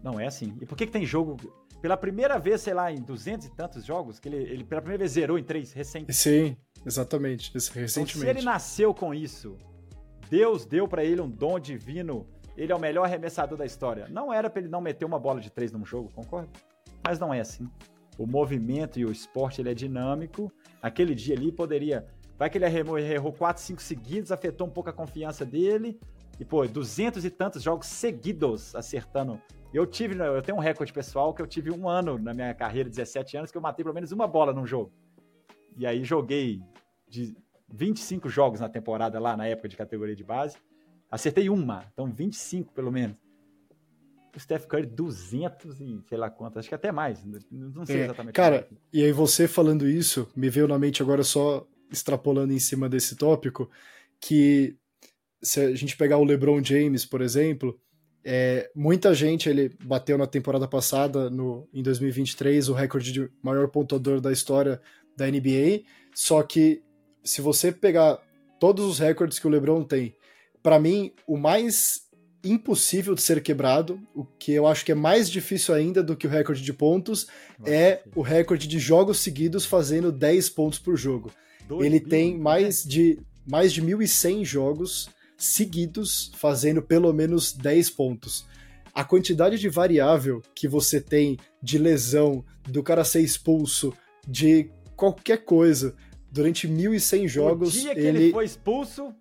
não 0.04 0.20
é 0.20 0.28
assim. 0.28 0.58
E 0.62 0.66
por 0.66 0.78
que, 0.78 0.86
que 0.86 0.92
tem 0.92 1.06
jogo 1.06 1.38
pela 1.86 1.96
primeira 1.96 2.40
vez, 2.40 2.62
sei 2.62 2.74
lá, 2.74 2.92
em 2.92 3.00
duzentos 3.00 3.46
e 3.46 3.52
tantos 3.52 3.86
jogos, 3.86 4.20
que 4.20 4.28
ele, 4.28 4.38
ele 4.38 4.64
pela 4.64 4.82
primeira 4.82 5.02
vez 5.02 5.12
zerou 5.12 5.38
em 5.38 5.44
três, 5.44 5.72
recente. 5.72 6.12
Sim, 6.12 6.58
exatamente, 6.84 7.54
recentemente. 7.54 8.18
Então, 8.18 8.22
se 8.22 8.28
ele 8.28 8.42
nasceu 8.42 8.92
com 8.92 9.14
isso, 9.14 9.56
Deus 10.28 10.66
deu 10.66 10.88
para 10.88 11.04
ele 11.04 11.22
um 11.22 11.30
dom 11.30 11.60
divino, 11.60 12.26
ele 12.58 12.72
é 12.72 12.76
o 12.76 12.80
melhor 12.80 13.04
arremessador 13.04 13.56
da 13.56 13.68
história. 13.68 14.08
Não 14.10 14.34
era 14.34 14.50
para 14.50 14.62
ele 14.62 14.68
não 14.68 14.82
meter 14.82 15.06
uma 15.06 15.20
bola 15.20 15.40
de 15.40 15.52
três 15.52 15.72
num 15.72 15.86
jogo, 15.86 16.10
concorda? 16.12 16.50
Mas 17.06 17.20
não 17.20 17.32
é 17.32 17.40
assim. 17.40 17.70
O 18.18 18.26
movimento 18.26 19.00
e 19.00 19.06
o 19.06 19.12
esporte 19.12 19.62
ele 19.62 19.70
é 19.70 19.76
dinâmico. 19.76 20.52
Aquele 20.82 21.14
dia 21.14 21.36
ali 21.36 21.52
poderia. 21.52 22.08
Vai 22.36 22.50
que 22.50 22.58
ele 22.58 22.66
errou, 22.66 22.98
errou 22.98 23.32
quatro, 23.32 23.62
cinco 23.62 23.84
seguidos, 23.84 24.32
afetou 24.32 24.66
um 24.66 24.72
pouco 24.72 24.90
a 24.90 24.94
confiança 24.94 25.46
dele. 25.46 26.00
E, 26.40 26.44
pô, 26.44 26.66
duzentos 26.66 27.24
e 27.24 27.30
tantos 27.30 27.62
jogos 27.62 27.86
seguidos 27.86 28.74
acertando. 28.74 29.40
Eu 29.76 29.86
tive, 29.86 30.18
eu 30.18 30.42
tenho 30.42 30.58
um 30.58 30.62
recorde 30.62 30.94
pessoal 30.94 31.34
que 31.34 31.42
eu 31.42 31.46
tive 31.46 31.70
um 31.70 31.90
ano 31.90 32.18
na 32.18 32.34
minha 32.34 32.54
carreira, 32.54 32.90
17 32.90 33.36
anos, 33.36 33.52
que 33.52 33.58
eu 33.58 33.62
matei 33.62 33.84
pelo 33.84 33.94
menos 33.94 34.10
uma 34.14 34.26
bola 34.26 34.54
num 34.54 34.66
jogo. 34.66 34.90
E 35.78 35.86
aí 35.86 36.02
joguei 36.06 36.62
de 37.10 37.36
25 37.74 38.30
jogos 38.30 38.62
na 38.62 38.70
temporada 38.70 39.20
lá, 39.20 39.36
na 39.36 39.48
época 39.48 39.68
de 39.68 39.76
categoria 39.76 40.16
de 40.16 40.24
base. 40.24 40.56
Acertei 41.12 41.50
uma, 41.50 41.86
então 41.92 42.10
25 42.10 42.72
pelo 42.72 42.90
menos. 42.90 43.18
O 44.34 44.40
Steph 44.40 44.66
Curry, 44.66 44.86
200 44.86 45.82
e 45.82 46.02
sei 46.08 46.18
lá 46.18 46.30
quantas, 46.30 46.60
acho 46.60 46.70
que 46.70 46.76
até 46.76 46.94
mais, 46.94 47.22
não 47.52 47.86
sei 47.86 48.00
é, 48.00 48.04
exatamente. 48.06 48.34
Cara, 48.34 48.70
e 48.94 49.04
aí 49.04 49.12
você 49.12 49.46
falando 49.46 49.90
isso, 49.90 50.32
me 50.34 50.50
veio 50.50 50.70
na 50.70 50.80
mente 50.80 51.02
agora 51.02 51.22
só 51.22 51.68
extrapolando 51.92 52.54
em 52.54 52.60
cima 52.60 52.88
desse 52.88 53.18
tópico, 53.18 53.70
que 54.22 54.78
se 55.44 55.60
a 55.60 55.76
gente 55.76 55.98
pegar 55.98 56.18
o 56.18 56.24
LeBron 56.24 56.64
James, 56.64 57.06
por 57.06 57.20
exemplo, 57.20 57.78
é, 58.26 58.72
muita 58.76 59.14
gente 59.14 59.48
ele 59.48 59.72
bateu 59.84 60.18
na 60.18 60.26
temporada 60.26 60.68
passada, 60.68 61.30
no, 61.30 61.70
em 61.72 61.84
2023, 61.84 62.70
o 62.70 62.74
recorde 62.74 63.12
de 63.12 63.30
maior 63.42 63.68
pontuador 63.68 64.20
da 64.20 64.32
história 64.32 64.82
da 65.16 65.28
NBA. 65.28 65.84
Só 66.14 66.42
que 66.42 66.82
se 67.24 67.40
você 67.40 67.72
pegar 67.72 68.20
todos 68.60 68.84
os 68.84 68.98
recordes 68.98 69.38
que 69.38 69.46
o 69.46 69.50
LeBron 69.50 69.84
tem, 69.84 70.16
para 70.64 70.80
mim 70.80 71.14
o 71.28 71.38
mais 71.38 72.06
impossível 72.44 73.14
de 73.14 73.22
ser 73.22 73.42
quebrado, 73.44 74.00
o 74.16 74.26
que 74.26 74.54
eu 74.54 74.66
acho 74.66 74.84
que 74.84 74.92
é 74.92 74.96
mais 74.96 75.30
difícil 75.30 75.76
ainda 75.76 76.02
do 76.02 76.16
que 76.16 76.26
o 76.26 76.30
recorde 76.30 76.64
de 76.64 76.74
pontos, 76.74 77.28
Nossa, 77.60 77.72
é 77.72 77.98
sim. 77.98 78.10
o 78.16 78.22
recorde 78.22 78.68
de 78.68 78.80
jogos 78.80 79.20
seguidos 79.20 79.66
fazendo 79.66 80.12
10 80.12 80.50
pontos 80.50 80.80
por 80.80 80.98
jogo. 80.98 81.32
Ele 81.80 82.00
tem 82.00 82.38
mais 82.38 82.84
de 82.84 83.20
mais 83.48 83.72
de 83.72 83.82
1.100 83.82 84.44
jogos 84.44 85.10
seguidos 85.38 86.32
fazendo 86.36 86.82
pelo 86.82 87.12
menos 87.14 87.52
10 87.52 87.90
pontos. 87.92 88.46
A 88.94 89.04
quantidade 89.04 89.60
de 89.60 89.68
variável 89.68 90.42
que 90.54 90.68
você 90.68 91.02
tem 91.02 91.38
de 91.62 91.78
lesão, 91.78 92.44
do 92.64 92.82
cara 92.82 93.04
ser 93.04 93.22
expulso, 93.22 93.94
de 94.28 94.70
qualquer 94.96 95.44
coisa, 95.44 95.96
durante 96.32 96.68
1.100 96.68 97.28
jogos. 97.28 97.76
O 97.76 97.80
dia 97.80 97.94
que 97.94 98.00
ele, 98.00 98.24
ele 98.24 98.32
foi 98.32 98.46
expulso, 98.46 99.14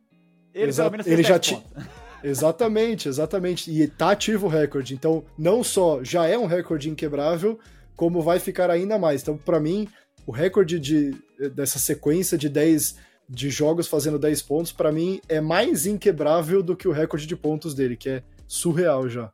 ele 0.52 0.68
Exa... 0.68 0.84
pelo 0.84 0.92
menos 0.92 1.06
ele 1.06 1.22
já 1.22 1.38
tinha. 1.38 1.62
Exatamente, 2.24 3.06
exatamente. 3.06 3.70
E 3.70 3.86
tá 3.86 4.12
ativo 4.12 4.46
o 4.46 4.48
recorde. 4.48 4.94
Então, 4.94 5.22
não 5.36 5.62
só 5.62 6.02
já 6.02 6.26
é 6.26 6.38
um 6.38 6.46
recorde 6.46 6.88
inquebrável, 6.88 7.60
como 7.94 8.22
vai 8.22 8.38
ficar 8.38 8.70
ainda 8.70 8.98
mais. 8.98 9.20
Então, 9.20 9.36
para 9.36 9.60
mim, 9.60 9.86
o 10.26 10.32
recorde 10.32 10.80
de, 10.80 11.14
dessa 11.54 11.78
sequência 11.78 12.38
de 12.38 12.48
10 12.48 12.96
de 13.28 13.50
jogos 13.50 13.86
fazendo 13.86 14.18
10 14.18 14.42
pontos, 14.42 14.72
para 14.72 14.92
mim 14.92 15.20
é 15.28 15.40
mais 15.40 15.86
inquebrável 15.86 16.62
do 16.62 16.76
que 16.76 16.86
o 16.86 16.92
recorde 16.92 17.26
de 17.26 17.36
pontos 17.36 17.74
dele, 17.74 17.96
que 17.96 18.08
é 18.08 18.22
surreal 18.46 19.08
já. 19.08 19.30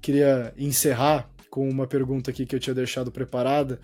Queria 0.00 0.52
encerrar 0.56 1.30
com 1.50 1.68
uma 1.68 1.86
pergunta 1.86 2.30
aqui 2.30 2.46
que 2.46 2.54
eu 2.54 2.60
tinha 2.60 2.74
deixado 2.74 3.10
preparada, 3.10 3.80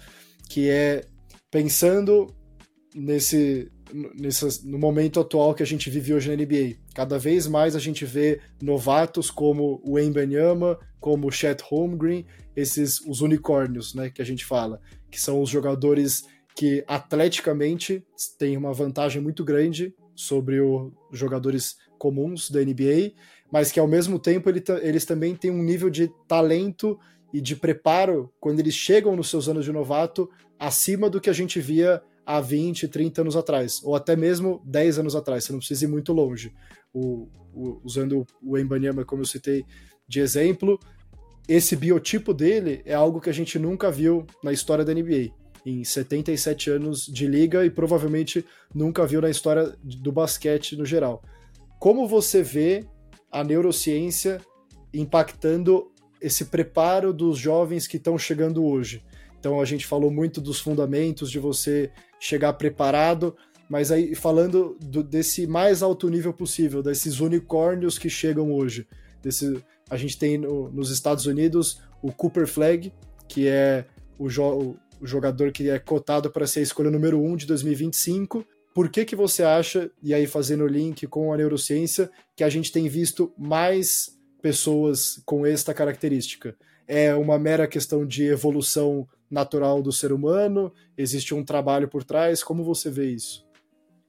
que 0.48 0.68
é 0.70 1.04
pensando 1.50 2.34
nesse, 2.94 3.70
nesse 4.14 4.66
no 4.66 4.78
momento 4.78 5.20
atual 5.20 5.54
que 5.54 5.62
a 5.62 5.66
gente 5.66 5.90
vive 5.90 6.14
hoje 6.14 6.28
na 6.28 6.36
NBA. 6.36 6.76
Cada 6.94 7.18
vez 7.18 7.46
mais 7.46 7.74
a 7.74 7.80
gente 7.80 8.04
vê 8.04 8.40
novatos 8.62 9.30
como 9.30 9.80
o 9.84 9.98
Embanyama, 9.98 10.78
como 11.00 11.28
o 11.28 11.32
Chet 11.32 11.62
Holmgren, 11.62 12.24
esses 12.54 13.00
os 13.00 13.20
unicórnios, 13.20 13.94
né, 13.94 14.10
que 14.10 14.22
a 14.22 14.24
gente 14.24 14.44
fala, 14.44 14.80
que 15.10 15.20
são 15.20 15.42
os 15.42 15.50
jogadores 15.50 16.24
que 16.56 16.82
atleticamente 16.88 18.02
tem 18.38 18.56
uma 18.56 18.72
vantagem 18.72 19.20
muito 19.20 19.44
grande 19.44 19.94
sobre 20.14 20.58
os 20.58 20.90
jogadores 21.12 21.76
comuns 21.98 22.50
da 22.50 22.60
NBA, 22.60 23.12
mas 23.52 23.70
que 23.70 23.78
ao 23.78 23.86
mesmo 23.86 24.18
tempo 24.18 24.48
ele, 24.48 24.64
eles 24.80 25.04
também 25.04 25.36
têm 25.36 25.50
um 25.50 25.62
nível 25.62 25.90
de 25.90 26.10
talento 26.26 26.98
e 27.32 27.42
de 27.42 27.54
preparo 27.54 28.32
quando 28.40 28.60
eles 28.60 28.74
chegam 28.74 29.14
nos 29.14 29.28
seus 29.28 29.48
anos 29.48 29.66
de 29.66 29.72
novato 29.72 30.30
acima 30.58 31.10
do 31.10 31.20
que 31.20 31.28
a 31.28 31.32
gente 31.34 31.60
via 31.60 32.02
há 32.24 32.40
20, 32.40 32.88
30 32.88 33.20
anos 33.20 33.36
atrás, 33.36 33.82
ou 33.84 33.94
até 33.94 34.16
mesmo 34.16 34.62
10 34.64 35.00
anos 35.00 35.14
atrás, 35.14 35.44
você 35.44 35.52
não 35.52 35.58
precisa 35.58 35.84
ir 35.84 35.88
muito 35.88 36.12
longe. 36.14 36.54
O, 36.92 37.28
o, 37.52 37.80
usando 37.84 38.26
o 38.42 38.56
Embanyama, 38.56 39.04
como 39.04 39.20
eu 39.20 39.26
citei 39.26 39.64
de 40.08 40.20
exemplo, 40.20 40.80
esse 41.46 41.76
biotipo 41.76 42.32
dele 42.32 42.80
é 42.86 42.94
algo 42.94 43.20
que 43.20 43.28
a 43.28 43.34
gente 43.34 43.58
nunca 43.58 43.90
viu 43.90 44.26
na 44.42 44.52
história 44.52 44.84
da 44.84 44.94
NBA 44.94 45.34
em 45.66 45.82
77 45.82 46.70
anos 46.70 47.06
de 47.06 47.26
liga 47.26 47.66
e 47.66 47.70
provavelmente 47.70 48.44
nunca 48.72 49.04
viu 49.04 49.20
na 49.20 49.28
história 49.28 49.74
do 49.82 50.12
basquete 50.12 50.76
no 50.76 50.86
geral. 50.86 51.24
Como 51.80 52.06
você 52.06 52.40
vê 52.40 52.86
a 53.32 53.42
neurociência 53.42 54.40
impactando 54.94 55.90
esse 56.20 56.44
preparo 56.44 57.12
dos 57.12 57.36
jovens 57.36 57.88
que 57.88 57.96
estão 57.96 58.16
chegando 58.16 58.64
hoje? 58.64 59.04
Então 59.40 59.60
a 59.60 59.64
gente 59.64 59.84
falou 59.84 60.08
muito 60.08 60.40
dos 60.40 60.60
fundamentos 60.60 61.32
de 61.32 61.40
você 61.40 61.90
chegar 62.20 62.52
preparado, 62.52 63.36
mas 63.68 63.90
aí 63.90 64.14
falando 64.14 64.76
do, 64.80 65.02
desse 65.02 65.48
mais 65.48 65.82
alto 65.82 66.08
nível 66.08 66.32
possível, 66.32 66.80
desses 66.80 67.18
unicórnios 67.18 67.98
que 67.98 68.08
chegam 68.08 68.52
hoje. 68.52 68.86
Desse, 69.20 69.60
a 69.90 69.96
gente 69.96 70.16
tem 70.16 70.38
no, 70.38 70.70
nos 70.70 70.92
Estados 70.92 71.26
Unidos 71.26 71.82
o 72.00 72.12
Cooper 72.12 72.46
Flag, 72.46 72.92
que 73.26 73.48
é 73.48 73.84
o, 74.16 74.28
jo, 74.28 74.76
jogador 75.06 75.52
que 75.52 75.70
é 75.70 75.78
cotado 75.78 76.30
para 76.30 76.46
ser 76.46 76.60
a 76.60 76.62
escolha 76.62 76.90
número 76.90 77.20
1 77.20 77.32
um 77.32 77.36
de 77.36 77.46
2025. 77.46 78.46
Por 78.74 78.90
que, 78.90 79.04
que 79.04 79.16
você 79.16 79.42
acha, 79.42 79.90
e 80.02 80.12
aí 80.12 80.26
fazendo 80.26 80.64
o 80.64 80.68
link 80.68 81.06
com 81.06 81.32
a 81.32 81.36
neurociência, 81.36 82.10
que 82.36 82.44
a 82.44 82.48
gente 82.48 82.70
tem 82.70 82.88
visto 82.88 83.32
mais 83.38 84.18
pessoas 84.42 85.22
com 85.24 85.46
esta 85.46 85.72
característica? 85.72 86.54
É 86.86 87.14
uma 87.14 87.38
mera 87.38 87.66
questão 87.66 88.06
de 88.06 88.24
evolução 88.24 89.08
natural 89.30 89.82
do 89.82 89.90
ser 89.90 90.12
humano? 90.12 90.72
Existe 90.96 91.34
um 91.34 91.44
trabalho 91.44 91.88
por 91.88 92.04
trás? 92.04 92.44
Como 92.44 92.62
você 92.62 92.90
vê 92.90 93.10
isso? 93.10 93.46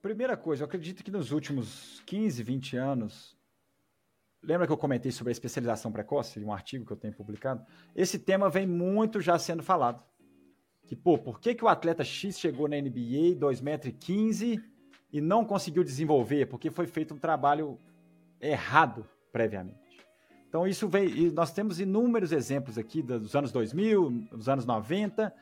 Primeira 0.02 0.38
coisa, 0.38 0.64
eu 0.64 0.68
acredito 0.68 1.04
que 1.04 1.12
nos 1.12 1.32
últimos 1.32 2.02
15, 2.06 2.44
20 2.44 2.78
anos, 2.78 3.38
lembra 4.44 4.68
que 4.68 4.74
eu 4.74 4.78
comentei 4.78 5.12
sobre 5.12 5.32
a 5.32 5.34
especialização 5.34 5.92
precoce, 5.92 6.44
um 6.44 6.54
artigo 6.54 6.86
que 6.86 6.92
eu 6.92 6.98
tenho 6.98 7.14
publicado? 7.14 7.66
Esse 7.96 8.20
tema 8.20 8.50
vem 8.50 8.68
muito 8.68 9.20
já 9.20 9.40
sendo 9.40 9.64
falado 9.64 10.04
que, 10.88 10.96
pô, 10.96 11.18
por 11.18 11.40
que, 11.40 11.54
que 11.54 11.66
o 11.66 11.68
atleta 11.68 12.04
X 12.04 12.40
chegou 12.40 12.68
na 12.68 12.78
NBA 12.78 13.36
2,15m 13.38 14.64
e 15.12 15.20
não 15.20 15.44
conseguiu 15.44 15.84
desenvolver? 15.84 16.46
Porque 16.46 16.72
foi 16.72 16.88
feito 16.88 17.14
um 17.14 17.18
trabalho 17.18 17.78
errado 18.40 19.06
previamente. 19.32 19.78
Então 20.48 20.66
isso 20.66 20.88
vem, 20.88 21.30
nós 21.32 21.52
temos 21.52 21.82
inúmeros 21.82 22.32
exemplos 22.32 22.78
aqui 22.78 23.02
dos 23.02 23.36
anos 23.36 23.52
2000, 23.52 24.10
dos 24.32 24.48
anos 24.48 24.66
90, 24.66 25.34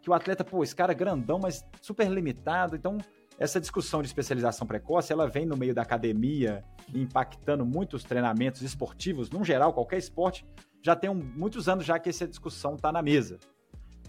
que 0.00 0.08
o 0.08 0.14
atleta, 0.14 0.42
pô, 0.42 0.64
esse 0.64 0.74
cara 0.74 0.92
é 0.92 0.94
grandão, 0.94 1.38
mas 1.38 1.62
super 1.82 2.10
limitado. 2.10 2.74
Então 2.74 2.96
essa 3.38 3.60
discussão 3.60 4.00
de 4.00 4.08
especialização 4.08 4.66
precoce, 4.66 5.12
ela 5.12 5.28
vem 5.28 5.44
no 5.44 5.56
meio 5.56 5.74
da 5.74 5.82
academia, 5.82 6.64
impactando 6.94 7.66
muitos 7.66 8.04
treinamentos 8.04 8.62
esportivos, 8.62 9.28
no 9.28 9.44
geral, 9.44 9.74
qualquer 9.74 9.98
esporte, 9.98 10.46
já 10.82 10.96
tem 10.96 11.10
um, 11.10 11.14
muitos 11.14 11.68
anos 11.68 11.84
já 11.84 11.98
que 11.98 12.08
essa 12.08 12.26
discussão 12.26 12.74
está 12.74 12.90
na 12.90 13.02
mesa. 13.02 13.38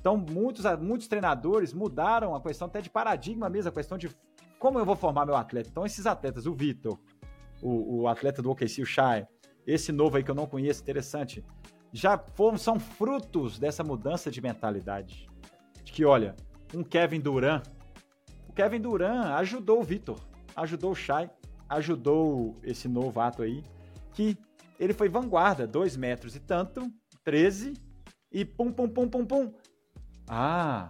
Então, 0.05 0.15
muitos, 0.17 0.63
muitos 0.79 1.07
treinadores 1.07 1.73
mudaram 1.73 2.35
a 2.35 2.39
questão 2.39 2.67
até 2.67 2.79
de 2.79 2.91
paradigma 2.91 3.49
mesmo, 3.49 3.69
a 3.69 3.73
questão 3.73 3.97
de 3.97 4.07
como 4.59 4.77
eu 4.77 4.85
vou 4.85 4.95
formar 4.95 5.25
meu 5.25 5.35
atleta. 5.35 5.67
Então, 5.67 5.83
esses 5.83 6.05
atletas, 6.05 6.45
o 6.45 6.53
Vitor, 6.53 6.99
o, 7.59 8.01
o, 8.01 8.07
atleta 8.07 8.39
do 8.39 8.51
OKC, 8.51 8.83
o 8.83 8.85
Shai, 8.85 9.27
esse 9.65 9.91
novo 9.91 10.15
aí 10.15 10.23
que 10.23 10.29
eu 10.29 10.35
não 10.35 10.45
conheço, 10.45 10.83
interessante, 10.83 11.43
já 11.91 12.19
foram, 12.19 12.55
são 12.55 12.79
frutos 12.79 13.57
dessa 13.57 13.83
mudança 13.83 14.29
de 14.29 14.39
mentalidade. 14.43 15.27
De 15.83 15.91
que, 15.91 16.05
olha, 16.05 16.35
um 16.71 16.83
Kevin 16.83 17.19
Durant, 17.19 17.65
o 18.47 18.53
Kevin 18.53 18.81
Durant 18.81 19.25
ajudou 19.39 19.79
o 19.79 19.83
Vitor, 19.83 20.19
ajudou 20.55 20.91
o 20.91 20.95
Shai, 20.95 21.31
ajudou 21.67 22.55
esse 22.61 22.87
novo 22.87 23.19
ato 23.19 23.41
aí, 23.41 23.63
que 24.13 24.37
ele 24.79 24.93
foi 24.93 25.09
vanguarda, 25.09 25.65
dois 25.65 25.97
metros 25.97 26.35
e 26.35 26.39
tanto, 26.39 26.93
13, 27.23 27.73
e 28.31 28.45
pum, 28.45 28.71
pum, 28.71 28.87
pum, 28.87 29.07
pum, 29.07 29.25
pum, 29.25 29.53
ah, 30.27 30.89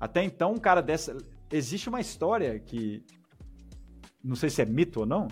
até 0.00 0.22
então 0.22 0.52
um 0.52 0.58
cara 0.58 0.80
dessa. 0.80 1.16
existe 1.50 1.88
uma 1.88 2.00
história 2.00 2.58
que 2.58 3.04
não 4.22 4.34
sei 4.34 4.48
se 4.48 4.62
é 4.62 4.64
mito 4.64 5.00
ou 5.00 5.06
não. 5.06 5.28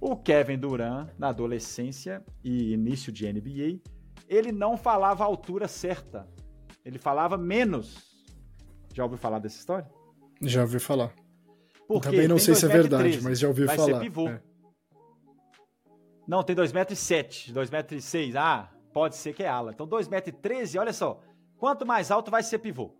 O 0.00 0.16
Kevin 0.16 0.58
Durant, 0.58 1.08
na 1.18 1.28
adolescência 1.28 2.24
e 2.44 2.72
início 2.72 3.10
de 3.10 3.30
NBA, 3.32 3.80
ele 4.28 4.52
não 4.52 4.76
falava 4.76 5.24
a 5.24 5.26
altura 5.26 5.66
certa. 5.66 6.28
Ele 6.84 6.98
falava 6.98 7.36
menos. 7.36 8.14
Já 8.94 9.02
ouviu 9.02 9.18
falar 9.18 9.38
dessa 9.38 9.58
história? 9.58 9.90
Já 10.40 10.62
ouvi 10.62 10.78
falar. 10.78 11.12
Porque 11.88 12.10
Também 12.10 12.28
não 12.28 12.38
sei 12.38 12.54
se 12.54 12.64
é 12.64 12.68
verdade, 12.68 13.20
mas 13.22 13.38
já 13.38 13.48
ouvi 13.48 13.64
vai 13.64 13.76
falar. 13.76 13.98
Ser 13.98 14.00
pivô. 14.00 14.28
É. 14.28 14.40
Não, 16.26 16.42
tem 16.42 16.56
2,7m, 16.56 17.52
2,6m. 17.52 18.34
Ah, 18.36 18.70
pode 18.92 19.16
ser 19.16 19.32
que 19.32 19.42
é 19.42 19.48
ala. 19.48 19.72
Então 19.72 19.86
2,13m, 19.86 20.80
olha 20.80 20.92
só. 20.92 21.20
Quanto 21.58 21.86
mais 21.86 22.10
alto 22.10 22.30
vai 22.30 22.42
ser 22.42 22.58
pivô. 22.58 22.90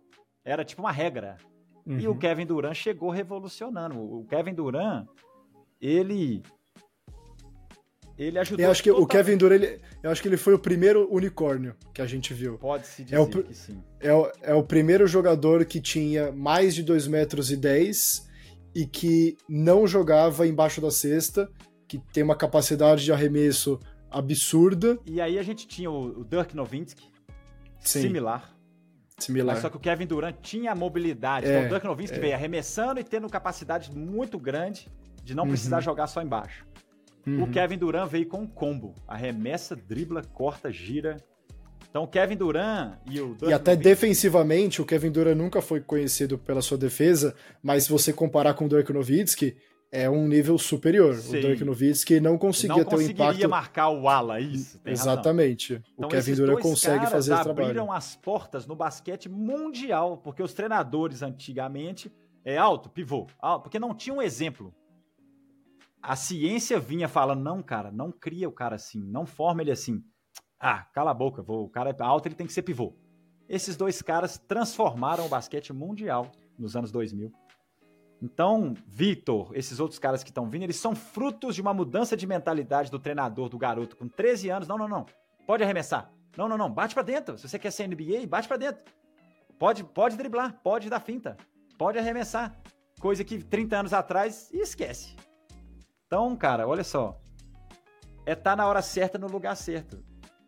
Era 0.43 0.63
tipo 0.63 0.81
uma 0.81 0.91
regra. 0.91 1.37
Uhum. 1.85 1.99
E 1.99 2.07
o 2.07 2.11
uhum. 2.11 2.17
Kevin 2.17 2.45
Durant 2.45 2.75
chegou 2.75 3.09
revolucionando. 3.09 3.99
O 3.99 4.25
Kevin 4.25 4.53
Durant, 4.53 5.07
ele 5.79 6.43
ele 8.17 8.39
ajudou. 8.39 8.65
Eu 8.65 8.71
acho 8.71 8.81
que 8.81 8.89
totalmente. 8.89 9.09
o 9.09 9.17
Kevin 9.17 9.37
Durant, 9.37 9.61
ele, 9.61 9.81
eu 10.01 10.09
acho 10.09 10.21
que 10.21 10.27
ele 10.27 10.37
foi 10.37 10.53
o 10.55 10.59
primeiro 10.59 11.07
unicórnio 11.13 11.75
que 11.93 12.01
a 12.01 12.05
gente 12.05 12.33
viu. 12.33 12.57
Pode 12.57 12.87
se 12.87 13.03
dizer 13.03 13.15
é 13.15 13.19
o, 13.19 13.27
que 13.27 13.53
sim. 13.53 13.83
É 13.99 14.11
o, 14.11 14.31
é 14.41 14.53
o 14.55 14.63
primeiro 14.63 15.05
jogador 15.05 15.63
que 15.65 15.79
tinha 15.79 16.31
mais 16.31 16.73
de 16.73 16.81
2 16.81 17.07
metros 17.07 17.51
e 17.51 17.57
10 17.57 18.27
e 18.73 18.85
que 18.87 19.37
não 19.47 19.85
jogava 19.85 20.47
embaixo 20.47 20.81
da 20.81 20.89
cesta, 20.89 21.49
que 21.87 21.99
tem 22.11 22.23
uma 22.23 22.35
capacidade 22.35 23.03
de 23.03 23.11
arremesso 23.11 23.79
absurda. 24.09 24.97
E 25.05 25.21
aí 25.21 25.37
a 25.37 25.43
gente 25.43 25.67
tinha 25.67 25.91
o, 25.91 26.23
Dirk 26.23 26.55
Nowitzki, 26.55 27.03
Sim. 27.79 28.01
similar. 28.01 28.55
Similar. 29.17 29.55
Mas 29.55 29.61
só 29.61 29.69
que 29.69 29.77
o 29.77 29.79
Kevin 29.79 30.05
Durant 30.05 30.35
tinha 30.41 30.71
a 30.71 30.75
mobilidade. 30.75 31.47
É, 31.47 31.49
então 31.49 31.65
o 31.65 31.69
Dirk 31.69 31.85
Nowitzki 31.85 32.17
é. 32.17 32.21
veio 32.21 32.33
arremessando 32.35 32.99
e 32.99 33.03
tendo 33.03 33.27
capacidade 33.29 33.95
muito 33.95 34.37
grande 34.37 34.87
de 35.23 35.33
não 35.33 35.43
uhum. 35.43 35.49
precisar 35.49 35.81
jogar 35.81 36.07
só 36.07 36.21
embaixo. 36.21 36.65
Uhum. 37.25 37.43
O 37.43 37.49
Kevin 37.49 37.77
Durant 37.77 38.09
veio 38.09 38.27
com 38.27 38.41
um 38.41 38.47
combo. 38.47 38.93
Arremessa, 39.07 39.75
dribla, 39.75 40.21
corta, 40.23 40.71
gira, 40.71 41.17
então 41.89 42.03
o 42.03 42.07
Kevin 42.07 42.35
Durant 42.35 42.93
e 43.09 43.19
o 43.19 43.35
E 43.41 43.53
até 43.53 43.75
defensivamente, 43.75 44.81
o 44.81 44.85
Kevin 44.85 45.11
Durant 45.11 45.35
nunca 45.35 45.61
foi 45.61 45.81
conhecido 45.81 46.37
pela 46.37 46.61
sua 46.61 46.77
defesa, 46.77 47.33
mas 47.63 47.85
se 47.85 47.89
você 47.89 48.13
comparar 48.13 48.53
com 48.53 48.65
o 48.65 48.69
Dirk 48.69 48.91
Nowitzki, 48.91 49.57
é 49.91 50.09
um 50.09 50.27
nível 50.27 50.57
superior. 50.57 51.15
Sim. 51.15 51.37
O 51.37 51.41
Dirk 51.41 51.63
Nowitzki 51.63 52.19
não 52.19 52.37
conseguia 52.37 52.77
não 52.77 52.85
ter 52.85 52.95
o 52.95 53.01
impacto. 53.01 53.17
Não 53.17 53.25
conseguiria 53.25 53.47
marcar 53.47 53.89
o 53.89 54.07
ala, 54.07 54.39
isso. 54.39 54.79
Exatamente. 54.85 55.73
Razão. 55.73 55.87
O 55.89 55.99
então, 55.99 56.09
Kevin 56.09 56.35
Durant 56.35 56.61
consegue 56.61 57.07
fazer 57.07 57.33
esse 57.33 57.43
trabalho. 57.43 57.67
abriram 57.67 57.91
as 57.91 58.15
portas 58.15 58.65
no 58.67 58.75
basquete 58.75 59.29
mundial, 59.29 60.17
porque 60.17 60.43
os 60.43 60.53
treinadores 60.53 61.21
antigamente 61.21 62.11
é 62.43 62.57
alto, 62.57 62.89
pivô, 62.89 63.27
alto, 63.39 63.63
porque 63.63 63.79
não 63.79 63.93
tinha 63.93 64.15
um 64.15 64.21
exemplo. 64.21 64.73
A 66.01 66.15
ciência 66.15 66.79
vinha 66.79 67.07
falando, 67.07 67.43
não, 67.43 67.61
cara, 67.61 67.91
não 67.91 68.11
cria 68.11 68.47
o 68.47 68.51
cara 68.51 68.75
assim, 68.75 69.03
não 69.03 69.25
forma 69.25 69.61
ele 69.61 69.71
assim. 69.71 70.03
Ah, 70.59 70.83
cala 70.93 71.11
a 71.11 71.13
boca, 71.13 71.41
vou, 71.41 71.65
o 71.65 71.69
cara 71.69 71.89
é 71.89 72.03
alto, 72.03 72.27
ele 72.27 72.35
tem 72.35 72.47
que 72.47 72.53
ser 72.53 72.61
pivô. 72.61 72.95
Esses 73.49 73.75
dois 73.75 74.01
caras 74.01 74.37
transformaram 74.37 75.25
o 75.25 75.29
basquete 75.29 75.71
mundial 75.71 76.31
nos 76.57 76.75
anos 76.75 76.91
2000. 76.91 77.31
Então, 78.21 78.73
Vitor, 78.87 79.51
esses 79.53 79.79
outros 79.79 79.99
caras 79.99 80.23
que 80.23 80.29
estão 80.29 80.49
vindo, 80.49 80.63
eles 80.63 80.77
são 80.77 80.95
frutos 80.95 81.53
de 81.55 81.61
uma 81.61 81.73
mudança 81.73 82.17
de 82.17 82.25
mentalidade 82.25 82.89
do 82.89 82.97
treinador, 82.97 83.47
do 83.49 83.57
garoto 83.57 83.95
com 83.95 84.07
13 84.07 84.49
anos. 84.49 84.67
Não, 84.67 84.77
não, 84.77 84.87
não. 84.87 85.05
Pode 85.45 85.63
arremessar. 85.63 86.11
Não, 86.35 86.47
não, 86.47 86.57
não. 86.57 86.71
Bate 86.71 86.93
para 86.93 87.03
dentro. 87.03 87.37
Se 87.37 87.47
você 87.47 87.59
quer 87.59 87.71
ser 87.71 87.87
NBA, 87.87 88.25
bate 88.27 88.47
para 88.47 88.57
dentro. 88.57 88.83
Pode, 89.59 89.83
pode 89.83 90.15
driblar, 90.15 90.59
pode 90.63 90.89
dar 90.89 90.99
finta, 90.99 91.35
pode 91.77 91.97
arremessar. 91.97 92.55
Coisa 92.99 93.23
que 93.23 93.43
30 93.43 93.77
anos 93.77 93.93
atrás 93.93 94.51
esquece. 94.51 95.15
Então, 96.05 96.35
cara, 96.35 96.67
olha 96.67 96.83
só. 96.83 97.19
É 98.25 98.33
estar 98.33 98.51
tá 98.51 98.55
na 98.55 98.67
hora 98.67 98.81
certa 98.81 99.17
no 99.17 99.27
lugar 99.27 99.55
certo. 99.55 100.03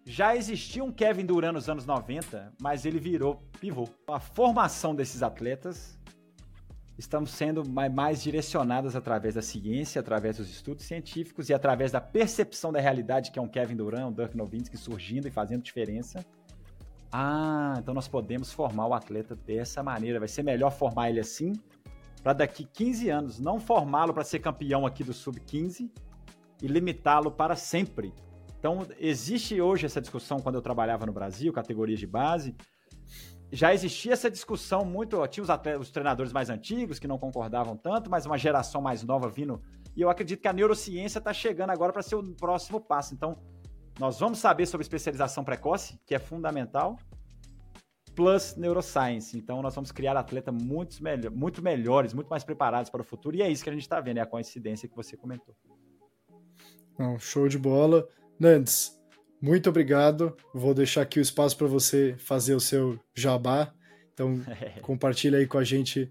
Já 0.05 0.35
existia 0.35 0.83
um 0.83 0.91
Kevin 0.91 1.25
Durant 1.25 1.53
nos 1.53 1.69
anos 1.69 1.85
90, 1.85 2.53
mas 2.61 2.85
ele 2.85 2.99
virou 2.99 3.43
pivô. 3.59 3.87
A 4.07 4.19
formação 4.19 4.95
desses 4.95 5.21
atletas 5.21 5.98
estão 6.99 7.25
sendo 7.25 7.63
mais 7.67 8.21
direcionadas 8.21 8.95
através 8.95 9.35
da 9.35 9.41
ciência, 9.41 9.99
através 9.99 10.37
dos 10.37 10.49
estudos 10.49 10.85
científicos 10.85 11.49
e 11.49 11.53
através 11.53 11.91
da 11.91 12.01
percepção 12.01 12.71
da 12.71 12.79
realidade, 12.79 13.31
que 13.31 13.39
é 13.39 13.41
um 13.41 13.47
Kevin 13.47 13.75
Durant, 13.75 14.09
um 14.09 14.11
Dirk 14.11 14.35
Nowitzki 14.35 14.77
surgindo 14.77 15.27
e 15.27 15.31
fazendo 15.31 15.63
diferença. 15.63 16.25
Ah, 17.11 17.75
então 17.79 17.93
nós 17.93 18.07
podemos 18.07 18.51
formar 18.51 18.87
o 18.87 18.93
atleta 18.93 19.35
dessa 19.35 19.81
maneira. 19.81 20.19
Vai 20.19 20.27
ser 20.27 20.43
melhor 20.43 20.71
formar 20.71 21.09
ele 21.09 21.19
assim, 21.19 21.53
para 22.21 22.33
daqui 22.33 22.65
15 22.65 23.09
anos 23.09 23.39
não 23.39 23.59
formá-lo 23.59 24.13
para 24.13 24.23
ser 24.23 24.39
campeão 24.39 24.85
aqui 24.85 25.03
do 25.03 25.13
sub-15 25.13 25.89
e 26.61 26.67
limitá-lo 26.67 27.31
para 27.31 27.55
sempre 27.55 28.13
então, 28.59 28.85
existe 28.99 29.59
hoje 29.61 29.85
essa 29.85 30.01
discussão 30.01 30.39
quando 30.39 30.55
eu 30.55 30.61
trabalhava 30.61 31.05
no 31.05 31.13
Brasil, 31.13 31.51
categorias 31.53 31.97
de 31.97 32.05
base. 32.05 32.53
Já 33.51 33.73
existia 33.73 34.13
essa 34.13 34.29
discussão 34.29 34.85
muito. 34.85 35.25
Tinha 35.27 35.43
os, 35.43 35.49
atletas, 35.49 35.81
os 35.81 35.91
treinadores 35.91 36.31
mais 36.31 36.49
antigos 36.49 36.99
que 36.99 37.07
não 37.07 37.17
concordavam 37.17 37.75
tanto, 37.75 38.09
mas 38.09 38.25
uma 38.25 38.37
geração 38.37 38.81
mais 38.81 39.03
nova 39.03 39.27
vindo. 39.27 39.61
E 39.95 40.01
eu 40.01 40.09
acredito 40.09 40.41
que 40.41 40.47
a 40.47 40.53
neurociência 40.53 41.17
está 41.17 41.33
chegando 41.33 41.71
agora 41.71 41.91
para 41.91 42.03
ser 42.03 42.15
o 42.15 42.23
próximo 42.35 42.79
passo. 42.79 43.13
Então, 43.13 43.39
nós 43.99 44.19
vamos 44.19 44.39
saber 44.39 44.65
sobre 44.65 44.83
especialização 44.83 45.43
precoce, 45.43 45.99
que 46.05 46.13
é 46.13 46.19
fundamental, 46.19 46.95
plus 48.15 48.55
neuroscience. 48.55 49.37
Então, 49.37 49.61
nós 49.61 49.73
vamos 49.73 49.91
criar 49.91 50.15
atletas 50.15 50.53
muito, 50.53 51.01
melhor, 51.03 51.31
muito 51.31 51.61
melhores, 51.61 52.13
muito 52.13 52.27
mais 52.27 52.43
preparados 52.43 52.89
para 52.89 53.01
o 53.01 53.03
futuro. 53.03 53.35
E 53.35 53.41
é 53.41 53.49
isso 53.49 53.63
que 53.63 53.69
a 53.69 53.73
gente 53.73 53.81
está 53.81 53.99
vendo, 53.99 54.17
é 54.17 54.21
a 54.21 54.27
coincidência 54.27 54.87
que 54.87 54.95
você 54.95 55.17
comentou. 55.17 55.55
Não, 56.97 57.17
show 57.17 57.47
de 57.47 57.57
bola. 57.57 58.07
Nantes, 58.39 58.98
muito 59.41 59.69
obrigado. 59.69 60.35
Vou 60.53 60.73
deixar 60.73 61.01
aqui 61.01 61.19
o 61.19 61.21
espaço 61.21 61.57
para 61.57 61.67
você 61.67 62.15
fazer 62.17 62.55
o 62.55 62.59
seu 62.59 62.99
jabá. 63.15 63.73
Então, 64.13 64.41
compartilha 64.81 65.37
aí 65.39 65.47
com 65.47 65.57
a 65.57 65.63
gente 65.63 66.09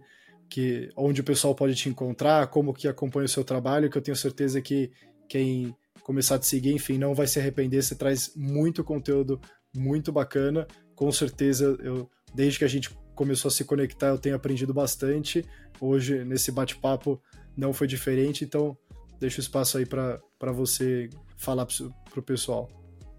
que 0.48 0.90
onde 0.96 1.20
o 1.20 1.24
pessoal 1.24 1.54
pode 1.54 1.74
te 1.74 1.88
encontrar, 1.88 2.46
como 2.46 2.72
que 2.72 2.88
acompanha 2.88 3.26
o 3.26 3.28
seu 3.28 3.44
trabalho, 3.44 3.90
que 3.90 3.98
eu 3.98 4.02
tenho 4.02 4.16
certeza 4.16 4.62
que 4.62 4.90
quem 5.28 5.76
começar 6.02 6.36
a 6.36 6.38
te 6.38 6.46
seguir, 6.46 6.72
enfim, 6.72 6.96
não 6.96 7.14
vai 7.14 7.26
se 7.26 7.38
arrepender. 7.38 7.82
Você 7.82 7.94
traz 7.94 8.32
muito 8.34 8.82
conteúdo 8.82 9.38
muito 9.76 10.10
bacana. 10.10 10.66
Com 10.94 11.12
certeza, 11.12 11.76
eu 11.82 12.10
desde 12.34 12.58
que 12.58 12.64
a 12.64 12.68
gente 12.68 12.90
começou 13.14 13.48
a 13.48 13.52
se 13.52 13.64
conectar, 13.64 14.08
eu 14.08 14.18
tenho 14.18 14.36
aprendido 14.36 14.72
bastante. 14.72 15.44
Hoje, 15.80 16.24
nesse 16.24 16.50
bate-papo, 16.50 17.20
não 17.56 17.72
foi 17.72 17.86
diferente. 17.86 18.44
Então, 18.44 18.76
deixo 19.20 19.38
o 19.38 19.42
espaço 19.42 19.78
aí 19.78 19.86
para 19.86 20.52
você 20.52 21.10
falar 21.36 21.66
para 21.66 22.20
o 22.20 22.22
pessoal. 22.22 22.68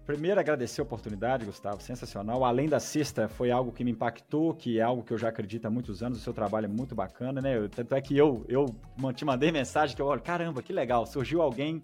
Primeiro, 0.06 0.40
agradecer 0.40 0.80
a 0.80 0.84
oportunidade, 0.84 1.44
Gustavo, 1.44 1.80
sensacional. 1.80 2.44
Além 2.44 2.68
da 2.68 2.80
cesta, 2.80 3.28
foi 3.28 3.50
algo 3.50 3.70
que 3.70 3.84
me 3.84 3.92
impactou, 3.92 4.54
que 4.54 4.80
é 4.80 4.82
algo 4.82 5.04
que 5.04 5.12
eu 5.12 5.18
já 5.18 5.28
acredito 5.28 5.66
há 5.66 5.70
muitos 5.70 6.02
anos. 6.02 6.18
O 6.18 6.20
seu 6.20 6.32
trabalho 6.32 6.64
é 6.64 6.68
muito 6.68 6.94
bacana, 6.94 7.40
né? 7.40 7.68
Tanto 7.68 7.94
é 7.94 8.00
que 8.00 8.16
eu, 8.16 8.44
eu 8.48 8.66
te 9.14 9.24
mandei 9.24 9.52
mensagem 9.52 9.94
que 9.94 10.02
eu 10.02 10.06
olho, 10.06 10.20
caramba, 10.20 10.62
que 10.62 10.72
legal, 10.72 11.06
surgiu 11.06 11.42
alguém 11.42 11.80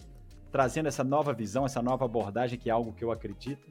trazendo 0.51 0.87
essa 0.87 1.05
nova 1.05 1.33
visão, 1.33 1.67
essa 1.67 1.83
nova 1.83 2.05
abordagem, 2.05 2.59
que 2.59 2.69
é 2.69 2.73
algo 2.73 2.93
que 2.93 3.05
eu 3.05 3.13
acredito. 3.13 3.71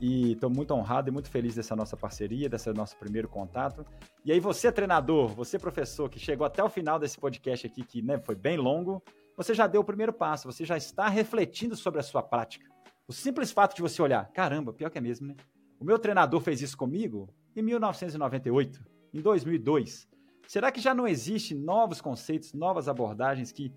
E 0.00 0.32
estou 0.32 0.48
muito 0.48 0.72
honrado 0.72 1.08
e 1.08 1.12
muito 1.12 1.28
feliz 1.28 1.54
dessa 1.54 1.74
nossa 1.74 1.96
parceria, 1.96 2.48
desse 2.48 2.70
nosso 2.72 2.96
primeiro 2.96 3.28
contato. 3.28 3.84
E 4.24 4.30
aí, 4.30 4.38
você, 4.38 4.70
treinador, 4.70 5.28
você, 5.28 5.58
professor, 5.58 6.08
que 6.08 6.18
chegou 6.18 6.46
até 6.46 6.62
o 6.62 6.68
final 6.68 6.98
desse 6.98 7.18
podcast 7.18 7.66
aqui, 7.66 7.82
que 7.82 8.02
né, 8.02 8.18
foi 8.18 8.34
bem 8.34 8.56
longo, 8.56 9.02
você 9.36 9.54
já 9.54 9.66
deu 9.66 9.80
o 9.80 9.84
primeiro 9.84 10.12
passo, 10.12 10.50
você 10.50 10.64
já 10.64 10.76
está 10.76 11.08
refletindo 11.08 11.74
sobre 11.76 12.00
a 12.00 12.02
sua 12.02 12.22
prática. 12.22 12.75
O 13.08 13.12
simples 13.12 13.52
fato 13.52 13.76
de 13.76 13.82
você 13.82 14.02
olhar, 14.02 14.26
caramba, 14.32 14.72
pior 14.72 14.90
que 14.90 14.98
é 14.98 15.00
mesmo, 15.00 15.28
né? 15.28 15.36
O 15.78 15.84
meu 15.84 15.96
treinador 15.96 16.40
fez 16.40 16.60
isso 16.60 16.76
comigo 16.76 17.28
em 17.54 17.62
1998, 17.62 18.84
em 19.14 19.20
2002. 19.20 20.08
Será 20.48 20.72
que 20.72 20.80
já 20.80 20.92
não 20.92 21.06
existem 21.06 21.56
novos 21.56 22.00
conceitos, 22.00 22.52
novas 22.52 22.88
abordagens 22.88 23.52
que, 23.52 23.72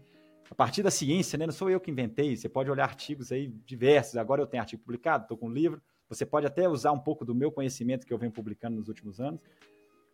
a 0.49 0.55
partir 0.55 0.81
da 0.81 0.89
ciência, 0.89 1.37
né? 1.37 1.45
Não 1.45 1.53
sou 1.53 1.69
eu 1.69 1.79
que 1.79 1.91
inventei, 1.91 2.35
você 2.35 2.49
pode 2.49 2.71
olhar 2.71 2.85
artigos 2.85 3.31
aí 3.31 3.49
diversos. 3.65 4.17
Agora 4.17 4.41
eu 4.41 4.47
tenho 4.47 4.61
artigo 4.61 4.81
publicado, 4.81 5.25
estou 5.25 5.37
com 5.37 5.47
um 5.47 5.53
livro. 5.53 5.79
Você 6.07 6.25
pode 6.25 6.47
até 6.47 6.67
usar 6.67 6.91
um 6.91 6.99
pouco 6.99 7.23
do 7.23 7.35
meu 7.35 7.51
conhecimento 7.51 8.07
que 8.07 8.13
eu 8.13 8.17
venho 8.17 8.31
publicando 8.31 8.77
nos 8.77 8.87
últimos 8.87 9.19
anos, 9.19 9.39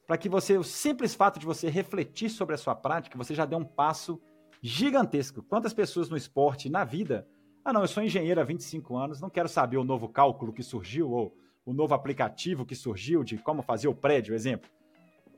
para 0.05 0.17
que 0.17 0.27
você, 0.27 0.57
o 0.57 0.63
simples 0.63 1.15
fato 1.15 1.39
de 1.39 1.45
você 1.45 1.69
refletir 1.69 2.29
sobre 2.29 2.53
a 2.53 2.57
sua 2.57 2.75
prática, 2.75 3.17
você 3.17 3.33
já 3.33 3.45
dê 3.45 3.55
um 3.55 3.63
passo 3.63 4.21
gigantesco. 4.61 5.41
Quantas 5.41 5.73
pessoas 5.73 6.09
no 6.09 6.17
esporte, 6.17 6.69
na 6.69 6.83
vida, 6.83 7.25
ah 7.65 7.73
não, 7.73 7.81
eu 7.81 7.87
sou 7.87 8.03
engenheiro 8.03 8.39
há 8.39 8.43
25 8.43 8.95
anos, 8.95 9.19
não 9.19 9.29
quero 9.29 9.49
saber 9.49 9.77
o 9.77 9.83
novo 9.83 10.07
cálculo 10.07 10.53
que 10.53 10.61
surgiu 10.61 11.09
ou 11.09 11.35
o 11.65 11.73
novo 11.73 11.95
aplicativo 11.95 12.63
que 12.63 12.75
surgiu 12.75 13.23
de 13.23 13.39
como 13.39 13.63
fazer 13.63 13.87
o 13.87 13.95
prédio, 13.95 14.35
exemplo. 14.35 14.69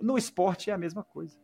No 0.02 0.18
esporte 0.18 0.70
é 0.70 0.74
a 0.74 0.78
mesma 0.78 1.06
coisa. 1.06 1.40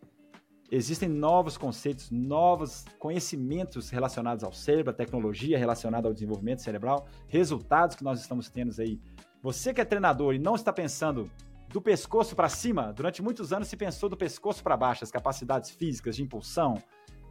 Existem 0.69 1.07
novos 1.07 1.57
conceitos, 1.57 2.11
novos 2.11 2.83
conhecimentos 2.99 3.89
relacionados 3.89 4.43
ao 4.43 4.51
cérebro, 4.51 4.91
à 4.91 4.93
tecnologia 4.93 5.57
relacionada 5.57 6.09
ao 6.09 6.13
desenvolvimento 6.13 6.61
cerebral, 6.61 7.07
resultados 7.27 7.95
que 7.95 8.03
nós 8.03 8.19
estamos 8.19 8.49
tendo 8.49 8.73
aí. 8.81 8.99
Você 9.41 9.73
que 9.73 9.79
é 9.79 9.85
treinador 9.85 10.35
e 10.35 10.39
não 10.39 10.55
está 10.55 10.73
pensando 10.73 11.31
do 11.69 11.81
pescoço 11.81 12.35
para 12.35 12.49
cima. 12.49 12.91
Durante 12.91 13.21
muitos 13.21 13.53
anos 13.53 13.69
se 13.69 13.77
pensou 13.77 14.09
do 14.09 14.17
pescoço 14.17 14.61
para 14.61 14.75
baixo, 14.75 15.03
as 15.03 15.11
capacidades 15.11 15.71
físicas 15.71 16.15
de 16.17 16.23
impulsão, 16.23 16.75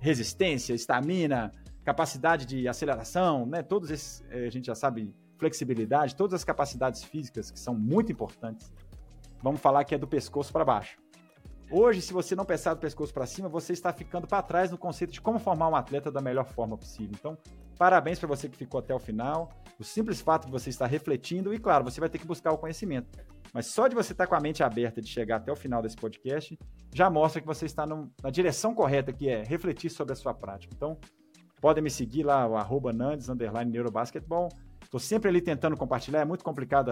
resistência, 0.01 0.75
estamina, 0.75 1.53
capacidade 1.85 2.47
de 2.47 2.69
aceleração, 2.69 3.47
né? 3.47 3.63
Todos 3.63 3.91
esses, 3.91 4.25
eh, 4.31 4.47
a 4.47 4.51
gente 4.51 4.67
já 4.67 4.75
sabe, 4.75 5.15
flexibilidade, 5.39 6.15
todas 6.15 6.35
as 6.35 6.45
capacidades 6.45 7.03
físicas 7.03 7.51
que 7.51 7.59
são 7.59 7.75
muito 7.75 8.13
importantes. 8.13 8.73
Vamos 9.43 9.61
falar 9.61 9.85
que 9.85 9.95
é 9.95 9.99
do 9.99 10.07
pescoço 10.07 10.53
para 10.53 10.65
baixo. 10.65 10.99
Hoje, 11.75 12.03
se 12.03 12.13
você 12.13 12.37
não 12.37 12.45
pensar 12.45 12.75
do 12.75 12.81
pescoço 12.81 13.15
para 13.15 13.27
cima, 13.27 13.49
você 13.49 13.73
está 13.73 13.93
ficando 13.93 14.27
para 14.27 14.43
trás 14.43 14.71
no 14.71 14.77
conceito 14.77 15.11
de 15.11 15.21
como 15.21 15.39
formar 15.39 15.69
um 15.69 15.75
atleta 15.75 16.13
da 16.13 16.21
melhor 16.21 16.45
forma 16.45 16.77
possível. 16.77 17.15
Então, 17.19 17.37
parabéns 17.79 18.19
para 18.19 18.29
você 18.29 18.47
que 18.49 18.57
ficou 18.57 18.79
até 18.79 18.95
o 18.95 18.99
final. 18.99 19.51
O 19.81 19.83
simples 19.83 20.21
fato 20.21 20.45
de 20.45 20.53
você 20.53 20.69
estar 20.69 20.87
refletindo, 20.87 21.53
e 21.53 21.59
claro, 21.59 21.83
você 21.83 21.99
vai 21.99 22.11
ter 22.11 22.19
que 22.19 22.27
buscar 22.27 22.53
o 22.53 22.59
conhecimento. 22.59 23.09
Mas 23.55 23.67
só 23.67 23.89
de 23.89 23.95
você 23.95 24.13
estar 24.13 24.27
com 24.27 24.35
a 24.35 24.41
mente 24.41 24.63
aberta 24.63 25.01
de 25.01 25.09
chegar 25.09 25.37
até 25.37 25.51
o 25.51 25.57
final 25.57 25.83
desse 25.83 25.97
podcast, 25.97 26.59
já 26.95 27.09
mostra 27.09 27.41
que 27.41 27.47
você 27.47 27.65
está 27.65 27.87
no, 27.87 28.13
na 28.23 28.29
direção 28.29 28.75
correta, 28.75 29.13
que 29.13 29.29
é 29.29 29.43
refletir 29.43 29.91
sobre 29.91 30.13
a 30.13 30.17
sua 30.17 30.35
prática. 30.35 30.75
Então, 30.77 30.99
podem 31.63 31.81
me 31.81 31.91
seguir 31.91 32.25
lá, 32.25 32.45
o 32.45 32.57
arroba 32.57 32.93
Nandes, 32.93 33.29
underline 33.29 33.71
Neurobasketball. 33.71 34.49
Estou 34.83 34.99
sempre 34.99 35.29
ali 35.29 35.41
tentando 35.41 35.77
compartilhar, 35.77 36.21
é 36.21 36.25
muito 36.25 36.43
complicado 36.43 36.91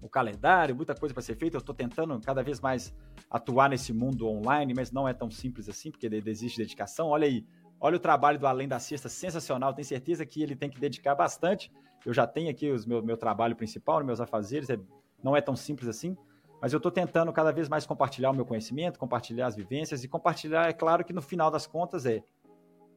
o 0.00 0.08
calendário, 0.08 0.76
muita 0.76 0.94
coisa 0.94 1.12
para 1.12 1.20
ser 1.20 1.34
feita. 1.34 1.56
Eu 1.56 1.58
estou 1.58 1.74
tentando 1.74 2.18
cada 2.20 2.44
vez 2.44 2.60
mais 2.60 2.94
atuar 3.28 3.68
nesse 3.68 3.92
mundo 3.92 4.28
online, 4.28 4.72
mas 4.72 4.92
não 4.92 5.08
é 5.08 5.12
tão 5.12 5.28
simples 5.28 5.68
assim, 5.68 5.90
porque 5.90 6.06
existe 6.06 6.58
dedicação. 6.58 7.08
Olha 7.08 7.26
aí, 7.26 7.44
olha 7.80 7.96
o 7.96 7.98
trabalho 7.98 8.38
do 8.38 8.46
Além 8.46 8.68
da 8.68 8.78
Cesta, 8.78 9.08
sensacional. 9.08 9.74
Tenho 9.74 9.84
certeza 9.84 10.24
que 10.24 10.40
ele 10.40 10.54
tem 10.54 10.70
que 10.70 10.78
dedicar 10.78 11.16
bastante. 11.16 11.68
Eu 12.04 12.14
já 12.14 12.24
tenho 12.24 12.48
aqui 12.48 12.70
o 12.70 12.88
meu, 12.88 13.02
meu 13.02 13.16
trabalho 13.16 13.56
principal, 13.56 14.02
meus 14.04 14.20
afazeres, 14.20 14.70
é 14.70 14.78
não 15.24 15.36
é 15.36 15.40
tão 15.40 15.56
simples 15.56 15.88
assim, 15.88 16.16
mas 16.62 16.72
eu 16.72 16.76
estou 16.76 16.92
tentando 16.92 17.32
cada 17.32 17.50
vez 17.50 17.68
mais 17.68 17.84
compartilhar 17.84 18.30
o 18.30 18.34
meu 18.34 18.46
conhecimento, 18.46 18.96
compartilhar 18.96 19.48
as 19.48 19.56
vivências 19.56 20.04
e 20.04 20.08
compartilhar, 20.08 20.68
é 20.68 20.72
claro 20.72 21.04
que 21.04 21.12
no 21.12 21.20
final 21.20 21.50
das 21.50 21.66
contas 21.66 22.06
é 22.06 22.22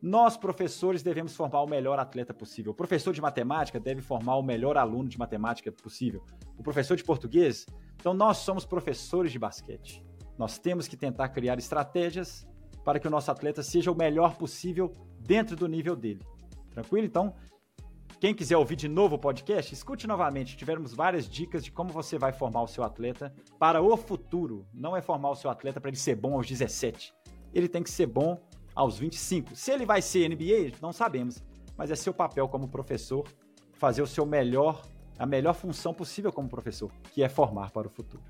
nós, 0.01 0.37
professores, 0.37 1.03
devemos 1.03 1.35
formar 1.35 1.61
o 1.61 1.67
melhor 1.67 1.99
atleta 1.99 2.33
possível. 2.33 2.71
O 2.71 2.75
professor 2.75 3.13
de 3.13 3.21
matemática 3.21 3.79
deve 3.79 4.01
formar 4.01 4.37
o 4.37 4.43
melhor 4.43 4.77
aluno 4.77 5.09
de 5.09 5.19
matemática 5.19 5.71
possível. 5.71 6.23
O 6.57 6.63
professor 6.63 6.95
de 6.95 7.03
português. 7.03 7.65
Então, 7.97 8.13
nós 8.13 8.37
somos 8.37 8.65
professores 8.65 9.31
de 9.31 9.37
basquete. 9.37 10.01
Nós 10.37 10.57
temos 10.57 10.87
que 10.87 10.95
tentar 10.95 11.29
criar 11.29 11.57
estratégias 11.59 12.47
para 12.85 12.97
que 12.97 13.07
o 13.07 13.11
nosso 13.11 13.29
atleta 13.29 13.61
seja 13.61 13.91
o 13.91 13.95
melhor 13.95 14.37
possível 14.37 14.93
dentro 15.19 15.55
do 15.55 15.67
nível 15.67 15.97
dele. 15.97 16.25
Tranquilo? 16.71 17.05
Então, 17.05 17.35
quem 18.21 18.33
quiser 18.33 18.57
ouvir 18.57 18.77
de 18.77 18.87
novo 18.87 19.15
o 19.15 19.19
podcast, 19.19 19.73
escute 19.73 20.07
novamente. 20.07 20.55
Tivemos 20.55 20.93
várias 20.93 21.27
dicas 21.27 21.63
de 21.63 21.71
como 21.71 21.89
você 21.91 22.17
vai 22.17 22.31
formar 22.31 22.63
o 22.63 22.67
seu 22.67 22.83
atleta 22.83 23.33
para 23.57 23.81
o 23.81 23.95
futuro. 23.97 24.65
Não 24.73 24.95
é 24.95 25.01
formar 25.01 25.29
o 25.29 25.35
seu 25.35 25.49
atleta 25.49 25.81
para 25.81 25.89
ele 25.89 25.97
ser 25.97 26.15
bom 26.15 26.33
aos 26.35 26.47
17. 26.47 27.13
Ele 27.53 27.67
tem 27.67 27.83
que 27.83 27.89
ser 27.89 28.07
bom 28.07 28.37
aos 28.79 28.97
25. 28.97 29.57
Se 29.57 29.71
ele 29.71 29.85
vai 29.85 30.01
ser 30.01 30.29
NBA, 30.29 30.77
não 30.81 30.93
sabemos. 30.93 31.43
Mas 31.77 31.91
é 31.91 31.95
seu 31.95 32.13
papel 32.13 32.47
como 32.47 32.69
professor 32.69 33.27
fazer 33.73 34.01
o 34.01 34.07
seu 34.07 34.25
melhor, 34.25 34.81
a 35.17 35.25
melhor 35.25 35.53
função 35.53 35.93
possível 35.93 36.31
como 36.31 36.47
professor, 36.47 36.89
que 37.13 37.21
é 37.21 37.27
formar 37.27 37.71
para 37.71 37.87
o 37.87 37.89
futuro. 37.89 38.23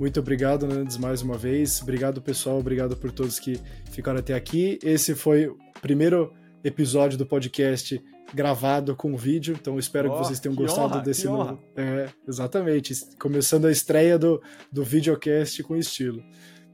Muito 0.00 0.18
obrigado, 0.18 0.66
Nandes, 0.66 0.96
mais 0.96 1.20
uma 1.20 1.36
vez. 1.36 1.82
Obrigado, 1.82 2.22
pessoal. 2.22 2.58
Obrigado 2.58 2.96
por 2.96 3.12
todos 3.12 3.38
que 3.38 3.60
ficaram 3.90 4.18
até 4.18 4.32
aqui. 4.32 4.78
Esse 4.82 5.14
foi 5.14 5.46
o 5.46 5.58
primeiro 5.82 6.32
episódio 6.64 7.18
do 7.18 7.26
podcast 7.26 8.02
gravado 8.32 8.96
com 8.96 9.14
vídeo, 9.14 9.54
então 9.60 9.78
espero 9.78 10.08
oh, 10.08 10.12
que 10.12 10.18
vocês 10.24 10.40
tenham 10.40 10.56
que 10.56 10.62
gostado 10.62 10.94
honra, 10.94 11.02
desse 11.02 11.26
novo. 11.26 11.58
É, 11.76 12.08
exatamente, 12.26 12.94
começando 13.18 13.66
a 13.66 13.70
estreia 13.70 14.18
do, 14.18 14.42
do 14.70 14.82
videocast 14.82 15.62
com 15.62 15.76
estilo. 15.76 16.22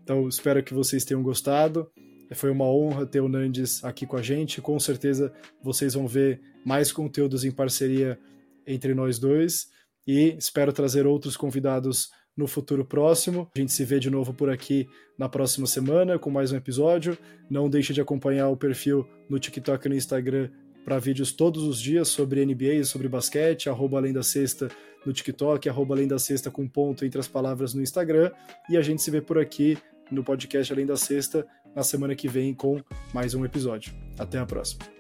Então 0.05 0.28
espero 0.28 0.62
que 0.62 0.73
vocês 0.73 1.05
tenham 1.05 1.20
gostado. 1.20 1.90
Foi 2.34 2.50
uma 2.50 2.66
honra 2.66 3.06
ter 3.06 3.20
o 3.20 3.28
Nandes 3.28 3.82
aqui 3.84 4.06
com 4.06 4.16
a 4.16 4.22
gente. 4.22 4.60
Com 4.60 4.78
certeza 4.78 5.32
vocês 5.62 5.94
vão 5.94 6.06
ver 6.06 6.40
mais 6.64 6.92
conteúdos 6.92 7.44
em 7.44 7.50
parceria 7.50 8.18
entre 8.66 8.94
nós 8.94 9.18
dois. 9.18 9.68
E 10.06 10.34
espero 10.38 10.72
trazer 10.72 11.06
outros 11.06 11.36
convidados 11.36 12.10
no 12.36 12.46
futuro 12.46 12.84
próximo. 12.84 13.50
A 13.56 13.59
gente 13.59 13.72
se 13.72 13.84
vê 13.84 13.98
de 13.98 14.09
novo 14.09 14.32
por 14.32 14.48
aqui 14.48 14.88
na 15.18 15.28
próxima 15.28 15.66
semana 15.66 16.18
com 16.18 16.30
mais 16.30 16.52
um 16.52 16.56
episódio. 16.56 17.18
Não 17.50 17.68
deixe 17.68 17.92
de 17.92 18.00
acompanhar 18.00 18.48
o 18.48 18.56
perfil 18.56 19.06
no 19.28 19.38
TikTok 19.38 19.86
e 19.86 19.88
no 19.88 19.96
Instagram 19.96 20.48
para 20.84 20.98
vídeos 20.98 21.32
todos 21.32 21.64
os 21.64 21.80
dias 21.80 22.09
sobre 22.09 22.46
NBA 22.46 22.74
e 22.74 22.84
sobre 22.84 23.09
basquete, 23.09 23.68
arroba 23.68 23.98
Além 23.98 24.12
da 24.12 24.22
Sexta 24.22 24.70
no 25.05 25.12
TikTok, 25.12 25.68
arroba 25.68 25.94
Além 25.94 26.09
da 26.09 26.18
Sexta 26.18 26.50
com 26.50 26.66
ponto 26.66 27.05
entre 27.05 27.20
as 27.20 27.28
palavras 27.28 27.74
no 27.74 27.82
Instagram. 27.82 28.30
E 28.70 28.76
a 28.76 28.80
gente 28.80 29.02
se 29.02 29.10
vê 29.10 29.20
por 29.20 29.38
aqui 29.38 29.76
no 30.10 30.24
podcast 30.24 30.72
Além 30.72 30.86
da 30.86 30.96
Sexta 30.96 31.46
na 31.78 31.84
semana 31.84 32.16
que 32.16 32.26
vem 32.26 32.52
com 32.52 32.80
mais 33.14 33.34
um 33.34 33.44
episódio. 33.44 33.94
Até 34.18 34.36
a 34.36 34.44
próxima. 34.44 34.98